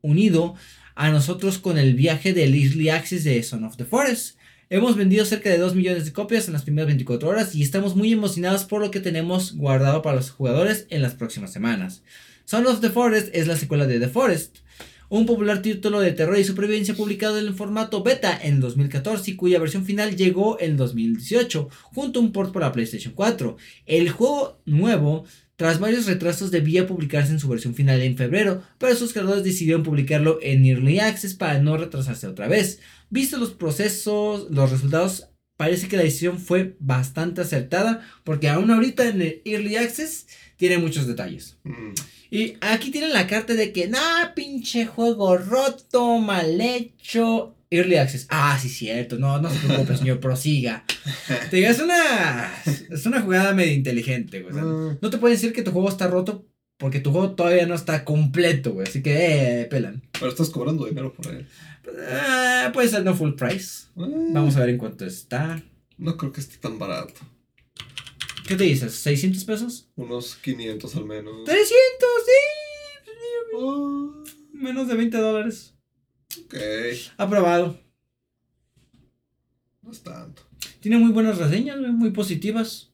unido 0.01 0.55
a 0.97 1.11
nosotros 1.11 1.59
con 1.59 1.77
el 1.77 1.93
viaje 1.93 2.33
del 2.33 2.55
Early 2.55 2.89
Access 2.89 3.23
de 3.23 3.43
Son 3.43 3.63
of 3.63 3.77
the 3.77 3.85
Forest. 3.85 4.35
Hemos 4.71 4.97
vendido 4.97 5.25
cerca 5.25 5.47
de 5.47 5.59
2 5.59 5.75
millones 5.75 6.05
de 6.05 6.11
copias 6.11 6.47
en 6.47 6.53
las 6.53 6.63
primeras 6.63 6.87
24 6.87 7.29
horas 7.29 7.53
y 7.53 7.61
estamos 7.61 7.95
muy 7.95 8.11
emocionados 8.11 8.65
por 8.65 8.81
lo 8.81 8.89
que 8.89 8.99
tenemos 8.99 9.55
guardado 9.55 10.01
para 10.01 10.15
los 10.15 10.31
jugadores 10.31 10.87
en 10.89 11.03
las 11.03 11.13
próximas 11.13 11.53
semanas. 11.53 12.01
Son 12.45 12.65
of 12.65 12.81
the 12.81 12.89
Forest 12.89 13.29
es 13.33 13.45
la 13.45 13.55
secuela 13.55 13.85
de 13.85 13.99
The 13.99 14.07
Forest, 14.07 14.57
un 15.09 15.27
popular 15.27 15.61
título 15.61 15.99
de 15.99 16.13
terror 16.13 16.39
y 16.39 16.43
supervivencia 16.43 16.95
publicado 16.95 17.37
en 17.37 17.45
el 17.45 17.53
formato 17.53 18.01
beta 18.01 18.37
en 18.41 18.59
2014 18.59 19.29
y 19.31 19.35
cuya 19.35 19.59
versión 19.59 19.85
final 19.85 20.15
llegó 20.15 20.59
en 20.59 20.77
2018, 20.77 21.69
junto 21.93 22.19
a 22.19 22.23
un 22.23 22.31
port 22.31 22.51
para 22.51 22.71
PlayStation 22.71 23.13
4. 23.13 23.55
El 23.85 24.09
juego 24.09 24.59
nuevo 24.65 25.25
tras 25.57 25.79
varios 25.79 26.05
retrasos 26.05 26.51
debía 26.51 26.85
publicarse 26.85 27.31
en 27.31 27.39
su 27.39 27.49
versión 27.49 27.73
final 27.73 27.99
en 28.01 28.15
febrero, 28.15 28.61
pero 28.77 28.95
sus 28.95 29.11
creadores 29.11 29.43
decidieron 29.43 29.81
publicarlo 29.81 30.37
en 30.43 30.63
Early 30.63 30.99
Access 30.99 31.33
para 31.33 31.59
no 31.59 31.77
retrasarse 31.77 32.27
otra 32.27 32.47
vez. 32.47 32.79
Visto 33.09 33.39
los 33.39 33.51
procesos, 33.51 34.51
los 34.51 34.69
resultados, 34.69 35.29
parece 35.57 35.87
que 35.87 35.97
la 35.97 36.03
decisión 36.03 36.37
fue 36.37 36.77
bastante 36.79 37.41
acertada, 37.41 38.07
porque 38.23 38.49
aún 38.49 38.69
ahorita 38.69 39.09
en 39.09 39.21
el 39.23 39.41
Early 39.45 39.77
Access 39.77 40.27
tiene 40.57 40.77
muchos 40.77 41.07
detalles. 41.07 41.57
Mm. 41.63 41.93
Y 42.29 42.57
aquí 42.61 42.91
tienen 42.91 43.13
la 43.13 43.25
carta 43.25 43.55
de 43.55 43.73
que, 43.73 43.87
nah, 43.87 44.35
pinche 44.35 44.85
juego 44.85 45.37
roto, 45.37 46.19
mal 46.19 46.61
hecho, 46.61 47.56
Early 47.69 47.95
Access. 47.95 48.27
Ah, 48.29 48.57
sí, 48.61 48.69
cierto. 48.69 49.17
No, 49.17 49.41
no 49.41 49.49
se 49.49 49.59
preocupe, 49.59 49.97
señor, 49.97 50.19
prosiga. 50.19 50.83
Te 51.49 51.57
digo, 51.57 51.69
es 51.69 51.79
una, 51.79 52.51
es 52.65 53.05
una 53.05 53.21
jugada 53.21 53.53
medio 53.53 53.73
inteligente, 53.73 54.41
güey. 54.41 54.53
Mm. 54.53 54.99
no 55.01 55.09
te 55.09 55.17
pueden 55.17 55.35
decir 55.35 55.53
que 55.53 55.63
tu 55.63 55.71
juego 55.71 55.89
está 55.89 56.07
roto 56.07 56.45
porque 56.77 56.99
tu 56.99 57.11
juego 57.11 57.31
todavía 57.31 57.65
no 57.65 57.75
está 57.75 58.05
completo, 58.05 58.73
güey. 58.73 58.87
Así 58.87 59.01
que, 59.01 59.61
eh, 59.61 59.65
pelan. 59.65 60.03
Pero 60.13 60.29
estás 60.29 60.49
cobrando 60.49 60.85
dinero 60.85 61.13
por 61.13 61.27
él. 61.27 61.47
Eh, 61.87 62.69
puede 62.71 62.87
ser 62.87 63.03
no 63.03 63.15
full 63.15 63.33
price. 63.33 63.87
Eh. 63.97 64.29
Vamos 64.31 64.55
a 64.55 64.61
ver 64.61 64.69
en 64.69 64.77
cuánto 64.77 65.05
está. 65.05 65.61
No 65.97 66.17
creo 66.17 66.31
que 66.31 66.41
esté 66.41 66.57
tan 66.57 66.77
barato. 66.77 67.19
¿Qué 68.47 68.55
te 68.55 68.63
dices? 68.63 69.05
¿600 69.05 69.45
pesos? 69.45 69.89
Unos 69.95 70.35
500 70.35 70.95
al 70.95 71.05
menos. 71.05 71.33
¡300! 71.47 71.55
Sí. 72.25 73.11
Oh. 73.55 74.23
Menos 74.53 74.87
de 74.87 74.95
20 74.95 75.17
dólares. 75.17 75.73
Ok. 76.45 76.55
Aprobado. 77.17 77.79
No 79.81 79.91
es 79.91 80.01
tanto. 80.01 80.43
Tiene 80.79 80.97
muy 80.97 81.11
buenas 81.11 81.37
reseñas, 81.37 81.77
muy 81.79 82.11
positivas. 82.11 82.91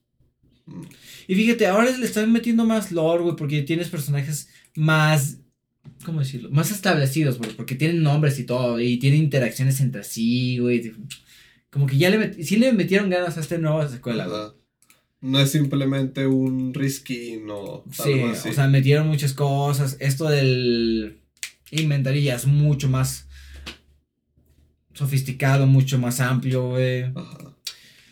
Mm. 0.66 0.84
Y 1.28 1.36
fíjate, 1.36 1.68
ahora 1.68 1.90
le 1.90 2.06
están 2.06 2.32
metiendo 2.32 2.66
más 2.66 2.92
lore, 2.92 3.24
güey, 3.24 3.36
porque 3.36 3.62
tienes 3.64 3.90
personajes 3.90 4.50
más. 4.76 5.40
¿Cómo 6.06 6.20
decirlo? 6.20 6.50
Más 6.52 6.72
establecidos, 6.72 7.38
güey, 7.38 7.52
porque 7.56 7.76
tienen 7.76 8.04
nombres 8.04 8.40
y 8.40 8.46
todo, 8.46 8.80
y 8.80 8.98
tienen 8.98 9.20
interacciones 9.24 9.80
entre 9.82 10.04
sí, 10.04 10.58
güey. 10.60 10.94
Como 11.70 11.88
que 11.88 11.98
ya 11.98 12.10
le, 12.10 12.44
sí 12.44 12.58
le 12.58 12.72
metieron 12.74 13.10
ganas 13.10 13.38
a 13.38 13.42
esta 13.42 13.58
nueva 13.58 13.90
secuela, 13.90 14.54
No 15.22 15.40
es 15.40 15.52
simplemente 15.52 16.28
un 16.28 16.74
risky 16.74 17.42
o 17.50 17.84
sí, 17.92 18.22
o 18.22 18.54
sea, 18.54 18.68
metieron 18.68 19.08
muchas 19.08 19.34
cosas. 19.34 19.98
Esto 20.00 20.30
del 20.30 21.20
inventario 21.72 22.22
ya 22.22 22.36
es 22.36 22.46
mucho 22.46 22.90
más 22.90 23.28
sofisticado, 24.94 25.68
mucho 25.68 26.00
más 26.00 26.20
amplio, 26.20 26.70
güey. 26.70 27.12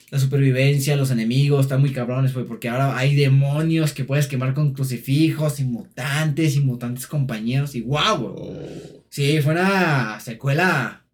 La 0.10 0.20
supervivencia, 0.20 0.98
los 0.98 1.10
enemigos, 1.10 1.62
están 1.62 1.80
muy 1.80 1.94
cabrones, 1.94 2.34
güey, 2.34 2.46
porque 2.46 2.68
ahora 2.68 2.98
hay 2.98 3.16
demonios 3.16 3.94
que 3.94 4.04
puedes 4.04 4.28
quemar 4.28 4.54
con 4.54 4.74
crucifijos 4.74 5.62
y 5.62 5.64
mutantes 5.64 6.58
y 6.58 6.60
mutantes 6.60 7.08
compañeros 7.08 7.76
y 7.76 7.82
guau, 7.82 8.18
wow, 8.18 8.36
oh. 8.38 9.04
Sí, 9.10 9.40
fue 9.42 9.54
una 9.54 10.20
secuela 10.20 11.06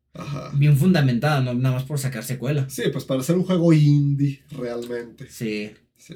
bien 0.53 0.75
fundamentada, 0.75 1.41
no 1.41 1.53
nada 1.53 1.75
más 1.75 1.83
por 1.83 1.99
sacar 1.99 2.23
secuela. 2.23 2.67
Sí, 2.69 2.83
pues 2.91 3.05
para 3.05 3.21
ser 3.21 3.35
un 3.35 3.43
juego 3.43 3.71
indie, 3.71 4.41
realmente. 4.49 5.27
Sí. 5.29 5.71
Sí. 5.95 6.13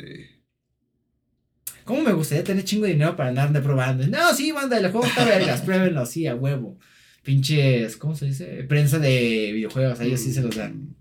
¿Cómo 1.84 2.02
me 2.02 2.14
gustaría 2.14 2.44
tener 2.44 2.64
chingo 2.64 2.86
de 2.86 2.94
dinero 2.94 3.16
para 3.16 3.30
andar 3.30 3.52
de 3.52 3.62
probando? 3.62 4.08
No, 4.08 4.34
sí, 4.34 4.52
banda, 4.52 4.78
el 4.78 4.92
juego 4.92 5.06
está 5.06 5.26
vergas, 5.26 5.62
pruébenlo, 5.66 6.06
sí, 6.06 6.26
a 6.26 6.36
huevo 6.36 6.80
pinches, 7.24 7.98
¿cómo 7.98 8.16
se 8.16 8.26
dice? 8.26 8.64
Prensa 8.64 9.00
de 9.00 9.52
videojuegos, 9.54 10.00
a 10.00 10.06
ellos 10.06 10.20
sí 10.20 10.32
se 10.32 10.42
los 10.42 10.56
dan. 10.56 10.96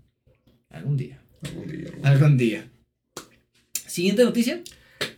Algún 0.69 0.97
día. 0.97 1.21
Algún 1.43 1.67
día. 1.67 1.91
Algún, 2.03 2.37
día. 2.37 2.71
Siguiente 3.87 4.23
noticia. 4.23 4.63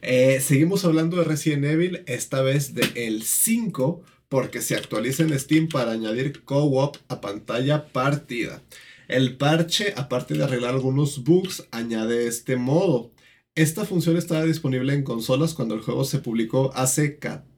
Eh, 0.01 0.39
seguimos 0.41 0.85
hablando 0.85 1.17
de 1.17 1.25
Resident 1.25 1.65
Evil, 1.65 2.03
esta 2.07 2.41
vez 2.41 2.73
de 2.73 2.87
el 2.95 3.23
5, 3.23 4.03
porque 4.29 4.61
se 4.61 4.75
actualiza 4.75 5.23
en 5.23 5.37
Steam 5.37 5.67
para 5.67 5.91
añadir 5.91 6.43
co-op 6.43 6.97
a 7.07 7.21
pantalla 7.21 7.87
partida. 7.87 8.63
El 9.07 9.37
parche, 9.37 9.93
aparte 9.95 10.33
de 10.33 10.43
arreglar 10.43 10.73
algunos 10.73 11.23
bugs, 11.23 11.67
añade 11.71 12.27
este 12.27 12.55
modo. 12.55 13.11
Esta 13.55 13.85
función 13.85 14.17
estaba 14.17 14.43
disponible 14.45 14.93
en 14.93 15.03
consolas 15.03 15.53
cuando 15.53 15.75
el 15.75 15.81
juego 15.81 16.05
se 16.05 16.19
publicó 16.19 16.71
hace 16.73 17.19
14 17.19 17.52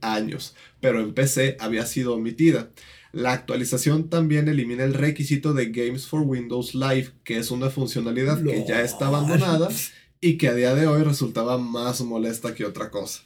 años, 0.00 0.54
pero 0.80 1.00
en 1.00 1.14
PC 1.14 1.56
había 1.60 1.86
sido 1.86 2.14
omitida. 2.14 2.70
La 3.12 3.32
actualización 3.32 4.08
también 4.08 4.48
elimina 4.48 4.84
el 4.84 4.94
requisito 4.94 5.52
de 5.52 5.66
Games 5.66 6.06
for 6.06 6.22
Windows 6.22 6.74
Live, 6.74 7.10
que 7.24 7.38
es 7.38 7.50
una 7.50 7.68
funcionalidad 7.68 8.42
que 8.42 8.64
ya 8.66 8.82
está 8.82 9.08
abandonada 9.08 9.68
y 10.20 10.38
que 10.38 10.48
a 10.48 10.54
día 10.54 10.74
de 10.74 10.86
hoy 10.86 11.02
resultaba 11.02 11.58
más 11.58 12.00
molesta 12.00 12.54
que 12.54 12.64
otra 12.64 12.90
cosa. 12.90 13.22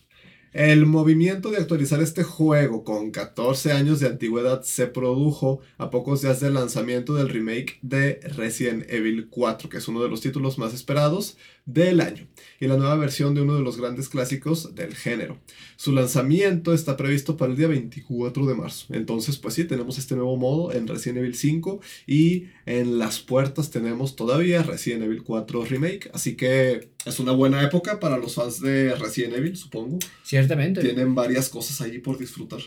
El 0.53 0.87
movimiento 0.87 1.51
de 1.51 1.59
actualizar 1.59 2.01
este 2.01 2.23
juego 2.23 2.83
con 2.83 3.11
14 3.11 3.73
años 3.73 4.01
de 4.01 4.07
antigüedad 4.07 4.63
se 4.63 4.87
produjo 4.87 5.61
a 5.77 5.91
pocos 5.91 6.23
días 6.23 6.41
del 6.41 6.55
lanzamiento 6.55 7.15
del 7.15 7.29
remake 7.29 7.79
de 7.83 8.21
Resident 8.37 8.91
Evil 8.91 9.29
4, 9.29 9.69
que 9.69 9.77
es 9.77 9.87
uno 9.87 10.03
de 10.03 10.09
los 10.09 10.23
títulos 10.23 10.57
más 10.57 10.73
esperados 10.73 11.37
del 11.67 12.01
año, 12.01 12.29
y 12.61 12.69
la 12.69 12.77
nueva 12.77 12.95
versión 12.95 13.35
de 13.35 13.43
uno 13.43 13.57
de 13.57 13.62
los 13.62 13.77
grandes 13.77 14.09
clásicos 14.09 14.75
del 14.75 14.95
género. 14.95 15.39
Su 15.77 15.93
lanzamiento 15.93 16.73
está 16.73 16.97
previsto 16.97 17.37
para 17.37 17.51
el 17.51 17.59
día 17.59 17.67
24 17.67 18.47
de 18.47 18.55
marzo. 18.55 18.87
Entonces, 18.95 19.37
pues 19.37 19.55
sí, 19.55 19.64
tenemos 19.64 19.99
este 19.99 20.14
nuevo 20.14 20.37
modo 20.37 20.73
en 20.73 20.87
Resident 20.87 21.19
Evil 21.19 21.35
5 21.35 21.81
y 22.07 22.47
en 22.67 22.99
las 22.99 23.19
puertas 23.19 23.71
tenemos 23.71 24.14
todavía 24.14 24.62
Resident 24.62 25.03
Evil 25.03 25.25
4 25.25 25.64
Remake, 25.64 26.11
así 26.14 26.37
que 26.37 26.91
es 27.05 27.19
una 27.19 27.33
buena 27.33 27.62
época 27.62 27.99
para 27.99 28.17
los 28.17 28.35
fans 28.37 28.61
de 28.61 28.95
Resident 28.95 29.35
Evil, 29.35 29.57
supongo. 29.57 29.99
Ciertamente. 30.23 30.81
Tienen 30.81 31.14
varias 31.17 31.49
cosas 31.49 31.81
allí 31.81 31.99
por 31.99 32.17
disfrutar. 32.17 32.61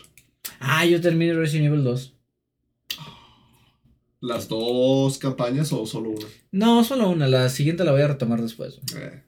Ah, 0.58 0.84
yo 0.84 1.00
terminé 1.00 1.32
Resident 1.32 1.68
Evil 1.68 1.84
2. 1.84 2.19
¿Las 4.20 4.48
dos 4.48 5.18
campañas 5.18 5.72
o 5.72 5.86
solo 5.86 6.10
una? 6.10 6.26
No, 6.52 6.84
solo 6.84 7.08
una. 7.08 7.26
La 7.26 7.48
siguiente 7.48 7.84
la 7.84 7.92
voy 7.92 8.02
a 8.02 8.08
retomar 8.08 8.42
después. 8.42 8.78
Eh. 8.96 9.22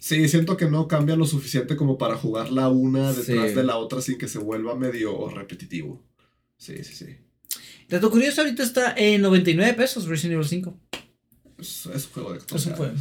Sí, 0.00 0.28
siento 0.28 0.56
que 0.56 0.66
no 0.66 0.88
cambia 0.88 1.16
lo 1.16 1.24
suficiente 1.24 1.76
como 1.76 1.98
para 1.98 2.16
jugar 2.16 2.50
la 2.50 2.68
una 2.68 3.12
detrás 3.12 3.54
de 3.54 3.64
la 3.64 3.76
otra 3.76 4.00
sin 4.00 4.18
que 4.18 4.28
se 4.28 4.38
vuelva 4.38 4.74
medio 4.74 5.28
repetitivo. 5.28 6.04
Sí, 6.56 6.82
sí, 6.82 6.94
sí. 6.94 7.16
Dato 7.88 8.10
curioso, 8.10 8.42
ahorita 8.42 8.62
está 8.62 8.94
en 8.96 9.22
99 9.22 9.74
pesos 9.74 10.06
Resident 10.06 10.34
Evil 10.34 10.48
5. 10.48 10.78
Es, 11.58 11.86
es 11.86 12.04
un 12.06 12.12
juego 12.12 12.32
de 12.32 12.38
Es 12.38 12.66
un 12.66 12.72
juego. 12.74 12.94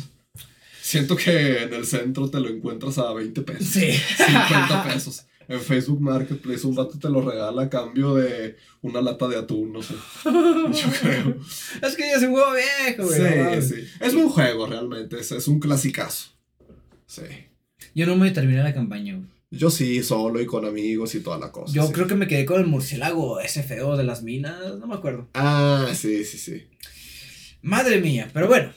Siento 0.82 1.18
que 1.18 1.64
en 1.64 1.74
el 1.74 1.86
centro 1.86 2.30
te 2.30 2.40
lo 2.40 2.48
encuentras 2.48 2.98
a 2.98 3.12
20 3.14 3.42
pesos. 3.42 3.68
Sí. 3.68 3.92
50 3.92 4.84
pesos. 4.88 5.26
En 5.48 5.62
Facebook 5.62 6.02
Marketplace 6.02 6.68
un 6.68 6.76
vato 6.76 7.00
te 7.00 7.10
lo 7.10 7.22
regala 7.22 7.64
a 7.64 7.70
cambio 7.70 8.16
de 8.16 8.58
una 8.82 9.02
lata 9.02 9.28
de 9.28 9.38
atún, 9.38 9.74
no 9.74 9.82
sé. 9.82 9.94
Yo 10.26 10.92
creo. 11.02 11.38
Es 11.82 11.96
que 11.96 12.04
ya 12.04 12.18
es 12.18 12.24
un 12.24 12.32
juego 12.32 12.48
viejo, 12.54 13.04
güey. 13.04 13.62
Sí, 13.62 13.76
sí. 13.76 13.88
Es 14.00 14.14
un 14.14 14.30
juego 14.30 14.68
realmente, 14.68 15.20
es, 15.20 15.32
es 15.32 15.48
un 15.48 15.60
clasicazo. 15.60 16.32
Sí. 17.06 17.24
Yo 17.96 18.06
no 18.06 18.16
me 18.16 18.32
terminé 18.32 18.62
la 18.62 18.74
campaña, 18.74 19.16
güey. 19.16 19.28
Yo 19.50 19.70
sí, 19.70 20.04
solo 20.04 20.42
y 20.42 20.46
con 20.46 20.66
amigos 20.66 21.16
y 21.16 21.22
toda 21.22 21.38
la 21.38 21.54
cosa. 21.54 21.74
Yo 21.74 21.88
sí. 21.88 21.94
creo 21.94 22.08
que 22.08 22.16
me 22.16 22.28
quedé 22.28 22.46
con 22.46 22.60
el 22.60 22.68
murciélago 22.68 23.40
ese 23.40 23.64
feo 23.64 23.96
de 23.96 24.04
las 24.04 24.22
minas, 24.22 24.78
no 24.78 24.88
me 24.88 24.96
acuerdo. 24.96 25.30
Ah, 25.34 25.88
sí, 25.94 26.26
sí, 26.26 26.38
sí. 26.38 26.68
Madre 27.62 28.02
mía, 28.02 28.30
pero 28.34 28.48
bueno. 28.48 28.74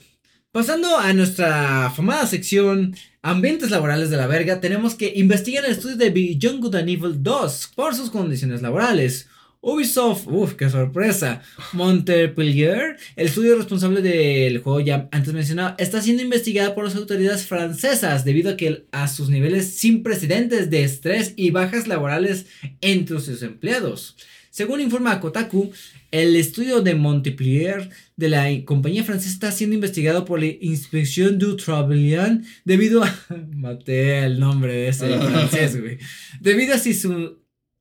Pasando 0.52 0.98
a 0.98 1.12
nuestra 1.12 1.92
famada 1.94 2.26
sección 2.26 2.96
Ambientes 3.22 3.70
laborales 3.70 4.10
de 4.10 4.16
la 4.16 4.26
verga, 4.26 4.60
tenemos 4.60 4.96
que 4.96 5.12
investigar 5.14 5.64
el 5.64 5.70
estudio 5.70 5.96
de 5.96 6.10
Beyond 6.10 6.60
Good 6.60 6.74
and 6.74 6.88
Evil 6.88 7.22
2 7.22 7.72
por 7.76 7.94
sus 7.94 8.10
condiciones 8.10 8.60
laborales. 8.60 9.28
Ubisoft, 9.60 10.26
uff, 10.26 10.54
qué 10.54 10.68
sorpresa. 10.68 11.42
Montpellier, 11.72 12.96
el 13.14 13.26
estudio 13.26 13.54
responsable 13.54 14.02
del 14.02 14.58
juego 14.58 14.80
ya 14.80 15.08
antes 15.12 15.32
mencionado, 15.32 15.76
está 15.78 16.02
siendo 16.02 16.24
investigada 16.24 16.74
por 16.74 16.82
las 16.82 16.96
autoridades 16.96 17.46
francesas 17.46 18.24
debido 18.24 18.50
a, 18.50 18.56
que, 18.56 18.86
a 18.90 19.06
sus 19.06 19.28
niveles 19.28 19.74
sin 19.74 20.02
precedentes 20.02 20.68
de 20.68 20.82
estrés 20.82 21.32
y 21.36 21.50
bajas 21.50 21.86
laborales 21.86 22.46
entre 22.80 23.20
sus 23.20 23.42
empleados. 23.42 24.16
Según 24.50 24.80
informa 24.80 25.20
Kotaku, 25.20 25.70
el 26.10 26.34
estudio 26.34 26.80
de 26.80 26.96
Montpellier 26.96 27.88
de 28.20 28.28
la 28.28 28.46
compañía 28.66 29.02
francesa 29.02 29.32
está 29.32 29.50
siendo 29.50 29.74
investigado 29.74 30.26
por 30.26 30.40
la 30.40 30.46
Inspección 30.46 31.38
du 31.38 31.56
Travail 31.56 32.42
debido 32.66 33.02
a... 33.02 33.12
Maté 33.54 34.18
el 34.18 34.38
nombre 34.38 34.74
de 34.74 34.88
ese 34.88 35.18
francés, 35.18 35.80
güey. 35.80 35.98
Debido 36.38 36.74
a 36.74 36.78
si 36.78 36.92
su... 36.92 37.40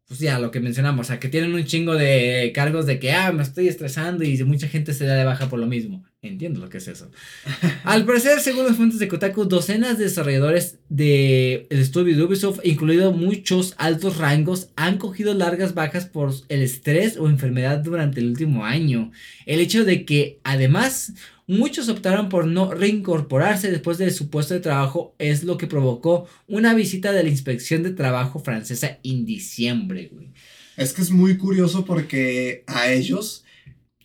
Pues 0.09 0.21
ya, 0.21 0.39
lo 0.39 0.49
que 0.49 0.59
mencionamos, 0.59 1.05
o 1.05 1.07
sea, 1.07 1.19
que 1.19 1.29
tienen 1.29 1.53
un 1.53 1.63
chingo 1.65 1.93
de 1.93 2.51
cargos 2.55 2.87
de 2.87 2.97
que, 2.97 3.11
ah, 3.11 3.31
me 3.31 3.43
estoy 3.43 3.67
estresando 3.67 4.23
y 4.23 4.43
mucha 4.43 4.67
gente 4.67 4.95
se 4.95 5.05
da 5.05 5.13
de 5.13 5.23
baja 5.23 5.49
por 5.49 5.59
lo 5.59 5.67
mismo. 5.67 6.03
Entiendo 6.23 6.59
lo 6.59 6.67
que 6.67 6.79
es 6.79 6.87
eso. 6.87 7.11
Al 7.83 8.05
parecer, 8.05 8.39
según 8.39 8.65
las 8.65 8.75
fuentes 8.75 8.97
de 8.97 9.07
Kotaku, 9.07 9.45
docenas 9.45 9.99
de 9.99 10.05
desarrolladores 10.05 10.79
del 10.89 11.67
estudio 11.69 12.17
de 12.17 12.23
Ubisoft, 12.23 12.61
incluidos 12.63 13.15
muchos 13.15 13.75
altos 13.77 14.17
rangos, 14.17 14.69
han 14.75 14.97
cogido 14.97 15.35
largas 15.35 15.75
bajas 15.75 16.07
por 16.07 16.33
el 16.49 16.63
estrés 16.63 17.15
o 17.17 17.29
enfermedad 17.29 17.77
durante 17.77 18.19
el 18.19 18.29
último 18.29 18.65
año. 18.65 19.11
El 19.45 19.59
hecho 19.59 19.85
de 19.85 20.05
que, 20.05 20.39
además, 20.43 21.13
muchos 21.49 21.89
optaron 21.89 22.29
por 22.29 22.45
no 22.45 22.71
reincorporarse 22.71 23.71
después 23.71 23.97
de 23.97 24.11
su 24.11 24.29
puesto 24.29 24.53
de 24.53 24.59
trabajo 24.59 25.15
es 25.17 25.43
lo 25.43 25.57
que 25.57 25.65
provocó 25.65 26.27
una 26.47 26.75
visita 26.75 27.11
de 27.11 27.23
la 27.23 27.29
inspección 27.29 27.81
de 27.81 27.89
trabajo 27.89 28.39
francesa 28.39 28.99
en 29.03 29.25
diciembre, 29.25 30.09
güey. 30.13 30.31
Es 30.77 30.93
que 30.93 31.01
es 31.01 31.09
muy 31.09 31.37
curioso 31.37 31.85
porque 31.85 32.63
a 32.67 32.91
ellos 32.91 33.43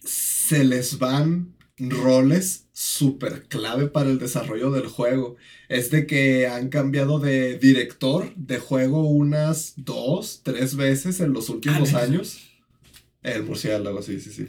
se 0.02 0.64
les 0.64 0.98
van 0.98 1.54
roles 1.78 2.66
súper 2.72 3.44
clave 3.46 3.88
para 3.88 4.08
el 4.08 4.18
desarrollo 4.18 4.70
del 4.70 4.86
juego. 4.86 5.36
Es 5.68 5.90
de 5.90 6.06
que 6.06 6.46
han 6.46 6.70
cambiado 6.70 7.18
de 7.18 7.58
director 7.58 8.34
de 8.36 8.58
juego 8.58 9.06
unas 9.06 9.74
dos, 9.76 10.40
tres 10.42 10.76
veces 10.76 11.20
en 11.20 11.34
los 11.34 11.50
últimos 11.50 11.92
Ah, 11.92 12.04
años. 12.04 12.40
El 13.22 13.42
murciélago, 13.42 14.00
sí, 14.00 14.18
sí, 14.18 14.30
sí. 14.30 14.46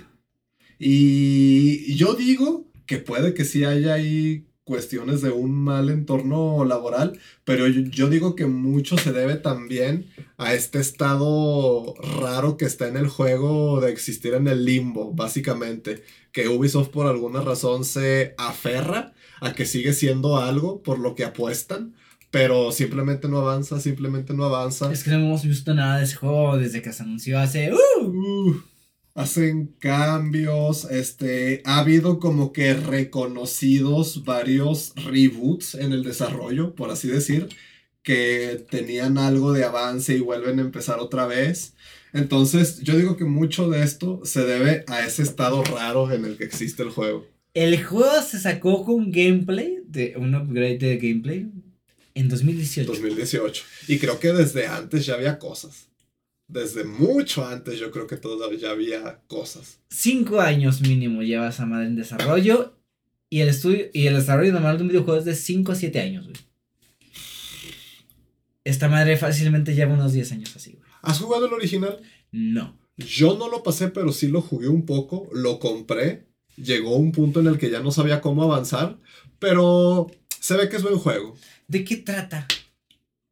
Y 0.79 1.95
yo 1.95 2.13
digo 2.13 2.65
que 2.86 2.97
puede 2.97 3.33
que 3.33 3.45
sí 3.45 3.63
haya 3.63 3.93
ahí 3.93 4.45
cuestiones 4.65 5.21
de 5.21 5.29
un 5.29 5.53
mal 5.53 5.89
entorno 5.89 6.65
laboral, 6.65 7.19
pero 7.43 7.67
yo, 7.67 7.81
yo 7.81 8.09
digo 8.09 8.36
que 8.36 8.47
mucho 8.47 8.97
se 8.97 9.13
debe 9.13 9.36
también 9.36 10.07
a 10.38 10.55
este 10.55 10.79
estado 10.79 11.93
raro 12.19 12.57
que 12.57 12.65
está 12.65 12.88
en 12.88 12.97
el 12.97 13.07
juego 13.07 13.79
de 13.79 13.91
existir 13.91 14.33
en 14.33 14.47
el 14.47 14.65
limbo, 14.65 15.13
básicamente, 15.13 16.03
que 16.31 16.49
Ubisoft 16.49 16.89
por 16.89 17.05
alguna 17.05 17.41
razón 17.41 17.86
se 17.86 18.33
aferra 18.39 19.13
a 19.39 19.53
que 19.53 19.65
sigue 19.65 19.93
siendo 19.93 20.38
algo 20.38 20.81
por 20.81 20.97
lo 20.97 21.13
que 21.13 21.25
apuestan, 21.25 21.93
pero 22.31 22.71
simplemente 22.71 23.29
no 23.29 23.38
avanza, 23.38 23.79
simplemente 23.79 24.33
no 24.33 24.45
avanza. 24.45 24.91
Es 24.91 25.03
que 25.03 25.11
no 25.11 25.17
hemos 25.17 25.45
visto 25.45 25.75
nada 25.75 25.99
de 25.99 26.05
ese 26.05 26.15
juego 26.15 26.57
desde 26.57 26.81
que 26.81 26.91
se 26.91 27.03
anunció 27.03 27.39
hace... 27.39 27.71
¡Uh! 27.71 28.03
Uh, 28.03 28.63
hacen 29.16 29.74
cambios, 29.80 30.86
este, 30.91 31.61
ha 31.63 31.80
habido 31.80 32.20
como 32.20 32.51
que 32.51 32.74
reconocidos 32.74 34.26
varios 34.26 34.93
reboots 34.95 35.76
en 35.76 35.93
el 35.93 36.03
desarrollo, 36.03 36.76
por 36.76 36.91
así 36.91 37.07
decir, 37.07 37.47
que 38.03 38.63
tenían 38.70 39.18
algo 39.18 39.53
de 39.53 39.63
avance 39.63 40.16
y 40.16 40.20
vuelven 40.20 40.59
a 40.59 40.63
empezar 40.63 40.99
otra 40.99 41.26
vez. 41.26 41.74
Entonces, 42.13 42.82
yo 42.82 42.97
digo 42.97 43.16
que 43.18 43.24
mucho 43.24 43.70
de 43.70 43.84
esto 43.84 44.22
se 44.26 44.43
debe 44.43 44.84
a 44.88 45.05
ese 45.05 45.24
estado 45.24 45.63
raro 45.63 46.11
en 46.11 46.26
el 46.26 46.38
que 46.38 46.43
existe 46.43 46.84
el 46.84 46.89
juego. 46.89 47.26
El 47.53 47.82
juego 47.84 48.22
se 48.22 48.38
sacó 48.38 48.84
con 48.84 49.11
gameplay, 49.11 49.80
de 49.88 50.13
un 50.18 50.36
upgrade 50.36 50.78
de 50.78 50.97
gameplay, 50.97 51.47
en 52.13 52.28
2018. 52.28 52.91
2018. 52.91 53.63
Y 53.88 53.97
creo 53.97 54.20
que 54.20 54.34
desde 54.34 54.68
antes 54.68 55.05
ya 55.05 55.13
había 55.13 55.39
cosas. 55.39 55.88
Desde 56.47 56.83
mucho 56.83 57.45
antes 57.45 57.79
yo 57.79 57.91
creo 57.91 58.07
que 58.07 58.17
todavía 58.17 58.59
ya 58.59 58.71
había 58.71 59.21
cosas. 59.27 59.79
Cinco 59.89 60.39
años 60.39 60.81
mínimo 60.81 61.21
lleva 61.23 61.49
esa 61.49 61.65
madre 61.65 61.87
en 61.87 61.95
desarrollo. 61.95 62.77
Y 63.29 63.41
el 63.41 63.49
estudio 63.49 63.87
y 63.91 64.07
el 64.07 64.15
desarrollo 64.15 64.53
normal 64.53 64.77
de 64.77 64.83
un 64.83 64.89
videojuego 64.89 65.19
es 65.19 65.25
de 65.25 65.35
5 65.35 65.71
a 65.71 65.75
7 65.75 65.99
años, 65.99 66.25
güey. 66.25 66.37
Esta 68.63 68.87
madre 68.87 69.17
fácilmente 69.17 69.75
lleva 69.75 69.93
unos 69.93 70.13
10 70.13 70.31
años 70.31 70.55
así, 70.55 70.73
güey. 70.73 70.89
¿Has 71.01 71.19
jugado 71.19 71.47
el 71.47 71.53
original? 71.53 71.99
No. 72.31 72.79
Yo 72.97 73.37
no 73.37 73.49
lo 73.49 73.61
pasé, 73.61 73.89
pero 73.89 74.11
sí 74.11 74.27
lo 74.27 74.41
jugué 74.41 74.69
un 74.69 74.85
poco, 74.85 75.27
lo 75.33 75.59
compré, 75.59 76.27
llegó 76.55 76.95
un 76.95 77.11
punto 77.11 77.41
en 77.41 77.47
el 77.47 77.57
que 77.57 77.69
ya 77.69 77.81
no 77.81 77.91
sabía 77.91 78.21
cómo 78.21 78.43
avanzar, 78.43 78.99
pero 79.39 80.09
se 80.39 80.55
ve 80.55 80.69
que 80.69 80.77
es 80.77 80.83
buen 80.83 80.97
juego. 80.97 81.35
¿De 81.67 81.83
qué 81.83 81.97
trata? 81.97 82.47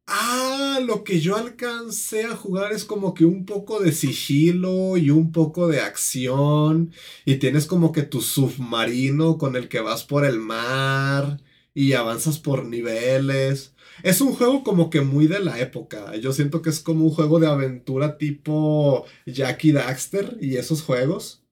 Ah, 0.06 0.80
lo 0.86 1.02
que 1.02 1.20
yo 1.20 1.36
alcancé 1.36 2.24
a 2.24 2.36
jugar 2.36 2.72
es 2.72 2.84
como 2.84 3.14
que 3.14 3.24
un 3.24 3.46
poco 3.46 3.80
de 3.80 3.92
sigilo 3.92 4.98
y 4.98 5.10
un 5.10 5.32
poco 5.32 5.66
de 5.66 5.80
acción 5.80 6.92
y 7.24 7.36
tienes 7.36 7.66
como 7.66 7.90
que 7.92 8.02
tu 8.02 8.20
submarino 8.20 9.38
con 9.38 9.56
el 9.56 9.68
que 9.68 9.80
vas 9.80 10.04
por 10.04 10.26
el 10.26 10.38
mar 10.38 11.40
y 11.72 11.94
avanzas 11.94 12.38
por 12.38 12.66
niveles. 12.66 13.74
Es 14.02 14.20
un 14.20 14.34
juego 14.34 14.62
como 14.62 14.90
que 14.90 15.00
muy 15.00 15.26
de 15.26 15.40
la 15.40 15.58
época. 15.60 16.14
Yo 16.16 16.32
siento 16.32 16.60
que 16.60 16.70
es 16.70 16.80
como 16.80 17.04
un 17.04 17.10
juego 17.10 17.40
de 17.40 17.46
aventura 17.46 18.18
tipo 18.18 19.06
Jackie 19.26 19.72
Daxter 19.72 20.36
y 20.40 20.56
esos 20.56 20.82
juegos 20.82 21.44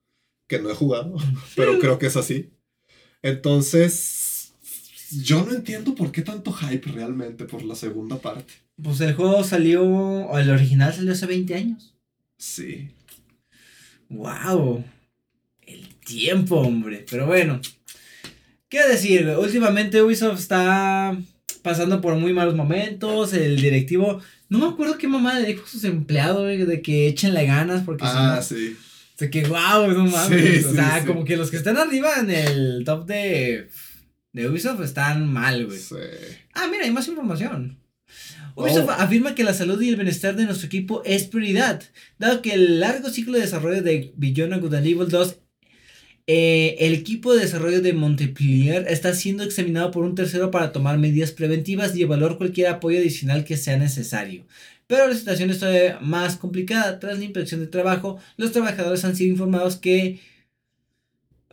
que 0.46 0.58
no 0.58 0.70
he 0.70 0.74
jugado, 0.74 1.16
pero 1.56 1.78
creo 1.78 1.98
que 1.98 2.06
es 2.06 2.16
así. 2.16 2.52
Entonces, 3.22 4.21
yo 5.20 5.44
no 5.44 5.52
entiendo 5.52 5.94
por 5.94 6.12
qué 6.12 6.22
tanto 6.22 6.52
hype 6.52 6.90
realmente 6.90 7.44
por 7.44 7.62
la 7.62 7.74
segunda 7.74 8.18
parte. 8.18 8.54
Pues 8.82 9.00
el 9.00 9.14
juego 9.14 9.44
salió. 9.44 9.82
O 9.84 10.38
el 10.38 10.50
original 10.50 10.92
salió 10.92 11.12
hace 11.12 11.26
20 11.26 11.54
años. 11.54 11.94
Sí. 12.38 12.88
¡Wow! 14.08 14.84
El 15.62 15.88
tiempo, 16.04 16.56
hombre. 16.56 17.04
Pero 17.10 17.26
bueno. 17.26 17.60
¿Qué 18.68 18.86
decir? 18.88 19.26
Últimamente 19.38 20.02
Ubisoft 20.02 20.38
está 20.38 21.16
pasando 21.62 22.00
por 22.00 22.16
muy 22.16 22.32
malos 22.32 22.54
momentos. 22.54 23.32
El 23.34 23.60
directivo. 23.60 24.20
No 24.48 24.58
me 24.58 24.66
acuerdo 24.66 24.98
qué 24.98 25.08
mamá 25.08 25.38
le 25.38 25.46
dijo 25.46 25.64
a 25.64 25.68
sus 25.68 25.84
empleados, 25.84 26.42
güey, 26.42 26.64
de 26.64 26.82
que 26.82 27.08
échenle 27.08 27.46
ganas 27.46 27.82
porque 27.84 28.04
Ah, 28.06 28.40
sí. 28.42 28.76
De 29.18 29.30
que 29.30 29.44
wow, 29.44 29.88
no 29.92 30.06
mames. 30.06 30.62
Sí, 30.62 30.64
o 30.68 30.74
sea, 30.74 30.94
sí, 30.94 31.00
sí. 31.02 31.06
como 31.06 31.24
que 31.24 31.36
los 31.36 31.50
que 31.50 31.56
están 31.56 31.76
arriba 31.76 32.16
en 32.18 32.30
el 32.30 32.82
top 32.84 33.06
de. 33.06 33.68
De 34.32 34.48
Ubisoft 34.48 34.80
están 34.82 35.30
mal, 35.30 35.66
güey. 35.66 35.78
Sí. 35.78 35.94
Ah, 36.54 36.66
mira, 36.70 36.84
hay 36.84 36.90
más 36.90 37.08
información. 37.08 37.78
Ubisoft 38.54 38.88
Oh. 38.88 38.92
afirma 38.92 39.34
que 39.34 39.44
la 39.44 39.54
salud 39.54 39.80
y 39.80 39.88
el 39.88 39.96
bienestar 39.96 40.36
de 40.36 40.44
nuestro 40.44 40.66
equipo 40.66 41.02
es 41.04 41.24
prioridad, 41.24 41.82
dado 42.18 42.42
que 42.42 42.52
el 42.52 42.80
largo 42.80 43.08
ciclo 43.08 43.34
de 43.34 43.40
desarrollo 43.40 43.82
de 43.82 44.12
Beyond 44.16 44.60
Good 44.60 44.74
and 44.74 44.86
Evil 44.86 45.08
2, 45.08 45.38
eh, 46.26 46.76
el 46.78 46.94
equipo 46.94 47.34
de 47.34 47.40
desarrollo 47.40 47.80
de 47.80 47.92
Montpellier 47.94 48.86
está 48.88 49.14
siendo 49.14 49.42
examinado 49.42 49.90
por 49.90 50.04
un 50.04 50.14
tercero 50.14 50.50
para 50.50 50.72
tomar 50.72 50.98
medidas 50.98 51.32
preventivas 51.32 51.96
y 51.96 52.02
evaluar 52.02 52.36
cualquier 52.38 52.68
apoyo 52.68 52.98
adicional 52.98 53.44
que 53.44 53.56
sea 53.56 53.76
necesario. 53.76 54.46
Pero 54.86 55.08
la 55.08 55.14
situación 55.14 55.50
es 55.50 55.58
todavía 55.58 55.98
más 56.00 56.36
complicada. 56.36 57.00
Tras 57.00 57.18
la 57.18 57.24
inspección 57.24 57.60
de 57.60 57.66
trabajo, 57.66 58.18
los 58.36 58.52
trabajadores 58.52 59.04
han 59.04 59.16
sido 59.16 59.30
informados 59.30 59.76
que 59.76 60.20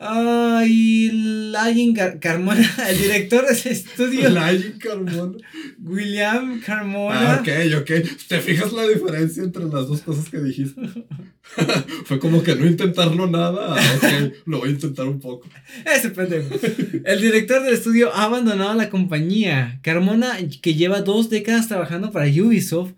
Ay, 0.01 1.93
Car- 1.95 2.19
Carmona, 2.19 2.65
el 2.89 2.97
director 2.97 3.45
de 3.45 3.53
ese 3.53 3.71
estudio, 3.71 4.29
Lying 4.29 4.79
Carmona. 4.79 5.37
William 5.81 6.61
Carmona. 6.61 7.33
Ah, 7.35 7.41
ok, 7.41 7.49
ok. 7.81 7.91
¿Te 8.27 8.39
fijas 8.39 8.71
la 8.71 8.87
diferencia 8.87 9.43
entre 9.43 9.63
las 9.65 9.87
dos 9.87 10.01
cosas 10.01 10.29
que 10.29 10.39
dijiste? 10.39 10.81
Fue 12.05 12.19
como 12.19 12.43
que 12.43 12.55
no 12.55 12.65
intentarlo 12.65 13.27
nada. 13.27 13.75
Ah, 13.77 13.95
ok, 13.97 14.33
lo 14.45 14.59
voy 14.59 14.69
a 14.69 14.71
intentar 14.71 15.05
un 15.07 15.19
poco. 15.19 15.49
Ese 15.85 16.09
pendejo. 16.11 16.55
El 17.03 17.21
director 17.21 17.63
del 17.63 17.73
estudio 17.73 18.13
ha 18.13 18.23
abandonado 18.23 18.73
la 18.75 18.89
compañía. 18.89 19.79
Carmona, 19.83 20.37
que 20.61 20.75
lleva 20.75 21.01
dos 21.01 21.29
décadas 21.29 21.67
trabajando 21.67 22.11
para 22.11 22.27
Ubisoft, 22.27 22.93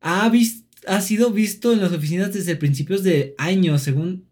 ha, 0.00 0.30
ha 0.86 1.00
sido 1.00 1.30
visto 1.32 1.72
en 1.72 1.80
las 1.80 1.92
oficinas 1.92 2.32
desde 2.32 2.54
principios 2.56 3.02
de 3.02 3.34
año, 3.38 3.78
según 3.78 4.26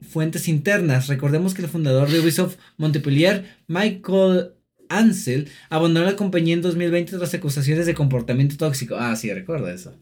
fuentes 0.00 0.48
internas. 0.48 1.08
Recordemos 1.08 1.54
que 1.54 1.62
el 1.62 1.68
fundador 1.68 2.10
de 2.10 2.20
Ubisoft 2.20 2.56
Montpellier, 2.76 3.56
Michael 3.66 4.52
Ansel, 4.88 5.48
abandonó 5.70 6.06
la 6.06 6.16
compañía 6.16 6.54
en 6.54 6.62
2020 6.62 7.16
tras 7.16 7.34
acusaciones 7.34 7.86
de 7.86 7.94
comportamiento 7.94 8.56
tóxico. 8.56 8.96
Ah, 8.96 9.14
sí, 9.16 9.32
recuerdo 9.32 9.68
eso. 9.68 9.94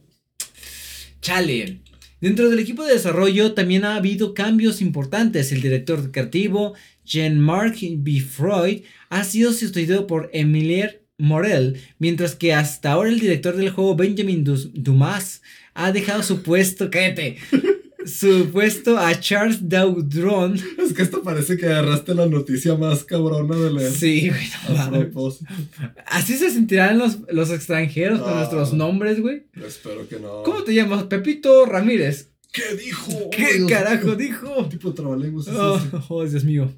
Chale. 1.20 1.80
Dentro 2.20 2.48
del 2.48 2.58
equipo 2.58 2.84
de 2.84 2.94
desarrollo 2.94 3.52
también 3.52 3.84
ha 3.84 3.96
habido 3.96 4.32
cambios 4.32 4.80
importantes. 4.80 5.52
El 5.52 5.60
director 5.60 6.10
creativo, 6.10 6.74
Jean-Marc 7.04 7.76
Bifroy, 7.98 8.84
ha 9.10 9.22
sido 9.24 9.52
sustituido 9.52 10.06
por 10.06 10.30
Emilier 10.32 11.06
Morel, 11.18 11.80
mientras 11.98 12.34
que 12.34 12.52
hasta 12.54 12.92
ahora 12.92 13.10
el 13.10 13.20
director 13.20 13.56
del 13.56 13.70
juego, 13.70 13.96
Benjamin 13.96 14.44
Dumas, 14.44 15.42
ha 15.74 15.92
dejado 15.92 16.22
su 16.22 16.42
puesto. 16.42 16.90
¡Cállate! 16.90 17.36
Su 18.06 18.50
puesto 18.50 18.98
a 18.98 19.18
Charles 19.18 19.68
Daudron. 19.68 20.54
Es 20.78 20.92
que 20.92 21.02
esto 21.02 21.22
parece 21.22 21.56
que 21.56 21.66
agarraste 21.66 22.14
la 22.14 22.26
noticia 22.26 22.76
más 22.76 23.04
cabrona 23.04 23.56
de 23.56 23.72
leer. 23.72 23.90
Sí, 23.90 24.28
güey. 24.28 24.48
Así 26.06 26.36
se 26.36 26.50
sentirán 26.50 26.98
los, 26.98 27.18
los 27.30 27.50
extranjeros 27.50 28.20
con 28.20 28.34
nuestros 28.34 28.72
nombres, 28.72 29.20
güey. 29.20 29.46
Espero 29.66 30.08
que 30.08 30.18
no. 30.20 30.42
¿Cómo 30.44 30.62
te 30.62 30.74
llamas? 30.74 31.04
Pepito 31.04 31.66
Ramírez. 31.66 32.30
¿Qué 32.52 32.76
dijo? 32.76 33.30
¿Qué 33.30 33.66
carajo 33.68 34.14
dijo? 34.14 34.66
tipo 34.68 34.94
trabalenguas 34.94 35.48
oh, 35.48 35.80
oh, 36.08 36.24
Dios 36.24 36.44
mío. 36.44 36.72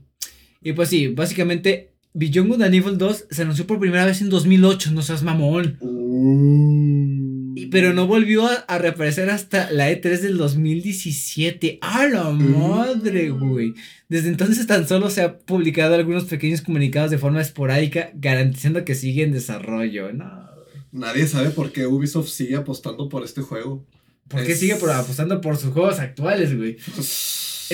Y 0.62 0.72
pues 0.72 0.89
sí, 0.89 1.09
básicamente, 1.09 1.93
Beyond 2.14 2.49
Good 2.49 2.62
and 2.62 2.74
Evil 2.74 2.99
2 2.99 3.26
se 3.31 3.43
anunció 3.43 3.66
por 3.66 3.79
primera 3.79 4.05
vez 4.05 4.20
en 4.20 4.31
2008, 4.31 4.91
no 4.91 5.03
seas 5.03 5.22
mamón. 5.22 5.76
Uh 5.81 7.18
pero 7.66 7.92
no 7.92 8.06
volvió 8.06 8.46
a, 8.46 8.78
reaparecer 8.78 9.30
hasta 9.30 9.70
la 9.70 9.90
E3 9.90 10.20
del 10.20 10.38
2017. 10.38 11.78
¡A 11.80 12.06
la 12.06 12.30
madre, 12.30 13.30
mm. 13.30 13.38
güey! 13.38 13.74
Desde 14.09 14.28
entonces 14.28 14.66
tan 14.66 14.88
solo 14.88 15.11
se 15.11 15.22
ha 15.22 15.38
publicado 15.38 15.94
algunos 15.94 16.24
pequeños 16.24 16.62
comunicados 16.62 17.11
de 17.11 17.18
forma 17.18 17.40
esporádica, 17.40 18.11
garantizando 18.14 18.84
que 18.84 18.94
sigue 18.94 19.22
en 19.22 19.32
desarrollo. 19.32 20.12
No. 20.12 20.48
Nadie 20.92 21.26
sabe 21.26 21.50
por 21.50 21.72
qué 21.72 21.86
Ubisoft 21.86 22.28
sigue 22.28 22.56
apostando 22.56 23.09
por 23.09 23.24
este 23.24 23.42
juego. 23.42 23.84
¿Por 24.28 24.44
qué 24.44 24.54
sigue 24.54 24.74
apostando 24.74 25.40
por 25.40 25.56
sus 25.56 25.72
juegos 25.72 25.98
actuales, 25.98 26.56
güey? 26.56 26.76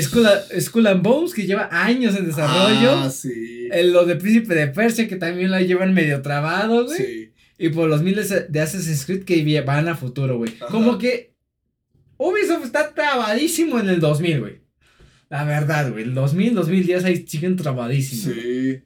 Skull, 0.01 0.87
and 0.87 1.03
Bones, 1.03 1.35
que 1.35 1.47
lleva 1.47 1.69
años 1.71 2.17
en 2.17 2.27
desarrollo. 2.27 2.91
Ah, 2.93 3.11
sí. 3.11 3.69
lo 3.85 4.05
de 4.05 4.17
Príncipe 4.17 4.55
de 4.55 4.67
Persia, 4.69 5.09
que 5.09 5.17
también 5.17 5.51
lo 5.51 5.61
llevan 5.61 5.95
medio 5.95 6.21
trabado, 6.23 6.87
güey. 6.87 6.97
Sí. 6.97 7.34
Y 7.59 7.69
por 7.69 7.89
los 7.89 8.03
miles 8.03 8.35
de 8.49 8.61
Assassin's 8.61 9.05
Creed 9.07 9.25
que 9.25 9.61
van 9.61 9.89
a 9.89 9.97
futuro, 9.97 10.39
güey. 10.39 10.53
Como 10.71 10.99
que 10.99 11.35
Ubisoft 12.17 12.65
está 12.65 12.95
trabadísimo 12.95 13.79
en 13.79 13.89
el 13.89 14.01
2000, 14.01 14.41
güey. 14.41 14.61
La 15.29 15.45
verdad, 15.45 15.91
güey. 15.91 16.05
El 16.05 16.15
2000, 16.15 16.55
2010 16.55 17.05
ahí 17.05 17.27
siguen 17.27 17.57
trabadísimos. 17.57 18.35
Sí. 18.35 18.83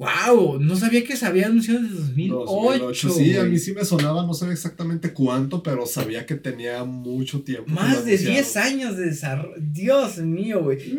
Wow, 0.00 0.58
no 0.58 0.76
sabía 0.76 1.04
que 1.04 1.14
se 1.14 1.26
había 1.26 1.44
anunciado 1.44 1.82
desde 1.82 1.96
2008. 1.96 3.10
Sí, 3.10 3.36
a 3.36 3.44
mí 3.44 3.58
sí 3.58 3.74
me 3.74 3.84
sonaba, 3.84 4.24
no 4.24 4.32
sé 4.32 4.50
exactamente 4.50 5.12
cuánto, 5.12 5.62
pero 5.62 5.84
sabía 5.84 6.24
que 6.24 6.36
tenía 6.36 6.84
mucho 6.84 7.42
tiempo. 7.42 7.70
Más 7.70 8.06
de 8.06 8.16
10 8.16 8.56
años 8.56 8.96
de 8.96 9.06
desarrollo. 9.06 9.56
Dios 9.58 10.16
mío, 10.16 10.62
güey. 10.62 10.78
Eh. 10.78 10.98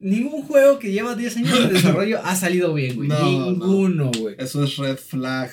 Ningún 0.00 0.42
juego 0.42 0.80
que 0.80 0.90
lleva 0.90 1.14
10 1.14 1.36
años 1.36 1.58
de 1.60 1.68
desarrollo 1.74 2.18
ha 2.24 2.34
salido 2.34 2.74
bien, 2.74 2.96
güey. 2.96 3.08
Ninguno, 3.08 4.10
güey. 4.18 4.34
Eso 4.36 4.64
es 4.64 4.76
red 4.78 4.96
flag 4.96 5.52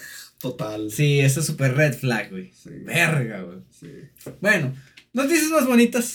total. 0.52 0.92
Sí, 0.92 1.20
eso 1.20 1.40
es 1.40 1.46
súper 1.46 1.76
red 1.76 1.94
flag, 1.94 2.30
güey. 2.32 2.52
Verga, 2.86 3.42
güey. 3.42 3.60
Sí. 3.70 3.92
Bueno, 4.42 4.74
noticias 5.14 5.50
más 5.50 5.68
bonitas. 5.68 6.14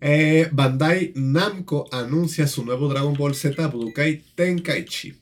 Eh, 0.00 0.48
Bandai 0.52 1.12
Namco 1.16 1.88
anuncia 1.90 2.46
su 2.46 2.64
nuevo 2.64 2.88
Dragon 2.88 3.14
Ball 3.14 3.34
Z 3.34 3.66
Budokai 3.68 4.22
Tenkaichi. 4.34 5.14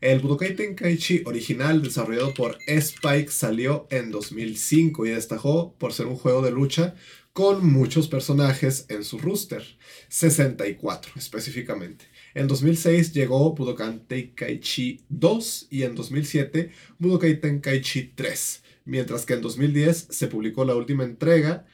El 0.00 0.20
Budokai 0.20 0.56
Tenkaichi 0.56 1.22
original 1.26 1.82
desarrollado 1.82 2.34
por 2.34 2.58
Spike 2.66 3.30
salió 3.30 3.86
en 3.90 4.10
2005 4.10 5.06
y 5.06 5.10
destacó 5.10 5.76
por 5.78 5.92
ser 5.92 6.06
un 6.06 6.16
juego 6.16 6.42
de 6.42 6.50
lucha 6.50 6.94
con 7.32 7.64
muchos 7.64 8.08
personajes 8.08 8.86
en 8.88 9.04
su 9.04 9.18
roster, 9.18 9.64
64 10.08 11.12
específicamente. 11.16 12.06
En 12.34 12.48
2006 12.48 13.12
llegó 13.12 13.54
Budokai 13.54 14.00
Tenkaichi 14.06 15.04
2 15.08 15.68
y 15.70 15.82
en 15.82 15.94
2007 15.94 16.70
Budokai 16.98 17.40
Tenkaichi 17.40 18.12
3, 18.14 18.62
mientras 18.84 19.26
que 19.26 19.34
en 19.34 19.42
2010 19.42 20.08
se 20.10 20.28
publicó 20.28 20.64
la 20.64 20.74
última 20.74 21.04
entrega 21.04 21.66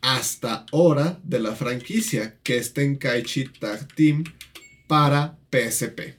hasta 0.00 0.66
ahora 0.72 1.20
de 1.24 1.40
la 1.40 1.54
franquicia, 1.54 2.38
que 2.42 2.58
es 2.58 2.72
Tenkaichi 2.72 3.44
Tag 3.60 3.94
Team 3.94 4.24
para 4.86 5.38
PSP. 5.50 6.16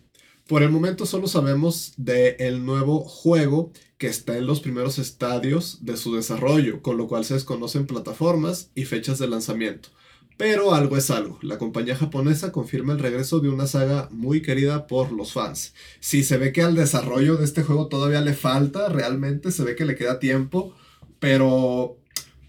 Por 0.47 0.63
el 0.63 0.69
momento 0.69 1.05
solo 1.05 1.27
sabemos 1.27 1.93
del 1.97 2.35
el 2.39 2.65
nuevo 2.65 3.01
juego 3.01 3.71
que 3.97 4.07
está 4.07 4.37
en 4.37 4.45
los 4.45 4.61
primeros 4.61 4.99
estadios 4.99 5.83
de 5.83 5.97
su 5.97 6.15
desarrollo, 6.15 6.81
con 6.81 6.97
lo 6.97 7.07
cual 7.07 7.25
se 7.25 7.33
desconocen 7.33 7.87
plataformas 7.87 8.71
y 8.75 8.85
fechas 8.85 9.19
de 9.19 9.27
lanzamiento. 9.27 9.89
Pero 10.37 10.75
algo 10.75 10.97
es 10.97 11.09
algo. 11.09 11.39
La 11.41 11.57
compañía 11.57 11.95
japonesa 11.95 12.51
confirma 12.51 12.93
el 12.93 12.99
regreso 12.99 13.39
de 13.39 13.49
una 13.49 13.65
saga 13.65 14.07
muy 14.11 14.43
querida 14.43 14.85
por 14.85 15.11
los 15.11 15.33
fans. 15.33 15.73
Si 15.99 16.23
se 16.23 16.37
ve 16.37 16.53
que 16.53 16.61
al 16.61 16.75
desarrollo 16.75 17.37
de 17.37 17.45
este 17.45 17.63
juego 17.63 17.87
todavía 17.87 18.21
le 18.21 18.35
falta, 18.35 18.87
realmente 18.87 19.51
se 19.51 19.63
ve 19.63 19.75
que 19.75 19.85
le 19.85 19.95
queda 19.95 20.19
tiempo, 20.19 20.75
pero 21.19 21.97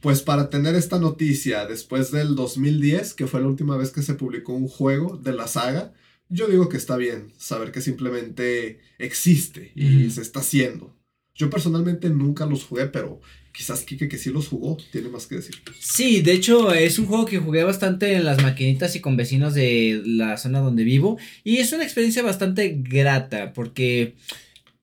pues 0.00 0.22
para 0.22 0.50
tener 0.50 0.74
esta 0.74 0.98
noticia 0.98 1.66
después 1.66 2.12
del 2.12 2.36
2010, 2.36 3.14
que 3.14 3.26
fue 3.26 3.40
la 3.40 3.48
última 3.48 3.76
vez 3.78 3.90
que 3.90 4.02
se 4.02 4.14
publicó 4.14 4.52
un 4.52 4.68
juego 4.68 5.16
de 5.16 5.32
la 5.32 5.48
saga, 5.48 5.94
yo 6.28 6.46
digo 6.46 6.68
que 6.68 6.76
está 6.76 6.96
bien 6.96 7.32
saber 7.38 7.72
que 7.72 7.80
simplemente 7.80 8.80
existe 8.98 9.72
y 9.74 10.10
se 10.10 10.20
está 10.20 10.40
haciendo. 10.40 10.94
Yo 11.34 11.48
personalmente 11.50 12.10
nunca 12.10 12.46
los 12.46 12.64
jugué, 12.64 12.86
pero 12.86 13.20
quizás 13.58 13.80
Kike 13.80 14.08
que 14.08 14.18
sí 14.18 14.30
los 14.30 14.46
jugó, 14.46 14.78
tiene 14.92 15.08
más 15.08 15.26
que 15.26 15.34
decir. 15.34 15.56
Sí, 15.80 16.22
de 16.22 16.32
hecho 16.32 16.72
es 16.72 16.96
un 17.00 17.06
juego 17.06 17.26
que 17.26 17.38
jugué 17.38 17.64
bastante 17.64 18.14
en 18.14 18.24
las 18.24 18.40
maquinitas 18.40 18.94
y 18.94 19.00
con 19.00 19.16
vecinos 19.16 19.52
de 19.52 20.00
la 20.06 20.36
zona 20.36 20.60
donde 20.60 20.84
vivo 20.84 21.18
y 21.42 21.56
es 21.56 21.72
una 21.72 21.82
experiencia 21.82 22.22
bastante 22.22 22.76
grata 22.78 23.52
porque 23.52 24.14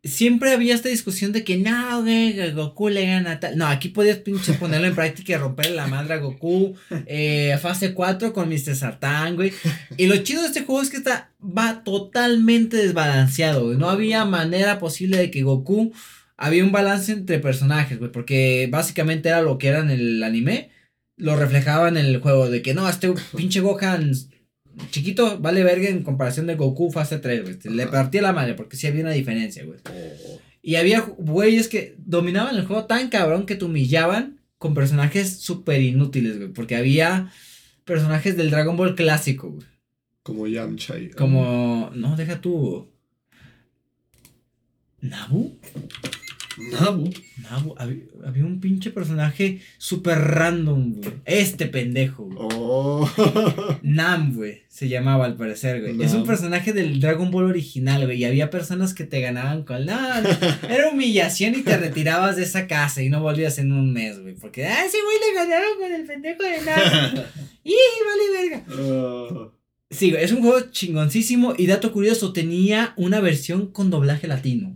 siempre 0.04 0.52
había 0.52 0.76
esta 0.76 0.90
discusión 0.90 1.32
de 1.32 1.46
que 1.46 1.56
no, 1.56 2.02
güey, 2.02 2.52
Goku 2.52 2.90
le 2.90 3.06
gana 3.06 3.40
tal. 3.40 3.58
No, 3.58 3.66
aquí 3.66 3.88
podías 3.88 4.18
pinche 4.18 4.54
ponerlo 4.56 4.88
en 4.88 4.96
práctica 4.96 5.32
y 5.32 5.38
romper 5.38 5.72
la 5.72 5.88
madre 5.88 6.16
a 6.16 6.18
Goku. 6.18 6.76
Eh, 7.08 7.58
fase 7.62 7.94
4 7.94 8.34
con 8.34 8.50
Mr. 8.50 8.76
Sartán, 8.76 9.38
güey. 9.38 9.54
Y 9.96 10.08
lo 10.08 10.18
chido 10.18 10.42
de 10.42 10.48
este 10.48 10.64
juego 10.64 10.82
es 10.82 10.90
que 10.90 10.98
está, 10.98 11.32
va 11.42 11.84
totalmente 11.86 12.76
desbalanceado, 12.76 13.68
güey. 13.68 13.78
No 13.78 13.90
había 13.90 14.26
manera 14.26 14.80
posible 14.80 15.18
de 15.18 15.32
que 15.32 15.44
Goku 15.44 15.94
había 16.38 16.64
un 16.64 16.72
balance 16.72 17.12
entre 17.12 17.40
personajes, 17.40 18.00
güey, 18.00 18.12
porque 18.12 18.68
básicamente 18.72 19.30
era 19.30 19.42
lo 19.42 19.58
que 19.58 19.68
era 19.70 19.80
en 19.80 19.90
el 19.90 20.24
anime, 20.24 20.70
lo 21.18 21.36
reflejaban 21.36 21.98
en 21.98 22.06
el 22.06 22.20
juego, 22.20 22.50
de 22.50 22.62
que 22.62 22.74
no, 22.74 22.88
este 22.90 23.14
pinche 23.36 23.62
Gohan 23.62 24.12
chiquito 24.92 25.40
vale 25.40 25.64
verga 25.64 25.88
en 25.88 26.04
comparación 26.04 26.48
de 26.48 26.56
Goku 26.56 26.92
fase 26.92 27.20
3, 27.20 27.42
güey, 27.44 27.76
le 27.76 27.88
partía 27.88 28.22
la 28.22 28.34
madre, 28.34 28.56
porque 28.56 28.78
sí 28.78 28.88
había 28.88 29.04
una 29.04 29.12
diferencia, 29.12 29.64
güey. 29.64 29.80
Oh. 29.90 30.40
Y 30.62 30.76
había 30.76 31.02
güeyes 31.02 31.68
que 31.68 31.96
dominaban 32.00 32.56
el 32.56 32.66
juego 32.66 32.86
tan 32.86 33.10
cabrón 33.10 33.46
que 33.46 33.56
te 33.56 33.66
humillaban 33.66 34.42
con 34.58 34.74
personajes 34.74 35.38
súper 35.38 35.82
inútiles, 35.82 36.38
güey, 36.38 36.50
porque 36.50 36.76
había 36.76 37.32
personajes 37.86 38.36
del 38.36 38.50
Dragon 38.50 38.76
Ball 38.76 38.96
clásico, 38.96 39.52
güey. 39.52 39.68
Como 40.24 40.48
Yamcha. 40.48 40.96
Como, 41.16 41.92
no, 41.94 42.16
deja 42.16 42.42
tú. 42.42 42.90
¿Nabu? 45.00 45.60
Nabu. 46.58 47.10
Nabu. 47.50 47.76
Había, 47.78 48.46
un 48.46 48.60
pinche 48.60 48.92
personaje 48.92 49.62
súper 49.78 50.18
random, 50.20 50.94
güey. 50.96 51.14
Este 51.26 51.68
pendejo, 51.68 52.24
güey. 52.24 52.38
Oh. 52.40 53.10
Nam, 53.84 54.36
güey. 54.36 54.64
Se 54.68 54.88
llamaba 54.88 55.26
al 55.26 55.36
parecer, 55.36 55.82
güey. 55.82 56.02
Es 56.02 56.14
un 56.14 56.26
personaje 56.26 56.74
del 56.74 57.00
Dragon 57.00 57.32
Ball 57.32 57.46
original, 57.46 58.06
güey. 58.06 58.20
Y 58.20 58.26
había 58.26 58.50
personas 58.50 58.94
que 58.94 59.04
te 59.04 59.22
ganaban 59.22 59.64
con. 59.64 59.86
No, 59.86 59.98
era 60.70 60.90
humillación 60.92 61.56
y 61.56 61.62
te 61.62 61.78
retirabas 61.78 62.36
de 62.36 62.44
esa 62.44 62.68
casa 62.68 63.02
y 63.02 63.10
no 63.10 63.22
volvías 63.22 63.58
en 63.60 63.72
un 63.72 63.92
mes, 63.94 64.20
güey. 64.20 64.36
Porque, 64.36 64.66
ah, 64.66 64.86
ese 64.86 64.98
güey 65.02 65.18
le 65.20 65.40
ganaron 65.40 65.78
con 65.80 65.92
el 65.92 66.06
pendejo 66.06 66.44
de 66.44 66.62
Nam. 66.62 67.26
¡Y 67.64 67.76
vale 68.06 68.50
verga! 68.50 68.66
Oh. 68.82 69.52
Sí, 69.90 70.12
güey. 70.12 70.24
Es 70.24 70.32
un 70.32 70.42
juego 70.42 70.72
chingoncísimo. 70.72 71.54
Y 71.58 71.68
dato 71.68 71.92
curioso, 71.92 72.34
tenía 72.34 72.94
una 72.98 73.20
versión 73.20 73.68
con 73.68 73.90
doblaje 73.90 74.28
latino. 74.28 74.76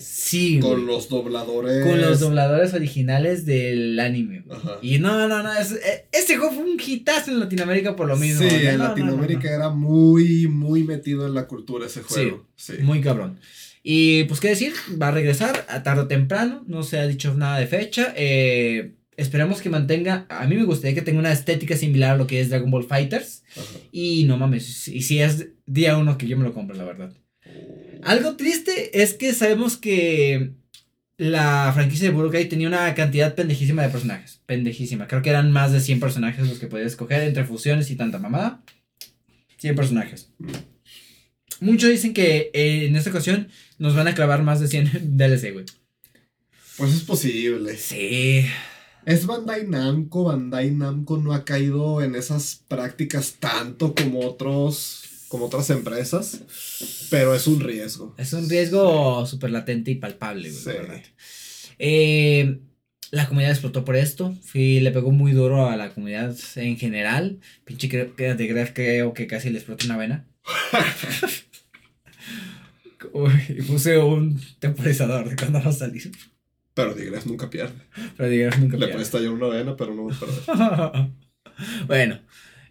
Sí. 0.00 0.58
Con 0.60 0.86
los 0.86 1.08
dobladores. 1.08 1.86
Con 1.86 2.00
los 2.00 2.20
dobladores 2.20 2.74
originales 2.74 3.46
del 3.46 3.98
anime. 4.00 4.44
Y 4.82 4.98
no, 4.98 5.28
no, 5.28 5.42
no. 5.42 5.52
Eh, 5.52 6.06
este 6.12 6.36
juego 6.36 6.54
fue 6.54 6.64
un 6.64 6.80
hitazo 6.84 7.30
en 7.30 7.40
Latinoamérica 7.40 7.94
por 7.96 8.08
lo 8.08 8.16
mismo. 8.16 8.48
Sí, 8.48 8.54
en 8.54 8.78
Latinoamérica 8.78 9.54
era 9.54 9.70
muy, 9.70 10.48
muy 10.48 10.84
metido 10.84 11.26
en 11.26 11.34
la 11.34 11.46
cultura 11.46 11.86
ese 11.86 12.02
juego. 12.02 12.46
Sí, 12.56 12.74
Muy 12.82 13.00
cabrón. 13.00 13.38
Y 13.82 14.24
pues 14.24 14.40
qué 14.40 14.48
decir, 14.48 14.72
va 15.00 15.08
a 15.08 15.12
regresar 15.12 15.64
a 15.68 15.82
tarde 15.82 16.02
o 16.02 16.06
temprano. 16.06 16.64
No 16.66 16.82
se 16.82 16.98
ha 16.98 17.06
dicho 17.06 17.34
nada 17.34 17.58
de 17.58 17.66
fecha. 17.66 18.12
Eh, 18.16 18.94
esperemos 19.16 19.60
que 19.60 19.70
mantenga, 19.70 20.26
a 20.28 20.46
mí 20.46 20.56
me 20.56 20.64
gustaría 20.64 20.94
que 20.94 21.02
tenga 21.02 21.18
una 21.18 21.32
estética 21.32 21.76
similar 21.76 22.12
a 22.12 22.16
lo 22.16 22.26
que 22.26 22.40
es 22.40 22.50
Dragon 22.50 22.70
Ball 22.70 22.84
Fighters. 22.84 23.42
Y 23.92 24.24
no 24.24 24.36
mames, 24.36 24.88
y 24.88 25.02
si 25.02 25.20
es 25.20 25.48
día 25.66 25.96
uno 25.96 26.18
que 26.18 26.26
yo 26.26 26.36
me 26.36 26.44
lo 26.44 26.54
compro, 26.54 26.76
la 26.76 26.84
verdad. 26.84 27.12
Algo 28.02 28.36
triste 28.36 29.02
es 29.02 29.14
que 29.14 29.32
sabemos 29.34 29.76
que 29.76 30.52
la 31.16 31.70
franquicia 31.74 32.08
de 32.08 32.14
Budokai 32.14 32.48
tenía 32.48 32.68
una 32.68 32.94
cantidad 32.94 33.34
pendejísima 33.34 33.82
de 33.82 33.90
personajes. 33.90 34.40
Pendejísima. 34.46 35.06
Creo 35.06 35.22
que 35.22 35.30
eran 35.30 35.52
más 35.52 35.72
de 35.72 35.80
100 35.80 36.00
personajes 36.00 36.48
los 36.48 36.58
que 36.58 36.66
podías 36.66 36.92
escoger 36.92 37.22
entre 37.22 37.44
fusiones 37.44 37.90
y 37.90 37.96
tanta 37.96 38.18
mamada. 38.18 38.62
100 39.58 39.76
personajes. 39.76 40.32
Muchos 41.60 41.90
dicen 41.90 42.14
que 42.14 42.50
eh, 42.54 42.86
en 42.86 42.96
esta 42.96 43.10
ocasión 43.10 43.48
nos 43.78 43.94
van 43.94 44.08
a 44.08 44.14
clavar 44.14 44.42
más 44.42 44.60
de 44.60 44.68
100 44.68 45.16
DLC, 45.18 45.52
güey. 45.52 45.66
Pues 46.78 46.94
es 46.94 47.02
posible. 47.02 47.76
Sí. 47.76 48.46
Es 49.04 49.26
Bandai 49.26 49.66
Namco. 49.66 50.24
Bandai 50.24 50.70
Namco 50.70 51.18
no 51.18 51.34
ha 51.34 51.44
caído 51.44 52.00
en 52.00 52.14
esas 52.14 52.64
prácticas 52.66 53.36
tanto 53.38 53.94
como 53.94 54.20
otros 54.20 54.99
como 55.30 55.46
otras 55.46 55.70
empresas, 55.70 56.42
pero 57.08 57.36
es 57.36 57.46
un 57.46 57.60
riesgo. 57.60 58.16
Es 58.18 58.32
un 58.32 58.50
riesgo 58.50 59.24
súper 59.26 59.52
latente 59.52 59.92
y 59.92 59.94
palpable, 59.94 60.50
güey, 60.50 60.64
verdad. 60.64 61.00
Eh, 61.78 62.58
la 63.12 63.28
comunidad 63.28 63.52
explotó 63.52 63.84
por 63.84 63.94
esto. 63.94 64.34
Fui, 64.42 64.80
le 64.80 64.90
pegó 64.90 65.12
muy 65.12 65.30
duro 65.30 65.70
a 65.70 65.76
la 65.76 65.90
comunidad 65.90 66.36
en 66.56 66.76
general. 66.76 67.38
Pinche 67.64 67.88
creo 67.88 68.16
que 68.16 68.34
de 68.34 68.46
Gref 68.48 68.72
creo 68.72 69.14
que 69.14 69.28
casi 69.28 69.50
le 69.50 69.58
explotó 69.58 69.86
una 69.86 69.96
vena. 69.96 70.26
Uy, 73.12 73.62
puse 73.68 73.98
un 73.98 74.40
temporizador 74.58 75.28
de 75.28 75.36
cuando 75.36 75.62
va 75.62 75.70
a 75.70 75.72
salir. 75.72 76.10
Pero 76.74 76.92
Digref 76.92 77.26
nunca 77.26 77.48
pierde. 77.48 77.80
Pero 78.16 78.50
nunca 78.58 78.76
pierde. 78.76 78.78
Le 78.78 78.88
puede 78.88 79.04
estallar 79.04 79.30
una 79.30 79.46
vena, 79.46 79.76
pero 79.76 79.94
no 79.94 80.06
va 80.06 80.14
a 80.16 80.18
perder. 80.18 81.10
bueno, 81.86 82.18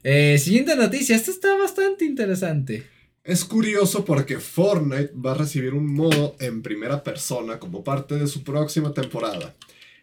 eh, 0.03 0.37
siguiente 0.39 0.75
noticia, 0.75 1.15
esto 1.15 1.31
está 1.31 1.55
bastante 1.57 2.05
interesante. 2.05 2.85
Es 3.23 3.45
curioso 3.45 4.05
porque 4.05 4.39
Fortnite 4.39 5.11
va 5.13 5.31
a 5.31 5.35
recibir 5.35 5.73
un 5.73 5.93
modo 5.93 6.35
en 6.39 6.61
primera 6.61 7.03
persona 7.03 7.59
como 7.59 7.83
parte 7.83 8.15
de 8.15 8.27
su 8.27 8.43
próxima 8.43 8.93
temporada. 8.93 9.55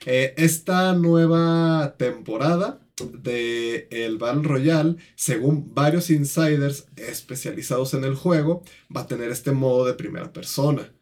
Eh, 0.05 0.34
esta 0.36 0.92
nueva 0.94 1.97
temporada 1.99 2.80
de 3.05 3.88
el 3.90 4.18
Battle 4.18 4.42
Royale, 4.42 4.97
según 5.16 5.74
varios 5.74 6.11
insiders 6.11 6.86
especializados 6.97 7.94
en 7.94 8.05
el 8.05 8.14
juego, 8.14 8.62
va 8.94 9.03
a 9.03 9.07
tener 9.07 9.30
este 9.30 9.53
modo 9.53 9.86
de 9.86 9.94
primera 9.94 10.32
persona. 10.32 10.92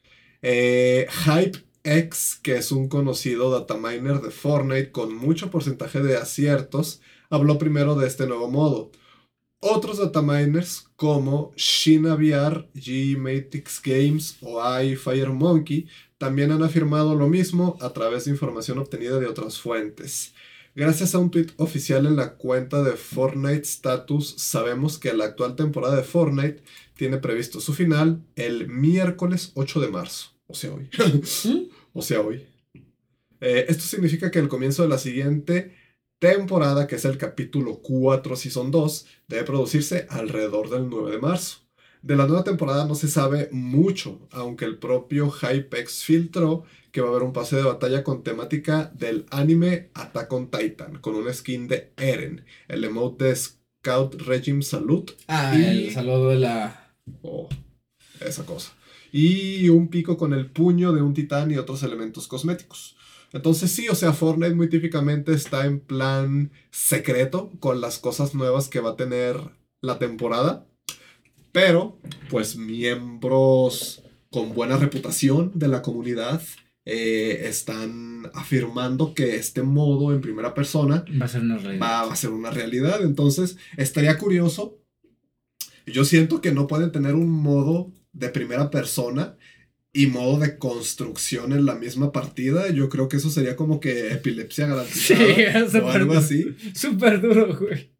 Eh, 0.40 1.07
HypeX, 1.26 2.36
que 2.36 2.57
es 2.57 2.72
un 2.72 2.88
conocido 2.88 3.51
dataminer 3.51 4.20
de 4.20 4.30
Fortnite 4.30 4.90
con 4.90 5.14
mucho 5.14 5.51
porcentaje 5.51 6.01
de 6.01 6.16
aciertos, 6.16 7.01
habló 7.31 7.59
primero 7.59 7.95
de 7.95 8.07
este 8.07 8.27
nuevo 8.27 8.51
modo. 8.51 8.91
Otros 9.61 9.99
dataminers 9.99 10.89
como 10.97 11.53
Shinaviar, 11.57 12.68
G-Matix 12.75 13.81
Games 13.83 14.37
o 14.43 14.62
iFireMonkey 14.81 15.89
también 16.18 16.53
han 16.53 16.62
afirmado 16.62 17.14
lo 17.14 17.29
mismo 17.29 17.79
a 17.81 17.93
través 17.95 18.27
de 18.27 18.33
información 18.33 18.79
obtenida 18.79 19.18
de 19.18 19.27
otras 19.27 19.59
fuentes. 19.59 20.35
Gracias 20.75 21.14
a 21.14 21.18
un 21.18 21.31
tweet 21.31 21.47
oficial 21.57 22.05
en 22.05 22.16
la 22.16 22.35
cuenta 22.35 22.83
de 22.83 22.93
Fortnite 22.93 23.62
Status, 23.62 24.35
sabemos 24.37 24.99
que 24.99 25.14
la 25.14 25.27
actual 25.27 25.55
temporada 25.55 25.97
de 25.97 26.03
Fortnite 26.03 26.62
tiene 26.97 27.18
previsto 27.18 27.61
su 27.61 27.72
final 27.72 28.22
el 28.37 28.68
miércoles 28.68 29.53
8 29.55 29.81
de 29.81 29.89
marzo, 29.89 30.33
o 30.47 30.55
sea 30.55 30.72
hoy. 30.72 30.91
¿Mm? 31.45 31.59
o 31.95 32.03
sea 32.03 32.20
hoy. 32.20 32.45
Eh, 33.41 33.66
esto 33.68 33.85
significa 33.85 34.31
que 34.31 34.41
el 34.41 34.49
comienzo 34.49 34.83
de 34.83 34.89
la 34.89 34.99
siguiente 34.99 35.75
temporada, 36.33 36.87
que 36.87 36.97
es 36.97 37.05
el 37.05 37.18
capítulo 37.18 37.81
4, 37.83 38.37
Season 38.37 38.70
2, 38.70 39.07
debe 39.29 39.45
producirse 39.45 40.07
alrededor 40.09 40.70
del 40.70 40.89
9 40.89 41.11
de 41.11 41.18
marzo. 41.18 41.59
De 42.01 42.16
la 42.16 42.27
nueva 42.27 42.45
temporada 42.45 42.87
no 42.87 42.95
se 42.95 43.09
sabe 43.09 43.49
mucho, 43.53 44.27
aunque 44.31 44.64
el 44.64 44.79
propio 44.79 45.31
Hypex 45.31 46.03
filtró 46.05 46.64
que 46.93 47.01
va 47.01 47.09
a 47.09 47.11
haber 47.11 47.25
un 47.25 47.33
pase 47.33 47.57
de 47.57 47.62
batalla 47.62 48.03
con 48.03 48.22
temática 48.22 48.91
del 48.95 49.27
anime 49.31 49.91
Attack 49.95 50.33
on 50.33 50.51
Titan, 50.51 50.99
con 50.99 51.14
una 51.14 51.33
skin 51.33 51.68
de 51.68 51.93
Eren, 51.97 52.45
el 52.68 52.85
emote 52.85 53.27
de 53.27 53.37
Scout 53.37 54.14
Regime 54.22 54.62
Salute. 54.62 55.14
Ah, 55.29 55.55
el 55.55 55.93
saludo 55.93 56.31
de 56.31 56.37
la... 56.37 56.95
Oh, 57.22 57.49
esa 58.20 58.47
cosa. 58.47 58.72
Y 59.12 59.68
un 59.68 59.89
pico 59.89 60.16
con 60.16 60.33
el 60.33 60.51
puño 60.51 60.93
de 60.93 61.03
un 61.03 61.12
titán 61.12 61.51
y 61.51 61.57
otros 61.59 61.83
elementos 61.83 62.29
cosméticos. 62.29 62.97
Entonces 63.35 63.72
sí, 63.72 63.89
o 63.89 63.97
sea, 63.97 64.12
Fortnite 64.12 64.55
muy 64.55 64.68
típicamente 64.68 65.35
está 65.35 65.66
en 65.66 65.80
plan 65.80 66.53
secreto 66.70 67.51
con 67.59 67.80
las 67.80 67.99
cosas 67.99 68.32
nuevas 68.32 68.68
que 68.68 68.78
va 68.78 68.91
a 68.91 68.97
tener 68.97 69.37
la 69.80 69.99
temporada. 69.99 70.68
Pero, 71.51 71.99
pues 72.30 72.57
miembros 72.57 74.05
con 74.30 74.55
buena 74.55 74.76
reputación 74.76 75.51
de 75.55 75.66
la 75.66 75.82
comunidad 75.82 76.43
eh, 76.85 77.49
están 77.49 78.30
afirmando 78.35 79.14
que 79.14 79.35
este 79.35 79.62
modo 79.62 80.12
en 80.12 80.20
primera 80.20 80.55
persona 80.55 81.05
va 81.20 81.24
a 81.24 81.28
ser 81.28 81.43
una 81.43 81.59
realidad. 81.59 81.82
Va 81.82 82.12
a 82.12 82.16
ser 82.16 82.30
una 82.30 82.51
realidad. 82.53 83.03
Entonces, 83.03 83.57
estaría 83.76 84.16
curioso. 84.16 84.78
Yo 85.87 86.05
siento 86.05 86.41
que 86.41 86.53
no 86.53 86.68
pueden 86.68 86.93
tener 86.93 87.14
un 87.14 87.30
modo 87.30 87.91
de 88.12 88.28
primera 88.28 88.70
persona 88.70 89.37
y 89.97 90.09
modo 90.09 90.40
de 90.40 90.59
construcción 90.59 91.53
en 91.53 91.64
la 91.64 91.76
misma 91.76 92.11
partida, 92.11 92.68
yo 92.70 92.88
creo 92.88 93.09
que 93.09 93.16
eso 93.16 93.30
sería 93.30 93.55
como 93.55 93.78
que 93.78 94.12
epilepsia 94.12 94.66
garantizada 94.66 95.70
sí, 95.70 95.76
o 95.82 95.88
algo 95.88 96.14
así. 96.14 96.57
Súper 96.74 97.20
duro, 97.20 97.57
güey. 97.57 97.95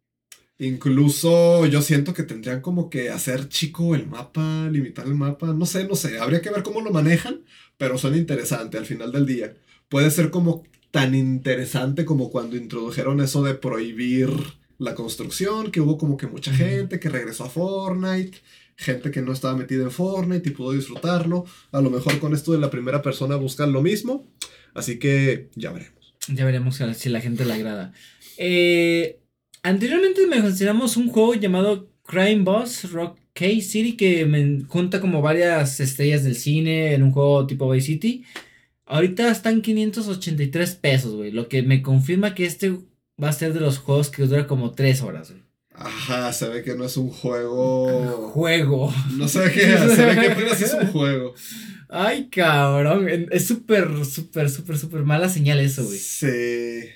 Incluso 0.59 1.65
yo 1.65 1.81
siento 1.81 2.13
que 2.13 2.23
tendrían 2.23 2.61
como 2.61 2.89
que 2.89 3.09
hacer 3.09 3.47
chico 3.47 3.95
el 3.95 4.07
mapa, 4.07 4.67
limitar 4.69 5.05
el 5.07 5.15
mapa, 5.15 5.47
no 5.47 5.65
sé, 5.65 5.87
no 5.87 5.95
sé, 5.95 6.19
habría 6.19 6.41
que 6.41 6.49
ver 6.49 6.63
cómo 6.63 6.81
lo 6.81 6.91
manejan, 6.91 7.43
pero 7.77 7.97
suena 7.97 8.17
interesante 8.17 8.77
al 8.77 8.85
final 8.85 9.13
del 9.13 9.25
día. 9.25 9.53
Puede 9.87 10.11
ser 10.11 10.31
como 10.31 10.63
tan 10.91 11.15
interesante 11.15 12.03
como 12.03 12.29
cuando 12.29 12.57
introdujeron 12.57 13.21
eso 13.21 13.41
de 13.41 13.53
prohibir 13.55 14.29
la 14.77 14.95
construcción, 14.95 15.71
que 15.71 15.79
hubo 15.79 15.97
como 15.97 16.17
que 16.17 16.27
mucha 16.27 16.53
gente 16.53 16.99
que 16.99 17.09
regresó 17.09 17.45
a 17.45 17.49
Fortnite 17.49 18.37
gente 18.75 19.11
que 19.11 19.21
no 19.21 19.31
estaba 19.31 19.55
metida 19.55 19.83
en 19.83 19.91
Fortnite 19.91 20.49
y 20.49 20.53
pudo 20.53 20.73
disfrutarlo. 20.73 21.45
A 21.71 21.81
lo 21.81 21.89
mejor 21.89 22.19
con 22.19 22.33
esto 22.33 22.51
de 22.51 22.59
la 22.59 22.69
primera 22.69 23.01
persona 23.01 23.35
buscan 23.35 23.71
lo 23.71 23.81
mismo. 23.81 24.27
Así 24.73 24.99
que 24.99 25.49
ya 25.55 25.71
veremos. 25.71 26.15
Ya 26.27 26.45
veremos 26.45 26.81
si 26.95 27.09
la 27.09 27.21
gente 27.21 27.45
le 27.45 27.53
agrada. 27.53 27.93
Eh, 28.37 29.19
anteriormente 29.63 30.27
mencionamos 30.27 30.97
un 30.97 31.09
juego 31.09 31.35
llamado 31.35 31.89
Crime 32.03 32.43
Boss 32.43 32.91
Rock 32.91 33.19
K 33.33 33.45
City 33.61 33.97
que 33.97 34.25
me 34.25 34.63
junta 34.65 35.01
como 35.01 35.21
varias 35.21 35.79
estrellas 35.79 36.23
del 36.23 36.35
cine 36.35 36.93
en 36.93 37.03
un 37.03 37.11
juego 37.11 37.45
tipo 37.47 37.69
Vice 37.69 37.87
City. 37.87 38.23
Ahorita 38.85 39.31
están 39.31 39.61
583 39.61 40.75
pesos, 40.75 41.15
güey. 41.15 41.31
Lo 41.31 41.49
que 41.49 41.63
me 41.63 41.81
confirma 41.81 42.35
que 42.35 42.45
este 42.45 42.77
va 43.21 43.29
a 43.29 43.33
ser 43.33 43.53
de 43.53 43.59
los 43.59 43.79
juegos 43.79 44.09
que 44.09 44.23
dura 44.23 44.47
como 44.47 44.71
3 44.71 45.01
horas, 45.01 45.31
güey. 45.31 45.44
Ajá, 45.77 46.31
se 46.31 46.47
ve 46.49 46.63
que 46.63 46.75
no 46.75 46.85
es 46.85 46.97
un 46.97 47.09
juego. 47.09 48.29
Juego. 48.29 48.93
No 49.17 49.27
sé 49.27 49.51
qué, 49.51 49.77
se 49.77 50.05
ve 50.05 50.15
que 50.15 50.31
apenas 50.31 50.61
es 50.61 50.73
un 50.73 50.87
juego. 50.87 51.33
Ay, 51.89 52.29
cabrón. 52.29 53.07
Es 53.31 53.47
súper, 53.47 53.89
súper, 54.05 54.49
súper, 54.49 54.77
súper 54.77 55.03
mala 55.03 55.29
señal 55.29 55.59
eso, 55.59 55.83
güey. 55.83 55.99
Sí. 55.99 56.89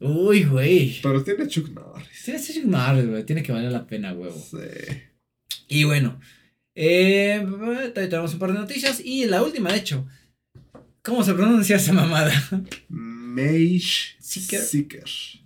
Uy, 0.00 0.44
güey. 0.44 1.00
Pero 1.02 1.22
tiene 1.22 1.46
Chuck 1.46 1.68
Norris. 1.70 2.22
Tiene 2.24 2.40
Chuck 2.42 2.64
Norris, 2.64 3.08
güey. 3.08 3.24
Tiene 3.24 3.42
que 3.42 3.52
valer 3.52 3.72
la 3.72 3.86
pena, 3.86 4.12
güey. 4.12 4.32
Sí. 4.32 4.58
Y 5.68 5.84
bueno. 5.84 6.18
Eh, 6.74 7.46
tenemos 7.94 8.32
un 8.32 8.38
par 8.38 8.52
de 8.52 8.58
noticias. 8.58 9.00
Y 9.04 9.26
la 9.26 9.42
última, 9.42 9.70
de 9.70 9.78
hecho. 9.78 10.06
¿Cómo 11.02 11.22
se 11.24 11.34
pronuncia 11.34 11.76
esa 11.76 11.92
mamada? 11.92 12.32
Mage 13.32 14.16
Seeker. 14.20 14.58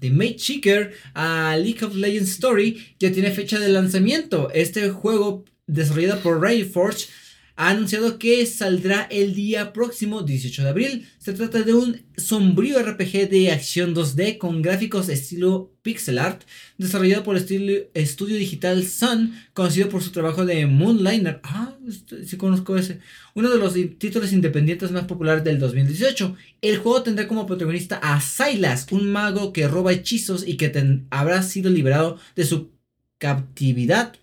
The 0.01 0.11
Mage 0.11 0.41
Seeker 0.41 0.93
a 1.14 1.57
League 1.57 1.82
of 1.84 1.95
Legends 1.95 2.30
Story 2.30 2.97
ya 2.99 3.11
tiene 3.12 3.30
fecha 3.30 3.59
de 3.59 3.68
lanzamiento. 3.68 4.51
Este 4.53 4.91
juego 4.91 5.45
desarrollado 5.66 6.20
por 6.20 6.41
Forge 6.64 7.09
ha 7.57 7.70
anunciado 7.70 8.18
que 8.18 8.44
saldrá 8.44 9.09
el 9.11 9.34
día 9.34 9.72
próximo 9.72 10.22
18 10.22 10.62
de 10.62 10.68
abril. 10.68 11.09
Se 11.18 11.32
trata 11.32 11.62
de 11.62 11.72
un 11.72 12.02
sombrío 12.18 12.78
RPG 12.82 13.30
de 13.30 13.50
acción 13.50 13.94
2D 13.94 14.36
con 14.36 14.61
gráficos 14.61 15.09
estilo 15.09 15.72
pixel 15.80 16.18
art, 16.18 16.42
desarrollado 16.76 17.22
por 17.22 17.36
el 17.36 17.88
estudio 17.94 18.36
digital 18.36 18.84
Sun, 18.84 19.34
conocido 19.54 19.88
por 19.88 20.02
su 20.02 20.11
trabajo 20.11 20.44
de 20.44 20.66
Moonliner. 20.66 21.40
Ah, 21.44 21.74
este, 21.88 22.26
sí 22.26 22.36
conozco 22.36 22.76
ese. 22.76 23.00
Uno 23.34 23.48
de 23.48 23.59
los 23.59 23.72
títulos 23.98 24.32
independientes 24.32 24.90
más 24.90 25.04
populares 25.04 25.42
del 25.42 25.59
2018. 25.59 26.36
El 26.61 26.76
juego 26.78 27.02
tendrá 27.02 27.26
como 27.26 27.46
protagonista 27.46 27.96
a 28.02 28.20
Silas, 28.20 28.86
un 28.90 29.11
mago 29.11 29.54
que 29.54 29.66
roba 29.66 29.92
hechizos 29.92 30.46
y 30.46 30.59
que 30.59 30.72
habrá 31.09 31.42
sido 31.42 31.70
liberado 31.70 32.18
de 32.34 32.44
su 32.44 32.70
captividad 33.18 34.14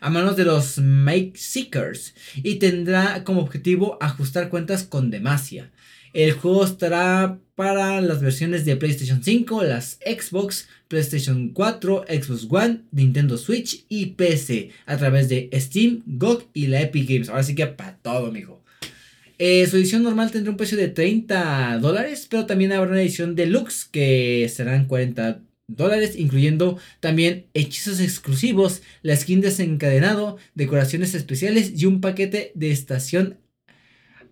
a 0.00 0.10
manos 0.10 0.36
de 0.36 0.44
los 0.44 0.78
Make 0.78 1.32
Seekers 1.34 2.14
y 2.36 2.56
tendrá 2.56 3.24
como 3.24 3.40
objetivo 3.40 3.98
ajustar 4.00 4.48
cuentas 4.48 4.84
con 4.84 5.10
Demacia. 5.10 5.70
El 6.12 6.32
juego 6.32 6.64
estará 6.64 7.38
para 7.54 8.00
las 8.00 8.20
versiones 8.22 8.64
de 8.64 8.76
PlayStation 8.76 9.22
5, 9.22 9.62
las 9.64 9.98
Xbox, 10.04 10.68
PlayStation 10.88 11.50
4, 11.50 12.04
Xbox 12.08 12.46
One, 12.48 12.80
Nintendo 12.92 13.36
Switch 13.36 13.84
y 13.88 14.06
PC 14.06 14.70
a 14.86 14.96
través 14.96 15.28
de 15.28 15.50
Steam, 15.54 16.02
GOG 16.06 16.48
y 16.54 16.68
la 16.68 16.80
Epic 16.80 17.08
Games. 17.08 17.28
Ahora 17.28 17.42
sí 17.42 17.54
que 17.54 17.66
para 17.66 17.96
todo, 17.98 18.32
mijo. 18.32 18.62
Eh, 19.38 19.66
su 19.68 19.76
edición 19.76 20.02
normal 20.02 20.32
tendrá 20.32 20.50
un 20.50 20.56
precio 20.56 20.76
de 20.76 20.88
30 20.88 21.78
dólares, 21.80 22.26
pero 22.28 22.46
también 22.46 22.72
habrá 22.72 22.90
una 22.90 23.02
edición 23.02 23.36
deluxe 23.36 23.84
que 23.84 24.50
serán 24.52 24.86
40 24.86 25.42
dólares, 25.68 26.16
incluyendo 26.16 26.78
también 26.98 27.46
hechizos 27.54 28.00
exclusivos, 28.00 28.82
la 29.02 29.14
skin 29.14 29.40
desencadenado, 29.40 30.38
decoraciones 30.54 31.14
especiales 31.14 31.72
y 31.76 31.86
un 31.86 32.00
paquete 32.00 32.50
de 32.54 32.72
estación 32.72 33.38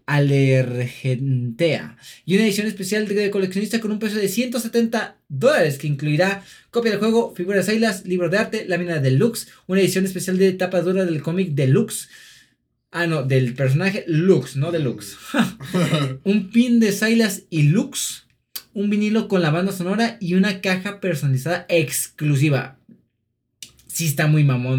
alergentea. 0.07 1.99
Y 2.25 2.37
una 2.37 2.45
edición 2.45 2.67
especial 2.67 3.07
de 3.07 3.31
coleccionista 3.31 3.81
con 3.81 3.91
un 3.91 3.99
precio 3.99 4.19
de 4.19 4.29
170 4.29 5.19
dólares 5.29 5.79
que 5.79 5.89
incluirá 5.89 6.45
copia 6.71 6.93
del 6.93 7.01
juego, 7.01 7.35
figuras 7.35 7.69
Ailas, 7.69 8.07
libro 8.07 8.29
de 8.29 8.39
arte, 8.39 8.65
lámina 8.67 9.01
deluxe, 9.01 9.49
una 9.67 9.81
edición 9.81 10.05
especial 10.05 10.39
de 10.39 10.53
tapa 10.53 10.81
dura 10.81 11.05
del 11.05 11.23
cómic 11.23 11.51
deluxe. 11.51 12.09
Ah, 12.93 13.07
no, 13.07 13.25
del 13.25 13.55
personaje 13.55 14.05
Lux, 14.07 14.57
no 14.57 14.71
deluxe. 14.73 15.17
un 16.25 16.51
pin 16.51 16.81
de 16.81 16.93
Silas 16.93 17.43
y 17.51 17.65
Lux 17.65 18.26
un 18.77 18.91
vinilo 18.91 19.27
con 19.27 19.41
la 19.41 19.51
banda 19.51 19.73
sonora 19.73 20.19
y 20.21 20.35
una 20.35 20.61
caja 20.61 21.01
personalizada 21.01 21.65
exclusiva. 21.71 22.79
Sí 23.87 24.07
está 24.07 24.27
muy 24.27 24.45
mamón. 24.45 24.79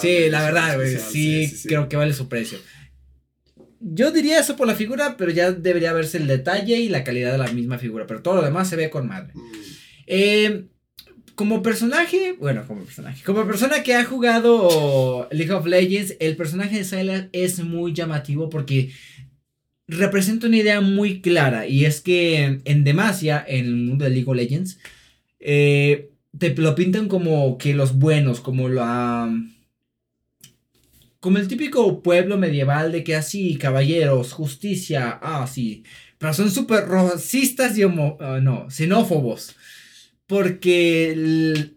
sí, 0.00 0.30
la 0.30 0.42
verdad, 0.44 0.76
güey. 0.76 0.96
Sí, 0.96 1.52
creo 1.66 1.88
que 1.88 1.96
vale 1.96 2.12
su 2.12 2.28
precio. 2.28 2.58
Yo 3.80 4.12
diría 4.12 4.38
eso 4.38 4.54
por 4.54 4.68
la 4.68 4.76
figura, 4.76 5.16
pero 5.16 5.32
ya 5.32 5.50
debería 5.50 5.92
verse 5.92 6.18
el 6.18 6.28
detalle 6.28 6.76
y 6.76 6.88
la 6.88 7.02
calidad 7.02 7.32
de 7.32 7.38
la 7.38 7.50
misma 7.50 7.78
figura. 7.78 8.06
Pero 8.06 8.22
todo 8.22 8.36
lo 8.36 8.42
demás 8.42 8.68
se 8.68 8.76
ve 8.76 8.90
con 8.90 9.08
madre. 9.08 9.32
Mm. 9.34 9.52
Eh, 10.06 10.64
como 11.34 11.62
personaje, 11.62 12.36
bueno, 12.38 12.64
como 12.68 12.84
personaje, 12.84 13.24
como 13.24 13.44
persona 13.44 13.82
que 13.82 13.96
ha 13.96 14.04
jugado 14.04 15.26
League 15.32 15.52
of 15.52 15.66
Legends, 15.66 16.14
el 16.20 16.36
personaje 16.36 16.76
de 16.76 16.84
Sylas 16.84 17.24
es 17.32 17.58
muy 17.64 17.92
llamativo 17.92 18.50
porque 18.50 18.92
representa 19.90 20.46
una 20.46 20.56
idea 20.56 20.80
muy 20.80 21.20
clara 21.20 21.66
y 21.66 21.84
es 21.84 22.00
que 22.00 22.60
en 22.64 22.84
Demacia, 22.84 23.44
en 23.46 23.66
el 23.66 23.76
mundo 23.76 24.04
de 24.04 24.10
League 24.10 24.28
of 24.28 24.36
Legends, 24.36 24.78
eh, 25.40 26.10
te 26.38 26.54
lo 26.56 26.74
pintan 26.74 27.08
como 27.08 27.58
que 27.58 27.74
los 27.74 27.98
buenos, 27.98 28.40
como 28.40 28.68
la... 28.68 29.30
Como 31.18 31.36
el 31.36 31.48
típico 31.48 32.02
pueblo 32.02 32.38
medieval 32.38 32.92
de 32.92 33.04
que 33.04 33.14
así, 33.14 33.56
caballeros, 33.56 34.32
justicia, 34.32 35.18
ah, 35.20 35.46
sí. 35.46 35.84
Pero 36.18 36.32
son 36.32 36.50
súper 36.50 36.88
racistas 36.88 37.76
y 37.76 37.84
homo, 37.84 38.16
ah, 38.20 38.38
no, 38.40 38.70
xenófobos. 38.70 39.54
Porque 40.26 41.74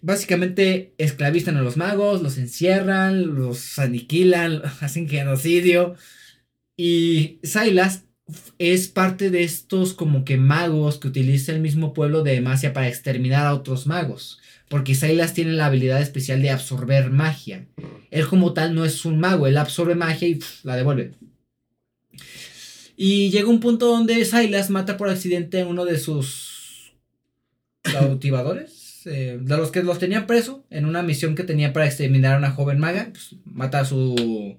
básicamente 0.00 0.94
esclavistan 0.98 1.56
a 1.56 1.62
los 1.62 1.76
magos, 1.76 2.22
los 2.22 2.38
encierran, 2.38 3.34
los 3.36 3.78
aniquilan, 3.78 4.62
hacen 4.80 5.08
genocidio. 5.08 5.94
Y 6.82 7.40
Silas 7.42 8.04
es 8.56 8.88
parte 8.88 9.28
de 9.28 9.44
estos 9.44 9.92
como 9.92 10.24
que 10.24 10.38
magos 10.38 10.96
que 10.96 11.08
utiliza 11.08 11.52
el 11.52 11.60
mismo 11.60 11.92
pueblo 11.92 12.22
de 12.22 12.32
Demacia 12.32 12.72
para 12.72 12.88
exterminar 12.88 13.46
a 13.46 13.54
otros 13.54 13.86
magos. 13.86 14.38
Porque 14.66 14.94
Silas 14.94 15.34
tiene 15.34 15.52
la 15.52 15.66
habilidad 15.66 16.00
especial 16.00 16.40
de 16.40 16.48
absorber 16.48 17.10
magia. 17.10 17.66
Él 18.10 18.26
como 18.26 18.54
tal 18.54 18.74
no 18.74 18.86
es 18.86 19.04
un 19.04 19.20
mago, 19.20 19.46
él 19.46 19.58
absorbe 19.58 19.94
magia 19.94 20.26
y 20.26 20.38
la 20.62 20.74
devuelve. 20.74 21.12
Y 22.96 23.28
llega 23.28 23.50
un 23.50 23.60
punto 23.60 23.84
donde 23.84 24.24
Silas 24.24 24.70
mata 24.70 24.96
por 24.96 25.10
accidente 25.10 25.60
a 25.60 25.66
uno 25.66 25.84
de 25.84 25.98
sus 25.98 26.94
cautivadores. 27.82 28.78
Eh, 29.06 29.38
de 29.40 29.56
los 29.56 29.70
que 29.70 29.82
los 29.82 29.98
tenía 29.98 30.26
preso 30.26 30.66
en 30.68 30.84
una 30.84 31.02
misión 31.02 31.34
que 31.34 31.42
tenía 31.42 31.72
para 31.72 31.86
exterminar 31.86 32.34
a 32.34 32.36
una 32.36 32.50
joven 32.50 32.78
maga. 32.78 33.08
Pues, 33.10 33.34
mata 33.46 33.80
a 33.80 33.86
su 33.86 34.58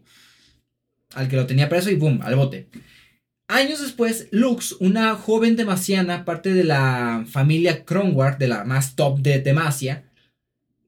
al 1.13 1.27
que 1.27 1.35
lo 1.35 1.47
tenía 1.47 1.69
preso 1.69 1.89
y 1.89 1.95
boom, 1.95 2.21
al 2.23 2.35
bote. 2.35 2.67
Años 3.47 3.81
después, 3.81 4.27
Lux, 4.31 4.77
una 4.79 5.15
joven 5.15 5.57
demasiana, 5.57 6.23
parte 6.23 6.53
de 6.53 6.63
la 6.63 7.25
familia 7.29 7.83
Kronward, 7.83 8.37
de 8.37 8.47
la 8.47 8.63
más 8.63 8.95
top 8.95 9.19
de 9.19 9.39
Demacia, 9.39 10.05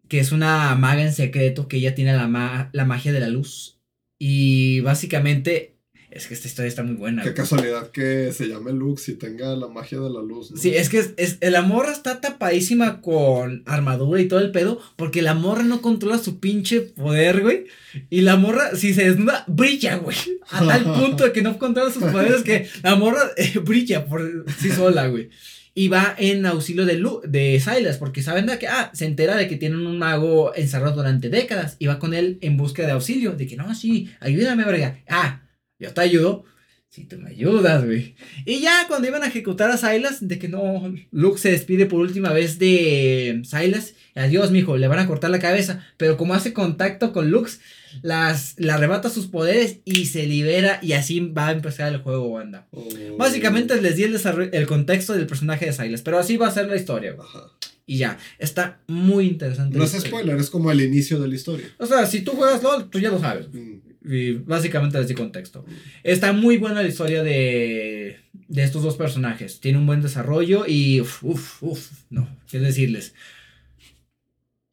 que 0.08 0.20
es 0.20 0.32
una 0.32 0.74
maga 0.76 1.02
en 1.02 1.12
secreto, 1.12 1.68
que 1.68 1.78
ella 1.78 1.94
tiene 1.94 2.14
la, 2.14 2.70
la 2.72 2.86
magia 2.86 3.12
de 3.12 3.20
la 3.20 3.28
luz. 3.28 3.80
Y 4.18 4.80
básicamente 4.80 5.73
es 6.16 6.28
que 6.28 6.36
esta 6.36 6.48
historia 6.48 6.70
está 6.70 6.84
muy 6.84 6.96
buena. 6.96 7.24
Qué 7.24 7.34
casualidad 7.34 7.90
que 7.90 8.32
se 8.32 8.48
llame 8.48 8.72
Lux 8.72 9.10
y 9.10 9.16
tenga 9.16 9.56
la 9.56 9.68
magia 9.68 10.00
de 10.00 10.10
la 10.10 10.22
luz. 10.22 10.52
Sí, 10.56 10.76
es 10.76 10.90
que 10.90 11.04
es, 11.18 11.40
la 11.42 11.64
morra 11.64 11.92
está 11.92 12.22
tapadísima 12.22 13.02
con 13.02 13.64
armadura 13.66 14.22
y 14.22 14.28
todo 14.28 14.40
el 14.40 14.52
pedo, 14.52 14.80
porque 14.96 15.24
la 15.24 15.34
morra 15.34 15.64
no 15.64 15.82
controla 15.82 16.20
su 16.20 16.40
pinche 16.40 16.82
poder, 16.82 17.42
güey. 17.42 17.66
Y 18.12 18.22
la 18.22 18.36
morra, 18.36 18.76
si 18.76 18.94
se 18.94 19.10
desnuda, 19.10 19.44
brilla, 19.48 19.96
güey. 19.98 20.18
A 20.52 20.66
tal 20.66 20.84
punto 21.00 21.24
de 21.24 21.32
que 21.32 21.42
no 21.42 21.58
controla 21.58 21.92
sus 21.92 22.04
poderes 22.04 22.44
que 22.44 22.68
la 22.84 22.96
morra 22.96 23.32
eh, 23.36 23.60
brilla 23.60 24.06
por 24.06 24.46
sí 24.60 24.70
sola, 24.70 25.08
güey. 25.08 25.30
Y 25.76 25.88
va 25.88 26.14
en 26.20 26.46
auxilio 26.46 26.86
de, 26.86 27.04
de 27.28 27.60
Silas, 27.60 27.98
porque 27.98 28.22
saben 28.22 28.46
de 28.46 28.60
que, 28.60 28.68
ah, 28.68 28.92
se 28.94 29.06
entera 29.06 29.36
de 29.36 29.48
que 29.48 29.56
tienen 29.56 29.88
un 29.88 29.98
mago 29.98 30.54
encerrado 30.54 30.98
durante 30.98 31.30
décadas 31.30 31.78
y 31.80 31.88
va 31.88 31.98
con 31.98 32.14
él 32.14 32.38
en 32.42 32.58
busca 32.58 32.86
de 32.86 32.92
auxilio, 32.92 33.32
de 33.32 33.48
que 33.48 33.56
no, 33.56 33.74
sí, 33.74 34.12
ayúdame, 34.20 34.66
verga. 34.66 35.00
Ah, 35.10 35.43
yo 35.84 35.94
te 35.94 36.02
ayudo. 36.02 36.46
Si 36.94 37.06
tú 37.06 37.18
me 37.18 37.32
ayudas, 37.32 37.86
güey. 37.86 38.14
Y 38.46 38.60
ya 38.60 38.86
cuando 38.88 39.08
iban 39.08 39.24
a 39.24 39.28
ejecutar 39.28 39.72
a 39.72 39.78
Silas, 39.78 40.28
de 40.28 40.38
que 40.38 40.48
no, 40.48 40.94
Luke 41.10 41.40
se 41.40 41.50
despide 41.50 41.88
por 41.88 42.00
última 42.00 42.32
vez 42.32 42.60
de 42.60 43.42
Silas. 43.46 43.96
Adiós, 44.14 44.52
mijo, 44.52 44.78
le 44.78 44.88
van 44.88 45.00
a 45.00 45.08
cortar 45.08 45.32
la 45.32 45.40
cabeza. 45.40 45.84
Pero 45.98 46.18
como 46.18 46.36
hace 46.36 46.54
contacto 46.54 47.12
con 47.12 47.32
Lux, 47.32 47.62
las, 48.04 48.60
le 48.60 48.72
arrebata 48.72 49.10
sus 49.10 49.26
poderes 49.26 49.80
y 49.86 50.06
se 50.06 50.28
libera. 50.28 50.78
Y 50.84 50.94
así 50.94 51.20
va 51.20 51.48
a 51.48 51.54
empezar 51.54 51.92
el 51.92 52.02
juego, 52.02 52.32
banda. 52.32 52.68
Oh. 52.70 52.88
Básicamente 53.18 53.82
les 53.82 53.96
di 53.96 54.04
el, 54.04 54.16
el 54.52 54.68
contexto 54.68 55.14
del 55.14 55.26
personaje 55.26 55.66
de 55.66 55.74
Silas. 55.74 56.04
Pero 56.04 56.20
así 56.20 56.38
va 56.38 56.50
a 56.50 56.52
ser 56.52 56.68
la 56.68 56.76
historia, 56.76 57.16
Y 57.88 57.98
ya, 57.98 58.20
está 58.38 58.82
muy 58.86 59.26
interesante. 59.26 59.80
No 59.80 59.84
es 59.84 59.94
spoiler, 59.94 60.38
es 60.38 60.52
como 60.52 60.72
el 60.72 60.82
inicio 60.82 61.20
de 61.20 61.28
la 61.28 61.34
historia. 61.34 61.66
O 61.80 61.88
sea, 61.88 62.06
si 62.06 62.22
tú 62.22 62.34
juegas 62.34 62.62
LOL, 62.62 62.92
tú 62.92 63.00
ya 63.00 63.10
lo 63.10 63.20
sabes. 63.20 63.48
Mm. 63.52 63.80
Y 64.06 64.34
básicamente 64.34 64.98
desde 64.98 65.16
contexto. 65.16 65.66
Está 66.04 66.34
muy 66.34 66.58
buena 66.58 66.82
la 66.82 66.88
historia 66.88 67.24
de, 67.24 68.18
de 68.48 68.64
estos 68.64 68.84
dos 68.84 68.96
personajes. 68.96 69.60
Tiene 69.60 69.78
un 69.78 69.86
buen 69.86 70.02
desarrollo 70.02 70.66
y 70.68 71.02
uff, 71.02 71.24
uff, 71.24 71.64
uff, 71.64 71.92
no, 72.10 72.28
qué 72.50 72.60
decirles. 72.60 73.14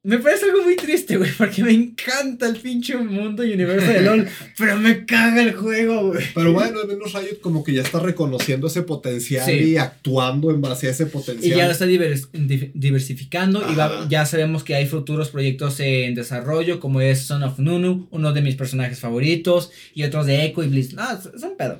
Me 0.02 0.18
parece 0.18 0.46
algo 0.46 0.62
muy 0.62 0.76
triste, 0.76 1.18
güey, 1.18 1.30
porque 1.36 1.62
me 1.62 1.72
encanta 1.72 2.48
el 2.48 2.56
pinche 2.56 2.96
mundo 2.96 3.44
y 3.44 3.52
universo 3.52 3.86
de 3.86 4.00
LOL, 4.00 4.26
pero 4.58 4.78
me 4.78 5.04
caga 5.04 5.42
el 5.42 5.52
juego, 5.52 6.08
güey. 6.08 6.24
Pero 6.34 6.54
bueno, 6.54 6.80
al 6.80 6.88
menos 6.88 7.12
Riot 7.12 7.40
como 7.42 7.62
que 7.62 7.74
ya 7.74 7.82
está 7.82 8.00
reconociendo 8.00 8.68
ese 8.68 8.82
potencial 8.82 9.50
y 9.50 9.76
actuando 9.76 10.50
en 10.50 10.62
base 10.62 10.86
a 10.86 10.92
ese 10.92 11.04
potencial. 11.04 11.52
Y 11.52 11.54
ya 11.54 11.66
lo 11.66 11.72
está 11.72 11.84
diversificando 11.84 13.62
y 13.70 13.76
ya 14.08 14.24
sabemos 14.24 14.64
que 14.64 14.74
hay 14.74 14.86
futuros 14.86 15.28
proyectos 15.28 15.78
en 15.80 16.14
desarrollo, 16.14 16.80
como 16.80 17.02
es 17.02 17.20
Son 17.20 17.42
of 17.42 17.58
Nunu, 17.58 18.08
uno 18.10 18.32
de 18.32 18.40
mis 18.40 18.56
personajes 18.56 19.00
favoritos, 19.00 19.70
y 19.94 20.04
otros 20.04 20.24
de 20.24 20.46
Echo 20.46 20.62
y 20.62 20.68
Blizz. 20.68 20.94
Ah, 20.96 21.20
es 21.22 21.42
un 21.42 21.58
pedo. 21.58 21.78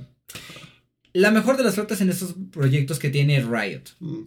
La 1.15 1.31
mejor 1.31 1.57
de 1.57 1.65
las 1.65 1.75
suertes 1.75 2.03
en 2.03 2.11
estos 2.11 2.35
proyectos 2.53 2.99
que 2.99 3.09
tiene 3.09 3.41
Riot. 3.41 3.83
Mm. 3.99 4.25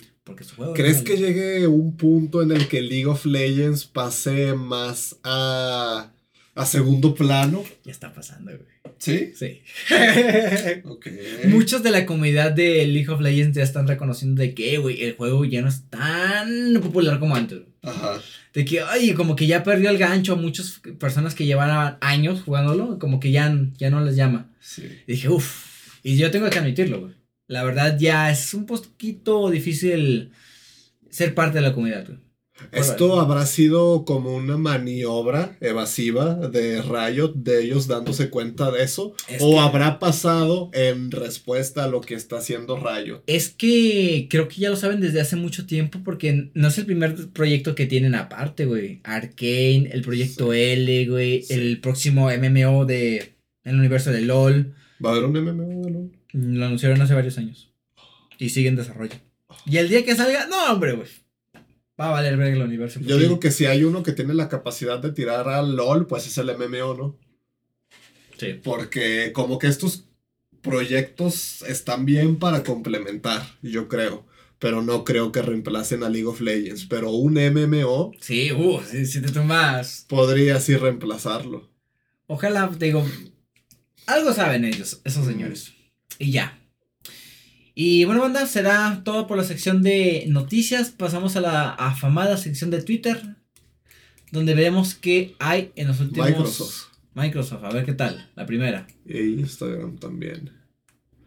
¿Crees 0.74 1.02
que 1.02 1.18
llegue 1.18 1.68
un 1.68 1.98
punto 1.98 2.42
en 2.42 2.52
el 2.52 2.68
que 2.68 2.82
League 2.82 3.08
of 3.08 3.26
Legends 3.26 3.86
pase 3.86 4.54
más 4.54 5.18
a, 5.24 6.12
a 6.56 6.66
segundo 6.66 7.14
plano? 7.14 7.64
Ya 7.84 7.92
está 7.92 8.14
pasando, 8.14 8.52
güey. 8.52 8.74
¿Sí? 9.00 9.34
Sí. 9.36 9.62
Muchos 11.50 11.84
de 11.84 11.92
la 11.92 12.06
comunidad 12.06 12.54
de 12.54 12.88
League 12.88 13.10
of 13.10 13.20
Legends 13.20 13.58
ya 13.58 13.64
están 13.64 13.86
reconociendo 13.86 14.42
de 14.42 14.54
que, 14.54 14.78
güey, 14.78 15.04
el 15.04 15.16
juego 15.18 15.44
ya 15.44 15.62
no 15.62 15.68
es 15.68 15.90
tan 15.90 16.80
popular 16.82 17.20
como 17.20 17.36
antes. 17.36 17.60
Ajá. 17.82 18.22
De 18.54 18.64
que, 18.64 18.80
ay, 18.80 19.14
como 19.14 19.36
que 19.36 19.46
ya 19.46 19.62
perdió 19.64 19.90
el 19.90 19.98
gancho 19.98 20.34
a 20.34 20.38
muchas 20.38 20.80
personas 21.00 21.36
que 21.36 21.46
llevaban 21.46 21.98
años 22.00 22.44
jugándolo, 22.44 22.98
como 22.98 23.20
que 23.20 23.32
ya, 23.32 23.54
ya 23.78 23.90
no 23.90 24.00
les 24.00 24.16
llama. 24.16 24.50
Sí. 24.62 24.84
dije, 25.06 25.28
uff. 25.28 26.00
Y 26.02 26.16
yo 26.16 26.32
tengo 26.32 26.50
que 26.50 26.60
admitirlo, 26.60 27.02
güey 27.02 27.23
la 27.54 27.64
verdad 27.64 27.98
ya 28.00 28.32
es 28.32 28.54
un 28.56 28.66
poquito 28.66 29.50
difícil 29.52 30.32
ser 31.10 31.36
parte 31.36 31.60
de 31.60 31.62
la 31.62 31.74
comunidad. 31.74 32.08
¿Esto 32.72 33.20
habrá 33.20 33.46
sido 33.46 34.06
como 34.06 34.36
una 34.36 34.58
maniobra 34.58 35.58
evasiva 35.60 36.36
de 36.36 36.82
Riot, 36.82 37.34
de 37.36 37.64
ellos 37.64 37.88
dándose 37.88 38.30
cuenta 38.30 38.72
de 38.72 38.84
eso? 38.84 39.16
¿O 39.40 39.62
habrá 39.62 40.00
pasado 40.00 40.70
en 40.74 41.12
respuesta 41.12 41.84
a 41.84 41.88
lo 41.88 42.02
que 42.02 42.16
está 42.16 42.38
haciendo 42.38 42.78
Riot? 42.78 43.24
Es 43.28 43.50
que 43.50 44.28
creo 44.30 44.48
que 44.48 44.62
ya 44.62 44.70
lo 44.70 44.76
saben 44.76 45.02
desde 45.02 45.22
hace 45.22 45.36
mucho 45.36 45.66
tiempo 45.66 46.00
porque 46.04 46.52
no 46.54 46.68
es 46.68 46.78
el 46.78 46.86
primer 46.86 47.30
proyecto 47.30 47.76
que 47.76 47.86
tienen 47.86 48.16
aparte, 48.16 48.66
güey. 48.66 49.02
Arkane, 49.04 49.90
el 49.92 50.02
proyecto 50.02 50.54
L, 50.54 51.06
güey, 51.08 51.46
el 51.50 51.80
próximo 51.82 52.30
MMO 52.30 52.86
de 52.86 53.36
el 53.64 53.76
universo 53.78 54.12
de 54.12 54.22
LOL. 54.22 54.74
¿Va 55.04 55.10
a 55.10 55.14
haber 55.14 55.26
un 55.26 55.34
MMO 55.34 55.86
de 55.86 55.92
LOL? 55.92 56.23
Lo 56.34 56.66
anunciaron 56.66 57.02
hace 57.02 57.14
varios 57.14 57.38
años. 57.38 57.72
Y 58.38 58.50
sigue 58.50 58.68
en 58.68 58.76
desarrollo. 58.76 59.16
Y 59.66 59.78
el 59.78 59.88
día 59.88 60.04
que 60.04 60.16
salga, 60.16 60.48
no, 60.48 60.72
hombre, 60.72 60.94
güey. 60.94 61.08
Va 62.00 62.08
a 62.08 62.12
valer 62.12 62.38
ver 62.38 62.54
el 62.54 62.62
universo. 62.62 63.00
Yo 63.02 63.18
digo 63.18 63.40
que 63.40 63.52
si 63.52 63.66
hay 63.66 63.84
uno 63.84 64.02
que 64.02 64.14
tiene 64.14 64.34
la 64.34 64.50
capacidad 64.50 65.00
de 65.00 65.12
tirar 65.12 65.48
al 65.48 65.76
LOL, 65.76 66.08
pues 66.08 66.26
es 66.26 66.38
el 66.40 66.48
MMO, 66.48 66.96
¿no? 66.96 67.20
Sí. 68.38 68.60
Porque 68.64 69.32
como 69.32 69.60
que 69.60 69.68
estos 69.68 70.06
proyectos 70.62 71.62
están 71.68 72.06
bien 72.06 72.38
para 72.38 72.64
complementar, 72.64 73.44
yo 73.62 73.88
creo. 73.88 74.26
Pero 74.58 74.82
no 74.82 75.04
creo 75.04 75.32
que 75.32 75.42
reemplacen 75.42 76.04
a 76.04 76.10
League 76.10 76.26
of 76.26 76.42
Legends. 76.42 76.86
Pero 76.86 77.12
un 77.12 77.34
MMO. 77.34 78.12
Sí, 78.20 78.52
uh, 78.52 78.82
si, 78.82 79.06
si 79.06 79.22
te 79.22 79.32
tomas. 79.32 80.06
Podría 80.10 80.60
sí 80.60 80.76
reemplazarlo. 80.76 81.70
Ojalá, 82.26 82.72
te 82.72 82.86
digo. 82.86 83.06
Algo 84.08 84.34
saben 84.34 84.66
ellos, 84.66 85.02
esos 85.04 85.26
señores. 85.28 85.74
Y 86.20 86.32
ya. 86.32 86.60
Y 87.76 88.06
bueno, 88.06 88.22
banda, 88.22 88.46
será 88.46 89.02
todo 89.04 89.26
por 89.28 89.38
la 89.38 89.44
sección 89.44 89.82
de 89.82 90.26
noticias. 90.28 90.90
Pasamos 90.92 91.36
a 91.36 91.42
la 91.42 91.70
afamada 91.72 92.38
sección 92.38 92.70
de 92.70 92.82
Twitter. 92.84 93.22
Donde 94.32 94.54
veremos 94.56 94.96
qué 94.96 95.36
hay 95.40 95.72
en 95.76 95.88
los 95.88 96.00
últimos. 96.00 96.28
Microsoft. 96.30 96.84
Microsoft, 97.16 97.64
a 97.64 97.70
ver 97.70 97.86
qué 97.86 97.94
tal. 97.94 98.32
La 98.36 98.46
primera. 98.46 98.88
Y 99.06 99.20
Instagram 99.40 99.98
también. 99.98 100.52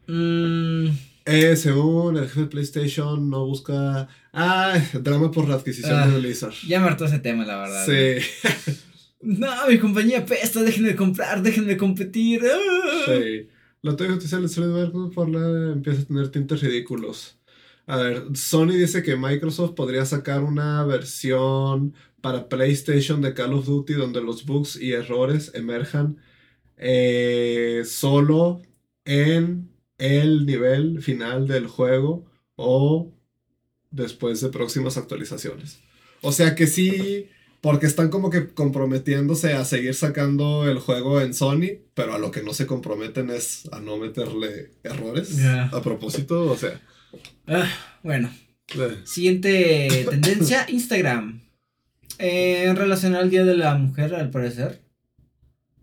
Mmm. 0.07 0.89
Eh, 1.25 1.57
según 1.57 2.17
el 2.17 2.25
jefe 2.29 2.41
de 2.43 2.47
PlayStation, 2.47 3.29
no 3.29 3.47
busca. 3.47 4.09
Ah, 4.33 4.79
drama 5.03 5.31
por 5.33 5.49
la 5.49 5.57
adquisición 5.57 5.95
Ah, 5.99 6.07
de 6.07 6.19
Blizzard. 6.21 6.55
Ya 6.69 6.79
me 6.79 6.87
hartó 6.87 7.07
ese 7.07 7.19
tema, 7.19 7.45
la 7.45 7.57
verdad. 7.57 7.85
Sí, 7.87 8.73
No, 9.23 9.49
mi 9.69 9.79
compañía 9.79 10.25
pesta, 10.25 10.63
déjenme 10.63 10.95
comprar, 10.95 11.43
déjenme 11.43 11.77
competir. 11.77 12.43
ah. 12.45 13.05
sí. 13.07 13.49
La 13.83 13.97
teoría 13.97 14.17
oficial 14.17 14.43
de 14.43 14.49
Solidware 14.49 14.93
por 15.15 15.29
empieza 15.29 16.03
a 16.03 16.05
tener 16.05 16.29
tintes 16.31 16.61
ridículos. 16.61 17.39
A 17.87 17.99
ver, 17.99 18.25
Sony 18.35 18.73
dice 18.73 19.03
que 19.03 19.17
Microsoft 19.17 19.75
podría 19.75 20.05
sacar 20.05 20.43
una 20.43 20.85
versión 20.85 21.95
para 22.21 22.49
PlayStation 22.49 23.23
de 23.23 23.33
Call 23.33 23.55
of 23.55 23.67
Duty 23.67 23.93
donde 23.95 24.21
los 24.21 24.45
bugs 24.45 24.77
y 24.77 24.93
errores 24.93 25.53
emerjan 25.55 26.19
eh, 26.77 27.83
solo 27.87 28.63
en 29.05 29.71
el 29.99 30.47
nivel 30.47 31.01
final 31.01 31.47
del 31.47 31.69
juego 31.69 32.27
o 32.57 33.13
después 33.93 34.41
de 34.41 34.49
próximas 34.49 34.97
actualizaciones. 34.97 35.81
O 36.23 36.33
sea 36.33 36.55
que 36.57 36.67
sí, 36.67 37.29
porque 37.67 37.87
están 37.87 38.11
como 38.11 38.31
que 38.31 38.47
comprometiéndose 38.47 39.55
a 39.55 39.65
seguir 39.65 39.95
sacando 39.95 40.71
el 40.71 40.79
juego 40.79 41.21
en 41.21 41.35
Sony, 41.35 41.81
pero 41.95 42.15
a 42.15 42.19
lo 42.19 42.31
que 42.31 42.45
no 42.45 42.55
se 42.55 42.65
comprometen 42.65 43.29
es 43.29 43.69
a 43.73 43.81
no 43.81 43.97
meterle 43.97 44.71
errores 44.85 45.45
a 45.45 45.83
propósito, 45.83 46.49
o 46.49 46.57
sea. 46.57 46.81
Ah, 47.49 47.69
bueno, 48.05 48.31
eh, 48.73 49.01
siguiente 49.03 50.07
tendencia, 50.11 50.65
Instagram. 50.69 51.43
Eh, 52.21 52.67
en 52.69 52.77
relación 52.77 53.17
al 53.17 53.31
Día 53.31 53.45
de 53.45 53.57
la 53.57 53.75
Mujer, 53.75 54.15
al 54.15 54.31
parecer. 54.31 54.85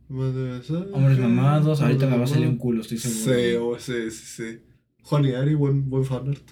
Hombres 0.07 1.19
mamados, 1.19 1.81
ahorita 1.81 2.07
me 2.07 2.17
va 2.17 2.23
a 2.23 2.27
salir 2.27 2.47
un 2.47 2.57
culo, 2.59 2.79
estoy 2.79 2.97
seguro. 2.97 3.36
Sí, 3.36 3.55
oh, 3.57 3.77
sí, 3.77 4.09
sí, 4.09 4.25
sí. 4.25 4.59
Juan 5.01 5.25
y 5.25 5.34
Ari, 5.34 5.53
buen, 5.53 5.89
buen 5.89 6.05
fanart. 6.05 6.49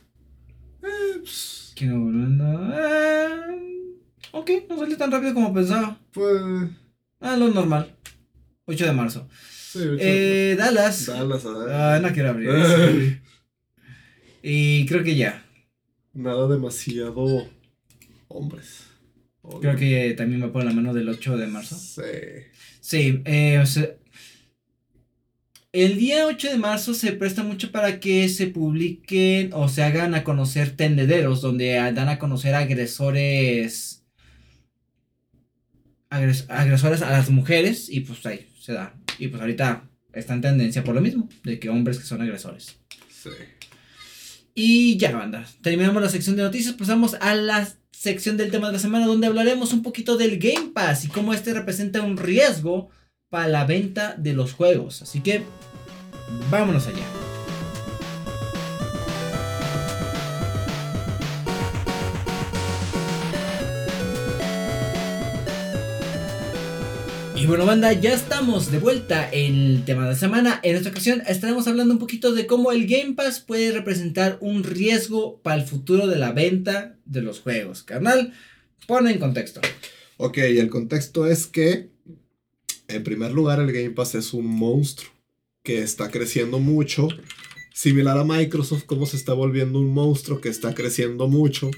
Eh, 0.83 1.19
pues, 1.19 1.71
Que 1.73 1.85
no, 1.85 1.99
no, 1.99 2.73
eh, 2.73 3.51
ok, 4.31 4.49
no 4.69 4.77
salió 4.77 4.97
tan 4.97 5.11
rápido 5.11 5.33
como 5.33 5.53
pensaba. 5.53 5.97
pues, 6.11 6.41
Ah, 7.19 7.37
lo 7.37 7.49
normal. 7.49 7.95
8 8.65 8.85
de 8.85 8.93
marzo. 8.93 9.27
sí, 9.71 9.79
ocho- 9.79 9.97
Eh, 9.99 10.55
Dallas. 10.57 11.05
Dallas, 11.05 11.45
a 11.45 11.51
ver. 11.57 11.69
Ah, 11.71 11.99
no 12.01 12.11
quiero 12.13 12.29
abrir. 12.29 13.21
Y 14.43 14.85
creo 14.87 15.03
que 15.03 15.15
ya. 15.15 15.43
Nada 16.13 16.47
demasiado 16.47 17.47
hombres. 18.27 18.85
Creo 19.59 19.75
que 19.75 20.13
también 20.17 20.39
me 20.41 20.47
pone 20.49 20.65
la 20.65 20.73
mano 20.73 20.93
del 20.93 21.09
8 21.09 21.37
de 21.37 21.47
marzo. 21.47 21.75
Sí. 21.77 22.01
Sí, 22.79 23.21
eh, 23.25 23.59
o 23.59 23.65
sea, 23.65 23.89
el 25.73 25.97
día 25.97 26.25
8 26.27 26.49
de 26.49 26.57
marzo 26.57 26.93
se 26.93 27.11
presta 27.13 27.43
mucho 27.43 27.71
para 27.71 27.99
que 27.99 28.27
se 28.29 28.47
publiquen 28.47 29.51
o 29.53 29.69
se 29.69 29.83
hagan 29.83 30.15
a 30.15 30.23
conocer 30.23 30.75
tendederos, 30.75 31.41
donde 31.41 31.73
dan 31.73 32.09
a 32.09 32.19
conocer 32.19 32.55
agresores, 32.55 34.00
agres- 36.11 36.45
agresores 36.49 37.01
a 37.01 37.09
las 37.09 37.31
mujeres, 37.31 37.89
y 37.89 38.01
pues 38.01 38.23
ahí 38.27 38.47
se 38.61 38.73
da. 38.73 38.93
Y 39.17 39.29
pues 39.29 39.41
ahorita 39.41 39.89
está 40.13 40.33
en 40.35 40.41
tendencia 40.41 40.83
por 40.83 40.93
lo 40.93 41.01
mismo, 41.01 41.27
de 41.43 41.57
que 41.59 41.69
hombres 41.69 41.97
que 41.97 42.05
son 42.05 42.21
agresores. 42.21 42.75
Sí. 43.09 43.29
Y 44.53 44.97
ya, 44.97 45.11
banda. 45.13 45.47
Terminamos 45.61 46.01
la 46.03 46.09
sección 46.09 46.35
de 46.35 46.43
noticias. 46.43 46.75
Pasamos 46.75 47.15
a 47.21 47.33
la 47.35 47.67
sección 47.91 48.35
del 48.37 48.51
tema 48.51 48.67
de 48.67 48.73
la 48.73 48.79
semana, 48.79 49.05
donde 49.07 49.27
hablaremos 49.27 49.73
un 49.73 49.81
poquito 49.81 50.17
del 50.17 50.37
Game 50.39 50.71
Pass 50.73 51.05
y 51.05 51.07
cómo 51.07 51.33
este 51.33 51.53
representa 51.53 52.01
un 52.01 52.17
riesgo 52.17 52.89
para 53.29 53.47
la 53.47 53.65
venta 53.65 54.15
de 54.17 54.33
los 54.33 54.51
juegos. 54.53 55.01
Así 55.01 55.21
que, 55.21 55.43
vámonos 56.49 56.87
allá. 56.87 57.20
Y 67.41 67.47
bueno, 67.47 67.65
banda, 67.65 67.91
ya 67.91 68.13
estamos 68.13 68.71
de 68.71 68.77
vuelta 68.77 69.27
en 69.31 69.55
el 69.55 69.83
tema 69.83 70.03
de 70.03 70.09
la 70.09 70.15
semana. 70.15 70.59
En 70.61 70.75
esta 70.75 70.89
ocasión 70.89 71.23
estaremos 71.27 71.65
hablando 71.65 71.91
un 71.91 71.99
poquito 71.99 72.33
de 72.33 72.45
cómo 72.45 72.71
el 72.71 72.85
Game 72.85 73.13
Pass 73.15 73.39
puede 73.39 73.71
representar 73.71 74.37
un 74.41 74.63
riesgo 74.63 75.39
para 75.41 75.59
el 75.59 75.67
futuro 75.67 76.05
de 76.05 76.19
la 76.19 76.33
venta 76.33 76.99
de 77.05 77.23
los 77.23 77.39
juegos. 77.39 77.81
Carnal, 77.81 78.31
pone 78.85 79.11
en 79.11 79.17
contexto. 79.17 79.59
Ok, 80.17 80.37
el 80.37 80.69
contexto 80.69 81.25
es 81.25 81.47
que, 81.47 81.89
en 82.87 83.03
primer 83.03 83.31
lugar, 83.31 83.59
el 83.59 83.71
Game 83.71 83.89
Pass 83.89 84.13
es 84.13 84.35
un 84.35 84.45
monstruo 84.45 85.11
que 85.63 85.81
está 85.81 86.11
creciendo 86.11 86.59
mucho. 86.59 87.07
Similar 87.73 88.19
a 88.19 88.23
Microsoft, 88.23 88.83
como 88.83 89.07
se 89.07 89.17
está 89.17 89.33
volviendo 89.33 89.79
un 89.79 89.91
monstruo 89.91 90.41
que 90.41 90.49
está 90.49 90.75
creciendo 90.75 91.27
mucho. 91.27 91.71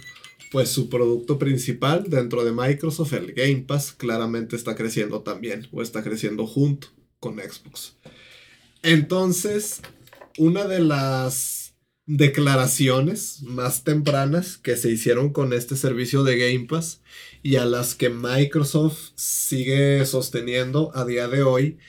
Pues 0.54 0.70
su 0.70 0.88
producto 0.88 1.40
principal 1.40 2.12
dentro 2.12 2.46
de 2.46 2.52
Microsoft, 2.52 3.14
el 3.14 3.34
Game 3.34 3.66
Pass, 3.68 3.92
claramente 3.92 4.56
está 4.56 4.76
creciendo 4.76 5.22
también, 5.22 5.68
o 5.72 5.82
está 5.82 6.04
creciendo 6.04 6.46
junto 6.46 6.90
con 7.20 7.40
Xbox. 7.40 7.98
Entonces, 8.84 9.82
una 10.38 10.68
de 10.68 10.80
las 10.80 11.74
declaraciones 12.06 13.42
más 13.42 13.84
tempranas 13.84 14.58
que 14.58 14.78
se 14.78 14.92
hicieron 14.92 15.34
con 15.34 15.54
este 15.54 15.76
servicio 15.76 16.24
de 16.24 16.38
Game 16.38 16.68
Pass 16.68 17.02
y 17.42 17.56
a 17.56 17.66
las 17.66 17.96
que 17.96 18.12
Microsoft 18.12 19.10
sigue 19.16 20.06
sosteniendo 20.06 20.92
a 20.94 21.04
día 21.04 21.28
de 21.28 21.42
hoy 21.42 21.80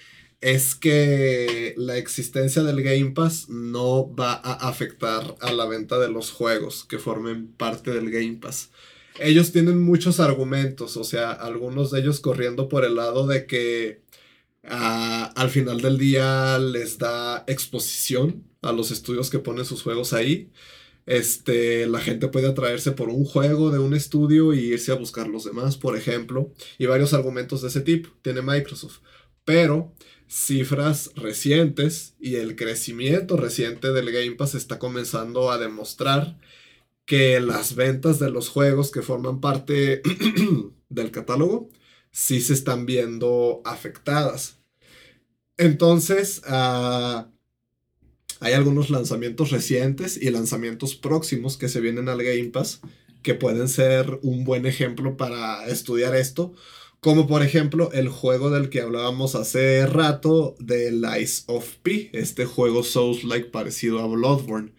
es 0.45 0.75
que 0.75 1.73
la 1.79 1.97
existencia 1.97 2.63
del 2.63 2.83
Game 2.83 3.13
Pass 3.13 3.49
no 3.49 4.15
va 4.15 4.35
a 4.35 4.69
afectar 4.69 5.37
a 5.41 5.53
la 5.55 5.65
venta 5.65 5.99
de 5.99 6.11
los 6.11 6.31
juegos 6.31 6.85
que 6.85 6.99
formen 6.99 7.49
parte 7.49 7.93
del 7.93 8.11
Game 8.11 8.37
Pass. 8.43 8.71
Ellos 9.19 9.53
tienen 9.53 9.81
muchos 9.81 10.21
argumentos, 10.21 10.99
o 10.99 11.05
sea, 11.05 11.33
algunos 11.33 11.91
de 11.91 12.01
ellos 12.01 12.21
corriendo 12.21 12.69
por 12.69 12.85
el 12.85 12.97
lado 12.97 13.27
de 13.27 13.47
que 13.47 14.03
ah, 14.65 15.33
al 15.35 15.49
final 15.49 15.81
del 15.81 15.97
día 15.97 16.59
les 16.59 16.99
da 16.99 17.45
exposición 17.47 18.45
a 18.61 18.73
los 18.73 18.91
estudios 18.91 19.31
que 19.31 19.39
ponen 19.39 19.65
sus 19.65 19.83
juegos 19.83 20.13
ahí. 20.13 20.51
Este, 21.07 21.87
la 21.87 22.01
gente 22.01 22.29
puede 22.29 22.49
atraerse 22.49 22.93
por 22.93 23.09
un 23.09 23.25
juego 23.25 23.71
de 23.71 23.79
un 23.79 23.95
estudio 23.95 24.53
y 24.53 24.75
irse 24.75 24.93
a 24.93 24.97
buscar 24.97 25.27
los 25.27 25.45
demás, 25.45 25.79
por 25.79 25.97
ejemplo, 25.97 26.53
y 26.77 26.85
varios 26.85 27.15
argumentos 27.15 27.63
de 27.63 27.69
ese 27.69 27.81
tipo 27.81 28.11
tiene 28.21 28.43
Microsoft. 28.43 28.99
Pero 29.47 29.95
cifras 30.35 31.13
recientes 31.15 32.17
y 32.19 32.35
el 32.37 32.57
crecimiento 32.57 33.37
reciente 33.37 33.93
del 33.93 34.11
Game 34.11 34.33
Pass 34.33 34.57
está 34.57 34.81
comenzando 34.81 35.53
a 35.53 35.59
demostrar 35.59 36.37
que 37.07 37.39
las 37.39 37.77
ventas 37.77 38.19
de 38.19 38.31
los 38.31 38.49
juegos 38.49 38.91
que 38.91 39.03
forman 39.03 39.41
parte 39.41 40.03
del 40.89 41.13
catálogo 41.13 41.69
sí 42.11 42.41
se 42.41 42.53
están 42.53 42.85
viendo 42.85 43.63
afectadas. 43.65 44.59
Entonces, 45.57 46.43
ah, 46.49 47.31
hay 48.41 48.55
algunos 48.55 48.91
lanzamientos 48.91 49.53
recientes 49.53 50.21
y 50.21 50.31
lanzamientos 50.31 50.97
próximos 50.97 51.57
que 51.57 51.69
se 51.69 51.81
vienen 51.81 52.09
al 52.09 52.25
Game 52.25 52.51
Pass 52.51 52.81
que 53.23 53.35
pueden 53.35 53.69
ser 53.69 54.19
un 54.23 54.43
buen 54.43 54.67
ejemplo 54.67 55.17
para 55.17 55.65
estudiar 55.67 56.17
esto. 56.17 56.55
Como 57.05 57.27
por 57.27 57.43
ejemplo 57.43 57.93
el 57.93 58.09
juego 58.09 58.49
del 58.49 58.71
que 58.71 58.81
hablábamos 58.81 59.35
hace 59.35 59.87
rato, 59.87 60.57
de 60.59 60.91
Lies 60.91 61.45
of 61.49 61.75
P, 61.83 62.09
este 62.15 62.47
juego 62.47 62.83
Souls-like 62.83 63.51
parecido 63.51 64.01
a 64.01 64.07
Bloodborne. 64.07 64.73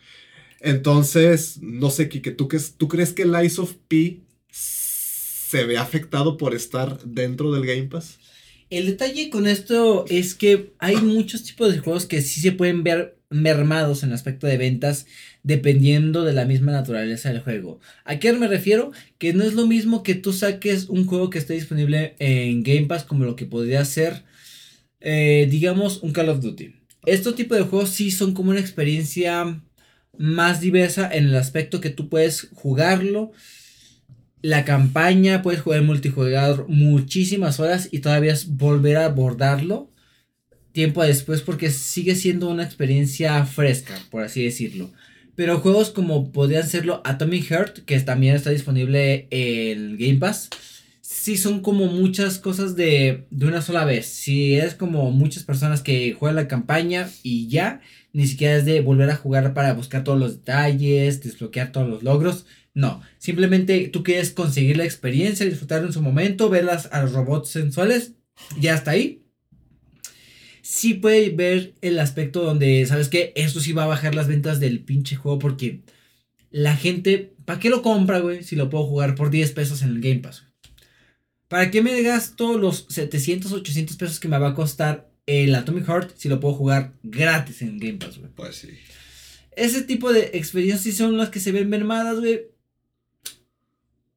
Entonces, 0.60 1.60
no 1.62 1.92
sé, 1.92 2.10
Kike, 2.10 2.32
¿tú, 2.32 2.48
qué- 2.48 2.58
¿tú 2.78 2.88
crees 2.88 3.14
que 3.14 3.26
Lies 3.26 3.60
of 3.60 3.74
P 3.88 4.22
se 4.50 5.66
ve 5.66 5.78
afectado 5.78 6.36
por 6.38 6.56
estar 6.56 7.00
dentro 7.04 7.52
del 7.54 7.64
Game 7.64 7.90
Pass? 7.90 8.18
El 8.72 8.88
detalle 8.88 9.30
con 9.30 9.46
esto 9.46 10.06
es 10.10 10.34
que 10.34 10.74
hay 10.80 10.96
muchos 10.96 11.44
tipos 11.44 11.72
de 11.72 11.78
juegos 11.78 12.08
que 12.08 12.24
sí 12.24 12.42
se 12.42 12.52
pueden 12.54 12.84
ver 12.84 13.20
mermados 13.30 14.02
en 14.02 14.14
aspecto 14.14 14.48
de 14.48 14.58
ventas 14.58 15.06
dependiendo 15.46 16.24
de 16.24 16.34
la 16.34 16.46
misma 16.46 16.72
naturaleza 16.72 17.30
del 17.30 17.40
juego. 17.40 17.80
¿A 18.04 18.18
qué 18.18 18.34
me 18.34 18.48
refiero? 18.48 18.92
Que 19.20 19.32
no 19.32 19.44
es 19.44 19.54
lo 19.54 19.68
mismo 19.68 20.02
que 20.02 20.16
tú 20.16 20.34
saques 20.34 20.90
un 20.90 21.06
juego 21.06 21.30
que 21.30 21.38
esté 21.38 21.54
disponible 21.54 22.16
en 22.18 22.64
Game 22.64 22.88
Pass 22.88 23.04
como 23.04 23.26
lo 23.26 23.36
que 23.36 23.46
podría 23.46 23.86
ser, 23.86 24.24
eh, 25.02 25.48
digamos, 25.50 26.02
un 26.02 26.14
Call 26.14 26.30
of 26.30 26.42
Duty. 26.42 26.74
Estos 27.06 27.36
tipos 27.36 27.60
de 27.60 27.64
juegos 27.64 27.92
sí 27.92 28.10
son 28.10 28.34
como 28.34 28.50
una 28.50 28.60
experiencia 28.60 29.62
más 30.18 30.62
diversa 30.62 31.08
en 31.14 31.26
el 31.26 31.36
aspecto 31.36 31.80
que 31.80 31.92
tú 31.92 32.10
puedes 32.10 32.50
jugarlo. 32.52 33.32
La 34.42 34.66
campaña, 34.66 35.44
puedes 35.44 35.62
jugar 35.62 35.84
multijugador 35.84 36.68
muchísimas 36.70 37.60
horas 37.60 37.88
y 37.92 38.00
todavía 38.00 38.36
volver 38.48 38.98
a 38.98 39.06
abordarlo 39.06 39.92
tiempo 40.72 41.04
después 41.04 41.42
porque 41.42 41.70
sigue 41.70 42.16
siendo 42.16 42.50
una 42.50 42.64
experiencia 42.64 43.46
fresca, 43.46 43.94
por 44.10 44.24
así 44.24 44.44
decirlo. 44.44 44.92
Pero 45.36 45.60
juegos 45.60 45.90
como 45.90 46.32
podrían 46.32 46.68
serlo 46.68 47.02
Atomic 47.04 47.46
Heart, 47.50 47.80
que 47.86 48.00
también 48.00 48.36
está 48.36 48.52
disponible 48.52 49.28
en 49.32 49.98
Game 49.98 50.18
Pass, 50.18 50.50
sí 51.02 51.38
son 51.38 51.62
como 51.62 51.88
muchas 51.88 52.40
cosas 52.40 52.76
de, 52.76 53.28
de 53.30 53.46
una 53.46 53.62
sola 53.62 53.84
vez. 53.84 54.06
Si 54.06 54.56
es 54.56 54.76
como 54.76 55.12
muchas 55.12 55.44
personas 55.44 55.82
que 55.82 56.14
juegan 56.14 56.38
la 56.38 56.48
campaña 56.48 57.10
y 57.22 57.50
ya, 57.50 57.82
ni 58.14 58.28
siquiera 58.28 58.56
es 58.56 58.66
de 58.66 58.80
volver 58.82 59.10
a 59.10 59.18
jugar 59.18 59.54
para 59.54 59.74
buscar 59.74 60.04
todos 60.04 60.20
los 60.20 60.38
detalles, 60.38 61.22
desbloquear 61.22 61.72
todos 61.72 61.90
los 61.90 62.04
logros. 62.04 62.46
No, 62.74 63.02
simplemente 63.18 63.90
tú 63.90 64.04
quieres 64.04 64.32
conseguir 64.32 64.78
la 64.78 64.86
experiencia, 64.86 65.46
disfrutar 65.46 65.84
en 65.84 65.94
su 65.94 66.02
momento, 66.02 66.50
ver 66.50 66.70
a 66.70 67.02
los 67.02 67.12
robots 67.14 67.50
sensuales, 67.50 68.14
ya 68.60 68.74
está 68.76 68.92
ahí 68.92 69.25
sí 70.66 70.96
puede 70.96 71.30
ver 71.30 71.76
el 71.82 72.00
aspecto 72.00 72.42
donde, 72.42 72.84
¿sabes 72.88 73.08
qué? 73.08 73.34
Esto 73.36 73.60
sí 73.60 73.72
va 73.72 73.84
a 73.84 73.88
bajar 73.88 74.16
las 74.16 74.28
ventas 74.28 74.60
del 74.60 74.80
pinche 74.80 75.16
juego 75.16 75.38
porque 75.38 75.82
la 76.50 76.76
gente, 76.76 77.36
¿para 77.46 77.60
qué 77.60 77.70
lo 77.70 77.84
compra, 77.84 78.18
güey? 78.18 78.44
Si 78.44 78.56
lo 78.56 78.68
puedo 78.72 78.88
jugar 78.88 79.14
por 79.14 79.30
10 79.30 79.52
pesos 79.52 79.84
en 79.84 79.90
el 79.90 80.02
Game 80.02 80.22
Pass. 80.22 80.44
¿Para 81.48 81.70
qué 81.70 81.84
me 81.84 82.02
gasto 82.02 82.58
los 82.58 82.88
700, 82.90 83.52
800 83.52 83.96
pesos 83.96 84.20
que 84.20 84.28
me 84.28 84.40
va 84.40 84.50
a 84.50 84.56
costar 84.56 85.12
el 85.28 85.54
Atomic 85.54 85.86
Heart 85.86 86.14
si 86.18 86.30
lo 86.30 86.40
puedo 86.40 86.56
jugar 86.56 86.96
gratis 87.04 87.62
en 87.62 87.78
Game 87.78 88.00
Pass, 88.00 88.18
güey? 88.18 88.32
Pues 88.34 88.56
sí. 88.56 88.70
Ese 89.56 89.84
tipo 89.84 90.12
de 90.12 90.32
experiencias 90.34 90.96
son 90.96 91.16
las 91.16 91.30
que 91.30 91.40
se 91.40 91.52
ven 91.52 91.70
mermadas, 91.70 92.20
güey. 92.20 92.48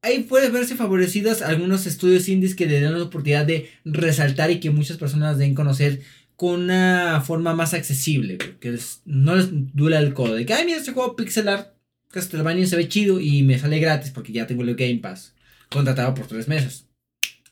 Ahí 0.01 0.23
puede 0.23 0.49
verse 0.49 0.75
favorecidas 0.75 1.43
algunos 1.43 1.85
estudios 1.85 2.27
indies 2.27 2.55
que 2.55 2.65
le 2.65 2.81
dan 2.81 2.93
la 2.93 3.03
oportunidad 3.03 3.45
de 3.45 3.69
resaltar 3.85 4.49
y 4.49 4.59
que 4.59 4.71
muchas 4.71 4.97
personas 4.97 5.37
den 5.37 5.53
conocer 5.53 6.01
con 6.39 6.61
una 6.61 7.19
forma 7.19 7.53
más 7.53 7.73
accesible, 7.73 8.37
que 8.37 8.79
no 9.03 9.35
les 9.35 9.49
duele 9.51 9.97
el 9.97 10.13
codo. 10.13 10.35
De 10.35 10.45
que, 10.45 10.53
ay, 10.53 10.65
mira, 10.65 10.77
este 10.77 10.93
juego 10.93 11.17
pixel 11.17 11.49
art 11.49 11.73
Castlevania 12.11 12.65
se 12.65 12.77
ve 12.77 12.87
chido 12.87 13.19
y 13.19 13.43
me 13.43 13.59
sale 13.59 13.77
gratis 13.79 14.11
porque 14.11 14.31
ya 14.31 14.47
tengo 14.47 14.63
el 14.63 14.73
Game 14.75 14.99
Pass 14.99 15.35
contratado 15.69 16.13
por 16.15 16.27
tres 16.27 16.47
meses. 16.47 16.85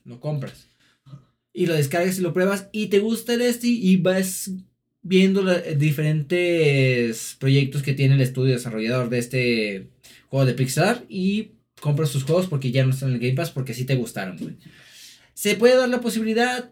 Lo 0.05 0.21
compras. 0.21 0.69
Y 1.51 1.65
lo 1.65 1.73
descargas 1.73 2.17
y 2.17 2.21
lo 2.21 2.31
pruebas 2.31 2.69
y 2.71 2.87
te 2.87 2.99
gusta 2.99 3.33
el 3.33 3.41
este 3.41 3.67
y 3.67 3.97
vas 3.97 4.51
viendo 5.01 5.41
los 5.41 5.77
diferentes 5.77 7.35
proyectos 7.41 7.83
que 7.83 7.93
tiene 7.93 8.15
el 8.15 8.21
estudio 8.21 8.53
desarrollador 8.53 9.09
de 9.09 9.19
este 9.19 9.89
juego 10.29 10.45
de 10.45 10.53
pixel 10.53 10.83
art 10.83 11.03
y 11.09 11.51
compras 11.81 12.07
sus 12.07 12.23
juegos 12.23 12.47
porque 12.47 12.71
ya 12.71 12.85
no 12.85 12.91
están 12.91 13.09
en 13.09 13.15
el 13.15 13.19
Game 13.19 13.35
Pass 13.35 13.51
porque 13.51 13.73
sí 13.73 13.83
te 13.83 13.97
gustaron, 13.97 14.57
Se 15.33 15.55
puede 15.55 15.75
dar 15.75 15.89
la 15.89 15.99
posibilidad, 15.99 16.71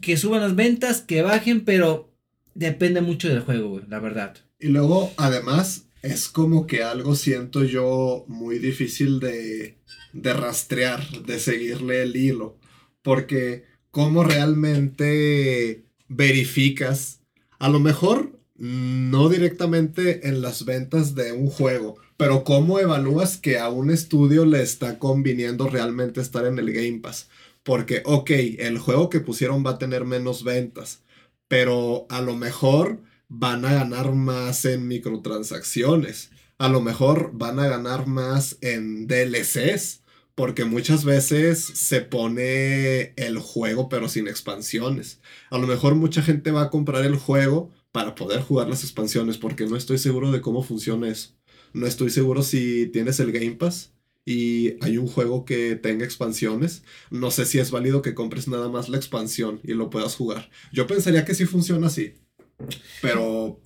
que 0.00 0.16
suban 0.16 0.42
las 0.42 0.54
ventas, 0.54 1.00
que 1.00 1.22
bajen, 1.22 1.64
pero 1.64 2.12
depende 2.54 3.00
mucho 3.00 3.28
del 3.28 3.40
juego, 3.40 3.80
la 3.88 4.00
verdad. 4.00 4.36
Y 4.58 4.68
luego, 4.68 5.12
además, 5.16 5.86
es 6.02 6.28
como 6.28 6.66
que 6.66 6.82
algo 6.82 7.14
siento 7.14 7.64
yo 7.64 8.24
muy 8.28 8.58
difícil 8.58 9.20
de, 9.20 9.78
de 10.12 10.32
rastrear, 10.32 11.06
de 11.22 11.38
seguirle 11.38 12.02
el 12.02 12.16
hilo. 12.16 12.58
Porque, 13.02 13.64
¿cómo 13.90 14.24
realmente 14.24 15.84
verificas? 16.08 17.20
A 17.58 17.68
lo 17.68 17.80
mejor 17.80 18.38
no 18.58 19.28
directamente 19.28 20.28
en 20.28 20.40
las 20.40 20.64
ventas 20.64 21.14
de 21.14 21.32
un 21.32 21.48
juego, 21.48 21.96
pero 22.16 22.44
¿cómo 22.44 22.78
evalúas 22.78 23.36
que 23.36 23.58
a 23.58 23.68
un 23.68 23.90
estudio 23.90 24.46
le 24.46 24.62
está 24.62 24.98
conviniendo 24.98 25.68
realmente 25.68 26.20
estar 26.20 26.46
en 26.46 26.58
el 26.58 26.72
Game 26.72 27.00
Pass? 27.00 27.28
Porque, 27.66 28.00
ok, 28.04 28.30
el 28.60 28.78
juego 28.78 29.10
que 29.10 29.18
pusieron 29.18 29.66
va 29.66 29.72
a 29.72 29.78
tener 29.78 30.04
menos 30.04 30.44
ventas, 30.44 31.02
pero 31.48 32.06
a 32.10 32.20
lo 32.20 32.36
mejor 32.36 33.02
van 33.28 33.64
a 33.64 33.74
ganar 33.74 34.14
más 34.14 34.64
en 34.64 34.86
microtransacciones. 34.86 36.30
A 36.58 36.68
lo 36.68 36.80
mejor 36.80 37.32
van 37.34 37.58
a 37.58 37.66
ganar 37.66 38.06
más 38.06 38.56
en 38.60 39.08
DLCs. 39.08 40.04
Porque 40.36 40.64
muchas 40.64 41.04
veces 41.04 41.64
se 41.64 42.02
pone 42.02 43.14
el 43.16 43.38
juego 43.38 43.88
pero 43.88 44.08
sin 44.08 44.28
expansiones. 44.28 45.20
A 45.50 45.58
lo 45.58 45.66
mejor 45.66 45.96
mucha 45.96 46.22
gente 46.22 46.52
va 46.52 46.62
a 46.62 46.70
comprar 46.70 47.04
el 47.04 47.16
juego 47.16 47.72
para 47.90 48.14
poder 48.14 48.42
jugar 48.42 48.68
las 48.68 48.84
expansiones 48.84 49.38
porque 49.38 49.66
no 49.66 49.76
estoy 49.76 49.98
seguro 49.98 50.30
de 50.30 50.42
cómo 50.42 50.62
funciona 50.62 51.08
eso. 51.08 51.30
No 51.72 51.86
estoy 51.86 52.10
seguro 52.10 52.42
si 52.42 52.86
tienes 52.88 53.18
el 53.18 53.32
Game 53.32 53.56
Pass 53.56 53.95
y 54.26 54.74
hay 54.84 54.98
un 54.98 55.06
juego 55.06 55.44
que 55.44 55.76
tenga 55.76 56.04
expansiones, 56.04 56.82
no 57.10 57.30
sé 57.30 57.46
si 57.46 57.60
es 57.60 57.70
válido 57.70 58.02
que 58.02 58.14
compres 58.14 58.48
nada 58.48 58.68
más 58.68 58.88
la 58.88 58.96
expansión 58.96 59.60
y 59.62 59.72
lo 59.72 59.88
puedas 59.88 60.16
jugar. 60.16 60.50
Yo 60.72 60.86
pensaría 60.88 61.24
que 61.24 61.34
sí 61.34 61.46
funciona 61.46 61.86
así, 61.86 62.14
pero 63.00 63.60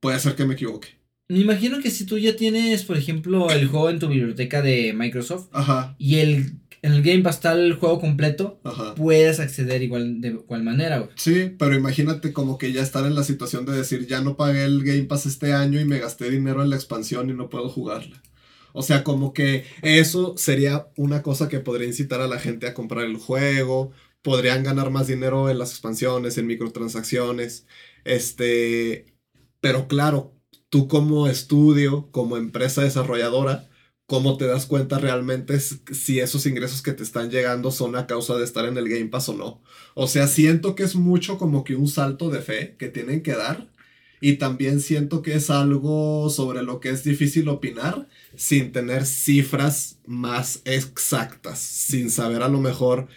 puede 0.00 0.20
ser 0.20 0.36
que 0.36 0.46
me 0.46 0.54
equivoque. 0.54 0.88
Me 1.28 1.40
imagino 1.40 1.80
que 1.80 1.90
si 1.90 2.06
tú 2.06 2.16
ya 2.16 2.36
tienes, 2.36 2.84
por 2.84 2.96
ejemplo, 2.96 3.50
el 3.50 3.66
juego 3.66 3.90
en 3.90 3.98
tu 3.98 4.08
biblioteca 4.08 4.62
de 4.62 4.92
Microsoft 4.92 5.48
y 5.98 6.16
el, 6.16 6.60
en 6.82 6.92
el 6.92 7.02
Game 7.02 7.22
Pass 7.22 7.36
está 7.36 7.52
el 7.54 7.72
juego 7.74 7.98
completo, 7.98 8.60
puedes 8.94 9.40
acceder 9.40 9.82
igual 9.82 10.20
de 10.20 10.28
igual 10.28 10.62
manera. 10.62 11.08
Sí, 11.16 11.50
pero 11.58 11.74
imagínate 11.74 12.32
como 12.32 12.56
que 12.56 12.72
ya 12.72 12.82
estar 12.82 13.04
en 13.04 13.16
la 13.16 13.24
situación 13.24 13.66
de 13.66 13.72
decir, 13.72 14.06
ya 14.06 14.20
no 14.20 14.36
pagué 14.36 14.64
el 14.64 14.84
Game 14.84 15.04
Pass 15.04 15.26
este 15.26 15.54
año 15.54 15.80
y 15.80 15.84
me 15.84 15.98
gasté 15.98 16.30
dinero 16.30 16.62
en 16.62 16.70
la 16.70 16.76
expansión 16.76 17.30
y 17.30 17.32
no 17.32 17.48
puedo 17.48 17.68
jugarla. 17.68 18.22
O 18.76 18.82
sea, 18.82 19.04
como 19.04 19.32
que 19.32 19.64
eso 19.82 20.34
sería 20.36 20.88
una 20.96 21.22
cosa 21.22 21.48
que 21.48 21.60
podría 21.60 21.86
incitar 21.86 22.20
a 22.20 22.26
la 22.26 22.40
gente 22.40 22.66
a 22.66 22.74
comprar 22.74 23.04
el 23.04 23.16
juego. 23.18 23.92
Podrían 24.20 24.64
ganar 24.64 24.90
más 24.90 25.06
dinero 25.06 25.48
en 25.48 25.58
las 25.60 25.70
expansiones, 25.70 26.38
en 26.38 26.48
microtransacciones. 26.48 27.66
Este. 28.04 29.14
Pero 29.60 29.86
claro, 29.86 30.34
tú 30.70 30.88
como 30.88 31.28
estudio, 31.28 32.10
como 32.10 32.36
empresa 32.36 32.82
desarrolladora, 32.82 33.70
¿cómo 34.06 34.36
te 34.38 34.46
das 34.46 34.66
cuenta 34.66 34.98
realmente 34.98 35.60
si 35.60 36.18
esos 36.18 36.44
ingresos 36.46 36.82
que 36.82 36.92
te 36.92 37.04
están 37.04 37.30
llegando 37.30 37.70
son 37.70 37.94
a 37.94 38.08
causa 38.08 38.36
de 38.36 38.44
estar 38.44 38.64
en 38.64 38.76
el 38.76 38.88
Game 38.88 39.06
Pass 39.06 39.28
o 39.28 39.34
no? 39.34 39.62
O 39.94 40.08
sea, 40.08 40.26
siento 40.26 40.74
que 40.74 40.82
es 40.82 40.96
mucho 40.96 41.38
como 41.38 41.62
que 41.62 41.76
un 41.76 41.86
salto 41.86 42.28
de 42.28 42.40
fe 42.40 42.74
que 42.76 42.88
tienen 42.88 43.22
que 43.22 43.34
dar. 43.34 43.72
Y 44.20 44.34
también 44.38 44.80
siento 44.80 45.22
que 45.22 45.34
es 45.34 45.50
algo 45.50 46.28
sobre 46.30 46.62
lo 46.62 46.80
que 46.80 46.90
es 46.90 47.04
difícil 47.04 47.48
opinar 47.48 48.08
sin 48.36 48.72
tener 48.72 49.06
cifras 49.06 49.98
más 50.06 50.60
exactas, 50.64 51.58
sin 51.58 52.10
saber 52.10 52.42
a 52.42 52.48
lo 52.48 52.60
mejor 52.60 53.08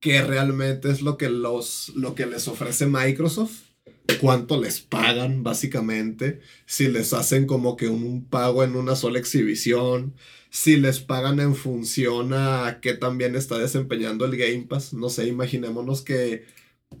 qué 0.00 0.22
realmente 0.22 0.90
es 0.90 1.02
lo 1.02 1.16
que, 1.16 1.28
los, 1.30 1.92
lo 1.94 2.14
que 2.14 2.26
les 2.26 2.48
ofrece 2.48 2.86
Microsoft, 2.86 3.72
cuánto 4.20 4.60
les 4.60 4.80
pagan 4.80 5.42
básicamente, 5.42 6.40
si 6.66 6.88
les 6.88 7.12
hacen 7.12 7.46
como 7.46 7.76
que 7.76 7.88
un 7.88 8.24
pago 8.24 8.64
en 8.64 8.76
una 8.76 8.96
sola 8.96 9.18
exhibición, 9.18 10.14
si 10.50 10.76
les 10.76 11.00
pagan 11.00 11.40
en 11.40 11.54
función 11.54 12.32
a 12.34 12.80
qué 12.82 12.94
también 12.94 13.36
está 13.36 13.58
desempeñando 13.58 14.24
el 14.24 14.36
Game 14.36 14.66
Pass, 14.68 14.92
no 14.92 15.08
sé, 15.08 15.26
imaginémonos 15.26 16.02
que 16.02 16.44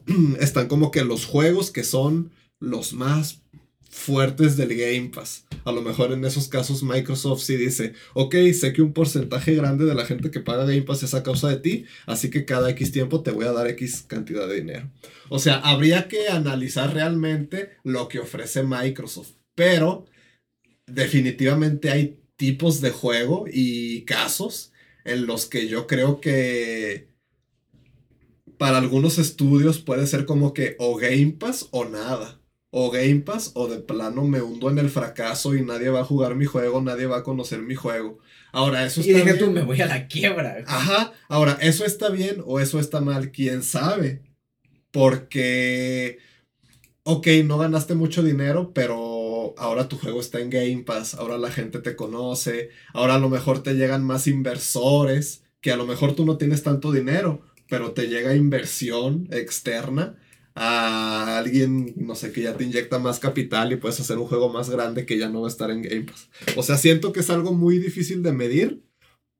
están 0.40 0.68
como 0.68 0.90
que 0.90 1.04
los 1.04 1.26
juegos 1.26 1.70
que 1.70 1.84
son 1.84 2.32
los 2.60 2.92
más 2.92 3.41
fuertes 3.92 4.56
del 4.56 4.74
Game 4.74 5.10
Pass. 5.10 5.46
A 5.64 5.70
lo 5.70 5.82
mejor 5.82 6.12
en 6.12 6.24
esos 6.24 6.48
casos 6.48 6.82
Microsoft 6.82 7.42
sí 7.42 7.56
dice, 7.56 7.92
ok, 8.14 8.34
sé 8.58 8.72
que 8.72 8.80
un 8.80 8.94
porcentaje 8.94 9.54
grande 9.54 9.84
de 9.84 9.94
la 9.94 10.06
gente 10.06 10.30
que 10.30 10.40
paga 10.40 10.64
Game 10.64 10.82
Pass 10.82 11.02
es 11.02 11.14
a 11.14 11.22
causa 11.22 11.48
de 11.50 11.58
ti, 11.58 11.84
así 12.06 12.30
que 12.30 12.46
cada 12.46 12.70
X 12.70 12.90
tiempo 12.90 13.22
te 13.22 13.30
voy 13.30 13.44
a 13.44 13.52
dar 13.52 13.68
X 13.68 14.04
cantidad 14.08 14.48
de 14.48 14.56
dinero. 14.56 14.90
O 15.28 15.38
sea, 15.38 15.56
habría 15.56 16.08
que 16.08 16.28
analizar 16.28 16.94
realmente 16.94 17.72
lo 17.84 18.08
que 18.08 18.18
ofrece 18.18 18.62
Microsoft, 18.62 19.32
pero 19.54 20.06
definitivamente 20.86 21.90
hay 21.90 22.18
tipos 22.36 22.80
de 22.80 22.90
juego 22.90 23.44
y 23.46 24.02
casos 24.06 24.72
en 25.04 25.26
los 25.26 25.46
que 25.46 25.68
yo 25.68 25.86
creo 25.86 26.20
que 26.20 27.08
para 28.56 28.78
algunos 28.78 29.18
estudios 29.18 29.80
puede 29.80 30.06
ser 30.06 30.24
como 30.24 30.54
que 30.54 30.76
o 30.78 30.96
Game 30.96 31.32
Pass 31.32 31.68
o 31.72 31.84
nada 31.84 32.41
o 32.74 32.90
Game 32.90 33.20
Pass 33.20 33.50
o 33.54 33.68
de 33.68 33.80
plano 33.80 34.24
me 34.24 34.40
hundo 34.40 34.70
en 34.70 34.78
el 34.78 34.88
fracaso 34.88 35.54
y 35.54 35.62
nadie 35.62 35.90
va 35.90 36.00
a 36.00 36.04
jugar 36.04 36.34
mi 36.36 36.46
juego, 36.46 36.80
nadie 36.80 37.04
va 37.04 37.18
a 37.18 37.22
conocer 37.22 37.60
mi 37.60 37.74
juego. 37.74 38.18
Ahora, 38.50 38.86
eso 38.86 39.02
está 39.02 39.34
y 39.34 39.38
tú, 39.38 39.50
me 39.50 39.62
voy 39.62 39.82
a 39.82 39.86
la 39.86 40.08
quiebra. 40.08 40.64
Ajá, 40.66 41.12
ahora, 41.28 41.58
¿eso 41.60 41.84
está 41.84 42.08
bien 42.08 42.42
o 42.46 42.60
eso 42.60 42.80
está 42.80 43.02
mal? 43.02 43.30
¿Quién 43.30 43.62
sabe? 43.62 44.22
Porque, 44.90 46.16
ok, 47.02 47.26
no 47.44 47.58
ganaste 47.58 47.94
mucho 47.94 48.22
dinero, 48.22 48.72
pero 48.72 49.54
ahora 49.58 49.88
tu 49.88 49.98
juego 49.98 50.20
está 50.20 50.40
en 50.40 50.48
Game 50.48 50.82
Pass, 50.86 51.14
ahora 51.14 51.36
la 51.36 51.50
gente 51.50 51.78
te 51.80 51.94
conoce, 51.94 52.70
ahora 52.94 53.16
a 53.16 53.18
lo 53.18 53.28
mejor 53.28 53.62
te 53.62 53.74
llegan 53.74 54.02
más 54.02 54.26
inversores, 54.26 55.44
que 55.60 55.72
a 55.72 55.76
lo 55.76 55.86
mejor 55.86 56.14
tú 56.14 56.24
no 56.24 56.38
tienes 56.38 56.62
tanto 56.62 56.90
dinero, 56.90 57.42
pero 57.68 57.92
te 57.92 58.08
llega 58.08 58.34
inversión 58.34 59.28
externa 59.30 60.16
a 60.54 61.38
alguien, 61.38 61.94
no 61.96 62.14
sé, 62.14 62.32
que 62.32 62.42
ya 62.42 62.56
te 62.56 62.64
inyecta 62.64 62.98
más 62.98 63.18
capital 63.18 63.72
y 63.72 63.76
puedes 63.76 64.00
hacer 64.00 64.18
un 64.18 64.26
juego 64.26 64.52
más 64.52 64.68
grande 64.68 65.06
que 65.06 65.18
ya 65.18 65.28
no 65.28 65.40
va 65.40 65.48
a 65.48 65.50
estar 65.50 65.70
en 65.70 65.82
Game 65.82 66.02
Pass. 66.02 66.28
O 66.56 66.62
sea, 66.62 66.76
siento 66.76 67.12
que 67.12 67.20
es 67.20 67.30
algo 67.30 67.52
muy 67.52 67.78
difícil 67.78 68.22
de 68.22 68.32
medir, 68.32 68.82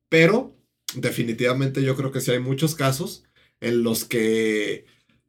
pero 0.08 0.56
definitivamente 0.94 1.82
yo 1.82 1.96
creo 1.96 2.12
que 2.12 2.20
sí 2.20 2.30
hay 2.30 2.40
muchos 2.40 2.74
casos 2.74 3.24
en 3.60 3.82
los 3.82 4.04
que 4.04 4.86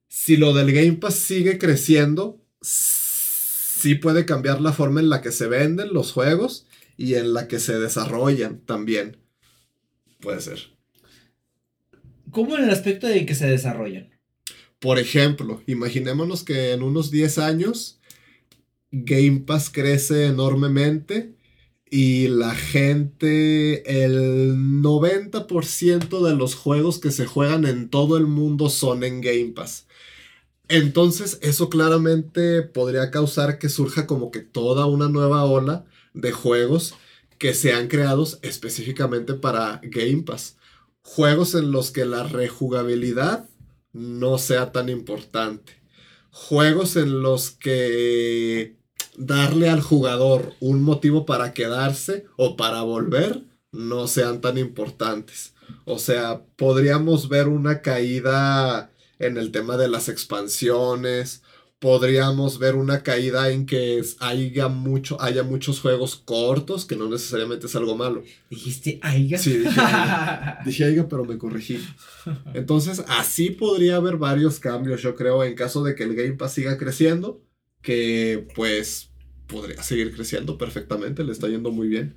si 0.07 0.37
lo 0.37 0.53
del 0.53 0.71
Game 0.71 0.93
Pass 0.93 1.15
sigue 1.15 1.57
creciendo, 1.57 2.41
sí 2.61 3.95
puede 3.95 4.25
cambiar 4.25 4.61
la 4.61 4.71
forma 4.71 4.99
en 4.99 5.09
la 5.09 5.21
que 5.21 5.31
se 5.31 5.47
venden 5.47 5.93
los 5.93 6.11
juegos 6.11 6.67
y 6.97 7.15
en 7.15 7.33
la 7.33 7.47
que 7.47 7.59
se 7.59 7.79
desarrollan 7.79 8.59
también. 8.59 9.17
Puede 10.21 10.39
ser. 10.39 10.59
¿Cómo 12.31 12.57
en 12.57 12.63
el 12.63 12.69
aspecto 12.69 13.07
de 13.07 13.25
que 13.25 13.35
se 13.35 13.47
desarrollan? 13.47 14.12
Por 14.83 14.99
ejemplo, 14.99 15.61
imaginémonos 15.65 16.43
que 16.43 16.73
en 16.73 16.83
unos 16.83 17.09
10 17.09 17.37
años 17.37 18.01
Game 18.91 19.39
Pass 19.39 19.69
crece 19.69 20.25
enormemente 20.25 21.35
y 21.89 22.27
la 22.27 22.53
gente, 22.53 24.03
el 24.03 24.57
90% 24.81 26.21
de 26.27 26.35
los 26.35 26.55
juegos 26.55 26.99
que 26.99 27.11
se 27.11 27.25
juegan 27.25 27.63
en 27.63 27.89
todo 27.89 28.17
el 28.17 28.27
mundo 28.27 28.69
son 28.69 29.05
en 29.05 29.21
Game 29.21 29.53
Pass. 29.55 29.87
Entonces 30.67 31.39
eso 31.41 31.69
claramente 31.69 32.61
podría 32.61 33.09
causar 33.09 33.59
que 33.59 33.69
surja 33.69 34.05
como 34.05 34.31
que 34.31 34.41
toda 34.41 34.85
una 34.85 35.07
nueva 35.07 35.45
ola 35.45 35.85
de 36.13 36.33
juegos 36.33 36.95
que 37.37 37.53
sean 37.53 37.87
creados 37.87 38.37
específicamente 38.41 39.33
para 39.33 39.79
Game 39.81 40.23
Pass. 40.23 40.57
Juegos 41.03 41.55
en 41.55 41.71
los 41.71 41.91
que 41.91 42.03
la 42.03 42.23
rejugabilidad 42.23 43.47
no 43.93 44.37
sea 44.37 44.71
tan 44.71 44.89
importante. 44.89 45.81
Juegos 46.31 46.95
en 46.95 47.21
los 47.21 47.51
que 47.51 48.75
darle 49.15 49.69
al 49.69 49.81
jugador 49.81 50.53
un 50.59 50.81
motivo 50.81 51.25
para 51.25 51.53
quedarse 51.53 52.25
o 52.35 52.57
para 52.57 52.81
volver 52.81 53.43
no 53.71 54.07
sean 54.07 54.41
tan 54.41 54.57
importantes. 54.57 55.53
O 55.85 55.99
sea, 55.99 56.43
podríamos 56.55 57.29
ver 57.29 57.47
una 57.47 57.81
caída 57.81 58.91
en 59.19 59.37
el 59.37 59.51
tema 59.51 59.77
de 59.77 59.87
las 59.87 60.09
expansiones 60.09 61.43
podríamos 61.83 62.59
ver 62.59 62.75
una 62.75 63.03
caída 63.03 63.49
en 63.49 63.65
que 63.65 64.01
haya, 64.21 64.69
mucho, 64.69 65.21
haya 65.21 65.43
muchos 65.43 65.81
juegos 65.81 66.15
cortos, 66.15 66.85
que 66.85 66.95
no 66.95 67.09
necesariamente 67.09 67.65
es 67.65 67.75
algo 67.75 67.97
malo. 67.97 68.23
¿Dijiste 68.49 68.99
Aiga? 69.01 69.37
Sí, 69.37 69.57
dije 69.57 69.81
Aiga. 69.81 70.59
dije 70.65 71.03
pero 71.09 71.25
me 71.25 71.37
corregí. 71.37 71.77
Entonces, 72.53 73.03
así 73.09 73.49
podría 73.49 73.97
haber 73.97 74.15
varios 74.15 74.61
cambios, 74.61 75.01
yo 75.01 75.13
creo, 75.17 75.43
en 75.43 75.55
caso 75.55 75.83
de 75.83 75.93
que 75.93 76.03
el 76.03 76.15
Game 76.15 76.35
Pass 76.35 76.53
siga 76.53 76.77
creciendo, 76.77 77.43
que 77.81 78.47
pues 78.55 79.09
podría 79.47 79.83
seguir 79.83 80.15
creciendo 80.15 80.57
perfectamente, 80.57 81.25
le 81.25 81.33
está 81.33 81.49
yendo 81.49 81.69
muy 81.69 81.89
bien. 81.89 82.15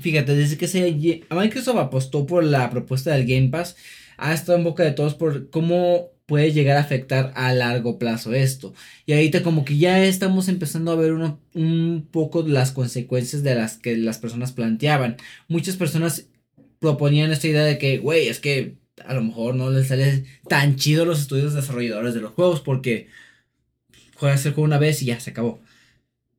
Fíjate, 0.00 0.34
desde 0.34 0.58
que 0.58 0.66
se 0.66 0.90
Microsoft 1.30 1.76
apostó 1.76 2.26
por 2.26 2.42
la 2.42 2.68
propuesta 2.70 3.12
del 3.12 3.24
Game 3.24 3.50
Pass, 3.50 3.76
ha 4.16 4.34
estado 4.34 4.58
en 4.58 4.64
boca 4.64 4.82
de 4.82 4.90
todos 4.90 5.14
por 5.14 5.48
cómo 5.50 6.13
puede 6.26 6.52
llegar 6.52 6.76
a 6.76 6.80
afectar 6.80 7.32
a 7.36 7.52
largo 7.52 7.98
plazo 7.98 8.32
esto. 8.32 8.74
Y 9.06 9.12
ahorita 9.12 9.42
como 9.42 9.64
que 9.64 9.76
ya 9.76 10.04
estamos 10.04 10.48
empezando 10.48 10.92
a 10.92 10.96
ver 10.96 11.12
un 11.12 12.08
poco 12.10 12.42
las 12.42 12.72
consecuencias 12.72 13.42
de 13.42 13.54
las 13.54 13.76
que 13.78 13.96
las 13.96 14.18
personas 14.18 14.52
planteaban. 14.52 15.16
Muchas 15.48 15.76
personas 15.76 16.26
proponían 16.78 17.30
esta 17.30 17.48
idea 17.48 17.64
de 17.64 17.78
que, 17.78 17.98
güey, 17.98 18.28
es 18.28 18.40
que 18.40 18.76
a 19.04 19.14
lo 19.14 19.22
mejor 19.22 19.54
no 19.54 19.70
les 19.70 19.88
sale 19.88 20.24
tan 20.48 20.76
chido 20.76 21.04
los 21.04 21.20
estudios 21.20 21.54
desarrolladores 21.54 22.14
de 22.14 22.20
los 22.20 22.32
juegos 22.32 22.60
porque 22.60 23.08
juegas 24.16 24.44
el 24.46 24.52
juego 24.52 24.66
una 24.66 24.78
vez 24.78 25.02
y 25.02 25.06
ya 25.06 25.20
se 25.20 25.30
acabó. 25.30 25.60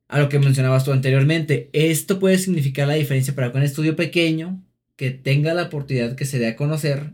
A 0.08 0.20
lo 0.20 0.28
que 0.28 0.38
mencionabas 0.38 0.84
tú 0.84 0.92
anteriormente, 0.92 1.68
esto 1.72 2.18
puede 2.20 2.38
significar 2.38 2.88
la 2.88 2.94
diferencia 2.94 3.34
para 3.34 3.50
un 3.50 3.62
estudio 3.62 3.96
pequeño 3.96 4.62
que 4.96 5.10
tenga 5.10 5.52
la 5.54 5.64
oportunidad 5.64 6.16
que 6.16 6.24
se 6.24 6.38
dé 6.38 6.48
a 6.48 6.56
conocer 6.56 7.12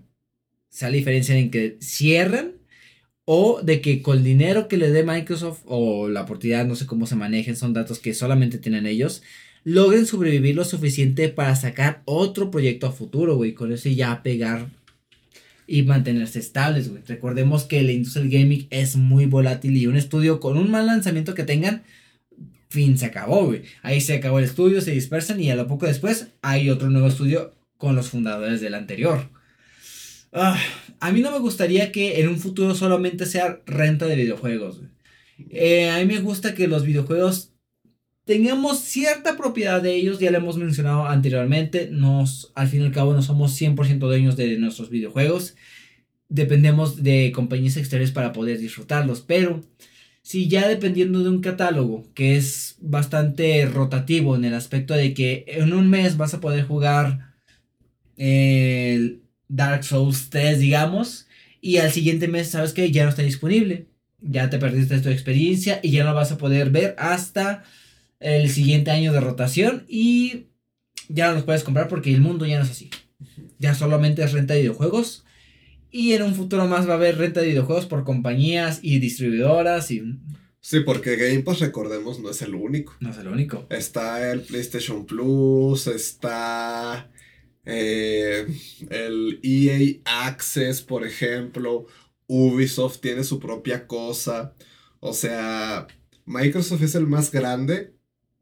sea 0.73 0.89
la 0.89 0.97
diferencia 0.97 1.37
en 1.37 1.51
que 1.51 1.77
cierran 1.81 2.55
o 3.25 3.61
de 3.63 3.81
que 3.81 4.03
con 4.03 4.19
el 4.19 4.25
dinero 4.25 4.69
que 4.69 4.77
le 4.77 4.91
dé 4.91 5.05
Microsoft 5.05 5.61
o 5.67 6.09
la 6.09 6.23
oportunidad, 6.23 6.67
no 6.67 6.75
sé 6.75 6.87
cómo 6.87 7.07
se 7.07 7.17
manejen, 7.17 7.57
son 7.57 7.73
datos 7.73 7.99
que 7.99 8.15
solamente 8.15 8.59
tienen 8.59 8.87
ellos, 8.87 9.23
logren 9.65 10.07
sobrevivir 10.07 10.57
lo 10.57 10.65
suficiente 10.65 11.29
para 11.29 11.55
sacar 11.57 12.03
otro 12.05 12.51
proyecto 12.51 12.87
a 12.87 12.93
futuro, 12.93 13.37
güey, 13.37 13.55
con 13.55 13.73
eso 13.73 13.89
ya 13.89 14.23
pegar 14.23 14.69
y 15.67 15.83
mantenerse 15.83 16.41
estables, 16.41 16.91
güey. 16.91 17.03
Recordemos 17.07 17.65
que 17.65 17.83
la 17.83 17.93
industria 17.93 18.25
del 18.25 18.33
gaming 18.33 18.67
es 18.71 18.97
muy 18.97 19.27
volátil 19.27 19.77
y 19.77 19.87
un 19.87 19.97
estudio 19.97 20.41
con 20.41 20.59
un 20.59 20.71
mal 20.71 20.87
lanzamiento 20.87 21.35
que 21.35 21.45
tengan, 21.45 21.83
fin, 22.69 22.99
se 22.99 23.07
acabó, 23.07 23.47
güey. 23.47 23.63
Ahí 23.83 24.01
se 24.01 24.15
acabó 24.15 24.39
el 24.39 24.47
estudio, 24.47 24.81
se 24.81 24.91
dispersan 24.91 25.41
y 25.41 25.51
a 25.51 25.57
lo 25.57 25.69
poco 25.69 25.87
después 25.87 26.29
hay 26.43 26.71
otro 26.71 26.91
nuevo 26.91 27.07
estudio 27.07 27.55
con 27.79 27.95
los 27.95 28.09
fundadores 28.09 28.61
del 28.61 28.75
anterior. 28.75 29.29
Ah, 30.33 30.59
a 31.01 31.13
mí 31.13 31.21
no 31.21 31.31
me 31.31 31.39
gustaría 31.39 31.93
que 31.93 32.21
en 32.21 32.29
un 32.29 32.39
futuro 32.39 32.75
solamente 32.75 33.27
sea 33.27 33.61
renta 33.67 34.07
de 34.07 34.17
videojuegos. 34.17 34.81
Eh, 35.51 35.91
a 35.91 35.99
mí 35.99 36.07
me 36.07 36.21
gusta 36.21 36.55
que 36.55 36.69
los 36.69 36.85
videojuegos 36.85 37.53
tengamos 38.25 38.79
cierta 38.81 39.37
propiedad 39.37 39.83
de 39.83 39.95
ellos, 39.95 40.19
ya 40.21 40.31
lo 40.31 40.39
hemos 40.39 40.57
mencionado 40.57 41.07
anteriormente, 41.07 41.89
nos, 41.91 42.53
al 42.55 42.69
fin 42.69 42.83
y 42.83 42.87
al 42.87 42.93
cabo 42.93 43.13
no 43.13 43.23
somos 43.23 43.53
100% 43.61 43.99
dueños 43.99 44.37
de 44.37 44.57
nuestros 44.59 44.91
videojuegos, 44.91 45.57
dependemos 46.29 47.03
de 47.03 47.33
compañías 47.35 47.77
exteriores 47.77 48.13
para 48.13 48.33
poder 48.33 48.59
disfrutarlos, 48.59 49.21
pero 49.21 49.63
si 50.23 50.49
ya 50.49 50.69
dependiendo 50.69 51.23
de 51.23 51.31
un 51.31 51.41
catálogo 51.41 52.07
que 52.15 52.37
es 52.37 52.77
bastante 52.81 53.67
rotativo 53.67 54.37
en 54.37 54.45
el 54.45 54.55
aspecto 54.55 54.95
de 54.95 55.15
que 55.15 55.45
en 55.49 55.73
un 55.73 55.91
mes 55.91 56.17
vas 56.17 56.33
a 56.33 56.41
poder 56.41 56.65
jugar 56.65 57.35
el 58.17 59.22
Dark 59.53 59.85
Souls 59.85 60.31
3, 60.31 60.59
digamos, 60.59 61.27
y 61.61 61.77
al 61.77 61.93
siguiente 61.93 62.27
mes, 62.27 62.49
¿sabes 62.49 62.73
que 62.73 62.91
Ya 62.91 63.05
no 63.05 63.11
está 63.11 63.23
disponible. 63.23 63.87
Ya 64.21 64.49
te 64.49 64.59
perdiste 64.59 65.01
tu 65.01 65.11
experiencia 65.11 65.79
y 65.83 65.91
ya 65.91 66.05
no 66.05 66.15
vas 66.15 66.33
a 66.33 66.39
poder 66.39 66.71
ver 66.71 66.95
hasta 66.97 67.65
el 68.19 68.49
siguiente 68.49 68.91
año 68.91 69.13
de 69.13 69.21
rotación 69.21 69.85
y 69.89 70.47
ya 71.09 71.29
no 71.29 71.35
los 71.35 71.43
puedes 71.43 71.65
comprar 71.65 71.89
porque 71.89 72.15
el 72.15 72.21
mundo 72.21 72.47
ya 72.47 72.59
no 72.59 72.65
es 72.65 72.71
así. 72.71 72.89
Ya 73.59 73.75
solamente 73.75 74.25
es 74.25 74.33
renta 74.33 74.55
de 74.55 74.61
videojuegos. 74.61 75.25
Y 75.91 76.13
en 76.13 76.23
un 76.23 76.35
futuro 76.35 76.67
más 76.67 76.89
va 76.89 76.93
a 76.93 76.97
haber 76.97 77.19
renta 77.19 77.41
de 77.41 77.49
videojuegos 77.49 77.85
por 77.85 78.05
compañías 78.05 78.79
y 78.81 79.01
distribuidoras 79.01 79.91
y... 79.91 80.19
Sí, 80.61 80.81
porque 80.81 81.17
Game 81.17 81.41
Pass, 81.41 81.61
recordemos, 81.61 82.21
no 82.21 82.31
es 82.31 82.41
el 82.41 82.55
único. 82.55 82.95
No 83.01 83.11
es 83.11 83.19
el 83.19 83.29
único. 83.29 83.67
Está 83.69 84.33
el 84.33 84.41
PlayStation 84.41 85.05
Plus, 85.05 85.89
está 85.89 87.11
eh, 87.65 88.47
el 88.91 89.41
EA 89.43 90.27
Access, 90.27 90.83
por 90.83 91.07
ejemplo, 91.07 91.87
Ubisoft 92.27 93.01
tiene 93.01 93.25
su 93.25 93.39
propia 93.39 93.87
cosa. 93.87 94.55
O 95.01 95.13
sea, 95.13 95.87
Microsoft 96.25 96.83
es 96.83 96.95
el 96.95 97.07
más 97.07 97.31
grande, 97.31 97.95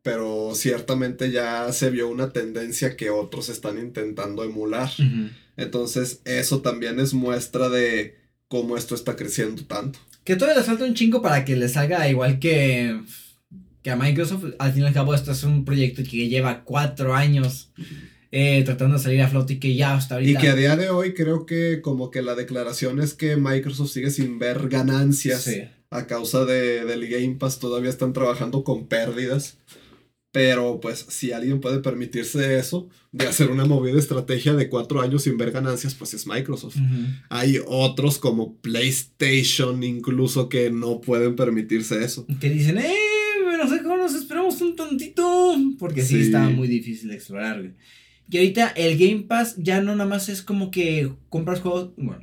pero 0.02 0.52
ciertamente 0.55 1.30
ya 1.30 1.72
se 1.72 1.90
vio 1.90 2.09
una 2.09 2.32
tendencia 2.32 2.97
que 2.97 3.10
otros 3.10 3.48
están 3.48 3.78
intentando 3.78 4.44
emular. 4.44 4.90
Entonces, 5.56 6.22
eso 6.24 6.62
también 6.62 7.01
es 7.01 7.12
muestra 7.12 7.68
de 7.68 8.16
cómo 8.48 8.76
esto 8.76 8.94
está 8.94 9.16
creciendo 9.16 9.64
tanto. 9.64 9.98
Que 10.24 10.36
todavía 10.36 10.59
les 10.59 10.66
falta 10.66 10.84
un 10.84 10.94
chingo 10.94 11.22
para 11.22 11.44
que 11.44 11.56
les 11.56 11.72
salga 11.72 12.09
igual 12.09 12.38
que, 12.38 13.01
que 13.82 13.90
a 13.90 13.97
Microsoft. 13.97 14.55
Al 14.59 14.72
fin 14.72 14.82
y 14.82 14.86
al 14.86 14.94
cabo, 14.94 15.14
esto 15.14 15.32
es 15.32 15.42
un 15.44 15.64
proyecto 15.64 16.02
que 16.02 16.28
lleva 16.28 16.64
cuatro 16.64 17.14
años. 17.14 17.70
Eh, 18.32 18.62
tratando 18.65 18.97
de 18.97 19.02
salir 19.02 19.23
a 19.23 19.28
flote 19.28 19.55
y 19.55 19.59
que 19.59 19.74
ya 19.74 19.94
hasta 19.94 20.15
ahorita. 20.15 20.39
Y 20.39 20.43
que 20.43 20.48
a 20.48 20.55
día 20.55 20.77
de 20.77 20.89
hoy 20.89 21.15
creo 21.15 21.47
que 21.47 21.81
como 21.81 22.12
que 22.12 22.23
la 22.23 22.36
declaración 22.36 23.01
es 23.01 23.15
que 23.15 23.36
Microsoft 23.36 23.90
sigue 23.90 24.11
sin 24.11 24.39
ver 24.39 24.69
ganancias 24.69 25.51
a 25.90 26.07
causa 26.07 26.44
de, 26.44 26.85
del 26.85 27.09
Game 27.09 27.35
Pass, 27.36 27.59
todavía 27.59 27.90
están 27.90 28.12
trabajando 28.12 28.62
con 28.62 28.86
pérdidas. 28.86 29.59
Pero 30.32 30.78
pues 30.78 31.07
si 31.09 31.32
alguien 31.32 31.61
puede 31.61 31.81
permitirse 31.81 32.57
eso, 32.57 32.89
de 33.11 33.27
hacer 33.27 33.51
una 33.51 33.65
movida 33.65 33.98
estrategia 33.98 34.55
de 34.55 34.69
cuatro 34.69 35.01
años 35.01 35.24
sin 35.24 35.36
ver 35.36 35.51
ganancias, 35.51 35.94
pues 35.94 36.15
es 36.15 36.24
Microsoft. 36.28 36.77
Hay 37.31 37.59
otros 37.66 38.19
como 38.19 38.55
PlayStation 38.59 39.82
incluso 39.82 40.48
que 40.48 40.70
no 40.70 41.01
pueden 41.01 41.35
permitirse 41.35 42.05
eso. 42.05 42.27
Que 42.40 42.48
dicen, 42.48 42.78
eh, 42.78 42.94
no 43.59 43.69
sé 43.69 43.82
cómo 43.82 43.97
nos 43.97 44.15
esperamos 44.15 44.61
un 44.61 44.77
tantito. 44.77 45.57
Porque 45.81 46.02
sí, 46.02 46.15
sí 46.15 46.20
está 46.23 46.48
muy 46.48 46.69
difícil 46.69 47.09
de 47.09 47.16
explorar, 47.16 47.59
güey. 47.59 47.74
Y 48.31 48.39
ahorita 48.39 48.69
el 48.69 48.97
Game 48.97 49.24
Pass 49.24 49.57
ya 49.59 49.81
no 49.81 49.97
nada 49.97 50.09
más 50.09 50.28
es 50.28 50.40
como 50.43 50.70
que 50.70 51.11
compras 51.28 51.61
juegos, 51.61 51.90
bueno, 51.97 52.20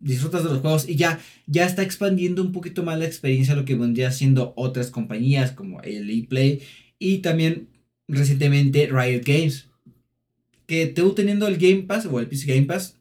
disfrutas 0.00 0.42
de 0.42 0.50
los 0.50 0.60
juegos 0.60 0.88
y 0.88 0.96
ya, 0.96 1.20
ya 1.46 1.66
está 1.66 1.82
expandiendo 1.82 2.42
un 2.42 2.52
poquito 2.52 2.82
más 2.82 2.98
la 2.98 3.04
experiencia 3.04 3.54
lo 3.54 3.66
que 3.66 3.74
vendría 3.74 4.10
siendo 4.10 4.54
otras 4.56 4.90
compañías 4.90 5.52
como 5.52 5.82
el 5.82 6.08
ePlay 6.08 6.62
y 6.98 7.18
también 7.18 7.68
recientemente 8.08 8.88
Riot 8.90 9.22
Games. 9.24 9.68
Que 10.66 10.86
tú 10.86 11.12
teniendo 11.12 11.46
el 11.46 11.58
Game 11.58 11.82
Pass 11.82 12.06
o 12.06 12.18
el 12.18 12.28
PC 12.28 12.46
Game 12.46 12.66
Pass, 12.66 12.96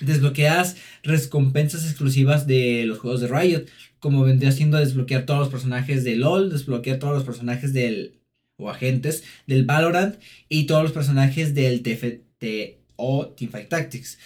desbloqueas 0.00 0.76
recompensas 1.02 1.84
exclusivas 1.84 2.46
de 2.46 2.84
los 2.86 2.98
juegos 2.98 3.20
de 3.20 3.26
Riot, 3.26 3.64
como 3.98 4.22
vendría 4.22 4.52
siendo 4.52 4.78
desbloquear 4.78 5.26
todos 5.26 5.40
los 5.40 5.48
personajes 5.48 6.04
de 6.04 6.14
LOL, 6.14 6.50
desbloquear 6.50 7.00
todos 7.00 7.14
los 7.14 7.24
personajes 7.24 7.72
del 7.72 8.17
o 8.58 8.68
agentes 8.68 9.24
del 9.46 9.64
Valorant 9.64 10.16
y 10.48 10.64
todos 10.64 10.82
los 10.82 10.92
personajes 10.92 11.54
del 11.54 11.82
TFT 11.82 12.78
o 12.96 13.28
Teamfight 13.28 13.68
Tactics. 13.68 14.18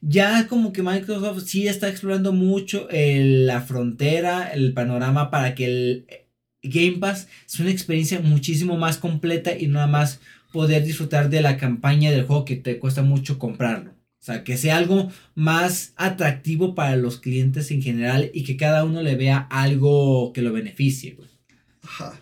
Ya 0.00 0.46
como 0.46 0.72
que 0.72 0.82
Microsoft 0.82 1.44
sí 1.46 1.66
está 1.66 1.88
explorando 1.88 2.32
mucho 2.32 2.86
la 2.92 3.60
frontera, 3.62 4.48
el 4.52 4.72
panorama 4.72 5.30
para 5.30 5.56
que 5.56 5.64
el 5.64 6.06
Game 6.62 6.98
Pass 6.98 7.26
sea 7.46 7.64
una 7.64 7.72
experiencia 7.72 8.20
muchísimo 8.20 8.76
más 8.76 8.98
completa 8.98 9.58
y 9.58 9.66
nada 9.66 9.88
más 9.88 10.20
poder 10.52 10.84
disfrutar 10.84 11.30
de 11.30 11.42
la 11.42 11.56
campaña 11.56 12.10
del 12.10 12.24
juego 12.24 12.44
que 12.44 12.56
te 12.56 12.78
cuesta 12.78 13.02
mucho 13.02 13.38
comprarlo. 13.38 13.90
O 13.90 14.24
sea, 14.28 14.44
que 14.44 14.56
sea 14.56 14.76
algo 14.76 15.10
más 15.34 15.94
atractivo 15.96 16.74
para 16.74 16.96
los 16.96 17.18
clientes 17.18 17.70
en 17.70 17.82
general 17.82 18.30
y 18.34 18.44
que 18.44 18.56
cada 18.56 18.84
uno 18.84 19.02
le 19.02 19.16
vea 19.16 19.38
algo 19.50 20.32
que 20.32 20.42
lo 20.42 20.52
beneficie. 20.52 21.16
Ajá. 21.82 22.20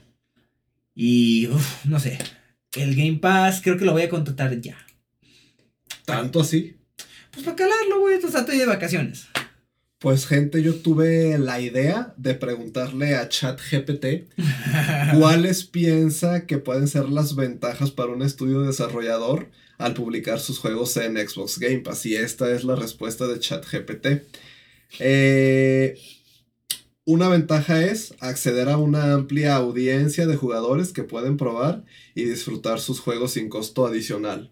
Y, 0.98 1.48
no 1.84 2.00
sé, 2.00 2.18
el 2.74 2.96
Game 2.96 3.18
Pass 3.18 3.60
creo 3.62 3.76
que 3.76 3.84
lo 3.84 3.92
voy 3.92 4.02
a 4.02 4.08
contratar 4.08 4.58
ya. 4.60 4.78
¿Tanto 6.06 6.40
así? 6.40 6.78
Pues 7.30 7.44
para 7.44 7.56
calarlo, 7.56 8.00
güey, 8.00 8.16
o 8.16 8.30
sea, 8.30 8.40
estoy 8.40 8.56
de 8.56 8.64
vacaciones. 8.64 9.26
Pues 9.98 10.26
gente, 10.26 10.62
yo 10.62 10.76
tuve 10.76 11.36
la 11.38 11.60
idea 11.60 12.14
de 12.16 12.34
preguntarle 12.34 13.14
a 13.14 13.28
ChatGPT 13.28 14.28
cuáles 15.18 15.64
piensa 15.64 16.46
que 16.46 16.58
pueden 16.58 16.88
ser 16.88 17.10
las 17.10 17.36
ventajas 17.36 17.90
para 17.90 18.12
un 18.12 18.22
estudio 18.22 18.62
desarrollador 18.62 19.50
al 19.76 19.92
publicar 19.92 20.40
sus 20.40 20.58
juegos 20.58 20.96
en 20.96 21.16
Xbox 21.16 21.58
Game 21.58 21.80
Pass. 21.80 22.06
Y 22.06 22.16
esta 22.16 22.50
es 22.52 22.64
la 22.64 22.74
respuesta 22.74 23.26
de 23.26 23.38
ChatGPT. 23.38 24.06
Eh, 24.98 25.98
una 27.06 27.28
ventaja 27.28 27.82
es 27.84 28.14
acceder 28.18 28.68
a 28.68 28.78
una 28.78 29.14
amplia 29.14 29.54
audiencia 29.54 30.26
de 30.26 30.36
jugadores 30.36 30.92
que 30.92 31.04
pueden 31.04 31.36
probar 31.36 31.84
y 32.16 32.24
disfrutar 32.24 32.80
sus 32.80 32.98
juegos 33.00 33.32
sin 33.32 33.48
costo 33.48 33.86
adicional. 33.86 34.50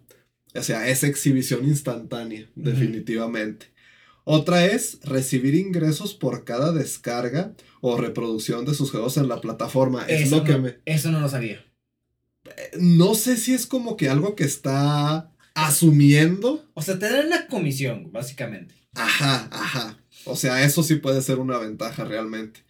O 0.54 0.62
sea, 0.62 0.88
es 0.88 1.02
exhibición 1.02 1.64
instantánea, 1.64 2.48
definitivamente. 2.54 3.74
Otra 4.22 4.66
es 4.66 5.00
recibir 5.02 5.56
ingresos 5.56 6.14
por 6.14 6.44
cada 6.44 6.72
descarga 6.72 7.54
o 7.80 7.96
reproducción 7.96 8.64
de 8.64 8.74
sus 8.74 8.92
juegos 8.92 9.16
en 9.16 9.28
la 9.28 9.40
plataforma. 9.40 10.06
Eso 10.06 10.24
es 10.24 10.30
lo 10.30 10.44
que 10.44 10.56
me... 10.56 10.76
Eso 10.84 11.10
no 11.10 11.20
lo 11.20 11.28
sabía. 11.28 11.64
No 12.78 13.16
sé 13.16 13.36
si 13.36 13.52
es 13.52 13.66
como 13.66 13.96
que 13.96 14.08
algo 14.08 14.36
que 14.36 14.44
está 14.44 15.32
asumiendo. 15.54 16.64
O 16.74 16.82
sea, 16.82 17.00
te 17.00 17.10
dan 17.10 17.26
una 17.26 17.48
comisión, 17.48 18.12
básicamente. 18.12 18.76
Ajá, 18.94 19.48
ajá. 19.50 19.98
O 20.24 20.36
sea, 20.36 20.64
eso 20.64 20.82
sí 20.82 20.96
puede 20.96 21.22
ser 21.22 21.38
una 21.38 21.58
ventaja 21.58 22.04
realmente. 22.04 22.60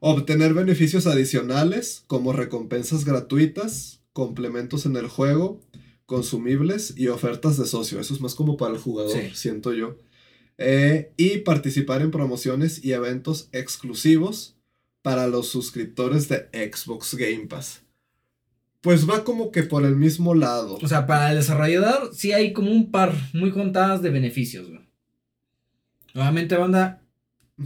Obtener 0.00 0.54
beneficios 0.54 1.06
adicionales 1.06 2.04
como 2.06 2.32
recompensas 2.32 3.04
gratuitas, 3.04 4.00
complementos 4.12 4.86
en 4.86 4.96
el 4.96 5.08
juego, 5.08 5.60
consumibles 6.06 6.94
y 6.96 7.08
ofertas 7.08 7.56
de 7.56 7.66
socio. 7.66 8.00
Eso 8.00 8.14
es 8.14 8.20
más 8.20 8.34
como 8.34 8.56
para 8.56 8.74
el 8.74 8.80
jugador, 8.80 9.16
siento 9.34 9.72
yo. 9.72 9.96
Eh, 10.58 11.12
y 11.16 11.38
participar 11.38 12.02
en 12.02 12.10
promociones 12.10 12.84
y 12.84 12.92
eventos 12.92 13.48
exclusivos 13.52 14.56
para 15.02 15.26
los 15.26 15.48
suscriptores 15.48 16.28
de 16.28 16.48
Xbox 16.52 17.14
Game 17.14 17.46
Pass. 17.46 17.82
Pues 18.80 19.08
va 19.08 19.24
como 19.24 19.52
que 19.52 19.62
por 19.62 19.84
el 19.84 19.96
mismo 19.96 20.34
lado. 20.34 20.78
O 20.82 20.88
sea, 20.88 21.06
para 21.06 21.30
el 21.30 21.38
desarrollador 21.38 22.12
sí 22.12 22.32
hay 22.32 22.52
como 22.52 22.70
un 22.70 22.90
par 22.90 23.14
muy 23.32 23.52
contadas 23.52 24.02
de 24.02 24.10
beneficios. 24.10 24.68
Nuevamente, 26.14 26.56
banda, 26.56 27.02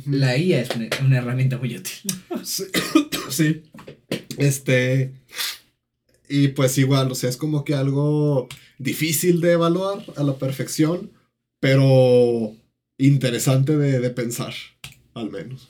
la 0.07 0.37
IA 0.37 0.63
es 0.63 0.71
una, 1.01 1.19
herramienta 1.19 1.59
muy 1.59 1.77
útil. 1.77 1.95
sí. 2.43 2.65
sí. 3.31 3.63
Este. 4.39 5.13
Y 6.29 6.49
pues 6.49 6.77
igual, 6.79 7.11
o 7.11 7.15
sea, 7.15 7.31
es 7.31 7.37
como 7.37 7.65
que 7.65 7.75
algo 7.75 8.49
difícil 8.79 9.41
de 9.41 9.53
evaluar 9.53 10.05
a 10.17 10.25
la 10.25 10.37
perfección, 10.37 11.13
pero 11.61 12.55
interesante 12.99 13.77
de, 13.77 14.11
pensar, 14.11 14.55
al 15.15 15.31
menos. 15.31 15.69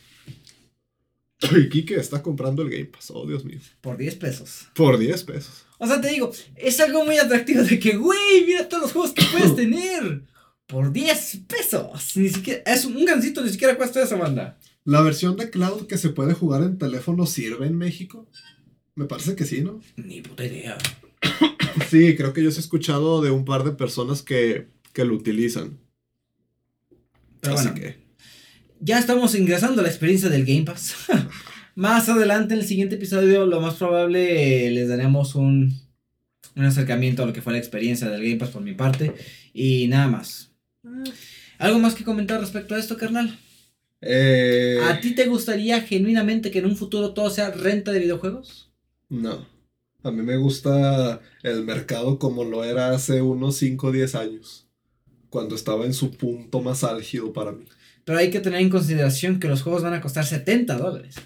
Y 1.55 1.69
Kike 1.69 1.97
está 1.97 2.23
comprando 2.23 2.63
el 2.63 2.71
Game 2.71 2.87
Pass, 2.87 3.11
oh 3.11 3.27
Dios 3.27 3.45
mío. 3.45 3.61
Por 3.83 3.99
10 3.99 4.15
pesos. 4.17 4.69
Por 4.75 4.97
10 4.97 5.25
pesos. 5.25 5.67
O 5.79 5.87
sea, 5.87 6.01
te 6.01 6.09
digo, 6.09 6.33
es 6.57 6.81
algo 6.81 7.05
muy 7.05 7.19
atractivo 7.19 7.63
de 7.63 7.79
que, 7.79 7.97
güey, 7.97 8.47
mira 8.47 8.67
todos 8.69 8.85
los 8.85 8.93
juegos 8.93 9.13
que 9.13 9.25
puedes 9.31 9.55
tener. 9.57 10.23
Por 10.67 10.93
10 10.93 11.39
pesos. 11.47 12.17
Ni 12.17 12.29
siquiera, 12.29 12.63
es 12.67 12.85
un 12.85 13.05
gancito, 13.05 13.43
ni 13.43 13.51
siquiera 13.51 13.77
cuesta 13.77 14.03
esa 14.03 14.17
banda. 14.17 14.59
¿La 14.85 15.01
versión 15.01 15.37
de 15.37 15.51
cloud 15.51 15.87
que 15.87 15.99
se 15.99 16.11
puede 16.11 16.33
jugar 16.33 16.63
en 16.63 16.79
teléfono 16.79 17.27
sirve 17.27 17.67
en 17.67 17.77
México? 17.77 18.29
Me 18.95 19.05
parece 19.05 19.37
que 19.37 19.45
sí, 19.45 19.61
¿no? 19.61 19.81
Ni 19.97 20.21
puta 20.23 20.45
idea. 20.45 20.77
Sí, 21.91 22.17
creo 22.17 22.33
que 22.33 22.43
yo 22.43 22.49
he 22.49 22.53
escuchado 22.53 23.21
de 23.21 23.31
un 23.31 23.45
par 23.45 23.63
de 23.63 23.73
personas 23.73 24.23
que, 24.23 24.69
que 24.95 25.05
lo 25.05 25.15
utilizan. 25.15 25.79
Así 27.43 27.69
que. 27.75 27.97
Ya 28.81 28.99
estamos 28.99 29.35
ingresando 29.35 29.81
a 29.81 29.85
la 29.85 29.91
experiencia 29.91 30.31
del 30.31 30.47
Game 30.47 30.63
Pass. 30.63 30.95
más 31.75 32.09
adelante 32.09 32.55
en 32.55 32.61
el 32.61 32.67
siguiente 32.67 32.95
episodio, 32.95 33.45
lo 33.45 33.61
más 33.61 33.75
probable 33.75 34.71
les 34.71 34.89
daremos 34.89 35.35
un, 35.35 35.79
un 36.55 36.65
acercamiento 36.65 37.23
a 37.23 37.27
lo 37.27 37.35
que 37.35 37.43
fue 37.43 37.53
la 37.53 37.59
experiencia 37.59 38.09
del 38.09 38.23
Game 38.23 38.37
Pass 38.37 38.51
por 38.51 38.63
mi 38.63 38.73
parte. 38.73 39.13
Y 39.53 39.87
nada 39.89 40.09
más. 40.09 40.56
¿Algo 41.59 41.79
más 41.79 41.95
que 41.95 42.05
comentar 42.05 42.41
respecto 42.41 42.75
a 42.75 42.79
esto, 42.79 42.97
carnal? 42.97 43.39
Eh... 44.01 44.79
¿A 44.85 45.01
ti 45.01 45.15
te 45.15 45.27
gustaría 45.27 45.81
genuinamente 45.81 46.51
que 46.51 46.59
en 46.59 46.67
un 46.67 46.77
futuro 46.77 47.15
todo 47.15 47.31
sea 47.31 47.51
renta 47.51 47.93
de 47.93 48.01
videojuegos? 48.01 48.71
No. 49.09 49.47
A 50.03 50.11
mí 50.11 50.23
me 50.23 50.37
gusta 50.37 51.21
el 51.43 51.65
mercado 51.65 52.19
como 52.19 52.45
lo 52.45 52.63
era 52.63 52.91
hace 52.91 53.23
unos 53.23 53.57
5 53.57 53.87
o 53.89 53.93
10 53.93 54.15
años 54.15 54.69
cuando 55.31 55.55
estaba 55.55 55.85
en 55.85 55.95
su 55.95 56.13
punto 56.13 56.61
más 56.61 56.85
álgido 56.85 57.33
para 57.33 57.53
mí. 57.53 57.65
Pero 58.05 58.19
hay 58.19 58.31
que 58.31 58.41
tener 58.41 58.61
en 58.61 58.71
consideración 58.71 59.41
que 59.41 59.49
los 59.49 59.63
juegos 59.63 59.83
van 59.83 59.95
a 59.95 60.01
costar 60.01 60.25
70 60.25 60.79
dólares. 60.79 61.17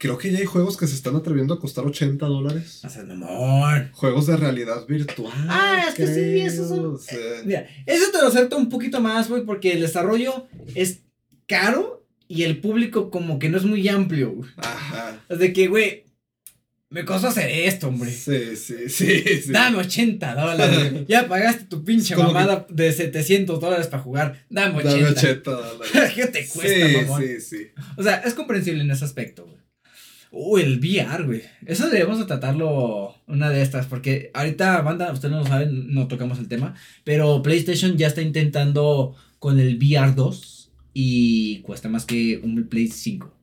Creo 0.00 0.16
que 0.16 0.32
ya 0.32 0.38
hay 0.38 0.46
juegos 0.46 0.78
que 0.78 0.86
se 0.86 0.94
están 0.94 1.14
atreviendo 1.14 1.52
a 1.52 1.60
costar 1.60 1.84
80 1.84 2.24
dólares. 2.24 2.82
amor. 3.10 3.90
Juegos 3.92 4.28
de 4.28 4.38
realidad 4.38 4.86
virtual. 4.86 5.30
Ah, 5.46 5.84
es 5.86 5.94
que 5.94 6.06
sí, 6.06 6.40
eso 6.40 6.66
son. 6.66 6.98
Eh, 7.10 7.42
mira, 7.44 7.66
eso 7.84 8.10
te 8.10 8.16
lo 8.16 8.28
acepto 8.28 8.56
un 8.56 8.70
poquito 8.70 9.02
más, 9.02 9.28
güey, 9.28 9.44
porque 9.44 9.72
el 9.72 9.82
desarrollo 9.82 10.46
es 10.74 11.00
caro 11.46 12.06
y 12.28 12.44
el 12.44 12.62
público 12.62 13.10
como 13.10 13.38
que 13.38 13.50
no 13.50 13.58
es 13.58 13.64
muy 13.64 13.86
amplio. 13.88 14.40
Ajá. 14.56 15.20
Es 15.28 15.38
de 15.38 15.52
que, 15.52 15.68
güey, 15.68 16.06
me 16.88 17.04
costó 17.04 17.28
hacer 17.28 17.50
esto, 17.50 17.88
hombre. 17.88 18.10
Sí, 18.10 18.56
sí, 18.56 18.88
sí. 18.88 19.22
sí. 19.42 19.52
Dame 19.52 19.76
80 19.76 20.34
dólares. 20.34 20.92
ya 21.08 21.28
pagaste 21.28 21.64
tu 21.64 21.84
pinche 21.84 22.16
mamada 22.16 22.66
de 22.70 22.90
700 22.90 23.60
dólares 23.60 23.86
para 23.86 24.02
jugar. 24.02 24.46
Dame 24.48 24.78
80. 24.78 24.96
Dame 24.96 25.10
80 25.10 25.50
dólares. 25.50 26.12
¿Qué 26.14 26.26
te 26.26 26.48
cuesta, 26.48 26.88
sí, 26.88 26.96
mamón? 26.96 27.22
Sí, 27.22 27.40
sí. 27.42 27.66
O 27.98 28.02
sea, 28.02 28.16
es 28.24 28.32
comprensible 28.32 28.82
en 28.82 28.90
ese 28.90 29.04
aspecto, 29.04 29.44
güey. 29.44 29.59
Uy, 30.32 30.62
el 30.62 30.78
VR, 30.78 31.24
güey. 31.24 31.42
Eso 31.66 31.88
debemos 31.88 32.24
tratarlo 32.26 33.16
una 33.26 33.50
de 33.50 33.62
estas, 33.62 33.86
porque 33.86 34.30
ahorita, 34.32 34.80
banda, 34.82 35.12
ustedes 35.12 35.32
no 35.32 35.40
lo 35.40 35.46
saben, 35.46 35.92
no 35.92 36.06
tocamos 36.06 36.38
el 36.38 36.48
tema, 36.48 36.74
pero 37.04 37.42
PlayStation 37.42 37.96
ya 37.96 38.06
está 38.06 38.22
intentando 38.22 39.16
con 39.40 39.58
el 39.58 39.76
VR 39.76 40.14
2 40.14 40.70
y 40.94 41.60
cuesta 41.60 41.88
más 41.88 42.04
que 42.04 42.40
un 42.42 42.68
Play 42.68 42.88
5. 42.88 43.34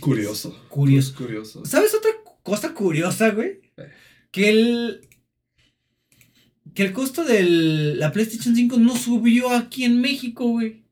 Curioso. 0.00 0.58
Curioso. 0.68 1.14
Curioso. 1.14 1.64
¿Sabes 1.66 1.94
otra 1.94 2.10
cosa 2.42 2.72
curiosa, 2.72 3.30
güey? 3.30 3.60
Eh. 3.76 3.90
Que 4.30 4.48
el. 4.48 5.00
Que 6.74 6.84
el 6.84 6.92
costo 6.92 7.24
de 7.24 7.42
la 7.42 8.12
PlayStation 8.12 8.54
5 8.54 8.78
no 8.78 8.96
subió 8.96 9.50
aquí 9.50 9.84
en 9.84 10.00
México, 10.00 10.48
güey. 10.48 10.84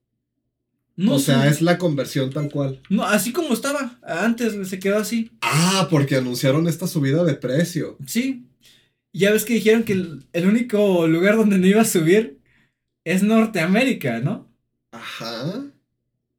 No 0.98 1.14
o 1.14 1.18
sea, 1.18 1.46
es 1.46 1.62
la 1.62 1.78
conversión 1.78 2.30
tal 2.30 2.50
cual. 2.50 2.82
No, 2.90 3.04
así 3.04 3.32
como 3.32 3.54
estaba. 3.54 3.98
Antes 4.02 4.68
se 4.68 4.78
quedó 4.78 4.98
así. 4.98 5.30
Ah, 5.40 5.88
porque 5.90 6.16
anunciaron 6.16 6.68
esta 6.68 6.86
subida 6.86 7.24
de 7.24 7.34
precio. 7.34 7.96
Sí. 8.06 8.44
Ya 9.12 9.32
ves 9.32 9.46
que 9.46 9.54
dijeron 9.54 9.84
que 9.84 9.92
el 9.92 10.46
único 10.46 11.06
lugar 11.06 11.36
donde 11.36 11.58
no 11.58 11.66
iba 11.66 11.80
a 11.80 11.86
subir 11.86 12.40
es 13.04 13.22
Norteamérica, 13.22 14.20
¿no? 14.20 14.46
Ajá 14.92 15.72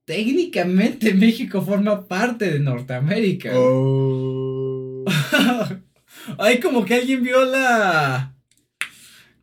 técnicamente 0.09 1.13
México 1.13 1.61
forma 1.61 2.07
parte 2.07 2.49
de 2.49 2.59
Norteamérica. 2.59 3.51
Oh. 3.53 5.05
Ay, 6.39 6.59
como 6.59 6.83
que 6.83 6.95
alguien 6.95 7.21
vio 7.21 7.45
la. 7.45 8.33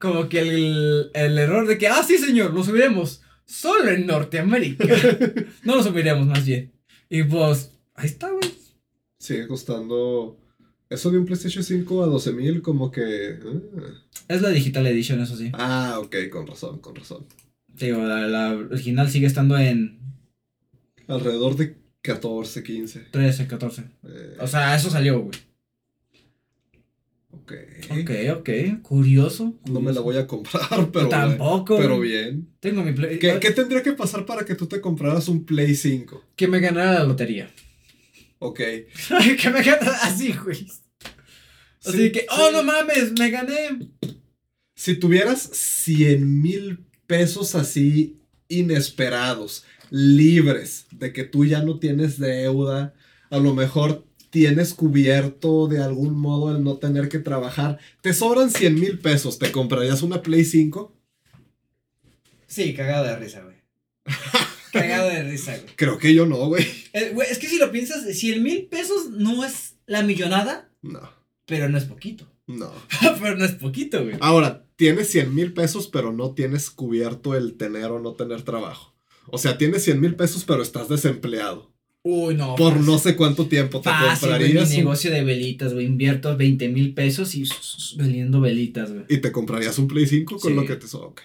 Como 0.01 0.29
que 0.29 0.41
el, 0.41 1.11
el, 1.15 1.39
error 1.39 1.69
de 1.69 1.79
que, 1.79 1.87
ah, 1.87 2.03
sí, 2.03 2.19
señor, 2.19 2.53
lo 2.53 2.65
subiremos. 2.65 3.23
Solo 3.47 3.91
en 3.91 4.07
Norteamérica. 4.07 4.85
no 5.65 5.77
lo 5.77 5.83
subiremos 5.83 6.27
más 6.27 6.45
bien. 6.45 6.73
Y 7.09 7.23
pues, 7.23 7.73
ahí 7.95 8.07
está, 8.07 8.31
güey. 8.31 8.53
Sigue 9.19 9.47
costando. 9.47 10.39
Eso 10.91 11.11
de 11.11 11.19
un 11.19 11.27
PlayStation 11.27 11.65
5 11.65 12.03
a 12.03 12.07
12 12.07 12.33
mil, 12.33 12.63
como 12.63 12.91
que. 12.91 13.39
ah. 13.45 14.05
Es 14.29 14.43
la 14.43 14.51
Digital 14.51 14.87
Edition, 14.87 15.21
eso 15.21 15.37
sí. 15.37 15.51
Ah, 15.55 15.99
ok, 16.01 16.17
con 16.31 16.47
razón, 16.47 16.79
con 16.81 16.95
razón. 16.95 17.27
Digo, 17.69 17.99
la, 18.03 18.27
la 18.27 18.53
original 18.55 19.11
sigue 19.11 19.27
estando 19.27 19.59
en 19.59 19.99
Alrededor 21.09 21.57
de 21.57 21.77
14, 22.03 22.63
15. 22.63 23.01
13, 23.11 23.47
14. 23.47 23.83
Eh, 24.05 24.37
O 24.41 24.47
sea, 24.47 24.75
eso 24.75 24.91
salió, 24.91 25.21
güey. 25.21 25.39
Ok. 27.91 28.39
Ok. 28.39 28.51
Curioso. 28.83 29.55
No 29.71 29.81
me 29.81 29.93
la 29.93 30.01
voy 30.01 30.17
a 30.17 30.27
comprar, 30.27 30.91
pero. 30.93 31.09
Tampoco. 31.09 31.77
Pero 31.79 32.01
bien. 32.01 32.49
Tengo 32.61 32.83
mi 32.83 32.93
Play. 32.93 33.19
¿Qué, 33.19 33.39
qué 33.41 33.51
tendría 33.51 33.83
que 33.83 33.93
pasar 33.93 34.25
para 34.27 34.45
que 34.45 34.55
tú 34.55 34.67
te 34.67 34.81
compraras 34.81 35.29
un 35.29 35.45
Play 35.45 35.75
5? 35.75 36.25
Que 36.37 36.49
me 36.49 36.61
ganara 36.61 36.95
la 36.95 37.05
lotería. 37.05 37.51
Ok. 38.39 38.59
que 39.41 39.51
me 39.51 39.63
ganara 39.63 39.97
así, 40.03 40.33
güey. 40.33 40.67
Así 41.85 41.99
Sí, 41.99 42.13
que, 42.13 42.21
sí. 42.21 42.27
oh, 42.31 42.51
no 42.53 42.63
mames, 42.63 43.13
me 43.19 43.31
gané. 43.31 43.91
Si 44.75 44.97
tuvieras 44.97 45.41
100 45.53 46.43
mil 46.43 46.85
pesos 47.07 47.55
así 47.55 48.19
inesperados, 48.49 49.65
libres, 49.91 50.87
de 50.91 51.13
que 51.13 51.25
tú 51.25 51.45
ya 51.45 51.63
no 51.63 51.79
tienes 51.79 52.19
deuda, 52.19 52.93
a 53.31 53.39
lo 53.39 53.55
mejor 53.55 54.05
tienes 54.31 54.75
cubierto 54.75 55.67
de 55.69 55.83
algún 55.83 56.19
modo 56.19 56.55
el 56.55 56.63
no 56.63 56.77
tener 56.79 57.09
que 57.09 57.19
trabajar, 57.19 57.79
te 58.03 58.13
sobran 58.13 58.51
100 58.51 58.75
mil 58.79 58.99
pesos, 58.99 59.39
¿te 59.39 59.53
comprarías 59.53 60.03
una 60.03 60.23
Play 60.23 60.45
5? 60.45 60.93
Sí, 62.47 62.75
cagado 62.75 63.05
de 63.05 63.17
risa, 63.17 63.43
güey. 63.43 63.57
cagado 64.73 65.09
de 65.09 65.23
risa, 65.25 65.57
güey. 65.59 65.75
Creo 65.77 65.99
que 65.99 66.15
yo 66.15 66.27
no, 66.27 66.47
güey. 66.47 66.65
Eh, 66.93 67.11
güey, 67.15 67.29
Es 67.31 67.39
que 67.39 67.49
si 67.49 67.59
lo 67.59 67.73
piensas, 67.73 68.05
100 68.05 68.43
mil 68.43 68.67
pesos 68.67 69.11
no 69.11 69.45
es 69.45 69.75
la 69.87 70.03
millonada, 70.03 70.71
No, 70.83 71.01
pero 71.45 71.69
no 71.69 71.79
es 71.79 71.85
poquito. 71.85 72.27
no. 72.47 72.73
pero 73.21 73.37
no 73.37 73.45
es 73.45 73.53
poquito, 73.53 74.03
güey. 74.05 74.17
Ahora, 74.21 74.65
tienes 74.77 75.09
100 75.09 75.35
mil 75.35 75.53
pesos, 75.55 75.89
pero 75.89 76.13
no 76.13 76.35
tienes 76.35 76.71
cubierto 76.71 77.35
el 77.35 77.57
tener 77.57 77.87
o 77.87 78.01
no 78.01 78.13
tener 78.15 78.43
trabajo. 78.43 78.95
O 79.29 79.39
sea, 79.39 79.59
tienes 79.59 79.83
100 79.85 80.01
mil 80.01 80.15
pesos, 80.15 80.45
pero 80.45 80.63
estás 80.63 80.89
desempleado. 80.89 81.73
Uy, 82.09 82.35
no. 82.37 82.55
Por 82.55 82.75
fácil. 82.75 82.87
no 82.87 82.99
sé 82.99 83.17
cuánto 83.17 83.47
tiempo 83.49 83.81
te 83.81 83.89
Fácil, 83.91 84.29
mi 84.29 84.35
comprarías. 84.37 84.71
un- 84.71 84.77
negocio 84.77 85.11
de 85.11 85.25
velitas, 85.25 85.75
güey. 85.75 85.87
Invierto 85.87 86.37
20 86.37 86.69
mil 86.69 86.95
pesos 86.95 87.35
y 87.35 87.45
vendiendo 87.97 88.41
velitas, 88.41 88.93
güey. 88.93 89.05
Y 89.09 89.19
te 89.19 89.33
comprarías 89.33 89.77
un 89.79 89.89
Play 89.89 90.07
5 90.07 90.39
con 90.39 90.51
Sí. 90.53 90.57
lo 90.57 90.65
que 90.65 90.77
te 90.77 90.87
sobra. 90.87 91.09
Ok. 91.09 91.21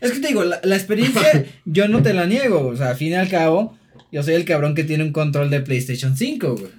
Es 0.00 0.10
que 0.12 0.18
te 0.20 0.28
digo, 0.28 0.42
la, 0.44 0.60
la 0.64 0.76
experiencia 0.76 1.46
yo 1.64 1.86
no 1.88 2.02
te 2.02 2.12
la 2.14 2.26
niego. 2.26 2.66
O 2.66 2.76
sea, 2.76 2.90
al 2.90 2.96
fin 2.96 3.08
y 3.10 3.14
al 3.14 3.28
cabo, 3.28 3.78
yo 4.10 4.22
soy 4.22 4.34
el 4.34 4.44
cabrón 4.44 4.74
que 4.74 4.82
tiene 4.84 5.04
un 5.04 5.12
control 5.12 5.50
de 5.50 5.60
PlayStation 5.60 6.16
5, 6.16 6.56
güey. 6.56 6.72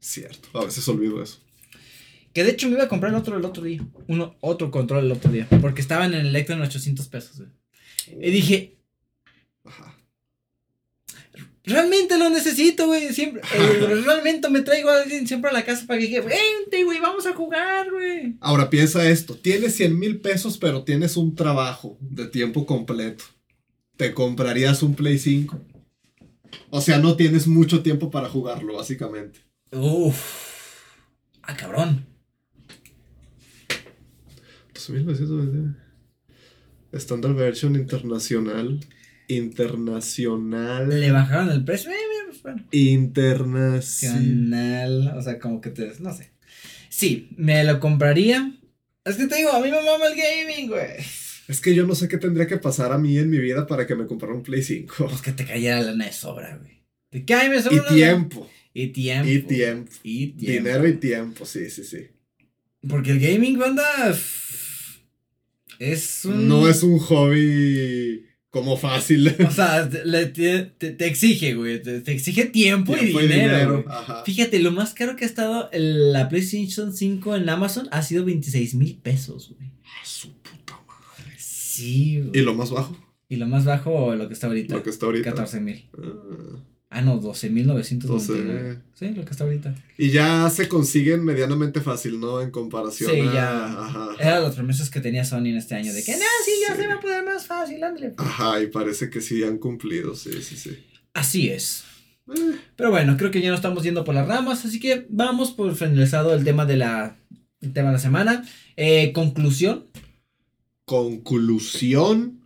Cierto. 0.00 0.58
A 0.58 0.64
veces 0.64 0.86
olvido 0.88 1.22
eso. 1.22 1.38
Que 2.32 2.44
de 2.44 2.50
hecho 2.50 2.66
me 2.68 2.74
iba 2.74 2.84
a 2.84 2.88
comprar 2.88 3.12
el 3.12 3.18
otro 3.18 3.36
el 3.36 3.44
otro 3.44 3.62
día. 3.62 3.86
Uno, 4.08 4.36
otro 4.40 4.70
control 4.70 5.04
el 5.04 5.12
otro 5.12 5.30
día. 5.30 5.46
Porque 5.60 5.80
estaba 5.80 6.06
en 6.06 6.14
el 6.14 6.26
Electro 6.26 6.54
en 6.56 6.62
800 6.62 7.06
pesos, 7.08 7.38
güey. 7.38 7.50
Y 8.28 8.30
dije, 8.30 8.78
Ajá. 9.64 9.91
Realmente 11.64 12.18
lo 12.18 12.30
necesito, 12.30 12.86
güey. 12.86 13.12
Siempre, 13.12 13.42
eh, 13.54 14.02
realmente 14.04 14.48
me 14.48 14.62
traigo 14.62 14.90
a 14.90 15.02
alguien 15.02 15.26
siempre 15.26 15.50
a 15.50 15.52
la 15.52 15.64
casa 15.64 15.86
para 15.86 15.98
que 16.00 16.06
diga, 16.06 16.22
vente, 16.22 16.84
güey, 16.84 17.00
vamos 17.00 17.26
a 17.26 17.34
jugar, 17.34 17.90
güey. 17.90 18.36
Ahora 18.40 18.70
piensa 18.70 19.08
esto. 19.08 19.34
Tienes 19.36 19.74
100 19.76 19.98
mil 19.98 20.20
pesos, 20.20 20.58
pero 20.58 20.84
tienes 20.84 21.16
un 21.16 21.34
trabajo 21.34 21.96
de 22.00 22.26
tiempo 22.26 22.66
completo. 22.66 23.24
¿Te 23.96 24.14
comprarías 24.14 24.82
un 24.82 24.94
Play 24.94 25.18
5? 25.18 25.60
O 26.70 26.80
sea, 26.80 26.98
no 26.98 27.16
tienes 27.16 27.46
mucho 27.46 27.82
tiempo 27.82 28.10
para 28.10 28.28
jugarlo, 28.28 28.76
básicamente. 28.76 29.40
Uf. 29.72 30.16
Ah, 31.42 31.56
cabrón. 31.56 32.06
2920. 34.74 35.78
Standard 36.92 37.34
version 37.34 37.76
internacional. 37.76 38.80
Internacional. 39.36 40.88
Le 40.88 41.10
bajaron 41.10 41.50
el 41.50 41.64
precio. 41.64 41.90
Eh, 41.90 41.94
pues, 42.28 42.42
bueno. 42.42 42.64
Internacional. 42.70 45.14
O 45.16 45.22
sea, 45.22 45.38
como 45.38 45.60
que 45.60 45.70
te, 45.70 45.92
no 46.00 46.14
sé. 46.14 46.30
Sí, 46.88 47.30
me 47.36 47.64
lo 47.64 47.80
compraría. 47.80 48.52
Es 49.04 49.16
que 49.16 49.26
te 49.26 49.36
digo, 49.36 49.52
a 49.52 49.60
mí 49.60 49.70
me 49.70 49.82
mama 49.82 50.06
el 50.06 50.14
gaming, 50.16 50.68
güey. 50.68 50.98
Es 51.48 51.60
que 51.60 51.74
yo 51.74 51.86
no 51.86 51.94
sé 51.94 52.08
qué 52.08 52.18
tendría 52.18 52.46
que 52.46 52.56
pasar 52.58 52.92
a 52.92 52.98
mí 52.98 53.18
en 53.18 53.28
mi 53.30 53.38
vida 53.38 53.66
para 53.66 53.86
que 53.86 53.94
me 53.96 54.06
comprara 54.06 54.34
un 54.34 54.42
Play 54.42 54.62
5. 54.62 55.06
Pues 55.08 55.22
que 55.22 55.32
te 55.32 55.44
cayera 55.44 55.80
lana 55.82 56.06
de 56.06 56.12
sobra, 56.12 56.56
güey. 56.56 56.82
Te 57.10 57.24
cae, 57.24 57.48
me 57.48 57.56
Y 57.56 57.62
sobra. 57.62 57.76
lana. 57.82 57.88
tiempo. 57.94 58.48
Y 58.74 58.86
tiempo. 58.88 59.28
Y 59.28 59.38
tiempo. 59.40 59.92
Y 60.02 60.26
tiempo. 60.28 60.68
Dinero 60.68 60.88
y 60.88 60.92
tiempo, 60.94 61.44
sí, 61.44 61.68
sí, 61.68 61.84
sí. 61.84 62.06
Porque 62.88 63.10
el 63.10 63.20
gaming, 63.20 63.58
banda. 63.58 63.82
Es 65.78 66.24
un. 66.24 66.48
No 66.48 66.66
es 66.68 66.82
un 66.82 66.98
hobby 66.98 68.24
como 68.52 68.76
fácil. 68.76 69.34
O 69.48 69.50
sea, 69.50 69.88
te, 69.88 70.04
le- 70.04 70.26
te, 70.26 70.60
te- 70.92 71.06
exige, 71.06 71.54
güey. 71.54 71.82
Te, 71.82 72.00
te 72.02 72.12
exige 72.12 72.44
tiempo, 72.44 72.94
Tiempo 72.94 73.20
y 73.20 73.26
dinero. 73.26 73.84
Ajá. 73.88 74.22
Fíjate, 74.24 74.60
lo 74.60 74.70
más 74.70 74.94
caro 74.94 75.16
que 75.16 75.24
ha 75.24 75.26
estado 75.26 75.68
el- 75.72 76.12
la 76.12 76.28
PlayStation 76.28 76.92
5 76.94 77.34
en 77.34 77.48
Amazon 77.48 77.88
ha 77.90 78.02
sido 78.02 78.24
26 78.24 78.74
mil 78.74 78.96
pesos, 79.02 79.52
güey. 79.58 79.70
A 80.00 80.04
su 80.06 80.32
puta 80.34 80.78
madre. 80.86 81.34
Sí, 81.38 82.20
güey. 82.20 82.30
¿Y 82.40 82.44
lo 82.44 82.54
más 82.54 82.70
bajo? 82.70 82.96
Y 83.28 83.36
lo 83.36 83.46
más 83.46 83.64
bajo, 83.64 84.14
lo 84.14 84.28
que 84.28 84.34
está 84.34 84.46
ahorita. 84.48 84.74
Lo 84.76 84.82
que 84.82 84.90
está 84.90 85.06
ahorita. 85.06 85.30
14 85.30 85.60
mil. 85.60 85.86
Ah. 85.96 86.58
Ah, 86.94 87.00
no, 87.00 87.16
12 87.16 87.48
mil 87.48 87.66
999. 87.66 88.68
12. 88.74 88.78
Sí, 88.94 89.14
lo 89.16 89.24
que 89.24 89.30
está 89.30 89.44
ahorita. 89.44 89.74
Y 89.96 90.10
ya 90.10 90.50
se 90.50 90.68
consiguen 90.68 91.24
medianamente 91.24 91.80
fácil, 91.80 92.20
¿no? 92.20 92.42
En 92.42 92.50
comparación 92.50 93.10
Sí, 93.10 93.20
a... 93.20 93.32
ya. 93.32 93.64
Ajá. 93.66 94.08
Eran 94.20 94.42
las 94.42 94.54
promesas 94.54 94.90
que 94.90 95.00
tenía 95.00 95.24
Sony 95.24 95.46
en 95.46 95.56
este 95.56 95.74
año. 95.74 95.92
De 95.92 96.04
que, 96.04 96.12
no, 96.12 96.18
sí, 96.44 96.52
ya 96.68 96.76
Sí. 96.76 96.82
se 96.82 96.88
va 96.88 96.94
a 96.94 97.00
poder 97.00 97.24
más 97.24 97.46
fácil, 97.46 97.82
ándale. 97.82 98.12
Ajá, 98.18 98.60
y 98.60 98.66
parece 98.66 99.08
que 99.08 99.20
sí 99.22 99.42
han 99.42 99.56
cumplido, 99.58 100.14
sí, 100.14 100.42
sí, 100.42 100.56
sí. 100.56 100.78
Así 101.14 101.48
es. 101.48 101.84
Eh, 102.28 102.56
Pero 102.76 102.90
bueno, 102.90 103.16
creo 103.16 103.30
que 103.30 103.40
ya 103.40 103.48
no 103.48 103.54
estamos 103.56 103.82
yendo 103.82 104.04
por 104.04 104.14
las 104.14 104.28
ramas, 104.28 104.64
así 104.64 104.78
que 104.78 105.06
vamos 105.08 105.50
por 105.52 105.74
finalizado 105.74 106.34
el 106.34 106.44
tema 106.44 106.66
de 106.66 106.76
la, 106.76 107.16
el 107.62 107.72
tema 107.72 107.88
de 107.88 107.94
la 107.94 107.98
semana. 108.00 108.44
Eh, 108.76 109.12
conclusión, 109.14 109.86
Conclusión. 110.84 112.41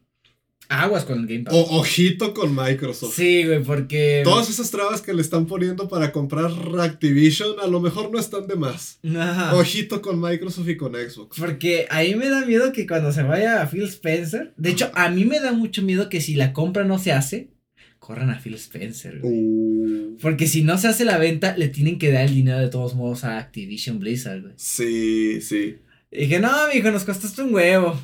Aguas 0.69 1.05
con 1.05 1.21
el 1.21 1.27
Game 1.27 1.45
Pass. 1.45 1.55
O 1.55 1.79
ojito 1.79 2.35
con 2.35 2.55
Microsoft. 2.55 3.15
sí, 3.15 3.45
güey, 3.45 3.63
porque... 3.63 4.23
Todas 4.25 4.51
esas 4.51 4.71
trabas 4.71 5.01
que 5.03 5.15
le 5.15 5.23
están 5.23 5.47
poniendo 5.47 5.89
para 5.89 6.13
comprar 6.13 6.51
Activision 6.81 7.61
a 7.63 7.67
lo 7.67 7.81
mejor 7.81 8.11
no 8.11 8.19
están 8.19 8.47
de 8.47 8.57
más. 8.57 8.99
Ajá. 9.17 9.55
Ojito 9.55 10.03
con 10.03 10.21
Microsoft 10.21 10.69
y 10.69 10.77
con 10.77 10.93
Xbox. 10.95 11.39
Porque 11.39 11.87
a 11.91 12.03
mí 12.03 12.15
me 12.15 12.29
da 12.29 12.45
miedo 12.45 12.73
que 12.73 12.87
cuando 12.87 13.13
se 13.13 13.23
vaya 13.23 13.63
a 13.63 13.67
Phil 13.67 13.85
Spencer, 13.85 14.53
de 14.57 14.71
hecho, 14.71 14.91
a 14.95 15.09
mí 15.11 15.25
me 15.25 15.41
da 15.41 15.53
mucho 15.53 15.83
miedo 15.83 16.09
que 16.09 16.21
si 16.21 16.35
la 16.35 16.53
compra 16.53 16.85
no 16.85 16.99
se 16.99 17.13
hace, 17.13 17.51
corran 17.99 18.31
a 18.31 18.39
Phil 18.41 18.55
Spencer. 18.55 19.21
güey. 19.21 19.33
Uh, 19.35 20.17
Porque 20.21 20.47
si 20.47 20.63
no 20.63 20.79
se 20.79 20.89
hace 20.89 21.05
la 21.05 21.19
venta, 21.19 21.57
le 21.57 21.69
tienen 21.69 21.99
que 21.99 22.13
dar 22.13 22.25
el 22.27 22.35
dinero 22.35 22.59
de 22.59 22.69
todos 22.69 22.95
modos 22.95 23.25
a 23.25 23.39
Activision 23.39 23.99
Blizzard, 23.99 24.43
güey. 24.43 24.55
sí, 24.57 25.41
sí. 25.41 25.77
Y 26.13 26.21
dije, 26.21 26.39
no, 26.39 26.51
mijo, 26.73 26.91
nos 26.93 27.05
costaste 27.05 27.43
un 27.43 27.53
huevo. 27.53 28.01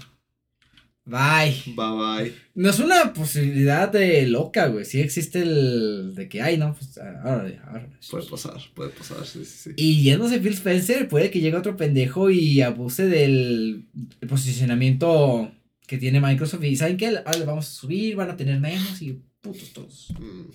Bye. 1.04 1.60
Bye 1.66 1.74
bye. 1.74 2.32
No 2.54 2.70
es 2.70 2.78
una 2.78 3.12
posibilidad 3.12 3.90
de 3.90 4.26
loca, 4.28 4.68
güey. 4.68 4.84
Sí 4.84 5.00
existe 5.00 5.42
el 5.42 6.14
de 6.14 6.28
que, 6.28 6.42
ay, 6.42 6.58
no, 6.58 6.74
pues 6.74 6.96
ahora, 6.98 7.60
ahora. 7.66 7.88
Puede 8.08 8.28
pasar, 8.28 8.60
puede 8.74 8.90
pasar, 8.90 9.26
sí, 9.26 9.44
sí, 9.44 9.58
sí. 9.58 9.70
Y 9.76 10.02
yéndose 10.02 10.38
Phil 10.38 10.52
Spencer, 10.52 11.08
puede 11.08 11.30
que 11.30 11.40
llegue 11.40 11.56
otro 11.56 11.76
pendejo 11.76 12.30
y 12.30 12.60
abuse 12.60 13.06
del 13.06 13.88
posicionamiento 14.28 15.50
que 15.86 15.98
tiene 15.98 16.20
Microsoft. 16.20 16.62
Y 16.64 16.76
¿saben 16.76 16.96
qué? 16.96 17.08
Ahora 17.08 17.38
le 17.38 17.46
vamos 17.46 17.68
a 17.68 17.72
subir, 17.72 18.14
van 18.14 18.30
a 18.30 18.36
tener 18.36 18.60
menos 18.60 19.02
y 19.02 19.20
putos 19.40 19.72
todos. 19.72 20.12
Mm. 20.18 20.50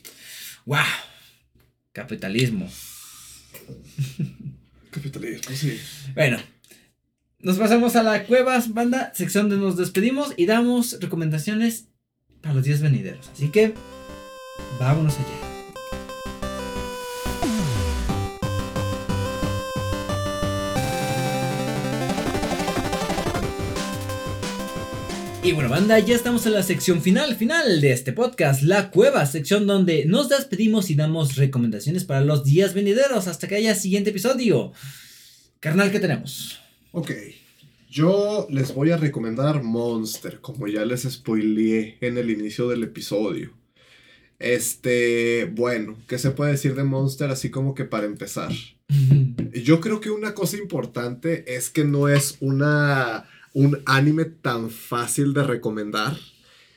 ¡Wow! 0.65 0.79
Capitalismo. 1.91 2.69
Capitalismo, 4.91 5.55
sí. 5.55 5.77
Bueno, 6.15 6.39
nos 7.39 7.57
pasamos 7.57 7.95
a 7.95 8.03
la 8.03 8.26
Cuevas 8.26 8.73
Banda, 8.73 9.11
sección 9.14 9.49
donde 9.49 9.64
nos 9.64 9.77
despedimos 9.77 10.34
y 10.38 10.47
damos 10.47 10.97
recomendaciones 10.99 11.88
para 12.41 12.55
los 12.55 12.64
días 12.64 12.81
venideros. 12.81 13.30
Así 13.30 13.49
que, 13.49 13.73
vámonos 14.80 15.15
allá. 15.15 15.26
Y 25.43 25.53
bueno, 25.53 25.69
banda, 25.69 25.97
ya 25.99 26.14
estamos 26.14 26.45
en 26.45 26.53
la 26.53 26.64
sección 26.64 27.01
final, 27.01 27.35
final 27.38 27.80
de 27.80 27.93
este 27.93 28.11
podcast, 28.11 28.64
La 28.64 28.89
Cueva, 28.89 29.26
sección 29.26 29.65
donde 29.65 30.03
nos 30.05 30.27
despedimos 30.27 30.89
y 30.89 30.95
damos 30.95 31.38
recomendaciones 31.38 32.03
para 32.03 32.19
los 32.19 32.43
días 32.43 32.73
venideros 32.73 33.27
hasta 33.27 33.47
que 33.47 33.55
haya 33.55 33.76
siguiente 33.76 34.09
episodio. 34.09 34.73
Carnal, 35.61 35.91
¿qué 35.91 36.01
tenemos? 36.01 36.66
Ok. 36.91 37.11
Yo 37.89 38.47
les 38.49 38.73
voy 38.73 38.91
a 38.91 38.97
recomendar 38.97 39.64
Monster, 39.64 40.39
como 40.41 40.68
ya 40.68 40.84
les 40.85 41.03
spoileé 41.03 41.97
en 42.01 42.18
el 42.18 42.30
inicio 42.30 42.68
del 42.68 42.84
episodio. 42.84 43.53
Este, 44.39 45.45
bueno, 45.55 45.97
¿qué 46.07 46.19
se 46.19 46.31
puede 46.31 46.51
decir 46.51 46.76
de 46.76 46.84
Monster 46.84 47.31
así 47.31 47.49
como 47.49 47.73
que 47.73 47.85
para 47.85 48.05
empezar? 48.05 48.51
Yo 49.64 49.80
creo 49.80 49.99
que 50.01 50.11
una 50.11 50.34
cosa 50.34 50.57
importante 50.57 51.55
es 51.55 51.69
que 51.69 51.85
no 51.85 52.07
es 52.07 52.38
una 52.39 53.26
un 53.57 53.81
anime 53.88 54.26
tan 54.26 54.69
fácil 54.69 55.34
de 55.34 55.43
recomendar. 55.43 56.15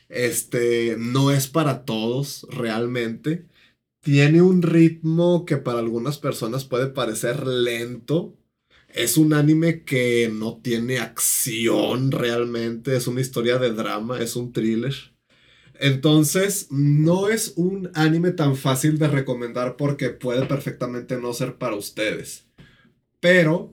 Este, 0.08 0.96
no 0.98 1.30
es 1.30 1.46
para 1.46 1.84
todos 1.84 2.46
realmente. 2.48 3.44
Tiene 4.00 4.40
un 4.40 4.62
ritmo 4.62 5.44
que 5.44 5.58
para 5.58 5.80
algunas 5.80 6.16
personas 6.16 6.64
puede 6.64 6.86
parecer 6.86 7.46
lento. 7.46 8.34
Es 8.94 9.16
un 9.16 9.32
anime 9.32 9.84
que 9.84 10.30
no 10.32 10.60
tiene 10.62 10.98
acción 10.98 12.10
realmente. 12.10 12.96
Es 12.96 13.06
una 13.06 13.20
historia 13.20 13.58
de 13.58 13.72
drama, 13.72 14.20
es 14.20 14.36
un 14.36 14.52
thriller. 14.52 14.94
Entonces, 15.80 16.66
no 16.70 17.28
es 17.28 17.54
un 17.56 17.90
anime 17.94 18.32
tan 18.32 18.54
fácil 18.54 18.98
de 18.98 19.08
recomendar 19.08 19.76
porque 19.76 20.10
puede 20.10 20.44
perfectamente 20.44 21.18
no 21.18 21.32
ser 21.32 21.56
para 21.56 21.74
ustedes. 21.74 22.44
Pero, 23.18 23.72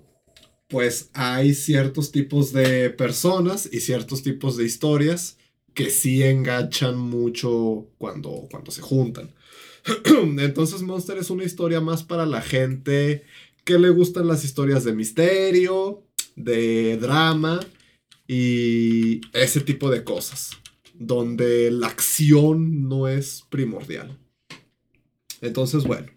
pues 0.70 1.10
hay 1.14 1.54
ciertos 1.54 2.12
tipos 2.12 2.54
de 2.54 2.90
personas 2.92 3.70
y 3.72 3.82
ciertos 3.82 4.24
tipos 4.24 4.56
de 4.56 4.66
historias 4.66 5.38
que 5.74 5.90
sí 5.90 6.24
enganchan 6.24 6.98
mucho 6.98 7.90
cuando, 7.98 8.48
cuando 8.50 8.72
se 8.72 8.82
juntan. 8.82 9.36
Entonces, 10.40 10.82
Monster 10.82 11.18
es 11.18 11.30
una 11.30 11.44
historia 11.44 11.82
más 11.82 12.04
para 12.04 12.26
la 12.26 12.42
gente 12.42 13.24
que 13.68 13.78
le 13.78 13.90
gustan 13.90 14.28
las 14.28 14.46
historias 14.46 14.86
de 14.86 14.94
misterio, 14.94 16.02
de 16.38 16.96
drama 16.96 17.60
y 18.26 19.20
ese 19.34 19.60
tipo 19.60 19.92
de 19.92 20.06
cosas 20.06 20.52
donde 20.94 21.70
la 21.70 21.88
acción 21.88 22.88
no 22.88 23.10
es 23.10 23.44
primordial. 23.50 24.18
Entonces, 25.42 25.84
bueno, 25.84 26.08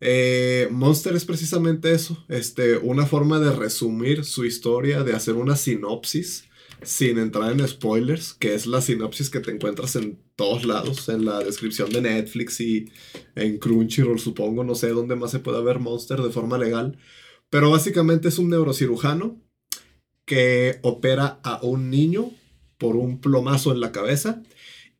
eh, 0.00 0.68
Monster 0.70 1.14
es 1.14 1.26
precisamente 1.26 1.92
eso, 1.92 2.24
este, 2.28 2.78
una 2.78 3.04
forma 3.04 3.38
de 3.40 3.52
resumir 3.52 4.24
su 4.24 4.46
historia, 4.46 5.04
de 5.04 5.12
hacer 5.12 5.34
una 5.34 5.56
sinopsis 5.56 6.44
sin 6.82 7.18
entrar 7.18 7.52
en 7.52 7.68
spoilers, 7.68 8.32
que 8.32 8.54
es 8.54 8.66
la 8.66 8.80
sinopsis 8.80 9.28
que 9.28 9.40
te 9.40 9.50
encuentras 9.50 9.96
en 9.96 10.18
todos 10.40 10.64
lados, 10.64 11.06
en 11.10 11.26
la 11.26 11.40
descripción 11.40 11.92
de 11.92 12.00
Netflix 12.00 12.62
y 12.62 12.90
en 13.34 13.58
Crunchyroll, 13.58 14.18
supongo, 14.18 14.64
no 14.64 14.74
sé 14.74 14.88
dónde 14.88 15.14
más 15.14 15.32
se 15.32 15.38
puede 15.38 15.62
ver 15.62 15.80
Monster 15.80 16.22
de 16.22 16.30
forma 16.30 16.56
legal, 16.56 16.96
pero 17.50 17.70
básicamente 17.70 18.28
es 18.28 18.38
un 18.38 18.48
neurocirujano 18.48 19.38
que 20.24 20.78
opera 20.80 21.40
a 21.44 21.60
un 21.62 21.90
niño 21.90 22.30
por 22.78 22.96
un 22.96 23.20
plomazo 23.20 23.70
en 23.70 23.80
la 23.80 23.92
cabeza 23.92 24.42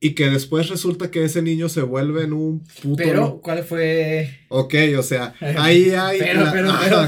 y 0.03 0.15
que 0.15 0.31
después 0.31 0.67
resulta 0.67 1.11
que 1.11 1.23
ese 1.23 1.43
niño 1.43 1.69
se 1.69 1.83
vuelve 1.83 2.23
en 2.23 2.33
un 2.33 2.63
puto... 2.81 2.95
Pero, 2.97 3.39
¿cuál 3.39 3.63
fue? 3.63 4.39
Ok, 4.49 4.73
o 4.97 5.03
sea, 5.03 5.35
ahí 5.39 5.91
hay... 5.91 6.17
pero, 6.17 6.49
pero, 6.51 6.73
pero... 6.81 7.03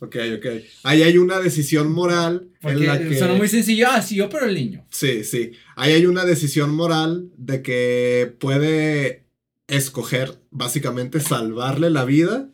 ok, 0.00 0.16
ok. 0.36 0.46
Ahí 0.82 1.02
hay 1.02 1.16
una 1.16 1.40
decisión 1.40 1.90
moral 1.90 2.50
Porque 2.60 2.84
en 2.84 2.86
la 2.86 2.98
que... 2.98 3.24
muy 3.38 3.48
sencillo, 3.48 3.86
ah, 3.88 4.02
sí, 4.02 4.16
yo 4.16 4.28
pero 4.28 4.44
el 4.44 4.54
niño. 4.54 4.84
Sí, 4.90 5.24
sí. 5.24 5.52
Ahí 5.74 5.94
hay 5.94 6.04
una 6.04 6.26
decisión 6.26 6.74
moral 6.74 7.30
de 7.38 7.62
que 7.62 8.34
puede 8.38 9.24
escoger 9.66 10.34
básicamente 10.50 11.20
salvarle 11.20 11.88
la 11.88 12.04
vida 12.04 12.50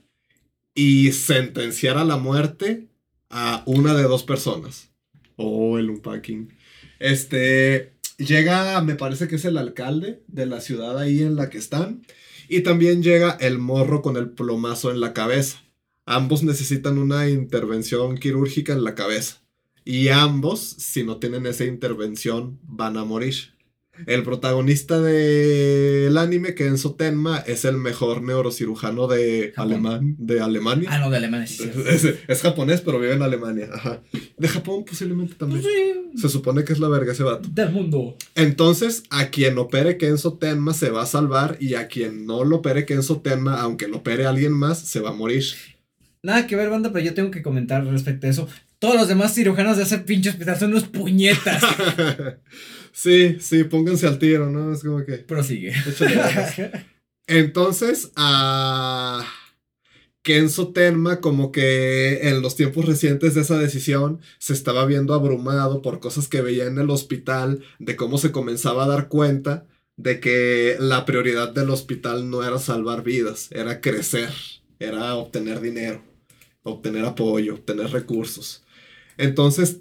y 0.72 1.10
sentenciar 1.10 1.98
a 1.98 2.04
la 2.04 2.16
muerte 2.16 2.86
a 3.28 3.64
una 3.66 3.94
de 3.94 4.04
dos 4.04 4.22
personas. 4.22 4.92
Oh, 5.34 5.78
el 5.78 5.90
unpacking. 5.90 6.52
Este, 7.00 7.94
llega, 8.24 8.80
me 8.82 8.94
parece 8.94 9.28
que 9.28 9.36
es 9.36 9.44
el 9.44 9.56
alcalde 9.56 10.22
de 10.28 10.46
la 10.46 10.60
ciudad 10.60 10.98
ahí 10.98 11.22
en 11.22 11.36
la 11.36 11.50
que 11.50 11.58
están. 11.58 12.02
Y 12.48 12.60
también 12.62 13.02
llega 13.02 13.30
el 13.40 13.58
morro 13.58 14.02
con 14.02 14.16
el 14.16 14.30
plomazo 14.30 14.90
en 14.90 15.00
la 15.00 15.12
cabeza. 15.12 15.62
Ambos 16.06 16.42
necesitan 16.42 16.98
una 16.98 17.28
intervención 17.28 18.18
quirúrgica 18.18 18.72
en 18.72 18.84
la 18.84 18.94
cabeza. 18.94 19.42
Y 19.84 20.08
ambos, 20.08 20.60
si 20.60 21.04
no 21.04 21.18
tienen 21.18 21.46
esa 21.46 21.64
intervención, 21.64 22.58
van 22.62 22.96
a 22.96 23.04
morir. 23.04 23.54
El 24.06 24.22
protagonista 24.22 25.00
del 25.00 26.16
anime, 26.16 26.54
Kenzo 26.54 26.94
Tenma, 26.94 27.38
es 27.38 27.64
el 27.64 27.76
mejor 27.76 28.22
neurocirujano 28.22 29.06
de, 29.06 29.52
alemán, 29.56 30.16
de 30.18 30.40
Alemania. 30.40 30.88
Ah, 30.92 30.98
no, 30.98 31.10
de 31.10 31.16
Alemania, 31.16 31.46
sí. 31.46 31.70
Es, 31.88 32.04
es 32.26 32.42
japonés, 32.42 32.80
pero 32.80 32.98
vive 32.98 33.14
en 33.14 33.22
Alemania. 33.22 33.68
Ajá. 33.72 34.02
De 34.36 34.48
Japón 34.48 34.84
posiblemente 34.84 35.34
también. 35.34 35.62
Se 36.16 36.28
supone 36.28 36.64
que 36.64 36.72
es 36.72 36.78
la 36.78 36.88
verga 36.88 37.12
ese 37.12 37.22
vato. 37.22 37.48
Del 37.52 37.70
mundo. 37.70 38.16
Entonces, 38.34 39.04
a 39.10 39.26
quien 39.30 39.58
opere 39.58 39.96
Kenzo 39.96 40.34
Tenma 40.34 40.74
se 40.74 40.90
va 40.90 41.02
a 41.02 41.06
salvar 41.06 41.56
y 41.60 41.74
a 41.74 41.88
quien 41.88 42.26
no 42.26 42.44
lo 42.44 42.56
opere 42.56 42.86
Kenzo 42.86 43.20
Tenma, 43.20 43.60
aunque 43.60 43.88
lo 43.88 43.98
opere 43.98 44.26
alguien 44.26 44.52
más, 44.52 44.78
se 44.78 45.00
va 45.00 45.10
a 45.10 45.14
morir. 45.14 45.44
Nada 46.22 46.46
que 46.46 46.56
ver, 46.56 46.68
banda, 46.68 46.92
pero 46.92 47.04
yo 47.04 47.14
tengo 47.14 47.30
que 47.30 47.42
comentar 47.42 47.84
respecto 47.86 48.26
a 48.26 48.30
eso. 48.30 48.48
Todos 48.78 48.96
los 48.96 49.08
demás 49.08 49.34
cirujanos 49.34 49.76
de 49.76 49.84
ese 49.84 49.98
pinche 49.98 50.30
hospital 50.30 50.58
son 50.58 50.70
unos 50.70 50.84
puñetas. 50.84 51.62
sí, 53.00 53.38
sí, 53.40 53.64
pónganse 53.64 54.06
al 54.06 54.18
tiro, 54.18 54.50
¿no? 54.50 54.72
Es 54.72 54.82
como 54.82 55.04
que... 55.04 55.14
Prosigue. 55.18 55.72
Entonces, 57.26 58.12
a 58.16 59.24
Kenzo 60.22 60.72
Tenma, 60.72 61.20
como 61.20 61.50
que 61.50 62.28
en 62.28 62.42
los 62.42 62.56
tiempos 62.56 62.84
recientes 62.84 63.34
de 63.34 63.40
esa 63.40 63.56
decisión, 63.56 64.20
se 64.38 64.52
estaba 64.52 64.84
viendo 64.84 65.14
abrumado 65.14 65.80
por 65.80 66.00
cosas 66.00 66.28
que 66.28 66.42
veía 66.42 66.66
en 66.66 66.78
el 66.78 66.90
hospital, 66.90 67.62
de 67.78 67.96
cómo 67.96 68.18
se 68.18 68.32
comenzaba 68.32 68.84
a 68.84 68.88
dar 68.88 69.08
cuenta 69.08 69.66
de 69.96 70.20
que 70.20 70.76
la 70.78 71.04
prioridad 71.06 71.52
del 71.52 71.70
hospital 71.70 72.28
no 72.28 72.42
era 72.44 72.58
salvar 72.58 73.02
vidas, 73.02 73.48
era 73.50 73.80
crecer, 73.80 74.30
era 74.78 75.14
obtener 75.14 75.60
dinero, 75.60 76.02
obtener 76.62 77.04
apoyo, 77.04 77.54
obtener 77.54 77.90
recursos. 77.90 78.62
Entonces, 79.16 79.78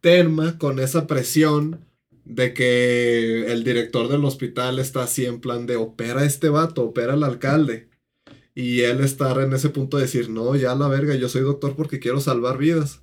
Tenma, 0.00 0.58
con 0.58 0.78
esa 0.78 1.06
presión 1.06 1.87
de 2.28 2.52
que 2.52 3.50
el 3.50 3.64
director 3.64 4.08
del 4.08 4.24
hospital 4.24 4.78
está 4.78 5.02
así 5.04 5.24
en 5.24 5.40
plan 5.40 5.66
de 5.66 5.76
opera 5.76 6.20
a 6.20 6.24
este 6.26 6.50
vato, 6.50 6.82
opera 6.84 7.14
al 7.14 7.24
alcalde. 7.24 7.88
Y 8.54 8.82
él 8.82 9.00
está 9.00 9.32
en 9.42 9.52
ese 9.52 9.70
punto 9.70 9.96
de 9.96 10.04
decir, 10.04 10.28
no, 10.28 10.54
ya 10.54 10.74
la 10.74 10.88
verga, 10.88 11.14
yo 11.14 11.28
soy 11.28 11.42
doctor 11.42 11.74
porque 11.74 12.00
quiero 12.00 12.20
salvar 12.20 12.58
vidas. 12.58 13.00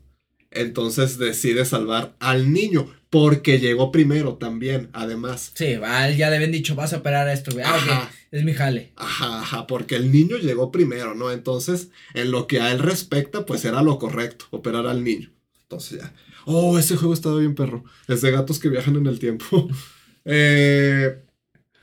Entonces 0.51 1.17
decide 1.17 1.65
salvar 1.65 2.15
al 2.19 2.53
niño, 2.53 2.87
porque 3.09 3.59
llegó 3.59 3.91
primero 3.91 4.35
también, 4.35 4.89
además. 4.93 5.51
Sí, 5.55 5.77
ya 6.17 6.29
le 6.29 6.35
habían 6.35 6.51
dicho, 6.51 6.75
vas 6.75 6.93
a 6.93 6.97
operar 6.97 7.27
a 7.27 7.33
esto, 7.33 7.51
güey. 7.51 7.65
Ah, 7.65 7.75
Ajá. 7.75 8.11
es 8.31 8.43
mi 8.43 8.53
jale. 8.53 8.93
Ajá, 8.95 9.41
ajá, 9.41 9.67
porque 9.67 9.95
el 9.95 10.11
niño 10.11 10.37
llegó 10.37 10.71
primero, 10.71 11.15
¿no? 11.15 11.31
Entonces, 11.31 11.89
en 12.13 12.31
lo 12.31 12.47
que 12.47 12.59
a 12.59 12.71
él 12.71 12.79
respecta, 12.79 13.45
pues 13.45 13.65
era 13.65 13.81
lo 13.81 13.97
correcto, 13.97 14.45
operar 14.51 14.87
al 14.87 15.03
niño. 15.03 15.31
Entonces 15.63 15.99
ya. 15.99 16.13
Oh, 16.45 16.77
ese 16.77 16.95
juego 16.95 17.13
estaba 17.13 17.39
bien 17.39 17.55
perro. 17.55 17.83
Es 18.07 18.21
de 18.21 18.31
gatos 18.31 18.59
que 18.59 18.69
viajan 18.69 18.95
en 18.95 19.07
el 19.07 19.19
tiempo. 19.19 19.67
Eh, 20.27 21.21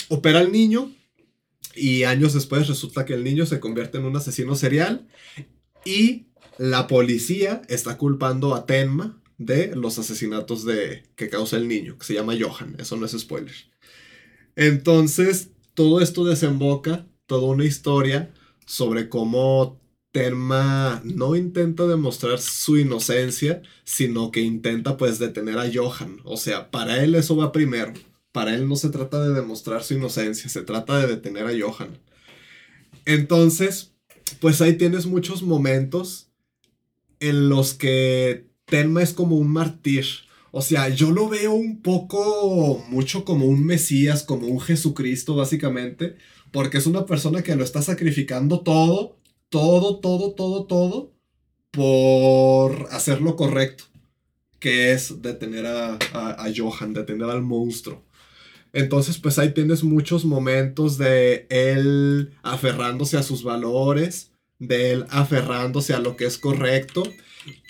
opera 0.08 0.40
al 0.40 0.50
niño 0.50 0.90
y 1.76 2.02
años 2.02 2.34
después 2.34 2.66
resulta 2.66 3.04
que 3.04 3.14
el 3.14 3.22
niño 3.22 3.46
se 3.46 3.60
convierte 3.60 3.98
en 3.98 4.04
un 4.04 4.16
asesino 4.16 4.56
serial 4.56 5.06
y 5.84 6.26
la 6.58 6.88
policía 6.88 7.62
está 7.68 7.96
culpando 7.96 8.56
a 8.56 8.66
Tenma 8.66 9.22
de 9.38 9.76
los 9.76 9.98
asesinatos 9.98 10.64
de, 10.64 11.04
que 11.16 11.28
causa 11.28 11.56
el 11.56 11.68
niño, 11.68 11.96
que 11.98 12.04
se 12.04 12.14
llama 12.14 12.34
Johan. 12.38 12.74
Eso 12.78 12.96
no 12.96 13.06
es 13.06 13.12
spoiler. 13.12 13.54
Entonces, 14.56 15.50
todo 15.74 16.00
esto 16.00 16.24
desemboca 16.24 17.06
toda 17.26 17.46
una 17.46 17.64
historia 17.64 18.34
sobre 18.66 19.08
cómo 19.08 19.81
Tenma 20.12 21.00
no 21.04 21.36
intenta 21.36 21.86
demostrar 21.86 22.38
su 22.38 22.78
inocencia, 22.78 23.62
sino 23.84 24.30
que 24.30 24.40
intenta 24.40 24.96
pues 24.98 25.18
detener 25.18 25.58
a 25.58 25.70
Johan. 25.72 26.18
O 26.24 26.36
sea, 26.36 26.70
para 26.70 27.02
él 27.02 27.14
eso 27.14 27.34
va 27.36 27.50
primero. 27.50 27.94
Para 28.30 28.54
él 28.54 28.68
no 28.68 28.76
se 28.76 28.90
trata 28.90 29.26
de 29.26 29.34
demostrar 29.34 29.82
su 29.82 29.94
inocencia, 29.94 30.48
se 30.48 30.62
trata 30.62 30.98
de 30.98 31.06
detener 31.06 31.46
a 31.46 31.52
Johan. 31.58 31.98
Entonces, 33.06 33.92
pues 34.40 34.60
ahí 34.60 34.74
tienes 34.74 35.06
muchos 35.06 35.42
momentos 35.42 36.28
en 37.20 37.48
los 37.48 37.74
que 37.74 38.46
Tenma 38.66 39.02
es 39.02 39.12
como 39.12 39.36
un 39.36 39.48
mártir. 39.48 40.04
O 40.50 40.60
sea, 40.60 40.88
yo 40.90 41.10
lo 41.10 41.28
veo 41.28 41.52
un 41.52 41.80
poco, 41.80 42.84
mucho 42.90 43.24
como 43.24 43.46
un 43.46 43.64
Mesías, 43.64 44.22
como 44.22 44.46
un 44.46 44.60
Jesucristo, 44.60 45.34
básicamente, 45.34 46.16
porque 46.50 46.78
es 46.78 46.86
una 46.86 47.06
persona 47.06 47.42
que 47.42 47.56
lo 47.56 47.64
está 47.64 47.80
sacrificando 47.80 48.60
todo, 48.60 49.16
todo, 49.52 50.00
todo, 50.00 50.32
todo, 50.32 50.64
todo, 50.64 51.12
por 51.70 52.88
hacer 52.90 53.20
lo 53.20 53.36
correcto, 53.36 53.84
que 54.58 54.92
es 54.92 55.20
detener 55.20 55.66
a, 55.66 55.98
a, 56.14 56.46
Johan, 56.56 56.94
detener 56.94 57.28
al 57.28 57.42
monstruo. 57.42 58.02
Entonces, 58.72 59.18
pues 59.18 59.38
ahí 59.38 59.52
tienes 59.52 59.84
muchos 59.84 60.24
momentos 60.24 60.96
de 60.96 61.46
él 61.50 62.32
aferrándose 62.42 63.18
a 63.18 63.22
sus 63.22 63.44
valores, 63.44 64.32
de 64.58 64.92
él 64.92 65.06
aferrándose 65.10 65.92
a 65.92 65.98
lo 65.98 66.16
que 66.16 66.24
es 66.24 66.38
correcto 66.38 67.02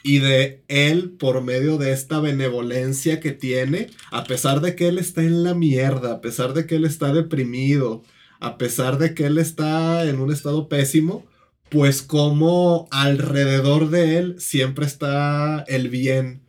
y 0.05 0.21
de 0.21 0.63
él 0.69 1.17
por 1.19 1.43
medio 1.43 1.79
de 1.79 1.91
esta 1.91 2.21
benevolencia 2.21 3.19
que 3.19 3.33
tiene, 3.33 3.91
a 4.13 4.23
pesar 4.23 4.61
de 4.61 4.77
que 4.77 4.87
él 4.87 4.99
está 4.99 5.23
en 5.23 5.43
la 5.43 5.55
mierda, 5.55 6.13
a 6.13 6.21
pesar 6.21 6.55
de 6.55 6.65
que 6.65 6.77
él 6.77 6.85
está 6.85 7.13
deprimido, 7.13 8.05
a 8.39 8.57
pesar 8.57 8.99
de 8.99 9.15
que 9.15 9.27
él 9.27 9.39
está 9.39 10.09
en 10.09 10.21
un 10.21 10.31
estado 10.31 10.69
pésimo, 10.69 11.27
pues 11.73 12.03
como 12.03 12.86
alrededor 12.90 13.89
de 13.89 14.19
él 14.19 14.36
siempre 14.39 14.85
está 14.85 15.65
el 15.69 15.89
bien. 15.89 16.43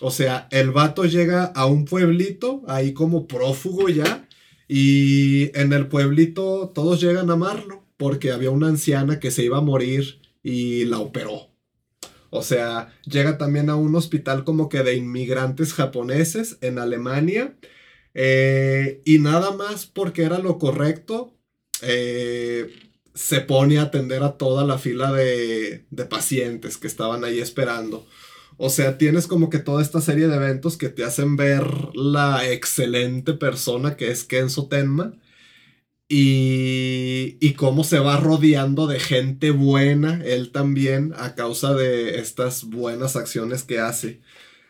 O 0.00 0.10
sea, 0.10 0.48
el 0.50 0.72
vato 0.72 1.04
llega 1.04 1.44
a 1.44 1.66
un 1.66 1.84
pueblito, 1.84 2.62
ahí 2.66 2.92
como 2.92 3.28
prófugo 3.28 3.88
ya, 3.88 4.28
y 4.66 5.56
en 5.56 5.72
el 5.72 5.86
pueblito 5.86 6.72
todos 6.74 7.00
llegan 7.00 7.30
a 7.30 7.34
amarlo, 7.34 7.84
porque 7.96 8.32
había 8.32 8.50
una 8.50 8.66
anciana 8.66 9.20
que 9.20 9.30
se 9.30 9.44
iba 9.44 9.58
a 9.58 9.62
morir 9.62 10.20
y 10.42 10.84
la 10.86 10.98
operó. 10.98 11.50
O 12.30 12.42
sea, 12.42 12.92
llega 13.04 13.38
también 13.38 13.70
a 13.70 13.76
un 13.76 13.94
hospital 13.94 14.42
como 14.42 14.68
que 14.68 14.82
de 14.82 14.96
inmigrantes 14.96 15.72
japoneses 15.72 16.58
en 16.62 16.80
Alemania. 16.80 17.56
Eh, 18.14 19.02
y 19.04 19.20
nada 19.20 19.52
más 19.52 19.86
porque 19.86 20.24
era 20.24 20.40
lo 20.40 20.58
correcto, 20.58 21.38
eh, 21.82 22.68
se 23.18 23.40
pone 23.40 23.78
a 23.78 23.82
atender 23.82 24.22
a 24.22 24.38
toda 24.38 24.64
la 24.64 24.78
fila 24.78 25.12
de, 25.12 25.84
de 25.90 26.04
pacientes 26.04 26.76
que 26.78 26.86
estaban 26.86 27.24
ahí 27.24 27.40
esperando. 27.40 28.06
O 28.58 28.70
sea, 28.70 28.96
tienes 28.96 29.26
como 29.26 29.50
que 29.50 29.58
toda 29.58 29.82
esta 29.82 30.00
serie 30.00 30.28
de 30.28 30.36
eventos 30.36 30.76
que 30.76 30.88
te 30.88 31.02
hacen 31.02 31.36
ver 31.36 31.66
la 31.94 32.48
excelente 32.48 33.32
persona 33.34 33.96
que 33.96 34.12
es 34.12 34.22
Kenzo 34.22 34.68
Tenma 34.68 35.14
y, 36.08 37.38
y 37.40 37.54
cómo 37.54 37.82
se 37.82 37.98
va 37.98 38.18
rodeando 38.18 38.86
de 38.86 39.00
gente 39.00 39.50
buena, 39.50 40.22
él 40.24 40.52
también, 40.52 41.12
a 41.16 41.34
causa 41.34 41.74
de 41.74 42.20
estas 42.20 42.64
buenas 42.64 43.16
acciones 43.16 43.64
que 43.64 43.80
hace. 43.80 44.20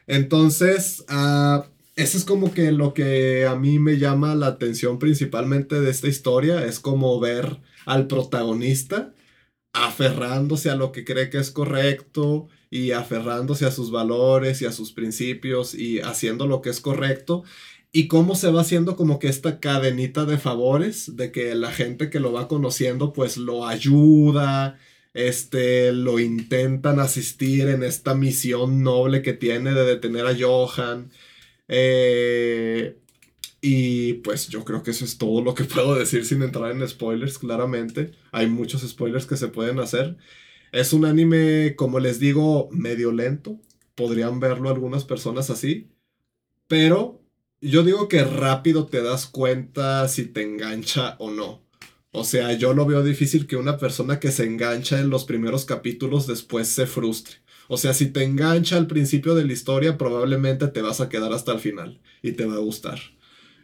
Entonces, 0.07 1.05
uh, 1.11 1.65
eso 1.97 2.17
es 2.17 2.25
como 2.25 2.55
que 2.55 2.73
lo 2.73 2.95
que 2.95 3.45
a 3.45 3.57
mí 3.57 3.79
me 3.79 3.99
llama 3.99 4.35
la 4.35 4.47
atención 4.47 4.99
principalmente 4.99 5.81
de 5.81 5.91
esta 5.91 6.09
historia, 6.09 6.65
es 6.65 6.81
como 6.81 7.21
ver 7.21 7.59
al 7.89 8.07
protagonista 8.07 9.13
aferrándose 9.73 10.71
a 10.71 10.77
lo 10.77 10.93
que 10.93 11.05
cree 11.05 11.31
que 11.31 11.39
es 11.39 11.51
correcto 11.51 12.49
y 12.71 12.93
aferrándose 12.93 13.67
a 13.67 13.71
sus 13.71 13.91
valores 13.91 14.63
y 14.63 14.67
a 14.67 14.73
sus 14.73 14.93
principios 14.93 15.75
y 15.75 16.01
haciendo 16.01 16.47
lo 16.47 16.63
que 16.63 16.71
es 16.71 16.81
correcto 16.81 17.45
y 17.93 18.09
cómo 18.09 18.35
se 18.35 18.51
va 18.51 18.61
haciendo 18.61 18.97
como 18.97 19.19
que 19.19 19.29
esta 19.29 19.61
cadenita 19.61 20.25
de 20.27 20.39
favores, 20.39 21.17
de 21.17 21.33
que 21.33 21.55
la 21.55 21.73
gente 21.73 22.11
que 22.11 22.21
lo 22.21 22.33
va 22.33 22.49
conociendo 22.49 23.13
pues 23.13 23.37
lo 23.39 23.67
ayuda, 23.67 24.79
este, 25.15 25.93
lo 25.93 26.19
intentan 26.19 27.01
asistir 27.01 27.69
en 27.69 27.83
esta 27.83 28.15
misión 28.15 28.83
noble 28.83 29.23
que 29.23 29.33
tiene 29.33 29.73
de 29.73 29.85
detener 29.85 30.27
a 30.27 30.37
Johan. 30.39 31.11
Eh, 31.69 32.97
y 33.61 34.15
pues 34.15 34.49
yo 34.49 34.65
creo 34.65 34.83
que 34.83 34.93
eso 34.93 35.05
es 35.05 35.19
todo 35.19 35.43
lo 35.43 35.55
que 35.55 35.65
puedo 35.65 35.95
decir 35.95 36.25
sin 36.25 36.43
entrar 36.43 36.71
en 36.71 36.87
spoilers, 36.87 37.39
claramente. 37.39 38.13
Hay 38.33 38.47
muchos 38.47 38.83
spoilers 38.83 39.27
que 39.27 39.37
se 39.37 39.49
pueden 39.49 39.81
hacer. 39.81 40.17
Es 40.73 40.93
un 40.93 41.05
anime, 41.05 41.75
como 41.77 41.99
les 41.99 42.19
digo, 42.21 42.69
medio 42.71 43.13
lento. 43.13 43.59
Podrían 43.95 44.39
verlo 44.41 44.69
algunas 44.69 45.05
personas 45.05 45.51
así. 45.51 45.91
Pero 46.69 47.23
yo 47.61 47.83
digo 47.83 48.09
que 48.09 48.23
rápido 48.25 48.87
te 48.87 49.03
das 49.03 49.27
cuenta 49.27 50.07
si 50.09 50.27
te 50.27 50.43
engancha 50.43 51.17
o 51.19 51.31
no. 51.31 51.63
O 52.13 52.25
sea, 52.25 52.53
yo 52.53 52.75
lo 52.75 52.87
veo 52.87 53.03
difícil 53.03 53.47
que 53.47 53.57
una 53.57 53.79
persona 53.79 54.21
que 54.21 54.31
se 54.31 54.45
engancha 54.45 55.01
en 55.01 55.11
los 55.11 55.25
primeros 55.25 55.65
capítulos 55.65 56.27
después 56.27 56.69
se 56.69 56.87
frustre. 56.87 57.37
O 57.69 57.77
sea, 57.77 57.93
si 57.93 58.07
te 58.11 58.25
engancha 58.25 58.77
al 58.77 58.87
principio 58.87 59.35
de 59.35 59.45
la 59.45 59.53
historia, 59.53 59.99
probablemente 59.99 60.69
te 60.69 60.81
vas 60.81 61.01
a 61.01 61.09
quedar 61.09 61.33
hasta 61.33 61.53
el 61.53 61.61
final 61.61 62.01
y 62.23 62.33
te 62.33 62.47
va 62.47 62.55
a 62.55 62.59
gustar. 62.59 62.99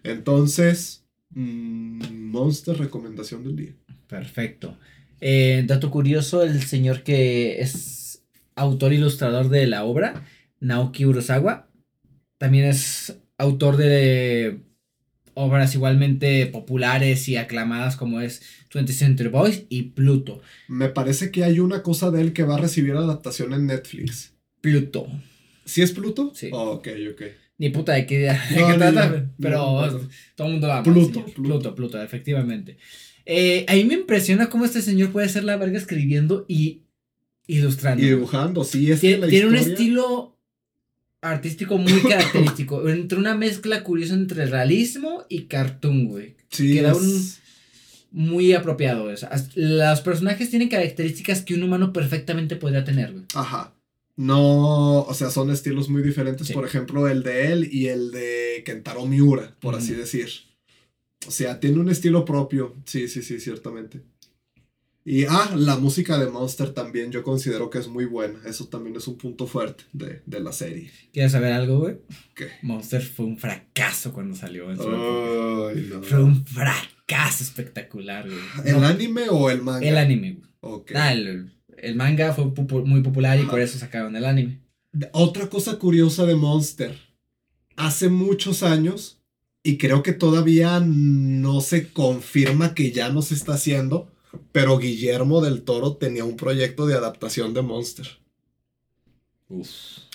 Entonces, 0.04 1.04
mmm, 1.30 2.30
Monster 2.30 2.78
recomendación 2.78 3.42
del 3.42 3.56
día. 3.56 3.72
Perfecto. 4.06 4.76
Eh, 5.20 5.64
dato 5.66 5.90
curioso, 5.90 6.42
el 6.42 6.62
señor 6.62 7.02
que 7.02 7.60
es 7.60 8.22
autor 8.54 8.92
ilustrador 8.92 9.48
de 9.48 9.66
la 9.66 9.84
obra, 9.84 10.26
Naoki 10.60 11.04
Urasawa, 11.04 11.68
también 12.38 12.66
es 12.66 13.18
autor 13.38 13.76
de 13.76 14.60
obras 15.34 15.74
igualmente 15.74 16.46
populares 16.46 17.28
y 17.28 17.36
aclamadas 17.36 17.96
como 17.96 18.20
es 18.20 18.42
20th 18.72 18.92
Century 18.92 19.28
Boys 19.28 19.64
y 19.68 19.82
Pluto. 19.82 20.40
Me 20.68 20.88
parece 20.88 21.30
que 21.30 21.44
hay 21.44 21.58
una 21.60 21.82
cosa 21.82 22.10
de 22.10 22.20
él 22.20 22.32
que 22.32 22.44
va 22.44 22.56
a 22.56 22.60
recibir 22.60 22.94
adaptación 22.94 23.52
en 23.52 23.66
Netflix. 23.66 24.32
Pluto. 24.60 25.06
¿Sí 25.64 25.82
es 25.82 25.92
Pluto? 25.92 26.32
Sí. 26.34 26.50
Oh, 26.52 26.72
ok, 26.72 26.88
ok. 27.12 27.22
Ni 27.58 27.68
puta 27.70 27.92
de 27.92 28.04
qué, 28.06 28.18
de 28.18 28.32
No, 28.60 28.68
qué 28.68 28.74
trata, 28.78 29.30
pero 29.40 29.56
No, 29.58 30.00
todo 30.34 30.46
el 30.48 30.52
mundo 30.54 30.66
lo 30.66 30.72
ama. 30.72 30.82
Pluto. 30.82 31.24
Pluto. 31.24 31.42
Pluto, 31.42 31.74
Pluto, 31.74 32.02
efectivamente. 32.02 32.78
Eh, 33.26 33.64
a 33.68 33.74
mí 33.74 33.84
me 33.84 33.94
impresiona 33.94 34.48
cómo 34.50 34.64
este 34.64 34.82
señor 34.82 35.10
puede 35.12 35.28
ser 35.28 35.44
la 35.44 35.56
verga 35.56 35.78
escribiendo 35.78 36.44
y 36.48 36.82
ilustrando. 37.46 38.02
Y 38.02 38.08
dibujando, 38.08 38.64
sí, 38.64 38.90
es 38.90 39.00
que 39.00 39.08
Tiene, 39.08 39.22
la 39.22 39.28
tiene 39.28 39.46
un 39.48 39.56
estilo 39.56 40.36
artístico 41.20 41.78
muy 41.78 41.92
característico. 42.08 42.88
entre 42.88 43.18
una 43.18 43.34
mezcla 43.34 43.82
curiosa 43.84 44.14
entre 44.14 44.46
realismo 44.46 45.24
y 45.28 45.42
cartoon, 45.44 46.06
güey. 46.08 46.36
Sí, 46.50 46.74
queda 46.74 46.92
es- 46.92 46.98
un- 46.98 47.44
Muy 48.10 48.52
apropiado. 48.52 49.04
o 49.04 49.16
sea, 49.16 49.30
los 49.56 50.00
personajes 50.02 50.48
tienen 50.50 50.68
características 50.68 51.42
que 51.42 51.54
un 51.54 51.62
humano 51.64 51.92
perfectamente 51.92 52.56
podría 52.56 52.84
tener, 52.84 53.12
güey. 53.12 53.24
Ajá. 53.34 53.73
No, 54.16 55.02
o 55.02 55.14
sea, 55.14 55.30
son 55.30 55.50
estilos 55.50 55.88
muy 55.88 56.02
diferentes. 56.02 56.46
Sí. 56.46 56.52
Por 56.52 56.64
ejemplo, 56.64 57.08
el 57.08 57.22
de 57.22 57.52
él 57.52 57.68
y 57.72 57.88
el 57.88 58.10
de 58.12 58.62
Kentaro 58.64 59.06
Miura, 59.06 59.56
por 59.60 59.74
así 59.74 59.92
decir. 59.94 60.28
O 61.26 61.30
sea, 61.30 61.58
tiene 61.58 61.80
un 61.80 61.88
estilo 61.88 62.24
propio. 62.24 62.74
Sí, 62.84 63.08
sí, 63.08 63.22
sí, 63.22 63.40
ciertamente. 63.40 64.02
Y, 65.06 65.24
ah, 65.24 65.54
la 65.56 65.76
música 65.76 66.18
de 66.18 66.30
Monster 66.30 66.70
también 66.70 67.12
yo 67.12 67.22
considero 67.22 67.68
que 67.68 67.78
es 67.78 67.88
muy 67.88 68.06
buena. 68.06 68.38
Eso 68.46 68.68
también 68.68 68.96
es 68.96 69.06
un 69.06 69.18
punto 69.18 69.46
fuerte 69.46 69.84
de, 69.92 70.22
de 70.24 70.40
la 70.40 70.52
serie. 70.52 70.90
¿Quieres 71.12 71.32
saber 71.32 71.52
algo, 71.52 71.80
güey? 71.80 71.96
¿Qué? 72.34 72.48
Monster 72.62 73.02
fue 73.02 73.26
un 73.26 73.36
fracaso 73.36 74.12
cuando 74.14 74.34
salió 74.34 74.70
en 74.70 74.78
su 74.78 74.88
no. 74.90 76.02
Fue 76.02 76.22
un 76.22 76.46
fracaso 76.46 77.44
espectacular, 77.44 78.26
güey. 78.26 78.40
¿El 78.64 78.80
No, 78.80 78.86
anime 78.86 79.28
o 79.28 79.50
el 79.50 79.60
manga? 79.60 79.86
el 79.86 79.98
anime, 79.98 80.34
güey. 80.34 80.48
Ok. 80.60 80.92
Ah, 80.94 81.12
el, 81.12 81.52
el 81.84 81.96
manga 81.96 82.32
fue 82.32 82.46
muy 82.84 83.02
popular 83.02 83.38
y 83.38 83.44
por 83.44 83.60
eso 83.60 83.78
sacaron 83.78 84.16
el 84.16 84.24
anime. 84.24 84.60
Otra 85.12 85.48
cosa 85.48 85.78
curiosa 85.78 86.24
de 86.24 86.34
Monster. 86.34 86.98
Hace 87.76 88.08
muchos 88.08 88.62
años, 88.62 89.20
y 89.62 89.78
creo 89.78 90.02
que 90.02 90.12
todavía 90.12 90.80
no 90.80 91.60
se 91.60 91.92
confirma 91.92 92.74
que 92.74 92.92
ya 92.92 93.10
no 93.10 93.22
se 93.22 93.34
está 93.34 93.54
haciendo, 93.54 94.10
pero 94.52 94.78
Guillermo 94.78 95.40
del 95.40 95.62
Toro 95.62 95.96
tenía 95.96 96.24
un 96.24 96.36
proyecto 96.36 96.86
de 96.86 96.94
adaptación 96.94 97.54
de 97.54 97.62
Monster. 97.62 98.08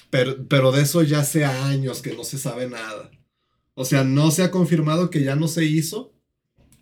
Pero, 0.10 0.48
pero 0.48 0.72
de 0.72 0.82
eso 0.82 1.04
ya 1.04 1.20
hace 1.20 1.46
años 1.46 2.02
que 2.02 2.14
no 2.14 2.24
se 2.24 2.38
sabe 2.38 2.70
nada. 2.70 3.12
O 3.74 3.86
sea, 3.86 4.04
no 4.04 4.32
se 4.32 4.44
ha 4.44 4.52
confirmado 4.52 5.10
que 5.10 5.24
ya 5.24 5.36
no 5.36 5.48
se 5.48 5.66
hizo, 5.66 6.14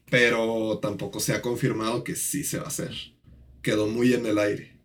pero 0.09 0.80
tampoco 0.81 1.19
se 1.19 1.34
ha 1.34 1.41
confirmado 1.41 2.03
que 2.03 2.15
sí 2.15 2.43
se 2.43 2.57
va 2.57 2.65
a 2.65 2.69
hacer. 2.69 2.93
Quedó 3.61 3.88
muy 3.88 4.14
en 4.14 4.26
el 4.26 4.39
aire. 4.39 4.76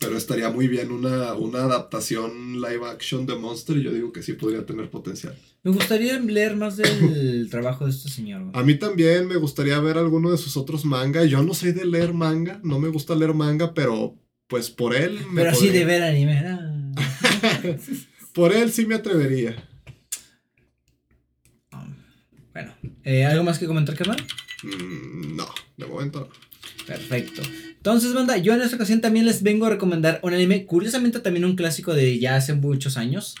Pero 0.00 0.16
estaría 0.16 0.48
muy 0.50 0.68
bien 0.68 0.92
una, 0.92 1.34
una 1.34 1.64
adaptación 1.64 2.60
live 2.60 2.86
action 2.88 3.26
de 3.26 3.34
Monster 3.34 3.76
y 3.78 3.82
yo 3.82 3.92
digo 3.92 4.12
que 4.12 4.22
sí 4.22 4.34
podría 4.34 4.64
tener 4.64 4.88
potencial. 4.90 5.36
Me 5.64 5.72
gustaría 5.72 6.18
leer 6.20 6.54
más 6.56 6.76
del 6.76 7.48
trabajo 7.50 7.84
de 7.84 7.90
este 7.90 8.08
señor, 8.08 8.42
güey. 8.44 8.52
A 8.54 8.62
mí 8.64 8.76
también 8.76 9.26
me 9.26 9.34
gustaría 9.36 9.78
ver 9.80 9.98
alguno 9.98 10.30
de 10.30 10.38
sus 10.38 10.56
otros 10.56 10.84
manga. 10.84 11.24
Yo 11.24 11.42
no 11.42 11.52
soy 11.52 11.72
de 11.72 11.84
leer 11.84 12.12
manga, 12.14 12.60
no 12.62 12.78
me 12.78 12.88
gusta 12.88 13.16
leer 13.16 13.34
manga, 13.34 13.74
pero 13.74 14.14
pues 14.46 14.70
por 14.70 14.94
él... 14.94 15.18
me 15.32 15.42
Pero 15.42 15.50
así 15.50 15.66
podría- 15.66 15.80
de 15.80 15.84
ver 15.86 16.02
anime. 16.04 16.38
ah. 16.46 16.74
Por 18.32 18.52
él 18.52 18.70
sí 18.70 18.86
me 18.86 18.94
atrevería. 18.94 19.68
bueno, 22.52 22.72
eh, 23.04 23.24
¿algo 23.24 23.44
más 23.44 23.58
que 23.58 23.66
comentar, 23.66 23.96
carnal? 23.96 24.24
Mm, 24.62 25.36
no, 25.36 25.46
de 25.76 25.86
momento 25.86 26.20
no. 26.20 26.28
Perfecto. 26.86 27.42
Entonces, 27.78 28.12
banda, 28.12 28.36
yo 28.36 28.54
en 28.54 28.60
esta 28.60 28.76
ocasión 28.76 29.00
también 29.00 29.24
les 29.24 29.42
vengo 29.42 29.66
a 29.66 29.70
recomendar 29.70 30.20
un 30.22 30.34
anime, 30.34 30.66
curiosamente 30.66 31.20
también 31.20 31.44
un 31.44 31.56
clásico 31.56 31.94
de 31.94 32.18
ya 32.18 32.36
hace 32.36 32.54
muchos 32.54 32.96
años. 32.96 33.34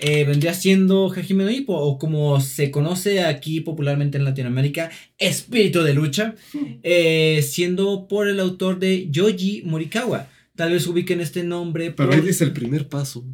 Eh, 0.00 0.24
vendría 0.24 0.52
siendo 0.54 1.08
Hajime 1.12 1.44
no 1.44 1.50
Ippo, 1.50 1.74
o 1.76 1.98
como 1.98 2.40
se 2.40 2.70
conoce 2.72 3.22
aquí 3.24 3.60
popularmente 3.60 4.18
en 4.18 4.24
Latinoamérica, 4.24 4.90
Espíritu 5.18 5.82
de 5.82 5.94
Lucha, 5.94 6.34
eh, 6.82 7.44
siendo 7.48 8.08
por 8.08 8.26
el 8.28 8.40
autor 8.40 8.78
de 8.80 9.08
Yoji 9.10 9.62
Morikawa. 9.64 10.28
Tal 10.56 10.72
vez 10.72 10.86
ubiquen 10.86 11.20
este 11.20 11.42
nombre 11.44 11.90
Pero 11.92 12.10
por- 12.10 12.18
él 12.18 12.28
es 12.28 12.40
el 12.40 12.52
primer 12.52 12.88
paso. 12.88 13.24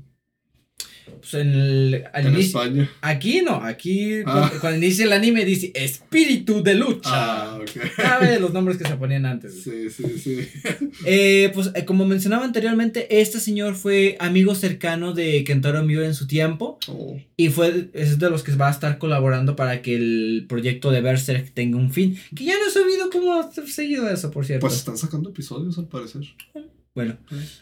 Pues 1.18 1.34
en 1.34 1.48
el, 1.52 2.04
al 2.12 2.26
En 2.26 2.34
inicio- 2.34 2.60
España. 2.62 2.90
Aquí 3.00 3.42
no, 3.42 3.56
aquí 3.62 4.20
Ah. 4.26 4.50
cu- 4.52 4.60
cuando 4.60 4.78
inicia 4.84 5.04
el 5.04 5.12
anime 5.12 5.44
dice 5.44 5.72
espíritu 5.74 6.62
de 6.62 6.74
lucha. 6.74 7.10
Ah, 7.12 7.58
ok. 7.60 7.70
Sabe 7.96 8.38
los 8.40 8.52
nombres 8.52 8.76
que 8.78 8.86
se 8.86 8.94
ponían 8.96 9.26
antes. 9.26 9.62
Sí, 9.62 9.90
sí, 9.90 10.04
sí. 10.18 10.48
Eh, 11.06 11.50
pues 11.54 11.70
eh, 11.74 11.84
como 11.84 12.04
mencionaba 12.06 12.44
anteriormente, 12.44 13.20
este 13.20 13.40
señor 13.40 13.74
fue 13.74 14.16
amigo 14.20 14.54
cercano 14.54 15.12
de 15.14 15.44
Kentaro 15.44 15.82
Miura 15.84 16.06
en 16.06 16.14
su 16.14 16.26
tiempo 16.26 16.78
Oh, 16.88 17.16
y 17.36 17.48
fue 17.48 17.88
es 17.94 18.18
de 18.18 18.30
los 18.30 18.42
que 18.42 18.54
va 18.54 18.68
a 18.68 18.72
estar 18.72 18.98
colaborando 18.98 19.56
para 19.56 19.82
que 19.82 19.94
el 19.96 20.46
proyecto 20.48 20.90
de 20.90 21.00
Berserk 21.00 21.52
tenga 21.54 21.76
un 21.78 21.90
fin. 21.92 22.18
Que 22.34 22.44
ya 22.44 22.54
no 22.58 22.68
he 22.68 22.70
sabido 22.70 23.10
cómo 23.10 23.34
ha 23.40 23.50
seguido 23.66 24.08
eso, 24.10 24.30
por 24.30 24.44
cierto. 24.44 24.66
Pues 24.66 24.78
están 24.78 24.98
sacando 24.98 25.30
episodios 25.30 25.78
al 25.78 25.86
parecer. 25.88 26.22
bueno, 26.94 27.16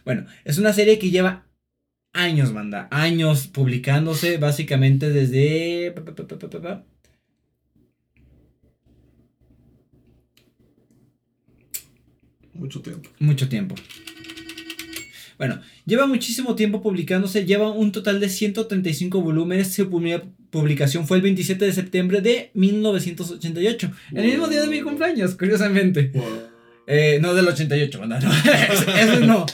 bueno, 0.04 0.26
es 0.44 0.58
una 0.58 0.72
serie 0.72 0.98
que 0.98 1.10
lleva 1.10 1.44
años, 2.19 2.53
manda, 2.53 2.89
años 2.90 3.47
publicándose, 3.47 4.36
básicamente 4.39 5.11
desde. 5.11 5.95
Mucho 12.53 12.81
tiempo. 12.82 13.09
Mucho 13.20 13.49
tiempo. 13.49 13.77
Bueno, 15.39 15.61
lleva 15.86 16.09
muchísimo 16.09 16.57
tiempo 16.57 16.82
publicándose, 16.82 17.47
lleva 17.47 17.70
un 17.70 17.93
total 17.93 18.19
de 18.19 18.28
135 18.28 19.23
volúmenes, 19.23 19.73
su 19.73 19.89
primera 19.89 20.24
publicación 20.51 21.07
fue 21.07 21.19
el 21.19 21.23
27 21.23 21.65
de 21.65 21.73
septiembre 21.73 22.20
de 22.20 22.51
1988, 22.55 23.93
el 24.15 24.27
mismo 24.27 24.49
día 24.49 24.62
de 24.62 24.66
mi 24.66 24.81
cumpleaños, 24.81 25.36
curiosamente. 25.36 26.11
Wow. 26.12 26.24
Eh, 26.89 27.19
no 27.20 27.35
del 27.35 27.47
88, 27.47 28.01
banda, 28.01 28.19
no, 28.19 28.31
eso 28.99 29.20
no, 29.20 29.47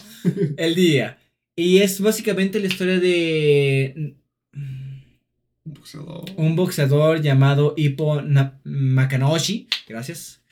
el 0.57 0.75
día. 0.75 1.19
Y 1.57 1.79
es 1.79 2.01
básicamente 2.01 2.59
la 2.61 2.67
historia 2.67 2.99
de 2.99 4.17
Un 4.53 5.73
boxeador. 5.75 6.25
un 6.37 6.57
boxeador 6.57 7.23
llamado 7.23 7.75
Hippo 7.77 8.21
Makanoshi, 8.65 9.69
gracias. 9.89 10.43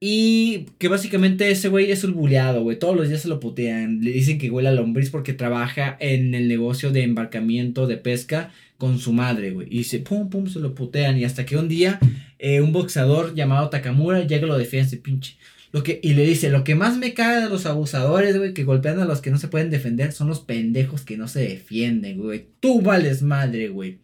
Y 0.00 0.66
que 0.78 0.86
básicamente 0.86 1.50
ese 1.50 1.68
güey 1.68 1.90
es 1.90 2.04
un 2.04 2.14
buleado, 2.14 2.62
güey. 2.62 2.78
Todos 2.78 2.94
los 2.96 3.08
días 3.08 3.22
se 3.22 3.28
lo 3.28 3.40
putean. 3.40 4.00
Le 4.00 4.12
dicen 4.12 4.38
que 4.38 4.50
huele 4.50 4.68
a 4.68 4.72
lombriz 4.72 5.10
porque 5.10 5.32
trabaja 5.32 5.96
en 5.98 6.34
el 6.36 6.46
negocio 6.46 6.92
de 6.92 7.02
embarcamiento 7.02 7.88
de 7.88 7.96
pesca 7.96 8.52
con 8.76 9.00
su 9.00 9.12
madre, 9.12 9.50
güey. 9.50 9.66
Y 9.70 9.84
se 9.84 9.98
pum, 9.98 10.30
pum, 10.30 10.46
se 10.46 10.60
lo 10.60 10.74
putean. 10.74 11.18
Y 11.18 11.24
hasta 11.24 11.44
que 11.44 11.56
un 11.56 11.68
día 11.68 11.98
eh, 12.38 12.60
un 12.60 12.72
boxeador 12.72 13.34
llamado 13.34 13.70
Takamura 13.70 14.24
llega 14.24 14.46
y 14.46 14.48
lo 14.48 14.56
defiende, 14.56 14.96
pinche. 14.98 15.36
Lo 15.70 15.82
que, 15.82 16.00
y 16.02 16.14
le 16.14 16.24
dice, 16.24 16.48
lo 16.48 16.64
que 16.64 16.74
más 16.74 16.96
me 16.96 17.12
caga 17.12 17.42
de 17.44 17.50
los 17.50 17.66
abusadores, 17.66 18.38
güey, 18.38 18.54
que 18.54 18.64
golpean 18.64 19.00
a 19.00 19.04
los 19.04 19.20
que 19.20 19.30
no 19.30 19.38
se 19.38 19.48
pueden 19.48 19.68
defender, 19.70 20.12
son 20.12 20.28
los 20.28 20.40
pendejos 20.40 21.02
que 21.02 21.18
no 21.18 21.28
se 21.28 21.40
defienden, 21.40 22.18
güey. 22.18 22.48
Tú 22.60 22.80
vales 22.80 23.20
madre, 23.22 23.68
güey. 23.68 24.00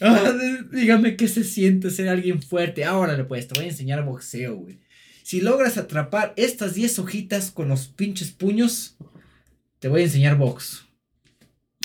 Ah, 0.00 0.32
d- 0.32 0.76
dígame 0.80 1.16
qué 1.16 1.28
se 1.28 1.44
siente 1.44 1.90
ser 1.90 2.08
alguien 2.08 2.40
fuerte. 2.42 2.84
Ahora, 2.84 3.28
pues, 3.28 3.46
te 3.48 3.54
voy 3.54 3.66
a 3.66 3.68
enseñar 3.68 4.04
boxeo, 4.04 4.56
güey. 4.56 4.78
Si 5.22 5.40
logras 5.40 5.76
atrapar 5.76 6.32
estas 6.36 6.74
10 6.74 6.98
hojitas 6.98 7.50
con 7.50 7.68
los 7.68 7.86
pinches 7.88 8.30
puños, 8.32 8.96
te 9.78 9.88
voy 9.88 10.00
a 10.00 10.04
enseñar 10.04 10.36
box. 10.36 10.86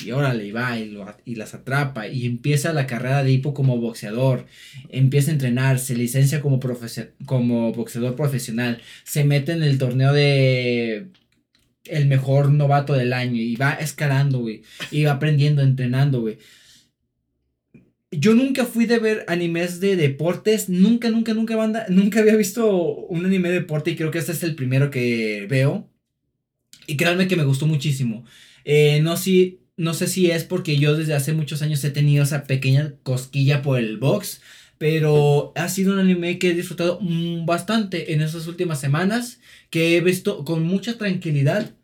Y 0.06 0.11
órale, 0.11 0.45
y 0.45 0.52
va 0.52 0.78
y, 0.80 0.90
lo 0.90 1.06
y 1.26 1.36
las 1.36 1.53
atrapa. 1.53 2.07
Y 2.07 2.26
empieza 2.26 2.72
la 2.74 2.86
carrera 2.88 3.24
de 3.24 3.32
Hippo 3.32 3.53
como 3.53 3.78
boxeador. 3.78 4.45
Empieza 4.90 5.32
a 5.32 5.34
entrenar, 5.34 5.80
se 5.80 5.95
licencia 5.95 6.40
como, 6.41 6.60
profese- 6.60 7.11
como 7.26 7.74
boxeador 7.74 8.15
profesional. 8.15 8.80
Se 9.03 9.24
mete 9.24 9.53
en 9.53 9.64
el 9.64 9.78
torneo 9.78 10.14
de 10.14 11.07
el 11.86 12.06
mejor 12.06 12.52
novato 12.52 12.94
del 12.94 13.11
año. 13.14 13.41
Y 13.41 13.56
va 13.56 13.74
escalando, 13.74 14.40
güey. 14.40 14.61
Y 14.91 15.03
va 15.03 15.14
aprendiendo, 15.14 15.61
entrenando, 15.61 16.22
güey. 16.22 16.38
Yo 18.11 18.34
nunca 18.36 18.65
fui 18.65 18.86
de 18.86 18.99
ver 18.99 19.26
animes 19.28 19.80
de 19.82 19.95
deportes, 19.98 20.69
nunca, 20.69 21.10
nunca, 21.10 21.34
nunca, 21.34 21.57
banda, 21.57 21.86
nunca 21.90 22.22
había 22.22 22.36
visto 22.38 22.72
un 23.07 23.26
anime 23.26 23.49
de 23.49 23.56
deporte 23.56 23.91
y 23.91 23.95
creo 23.98 24.11
que 24.11 24.19
este 24.19 24.32
es 24.32 24.44
el 24.44 24.56
primero 24.56 24.90
que 24.90 25.45
veo. 25.49 25.90
Y 26.86 26.95
créanme 26.95 27.28
que 27.28 27.36
me 27.36 27.44
gustó 27.44 27.68
muchísimo. 27.68 28.24
Eh, 28.64 29.02
no, 29.02 29.18
si, 29.18 29.60
no 29.78 29.94
sé 29.94 30.08
si 30.08 30.32
es 30.32 30.44
porque 30.44 30.78
yo 30.78 30.98
desde 30.98 31.14
hace 31.14 31.34
muchos 31.34 31.62
años 31.62 31.84
he 31.84 31.91
tenido 31.91 32.24
esa 32.24 32.44
pequeña 32.45 32.95
cosquilla 33.04 33.62
por 33.62 33.78
el 33.80 33.98
box, 33.98 34.41
pero 34.80 35.54
ha 35.56 35.70
sido 35.70 35.94
un 35.94 35.99
anime 35.99 36.40
que 36.40 36.49
he 36.49 36.54
disfrutado 36.56 36.99
mm, 37.02 37.45
bastante 37.45 38.14
en 38.14 38.22
estas 38.22 38.48
últimas 38.48 38.80
semanas, 38.80 39.40
que 39.70 39.95
he 39.95 40.02
visto 40.02 40.44
con 40.44 40.64
mucha 40.64 40.98
tranquilidad. 40.98 41.76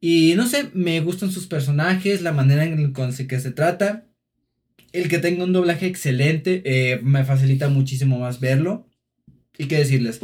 Y 0.00 0.34
no 0.36 0.46
sé, 0.46 0.70
me 0.74 1.00
gustan 1.00 1.30
sus 1.30 1.46
personajes, 1.46 2.22
la 2.22 2.32
manera 2.32 2.64
en 2.64 2.92
con 2.92 3.14
que 3.14 3.40
se 3.40 3.50
trata. 3.52 4.06
El 4.92 5.08
que 5.08 5.18
tenga 5.18 5.44
un 5.44 5.52
doblaje 5.52 5.86
excelente 5.86 6.62
eh, 6.64 7.00
me 7.02 7.24
facilita 7.24 7.68
muchísimo 7.68 8.18
más 8.18 8.40
verlo. 8.40 8.88
Y 9.58 9.66
qué 9.66 9.78
decirles. 9.78 10.20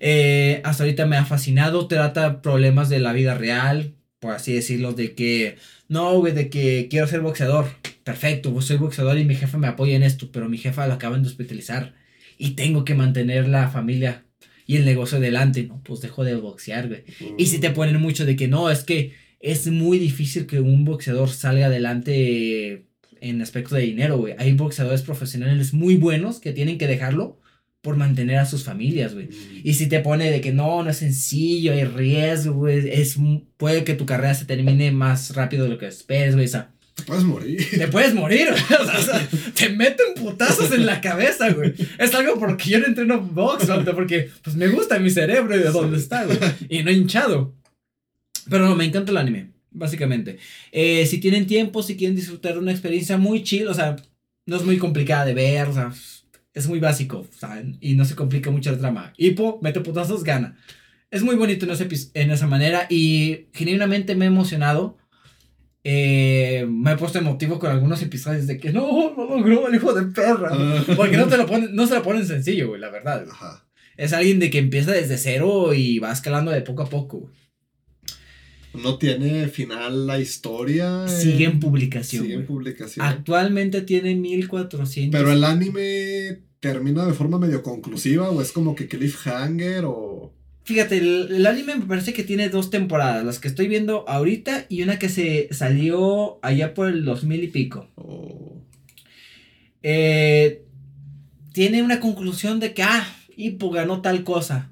Eh, 0.00 0.60
hasta 0.64 0.84
ahorita 0.84 1.06
me 1.06 1.16
ha 1.16 1.24
fascinado. 1.24 1.88
Trata 1.88 2.42
problemas 2.42 2.88
de 2.88 3.00
la 3.00 3.12
vida 3.12 3.34
real. 3.34 3.94
Por 4.24 4.32
así 4.32 4.54
decirlo. 4.54 4.94
De 4.94 5.14
que. 5.14 5.56
No, 5.86 6.18
güey, 6.18 6.32
de 6.32 6.48
que 6.48 6.88
quiero 6.88 7.06
ser 7.06 7.20
boxeador. 7.20 7.66
Perfecto, 8.04 8.54
pues 8.54 8.64
soy 8.64 8.78
boxeador 8.78 9.18
y 9.18 9.24
mi 9.26 9.34
jefe 9.34 9.58
me 9.58 9.66
apoya 9.66 9.96
en 9.96 10.02
esto. 10.02 10.30
Pero 10.32 10.48
mi 10.48 10.56
jefa 10.56 10.86
lo 10.86 10.94
acaban 10.94 11.22
de 11.22 11.28
hospitalizar. 11.28 11.94
Y 12.38 12.52
tengo 12.52 12.86
que 12.86 12.94
mantener 12.94 13.48
la 13.48 13.68
familia 13.68 14.24
y 14.66 14.76
el 14.76 14.86
negocio 14.86 15.18
adelante. 15.18 15.64
No, 15.64 15.82
pues 15.84 16.00
dejo 16.00 16.24
de 16.24 16.36
boxear, 16.36 16.88
güey. 16.88 17.04
Y 17.36 17.46
si 17.46 17.58
te 17.58 17.68
ponen 17.68 18.00
mucho 18.00 18.24
de 18.24 18.34
que 18.34 18.48
no, 18.48 18.70
es 18.70 18.82
que 18.82 19.12
es 19.40 19.66
muy 19.66 19.98
difícil 19.98 20.46
que 20.46 20.58
un 20.58 20.86
boxeador 20.86 21.28
salga 21.28 21.66
adelante 21.66 22.86
en 23.20 23.42
aspecto 23.42 23.74
de 23.74 23.82
dinero, 23.82 24.16
güey. 24.16 24.36
Hay 24.38 24.54
boxeadores 24.54 25.02
profesionales 25.02 25.74
muy 25.74 25.96
buenos 25.96 26.40
que 26.40 26.52
tienen 26.52 26.78
que 26.78 26.86
dejarlo 26.86 27.42
por 27.84 27.96
mantener 27.98 28.38
a 28.38 28.46
sus 28.46 28.64
familias, 28.64 29.12
güey. 29.12 29.28
Y 29.62 29.74
si 29.74 29.86
te 29.86 30.00
pone 30.00 30.30
de 30.30 30.40
que 30.40 30.52
no, 30.52 30.82
no 30.82 30.88
es 30.88 30.96
sencillo, 30.96 31.74
hay 31.74 31.84
riesgo, 31.84 32.54
güey, 32.54 32.88
es, 32.88 33.16
puede 33.58 33.84
que 33.84 33.92
tu 33.92 34.06
carrera 34.06 34.32
se 34.32 34.46
termine 34.46 34.90
más 34.90 35.36
rápido 35.36 35.64
de 35.64 35.70
lo 35.70 35.78
que 35.78 35.86
esperes, 35.86 36.34
güey, 36.34 36.46
o 36.46 36.48
sea, 36.48 36.70
Te 36.94 37.02
puedes 37.02 37.24
morir. 37.24 37.68
te 37.70 37.86
puedes 37.88 38.14
morir, 38.14 38.48
o 38.52 38.56
sea, 38.56 38.98
o 38.98 39.02
sea, 39.02 39.28
te 39.54 39.68
meten 39.68 40.14
putazos 40.16 40.72
en 40.72 40.86
la 40.86 41.02
cabeza, 41.02 41.50
güey. 41.50 41.74
Es 41.98 42.14
algo 42.14 42.38
porque 42.38 42.70
yo 42.70 42.80
no 42.80 42.86
entreno 42.86 43.20
box, 43.20 43.68
¿no? 43.68 43.84
porque 43.94 44.30
pues 44.42 44.56
me 44.56 44.68
gusta 44.68 44.98
mi 44.98 45.10
cerebro 45.10 45.54
y 45.54 45.58
de 45.58 45.70
dónde 45.70 45.98
está, 45.98 46.24
güey. 46.24 46.38
Y 46.70 46.82
no 46.82 46.90
hinchado. 46.90 47.54
Pero 48.48 48.66
no, 48.66 48.74
me 48.76 48.86
encanta 48.86 49.10
el 49.10 49.18
anime, 49.18 49.50
básicamente. 49.70 50.38
Eh, 50.72 51.04
si 51.04 51.18
tienen 51.18 51.46
tiempo, 51.46 51.82
si 51.82 51.98
quieren 51.98 52.16
disfrutar 52.16 52.54
de 52.54 52.60
una 52.60 52.72
experiencia 52.72 53.18
muy 53.18 53.42
chill, 53.42 53.68
o 53.68 53.74
sea, 53.74 53.96
no 54.46 54.56
es 54.56 54.64
muy 54.64 54.78
complicada 54.78 55.26
de 55.26 55.34
ver, 55.34 55.68
o 55.68 55.74
sea, 55.74 55.92
es 56.54 56.68
muy 56.68 56.78
básico, 56.78 57.26
¿saben? 57.36 57.76
Y 57.80 57.94
no 57.94 58.04
se 58.04 58.14
complica 58.14 58.50
mucho 58.50 58.70
la 58.70 58.78
trama. 58.78 59.12
Hippo, 59.16 59.58
mete 59.60 59.80
putazos, 59.80 60.22
gana. 60.22 60.56
Es 61.10 61.22
muy 61.22 61.36
bonito 61.36 61.66
en, 61.66 61.72
ese 61.72 61.88
en 62.14 62.30
esa 62.30 62.46
manera 62.46 62.86
y 62.88 63.48
genuinamente 63.52 64.14
me 64.14 64.24
he 64.24 64.28
emocionado. 64.28 64.96
Eh, 65.82 66.64
me 66.68 66.92
he 66.92 66.96
puesto 66.96 67.18
emotivo 67.18 67.58
con 67.58 67.70
algunos 67.70 68.00
episodios 68.02 68.46
de 68.46 68.56
que 68.56 68.72
no, 68.72 69.14
no 69.16 69.36
logró 69.36 69.68
el 69.68 69.74
hijo 69.74 69.92
de 69.92 70.06
perra. 70.06 70.50
Porque 70.96 71.16
no 71.16 71.26
te 71.26 71.36
lo 71.36 71.46
ponen, 71.46 71.74
no 71.74 71.86
se 71.86 71.96
lo 71.96 72.02
ponen 72.02 72.26
sencillo, 72.26 72.68
güey, 72.68 72.80
la 72.80 72.90
verdad. 72.90 73.26
Ajá. 73.30 73.66
Es 73.96 74.12
alguien 74.12 74.38
de 74.38 74.50
que 74.50 74.58
empieza 74.58 74.92
desde 74.92 75.18
cero 75.18 75.74
y 75.74 75.98
va 75.98 76.12
escalando 76.12 76.50
de 76.50 76.62
poco 76.62 76.82
a 76.82 76.88
poco. 76.88 77.18
güey. 77.20 77.43
No 78.82 78.98
tiene 78.98 79.48
final 79.48 80.06
la 80.06 80.18
historia. 80.20 81.06
Sigue 81.08 81.44
en 81.46 81.52
eh, 81.52 81.60
publicación. 81.60 82.22
Sigue 82.24 82.34
en 82.34 82.46
publicación. 82.46 83.06
Actualmente 83.06 83.82
tiene 83.82 84.14
1400. 84.14 85.18
Pero 85.18 85.32
el 85.32 85.44
anime 85.44 86.40
termina 86.60 87.06
de 87.06 87.12
forma 87.12 87.38
medio 87.38 87.62
conclusiva 87.62 88.30
o 88.30 88.40
es 88.42 88.52
como 88.52 88.74
que 88.74 88.88
cliffhanger 88.88 89.84
o... 89.86 90.32
Fíjate, 90.64 90.96
el, 90.96 91.28
el 91.30 91.46
anime 91.46 91.76
me 91.76 91.84
parece 91.84 92.14
que 92.14 92.24
tiene 92.24 92.48
dos 92.48 92.70
temporadas, 92.70 93.22
las 93.24 93.38
que 93.38 93.48
estoy 93.48 93.68
viendo 93.68 94.08
ahorita 94.08 94.64
y 94.70 94.82
una 94.82 94.98
que 94.98 95.10
se 95.10 95.48
salió 95.52 96.38
allá 96.42 96.72
por 96.72 96.88
el 96.88 97.04
2000 97.04 97.44
y 97.44 97.48
pico. 97.48 97.90
o- 97.96 98.62
Eh, 99.82 100.62
tiene 101.52 101.82
una 101.82 102.00
conclusión 102.00 102.58
de 102.60 102.72
que, 102.72 102.82
ah, 102.82 103.06
Hippo 103.36 103.70
ganó 103.70 104.00
tal 104.00 104.24
cosa. 104.24 104.70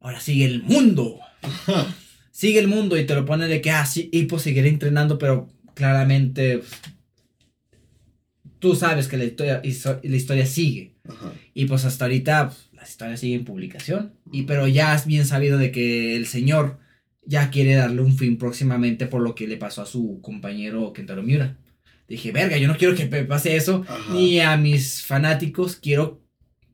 Ahora 0.00 0.20
sigue 0.20 0.46
el 0.46 0.62
mundo. 0.62 1.18
Sigue 2.36 2.58
el 2.58 2.68
mundo 2.68 2.98
y 2.98 3.06
te 3.06 3.14
lo 3.14 3.24
pone 3.24 3.48
de 3.48 3.62
que, 3.62 3.70
ah, 3.70 3.86
sí, 3.86 4.10
Hippo 4.12 4.38
seguirá 4.38 4.68
entrenando, 4.68 5.16
pero 5.16 5.48
claramente 5.72 6.58
pues, 6.58 6.70
tú 8.58 8.74
sabes 8.74 9.08
que 9.08 9.16
la 9.16 9.24
historia, 9.24 9.62
la 10.02 10.16
historia 10.16 10.44
sigue. 10.44 10.92
Ajá. 11.08 11.32
Y 11.54 11.64
pues 11.64 11.86
hasta 11.86 12.04
ahorita 12.04 12.48
pues, 12.48 12.68
la 12.72 12.82
historia 12.82 13.16
sigue 13.16 13.36
en 13.36 13.46
publicación. 13.46 14.12
Y 14.32 14.42
pero 14.42 14.68
ya 14.68 14.94
es 14.94 15.06
bien 15.06 15.24
sabido 15.24 15.56
de 15.56 15.72
que 15.72 16.14
el 16.14 16.26
señor 16.26 16.78
ya 17.24 17.48
quiere 17.48 17.74
darle 17.74 18.02
un 18.02 18.18
fin 18.18 18.36
próximamente 18.36 19.06
por 19.06 19.22
lo 19.22 19.34
que 19.34 19.46
le 19.46 19.56
pasó 19.56 19.80
a 19.80 19.86
su 19.86 20.20
compañero 20.20 20.92
Kentaro 20.92 21.22
Miura. 21.22 21.56
Dije, 22.06 22.32
verga, 22.32 22.58
yo 22.58 22.68
no 22.68 22.76
quiero 22.76 22.94
que 22.94 23.06
pase 23.06 23.56
eso. 23.56 23.82
Ajá. 23.88 24.12
Ni 24.12 24.40
a 24.40 24.58
mis 24.58 25.02
fanáticos 25.02 25.76
quiero 25.76 26.20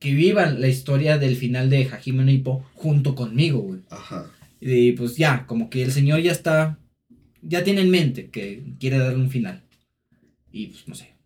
que 0.00 0.12
vivan 0.12 0.60
la 0.60 0.66
historia 0.66 1.18
del 1.18 1.36
final 1.36 1.70
de 1.70 1.84
Hajime 1.84 2.24
no 2.24 2.32
Ippo 2.32 2.68
junto 2.74 3.14
conmigo, 3.14 3.60
güey. 3.60 3.82
Ajá. 3.90 4.28
Y 4.64 4.92
pues 4.92 5.16
ya, 5.16 5.44
como 5.46 5.68
que 5.68 5.82
el 5.82 5.90
señor 5.90 6.20
ya 6.20 6.30
está, 6.30 6.78
ya 7.42 7.64
tiene 7.64 7.80
en 7.80 7.90
mente 7.90 8.30
que 8.30 8.62
quiere 8.78 8.98
darle 8.98 9.20
un 9.20 9.30
final. 9.30 9.64
Y 10.52 10.68
pues 10.68 10.86
no 10.86 10.94
sé. 10.94 11.16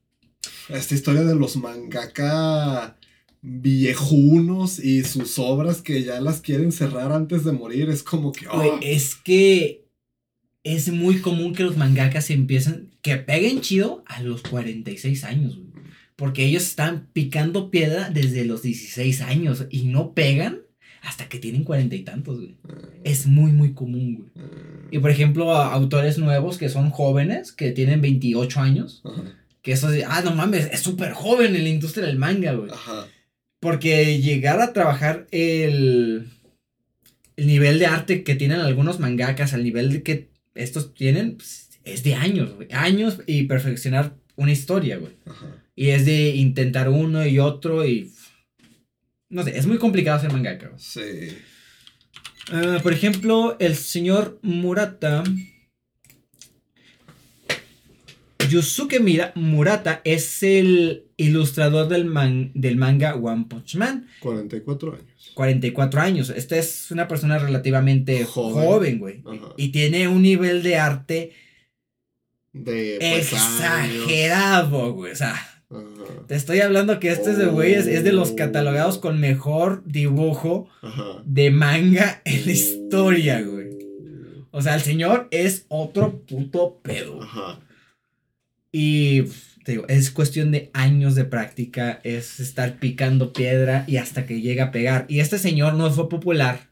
Esta 0.70 0.94
historia 0.94 1.22
de 1.22 1.34
los 1.34 1.56
mangaka 1.56 2.96
viejunos 3.42 4.78
y 4.78 5.04
sus 5.04 5.38
obras 5.38 5.82
que 5.82 6.02
ya 6.02 6.18
las 6.22 6.40
quieren 6.40 6.72
cerrar 6.72 7.12
antes 7.12 7.44
de 7.44 7.52
morir 7.52 7.90
es 7.90 8.02
como 8.02 8.32
que... 8.32 8.48
Oh, 8.48 8.78
es 8.80 9.14
que 9.14 9.84
es 10.64 10.88
muy 10.88 11.20
común 11.20 11.54
que 11.54 11.62
los 11.62 11.76
mangakas 11.76 12.30
empiecen, 12.30 12.90
que 13.02 13.16
peguen 13.18 13.60
chido 13.60 14.02
a 14.06 14.22
los 14.22 14.40
46 14.42 15.24
años, 15.24 15.58
güey. 15.58 15.84
Porque 16.16 16.46
ellos 16.46 16.62
están 16.62 17.08
picando 17.12 17.70
piedra 17.70 18.08
desde 18.08 18.46
los 18.46 18.62
16 18.62 19.20
años 19.20 19.66
y 19.68 19.84
no 19.84 20.14
pegan 20.14 20.65
hasta 21.06 21.28
que 21.28 21.38
tienen 21.38 21.62
cuarenta 21.62 21.94
y 21.94 22.02
tantos, 22.02 22.38
güey. 22.38 22.56
Es 23.04 23.26
muy, 23.26 23.52
muy 23.52 23.74
común, 23.74 24.16
güey. 24.16 24.46
Y 24.90 24.98
por 24.98 25.10
ejemplo, 25.10 25.54
autores 25.54 26.18
nuevos 26.18 26.58
que 26.58 26.68
son 26.68 26.90
jóvenes, 26.90 27.52
que 27.52 27.70
tienen 27.70 28.00
28 28.00 28.60
años, 28.60 29.02
que 29.62 29.72
eso 29.72 29.88
de, 29.88 30.04
ah, 30.04 30.20
no 30.24 30.34
mames, 30.34 30.68
es 30.72 30.80
súper 30.80 31.12
joven 31.12 31.54
en 31.54 31.62
la 31.62 31.68
industria 31.68 32.06
del 32.06 32.18
manga, 32.18 32.52
güey. 32.54 32.70
ajá. 32.72 33.06
Porque 33.60 34.20
llegar 34.20 34.60
a 34.60 34.72
trabajar 34.72 35.28
el, 35.30 36.28
el 37.36 37.46
nivel 37.46 37.78
de 37.78 37.86
arte 37.86 38.24
que 38.24 38.34
tienen 38.34 38.60
algunos 38.60 38.98
mangakas, 38.98 39.54
al 39.54 39.62
nivel 39.62 39.90
de 39.92 40.02
que 40.02 40.28
estos 40.54 40.92
tienen, 40.92 41.36
pues, 41.36 41.70
es 41.84 42.02
de 42.02 42.16
años, 42.16 42.52
güey. 42.54 42.68
Años 42.72 43.18
y 43.26 43.44
perfeccionar 43.44 44.16
una 44.34 44.52
historia, 44.52 44.98
güey. 44.98 45.12
ajá. 45.24 45.62
Y 45.76 45.90
es 45.90 46.04
de 46.04 46.30
intentar 46.30 46.88
uno 46.88 47.24
y 47.26 47.38
otro 47.38 47.86
y... 47.86 48.10
No 49.28 49.42
sé, 49.42 49.58
es 49.58 49.66
muy 49.66 49.78
complicado 49.78 50.20
ser 50.20 50.32
mangaka. 50.32 50.72
Sí. 50.78 51.36
Ah, 52.52 52.78
por 52.82 52.92
ejemplo, 52.92 53.56
el 53.58 53.74
señor 53.74 54.38
Murata. 54.42 55.24
Yusuke 58.48 59.00
Mira- 59.00 59.32
Murata 59.34 60.00
es 60.04 60.42
el 60.44 61.06
ilustrador 61.16 61.88
del, 61.88 62.04
man- 62.04 62.52
del 62.54 62.76
manga 62.76 63.16
One 63.16 63.46
Punch 63.48 63.74
Man. 63.74 64.06
44 64.20 64.92
años. 64.94 65.32
44 65.34 66.00
años. 66.00 66.30
Esta 66.30 66.56
es 66.56 66.90
una 66.92 67.08
persona 67.08 67.38
relativamente 67.38 68.24
Joven. 68.24 68.98
güey. 69.00 69.22
Ajá. 69.26 69.48
Y 69.56 69.70
tiene 69.70 70.06
un 70.06 70.22
nivel 70.22 70.62
de 70.62 70.76
arte 70.76 71.32
De 72.52 72.98
pues, 73.00 73.32
exagerado, 73.32 74.92
güey. 74.92 75.12
O 75.12 75.16
sea, 75.16 75.34
Te 76.28 76.36
estoy 76.36 76.60
hablando 76.60 77.00
que 77.00 77.10
este 77.10 77.32
es 77.32 77.38
de 77.38 77.46
güey 77.46 77.74
es, 77.74 77.86
es 77.86 78.04
de 78.04 78.12
los 78.12 78.30
Oh. 78.30 78.36
catalogados 78.36 78.98
con 78.98 79.18
mejor 79.20 79.82
dibujo 79.84 80.68
de 81.24 81.50
manga 81.50 82.22
en 82.24 82.46
la 82.46 82.52
historia, 82.52 83.42
güey. 83.42 83.66
O 84.52 84.62
sea, 84.62 84.74
el 84.74 84.82
señor 84.82 85.28
es 85.30 85.66
otro 85.68 86.20
puto 86.20 86.80
pedo. 86.82 87.22
Ajá. 87.22 87.60
Y 88.72 89.22
te 89.64 89.72
digo, 89.72 89.84
es 89.88 90.10
cuestión 90.10 90.50
de 90.52 90.70
años 90.72 91.14
de 91.14 91.24
práctica, 91.24 92.00
es 92.04 92.40
estar 92.40 92.78
picando 92.78 93.32
piedra 93.32 93.84
y 93.86 93.96
hasta 93.96 94.24
que 94.26 94.40
llega 94.40 94.64
a 94.64 94.70
pegar. 94.70 95.06
Y 95.08 95.20
este 95.20 95.38
señor 95.38 95.74
no 95.74 95.90
fue 95.90 96.08
popular. 96.08 96.70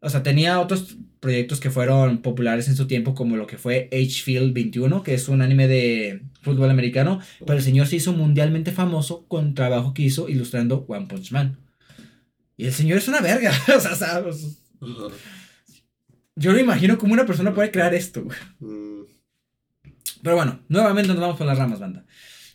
O 0.00 0.10
sea, 0.10 0.22
tenía 0.22 0.60
otros 0.60 0.96
proyectos 1.20 1.58
que 1.58 1.70
fueron 1.70 2.18
populares 2.18 2.68
en 2.68 2.76
su 2.76 2.86
tiempo, 2.86 3.14
como 3.14 3.36
lo 3.36 3.46
que 3.46 3.58
fue 3.58 3.88
H-Field 3.92 4.52
21, 4.52 5.02
que 5.02 5.14
es 5.14 5.28
un 5.28 5.42
anime 5.42 5.66
de 5.68 6.22
fútbol 6.42 6.70
americano. 6.70 7.20
Pero 7.40 7.58
el 7.58 7.64
señor 7.64 7.86
se 7.86 7.96
hizo 7.96 8.12
mundialmente 8.12 8.72
famoso 8.72 9.26
con 9.26 9.54
trabajo 9.54 9.94
que 9.94 10.02
hizo 10.02 10.28
ilustrando 10.28 10.84
One 10.88 11.06
Punch 11.06 11.32
Man. 11.32 11.58
Y 12.56 12.66
el 12.66 12.72
señor 12.72 12.98
es 12.98 13.08
una 13.08 13.20
verga. 13.20 13.52
o 13.76 13.80
sea, 13.80 13.94
¿sabes? 13.94 14.62
Ajá. 14.80 15.14
Yo 16.38 16.52
no 16.52 16.58
imagino 16.58 16.98
cómo 16.98 17.14
una 17.14 17.24
persona 17.24 17.54
puede 17.54 17.70
crear 17.70 17.94
esto. 17.94 18.28
Pero 20.22 20.36
bueno, 20.36 20.60
nuevamente 20.68 21.08
nos 21.08 21.20
vamos 21.20 21.38
por 21.38 21.46
las 21.46 21.56
ramas, 21.56 21.80
banda. 21.80 22.04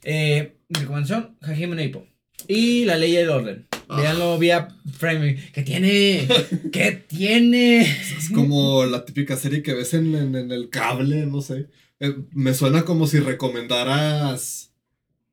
Eh, 0.04 0.58
mi 0.70 0.82
recomendación, 0.82 1.36
Hajime 1.42 1.90
no. 1.90 2.06
Y 2.48 2.86
la 2.86 2.96
ley 2.98 3.14
del 3.14 3.30
orden. 3.30 3.68
Ah. 3.94 4.00
Véanlo 4.02 4.38
vía 4.40 4.70
Framing. 4.98 5.36
Que 5.54 5.64
tiene. 5.64 6.28
que 6.72 6.92
tiene. 6.94 7.82
Es 7.82 8.30
como 8.34 8.86
la 8.86 9.04
típica 9.06 9.36
serie 9.36 9.62
que 9.64 9.74
ves 9.74 9.94
en, 9.94 10.16
en- 10.16 10.36
en 10.36 10.52
el 10.52 10.70
cable, 10.70 11.26
no 11.26 11.42
sé. 11.42 11.68
Eh, 12.00 12.16
me 12.32 12.54
suena 12.54 12.84
como 12.84 13.06
si 13.08 13.20
recomendaras. 13.20 14.72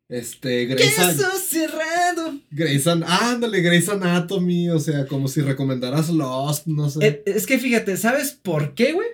Este, 0.08 0.64
Grey's, 0.66 0.98
An- 0.98 1.16
Queso 1.16 1.30
cerrado. 1.38 2.38
Grey's 2.50 2.86
An- 2.86 3.04
ándale, 3.04 3.60
Grey's 3.60 3.88
Anatomy, 3.90 4.70
o 4.70 4.78
sea, 4.80 5.06
como 5.06 5.28
si 5.28 5.42
recomendaras 5.42 6.08
Lost, 6.08 6.66
no 6.66 6.88
sé. 6.88 7.06
Eh, 7.06 7.22
Es 7.26 7.46
que 7.46 7.58
fíjate, 7.58 7.96
¿sabes 7.98 8.32
por 8.32 8.74
qué, 8.74 8.92
güey? 8.94 9.06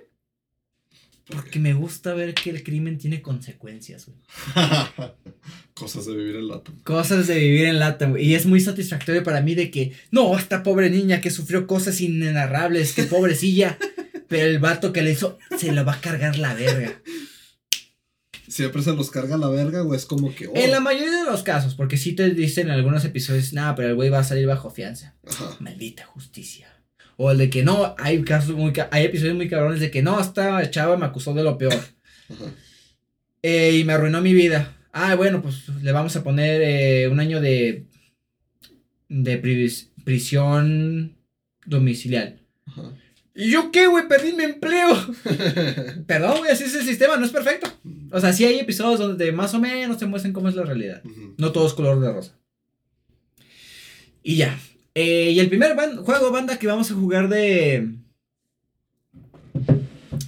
Porque 1.26 1.58
me 1.58 1.72
gusta 1.72 2.12
ver 2.12 2.34
que 2.34 2.50
el 2.50 2.62
crimen 2.62 2.98
tiene 2.98 3.22
consecuencias, 3.22 4.06
güey. 4.06 4.18
Cosas 5.74 6.06
de 6.06 6.14
vivir 6.14 6.36
en 6.36 6.48
lata. 6.48 6.72
Cosas 6.84 7.26
de 7.26 7.38
vivir 7.38 7.66
en 7.66 7.78
lata, 7.78 8.06
güey. 8.06 8.26
Y 8.26 8.34
es 8.34 8.44
muy 8.44 8.60
satisfactorio 8.60 9.22
para 9.22 9.40
mí 9.40 9.54
de 9.54 9.70
que, 9.70 9.92
no, 10.10 10.36
esta 10.38 10.62
pobre 10.62 10.90
niña 10.90 11.20
que 11.20 11.30
sufrió 11.30 11.66
cosas 11.66 12.00
inenarrables, 12.00 12.92
que 12.92 13.04
pobrecilla. 13.04 13.78
pero 14.28 14.46
el 14.46 14.58
vato 14.58 14.92
que 14.92 15.02
le 15.02 15.12
hizo, 15.12 15.38
se 15.56 15.72
lo 15.72 15.84
va 15.84 15.94
a 15.94 16.00
cargar 16.00 16.38
la 16.38 16.54
verga. 16.54 17.00
Siempre 18.48 18.82
se 18.82 18.92
los 18.92 19.10
carga 19.10 19.36
la 19.36 19.48
verga, 19.48 19.82
o 19.82 19.94
es 19.94 20.04
como 20.06 20.34
que. 20.34 20.46
oh, 20.46 20.52
En 20.54 20.70
la 20.70 20.80
mayoría 20.80 21.24
de 21.24 21.30
los 21.30 21.42
casos, 21.42 21.74
porque 21.74 21.96
sí 21.96 22.12
te 22.12 22.30
dicen 22.30 22.66
en 22.66 22.74
algunos 22.74 23.04
episodios, 23.04 23.52
nada, 23.52 23.74
pero 23.74 23.88
el 23.88 23.94
güey 23.94 24.10
va 24.10 24.18
a 24.18 24.24
salir 24.24 24.46
bajo 24.46 24.70
fianza. 24.70 25.14
Ajá. 25.26 25.56
Maldita 25.60 26.04
justicia. 26.04 26.73
O 27.16 27.30
el 27.30 27.38
de 27.38 27.50
que 27.50 27.62
no, 27.62 27.94
hay 27.98 28.22
casos 28.22 28.56
muy, 28.56 28.72
hay 28.90 29.04
episodios 29.04 29.36
muy 29.36 29.48
cabrones 29.48 29.80
de 29.80 29.90
que 29.90 30.02
no, 30.02 30.20
esta 30.20 30.68
chava 30.70 30.96
me 30.96 31.06
acusó 31.06 31.32
de 31.34 31.44
lo 31.44 31.56
peor. 31.58 31.74
Eh, 33.42 33.78
y 33.78 33.84
me 33.84 33.92
arruinó 33.92 34.20
mi 34.20 34.32
vida. 34.34 34.76
Ah, 34.92 35.14
bueno, 35.14 35.42
pues 35.42 35.68
le 35.82 35.92
vamos 35.92 36.14
a 36.16 36.24
poner 36.24 36.60
eh, 36.62 37.08
un 37.08 37.20
año 37.20 37.40
de, 37.40 37.86
de 39.08 39.42
pris- 39.42 39.90
prisión 40.04 41.16
domiciliar. 41.66 42.36
Ajá. 42.66 42.92
¿Y 43.36 43.50
yo 43.50 43.72
qué, 43.72 43.88
güey? 43.88 44.06
Perdí 44.06 44.32
mi 44.32 44.44
empleo. 44.44 44.88
Perdón, 46.06 46.38
güey, 46.38 46.52
así 46.52 46.64
es 46.64 46.74
el 46.76 46.84
sistema, 46.84 47.16
no 47.16 47.26
es 47.26 47.32
perfecto. 47.32 47.68
O 48.12 48.20
sea, 48.20 48.32
sí 48.32 48.44
hay 48.44 48.60
episodios 48.60 49.00
donde 49.00 49.32
más 49.32 49.52
o 49.54 49.58
menos 49.60 49.98
te 49.98 50.06
muestran 50.06 50.32
cómo 50.32 50.48
es 50.48 50.54
la 50.54 50.62
realidad. 50.62 51.02
No 51.36 51.50
todo 51.50 51.66
es 51.66 51.72
color 51.74 52.00
de 52.00 52.12
rosa. 52.12 52.38
Y 54.22 54.36
ya. 54.36 54.56
Eh, 54.94 55.32
y 55.32 55.40
el 55.40 55.48
primer 55.48 55.74
ban- 55.76 55.96
juego 56.04 56.30
banda 56.30 56.58
que 56.58 56.66
vamos 56.66 56.90
a 56.90 56.94
jugar 56.94 57.28
de. 57.28 57.88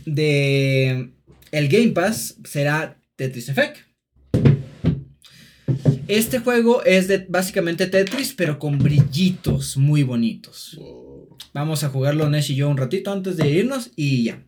De. 0.04 1.10
El 1.52 1.68
Game 1.68 1.88
Pass 1.92 2.36
será 2.44 2.98
Tetris 3.16 3.48
Effect. 3.48 3.78
Este 6.08 6.38
juego 6.38 6.84
es 6.84 7.08
de 7.08 7.26
básicamente 7.28 7.86
Tetris, 7.86 8.34
pero 8.34 8.58
con 8.58 8.78
brillitos 8.78 9.76
muy 9.76 10.02
bonitos. 10.02 10.74
Wow. 10.78 11.36
Vamos 11.52 11.82
a 11.84 11.88
jugarlo 11.88 12.28
Nesh 12.28 12.52
y 12.52 12.54
yo 12.56 12.68
un 12.68 12.76
ratito 12.76 13.12
antes 13.12 13.36
de 13.36 13.48
irnos 13.50 13.90
y 13.96 14.24
ya. 14.24 14.42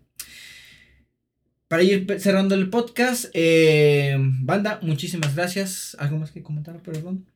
Para 1.66 1.82
ir 1.82 2.07
cerrando 2.20 2.55
el 2.55 2.70
podcast, 2.70 3.27
eh, 3.35 4.16
banda, 4.19 4.78
muchísimas 4.82 5.35
gracias. 5.35 5.97
¿Algo 5.99 6.19
más 6.19 6.31
que 6.31 6.43
comentar, 6.43 6.81
perdón? 6.82 7.27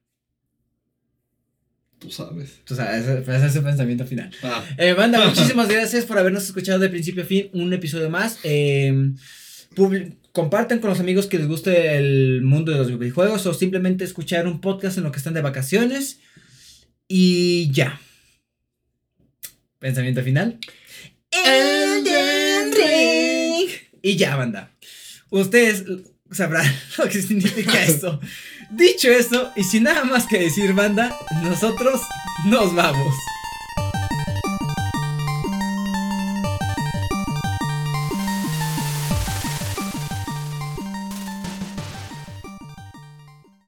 Tú 2.02 2.10
sabes. 2.10 2.60
O 2.68 2.74
sea, 2.74 2.98
ese, 2.98 3.20
ese 3.20 3.46
es 3.46 3.56
el 3.56 3.62
pensamiento 3.62 4.04
final. 4.04 4.30
Ah, 4.42 4.64
Eh, 4.76 4.92
banda, 4.92 5.24
muchísimas 5.28 5.68
gracias 5.68 6.04
por 6.04 6.18
habernos 6.18 6.42
escuchado 6.44 6.80
de 6.80 6.88
principio 6.88 7.22
a 7.22 7.26
fin 7.26 7.48
un 7.52 7.72
episodio 7.72 8.10
más. 8.10 8.38
Eh, 8.42 9.12
compartan 10.32 10.80
con 10.80 10.90
los 10.90 11.00
amigos 11.00 11.26
que 11.26 11.38
les 11.38 11.46
guste 11.46 11.96
el 11.96 12.42
mundo 12.42 12.72
de 12.72 12.78
los 12.78 12.98
videojuegos 12.98 13.46
o 13.46 13.54
simplemente 13.54 14.04
escuchar 14.04 14.46
un 14.48 14.60
podcast 14.60 14.98
en 14.98 15.04
lo 15.04 15.12
que 15.12 15.18
están 15.18 15.34
de 15.34 15.42
vacaciones. 15.42 16.18
Y 17.06 17.70
ya. 17.70 18.00
Pensamiento 19.78 20.22
final. 20.22 20.58
Elden 21.30 22.72
Ring. 22.72 23.70
Y 24.02 24.16
ya, 24.16 24.36
banda. 24.36 24.72
Ustedes 25.30 25.84
sabrán 26.30 26.66
lo 26.98 27.04
que 27.04 27.22
significa 27.22 27.84
esto. 27.86 28.20
Dicho 28.74 29.10
eso, 29.10 29.52
y 29.54 29.64
sin 29.64 29.82
nada 29.82 30.02
más 30.04 30.26
que 30.26 30.38
decir, 30.38 30.72
banda, 30.72 31.14
nosotros 31.42 32.00
nos 32.46 32.74
vamos. 32.74 33.14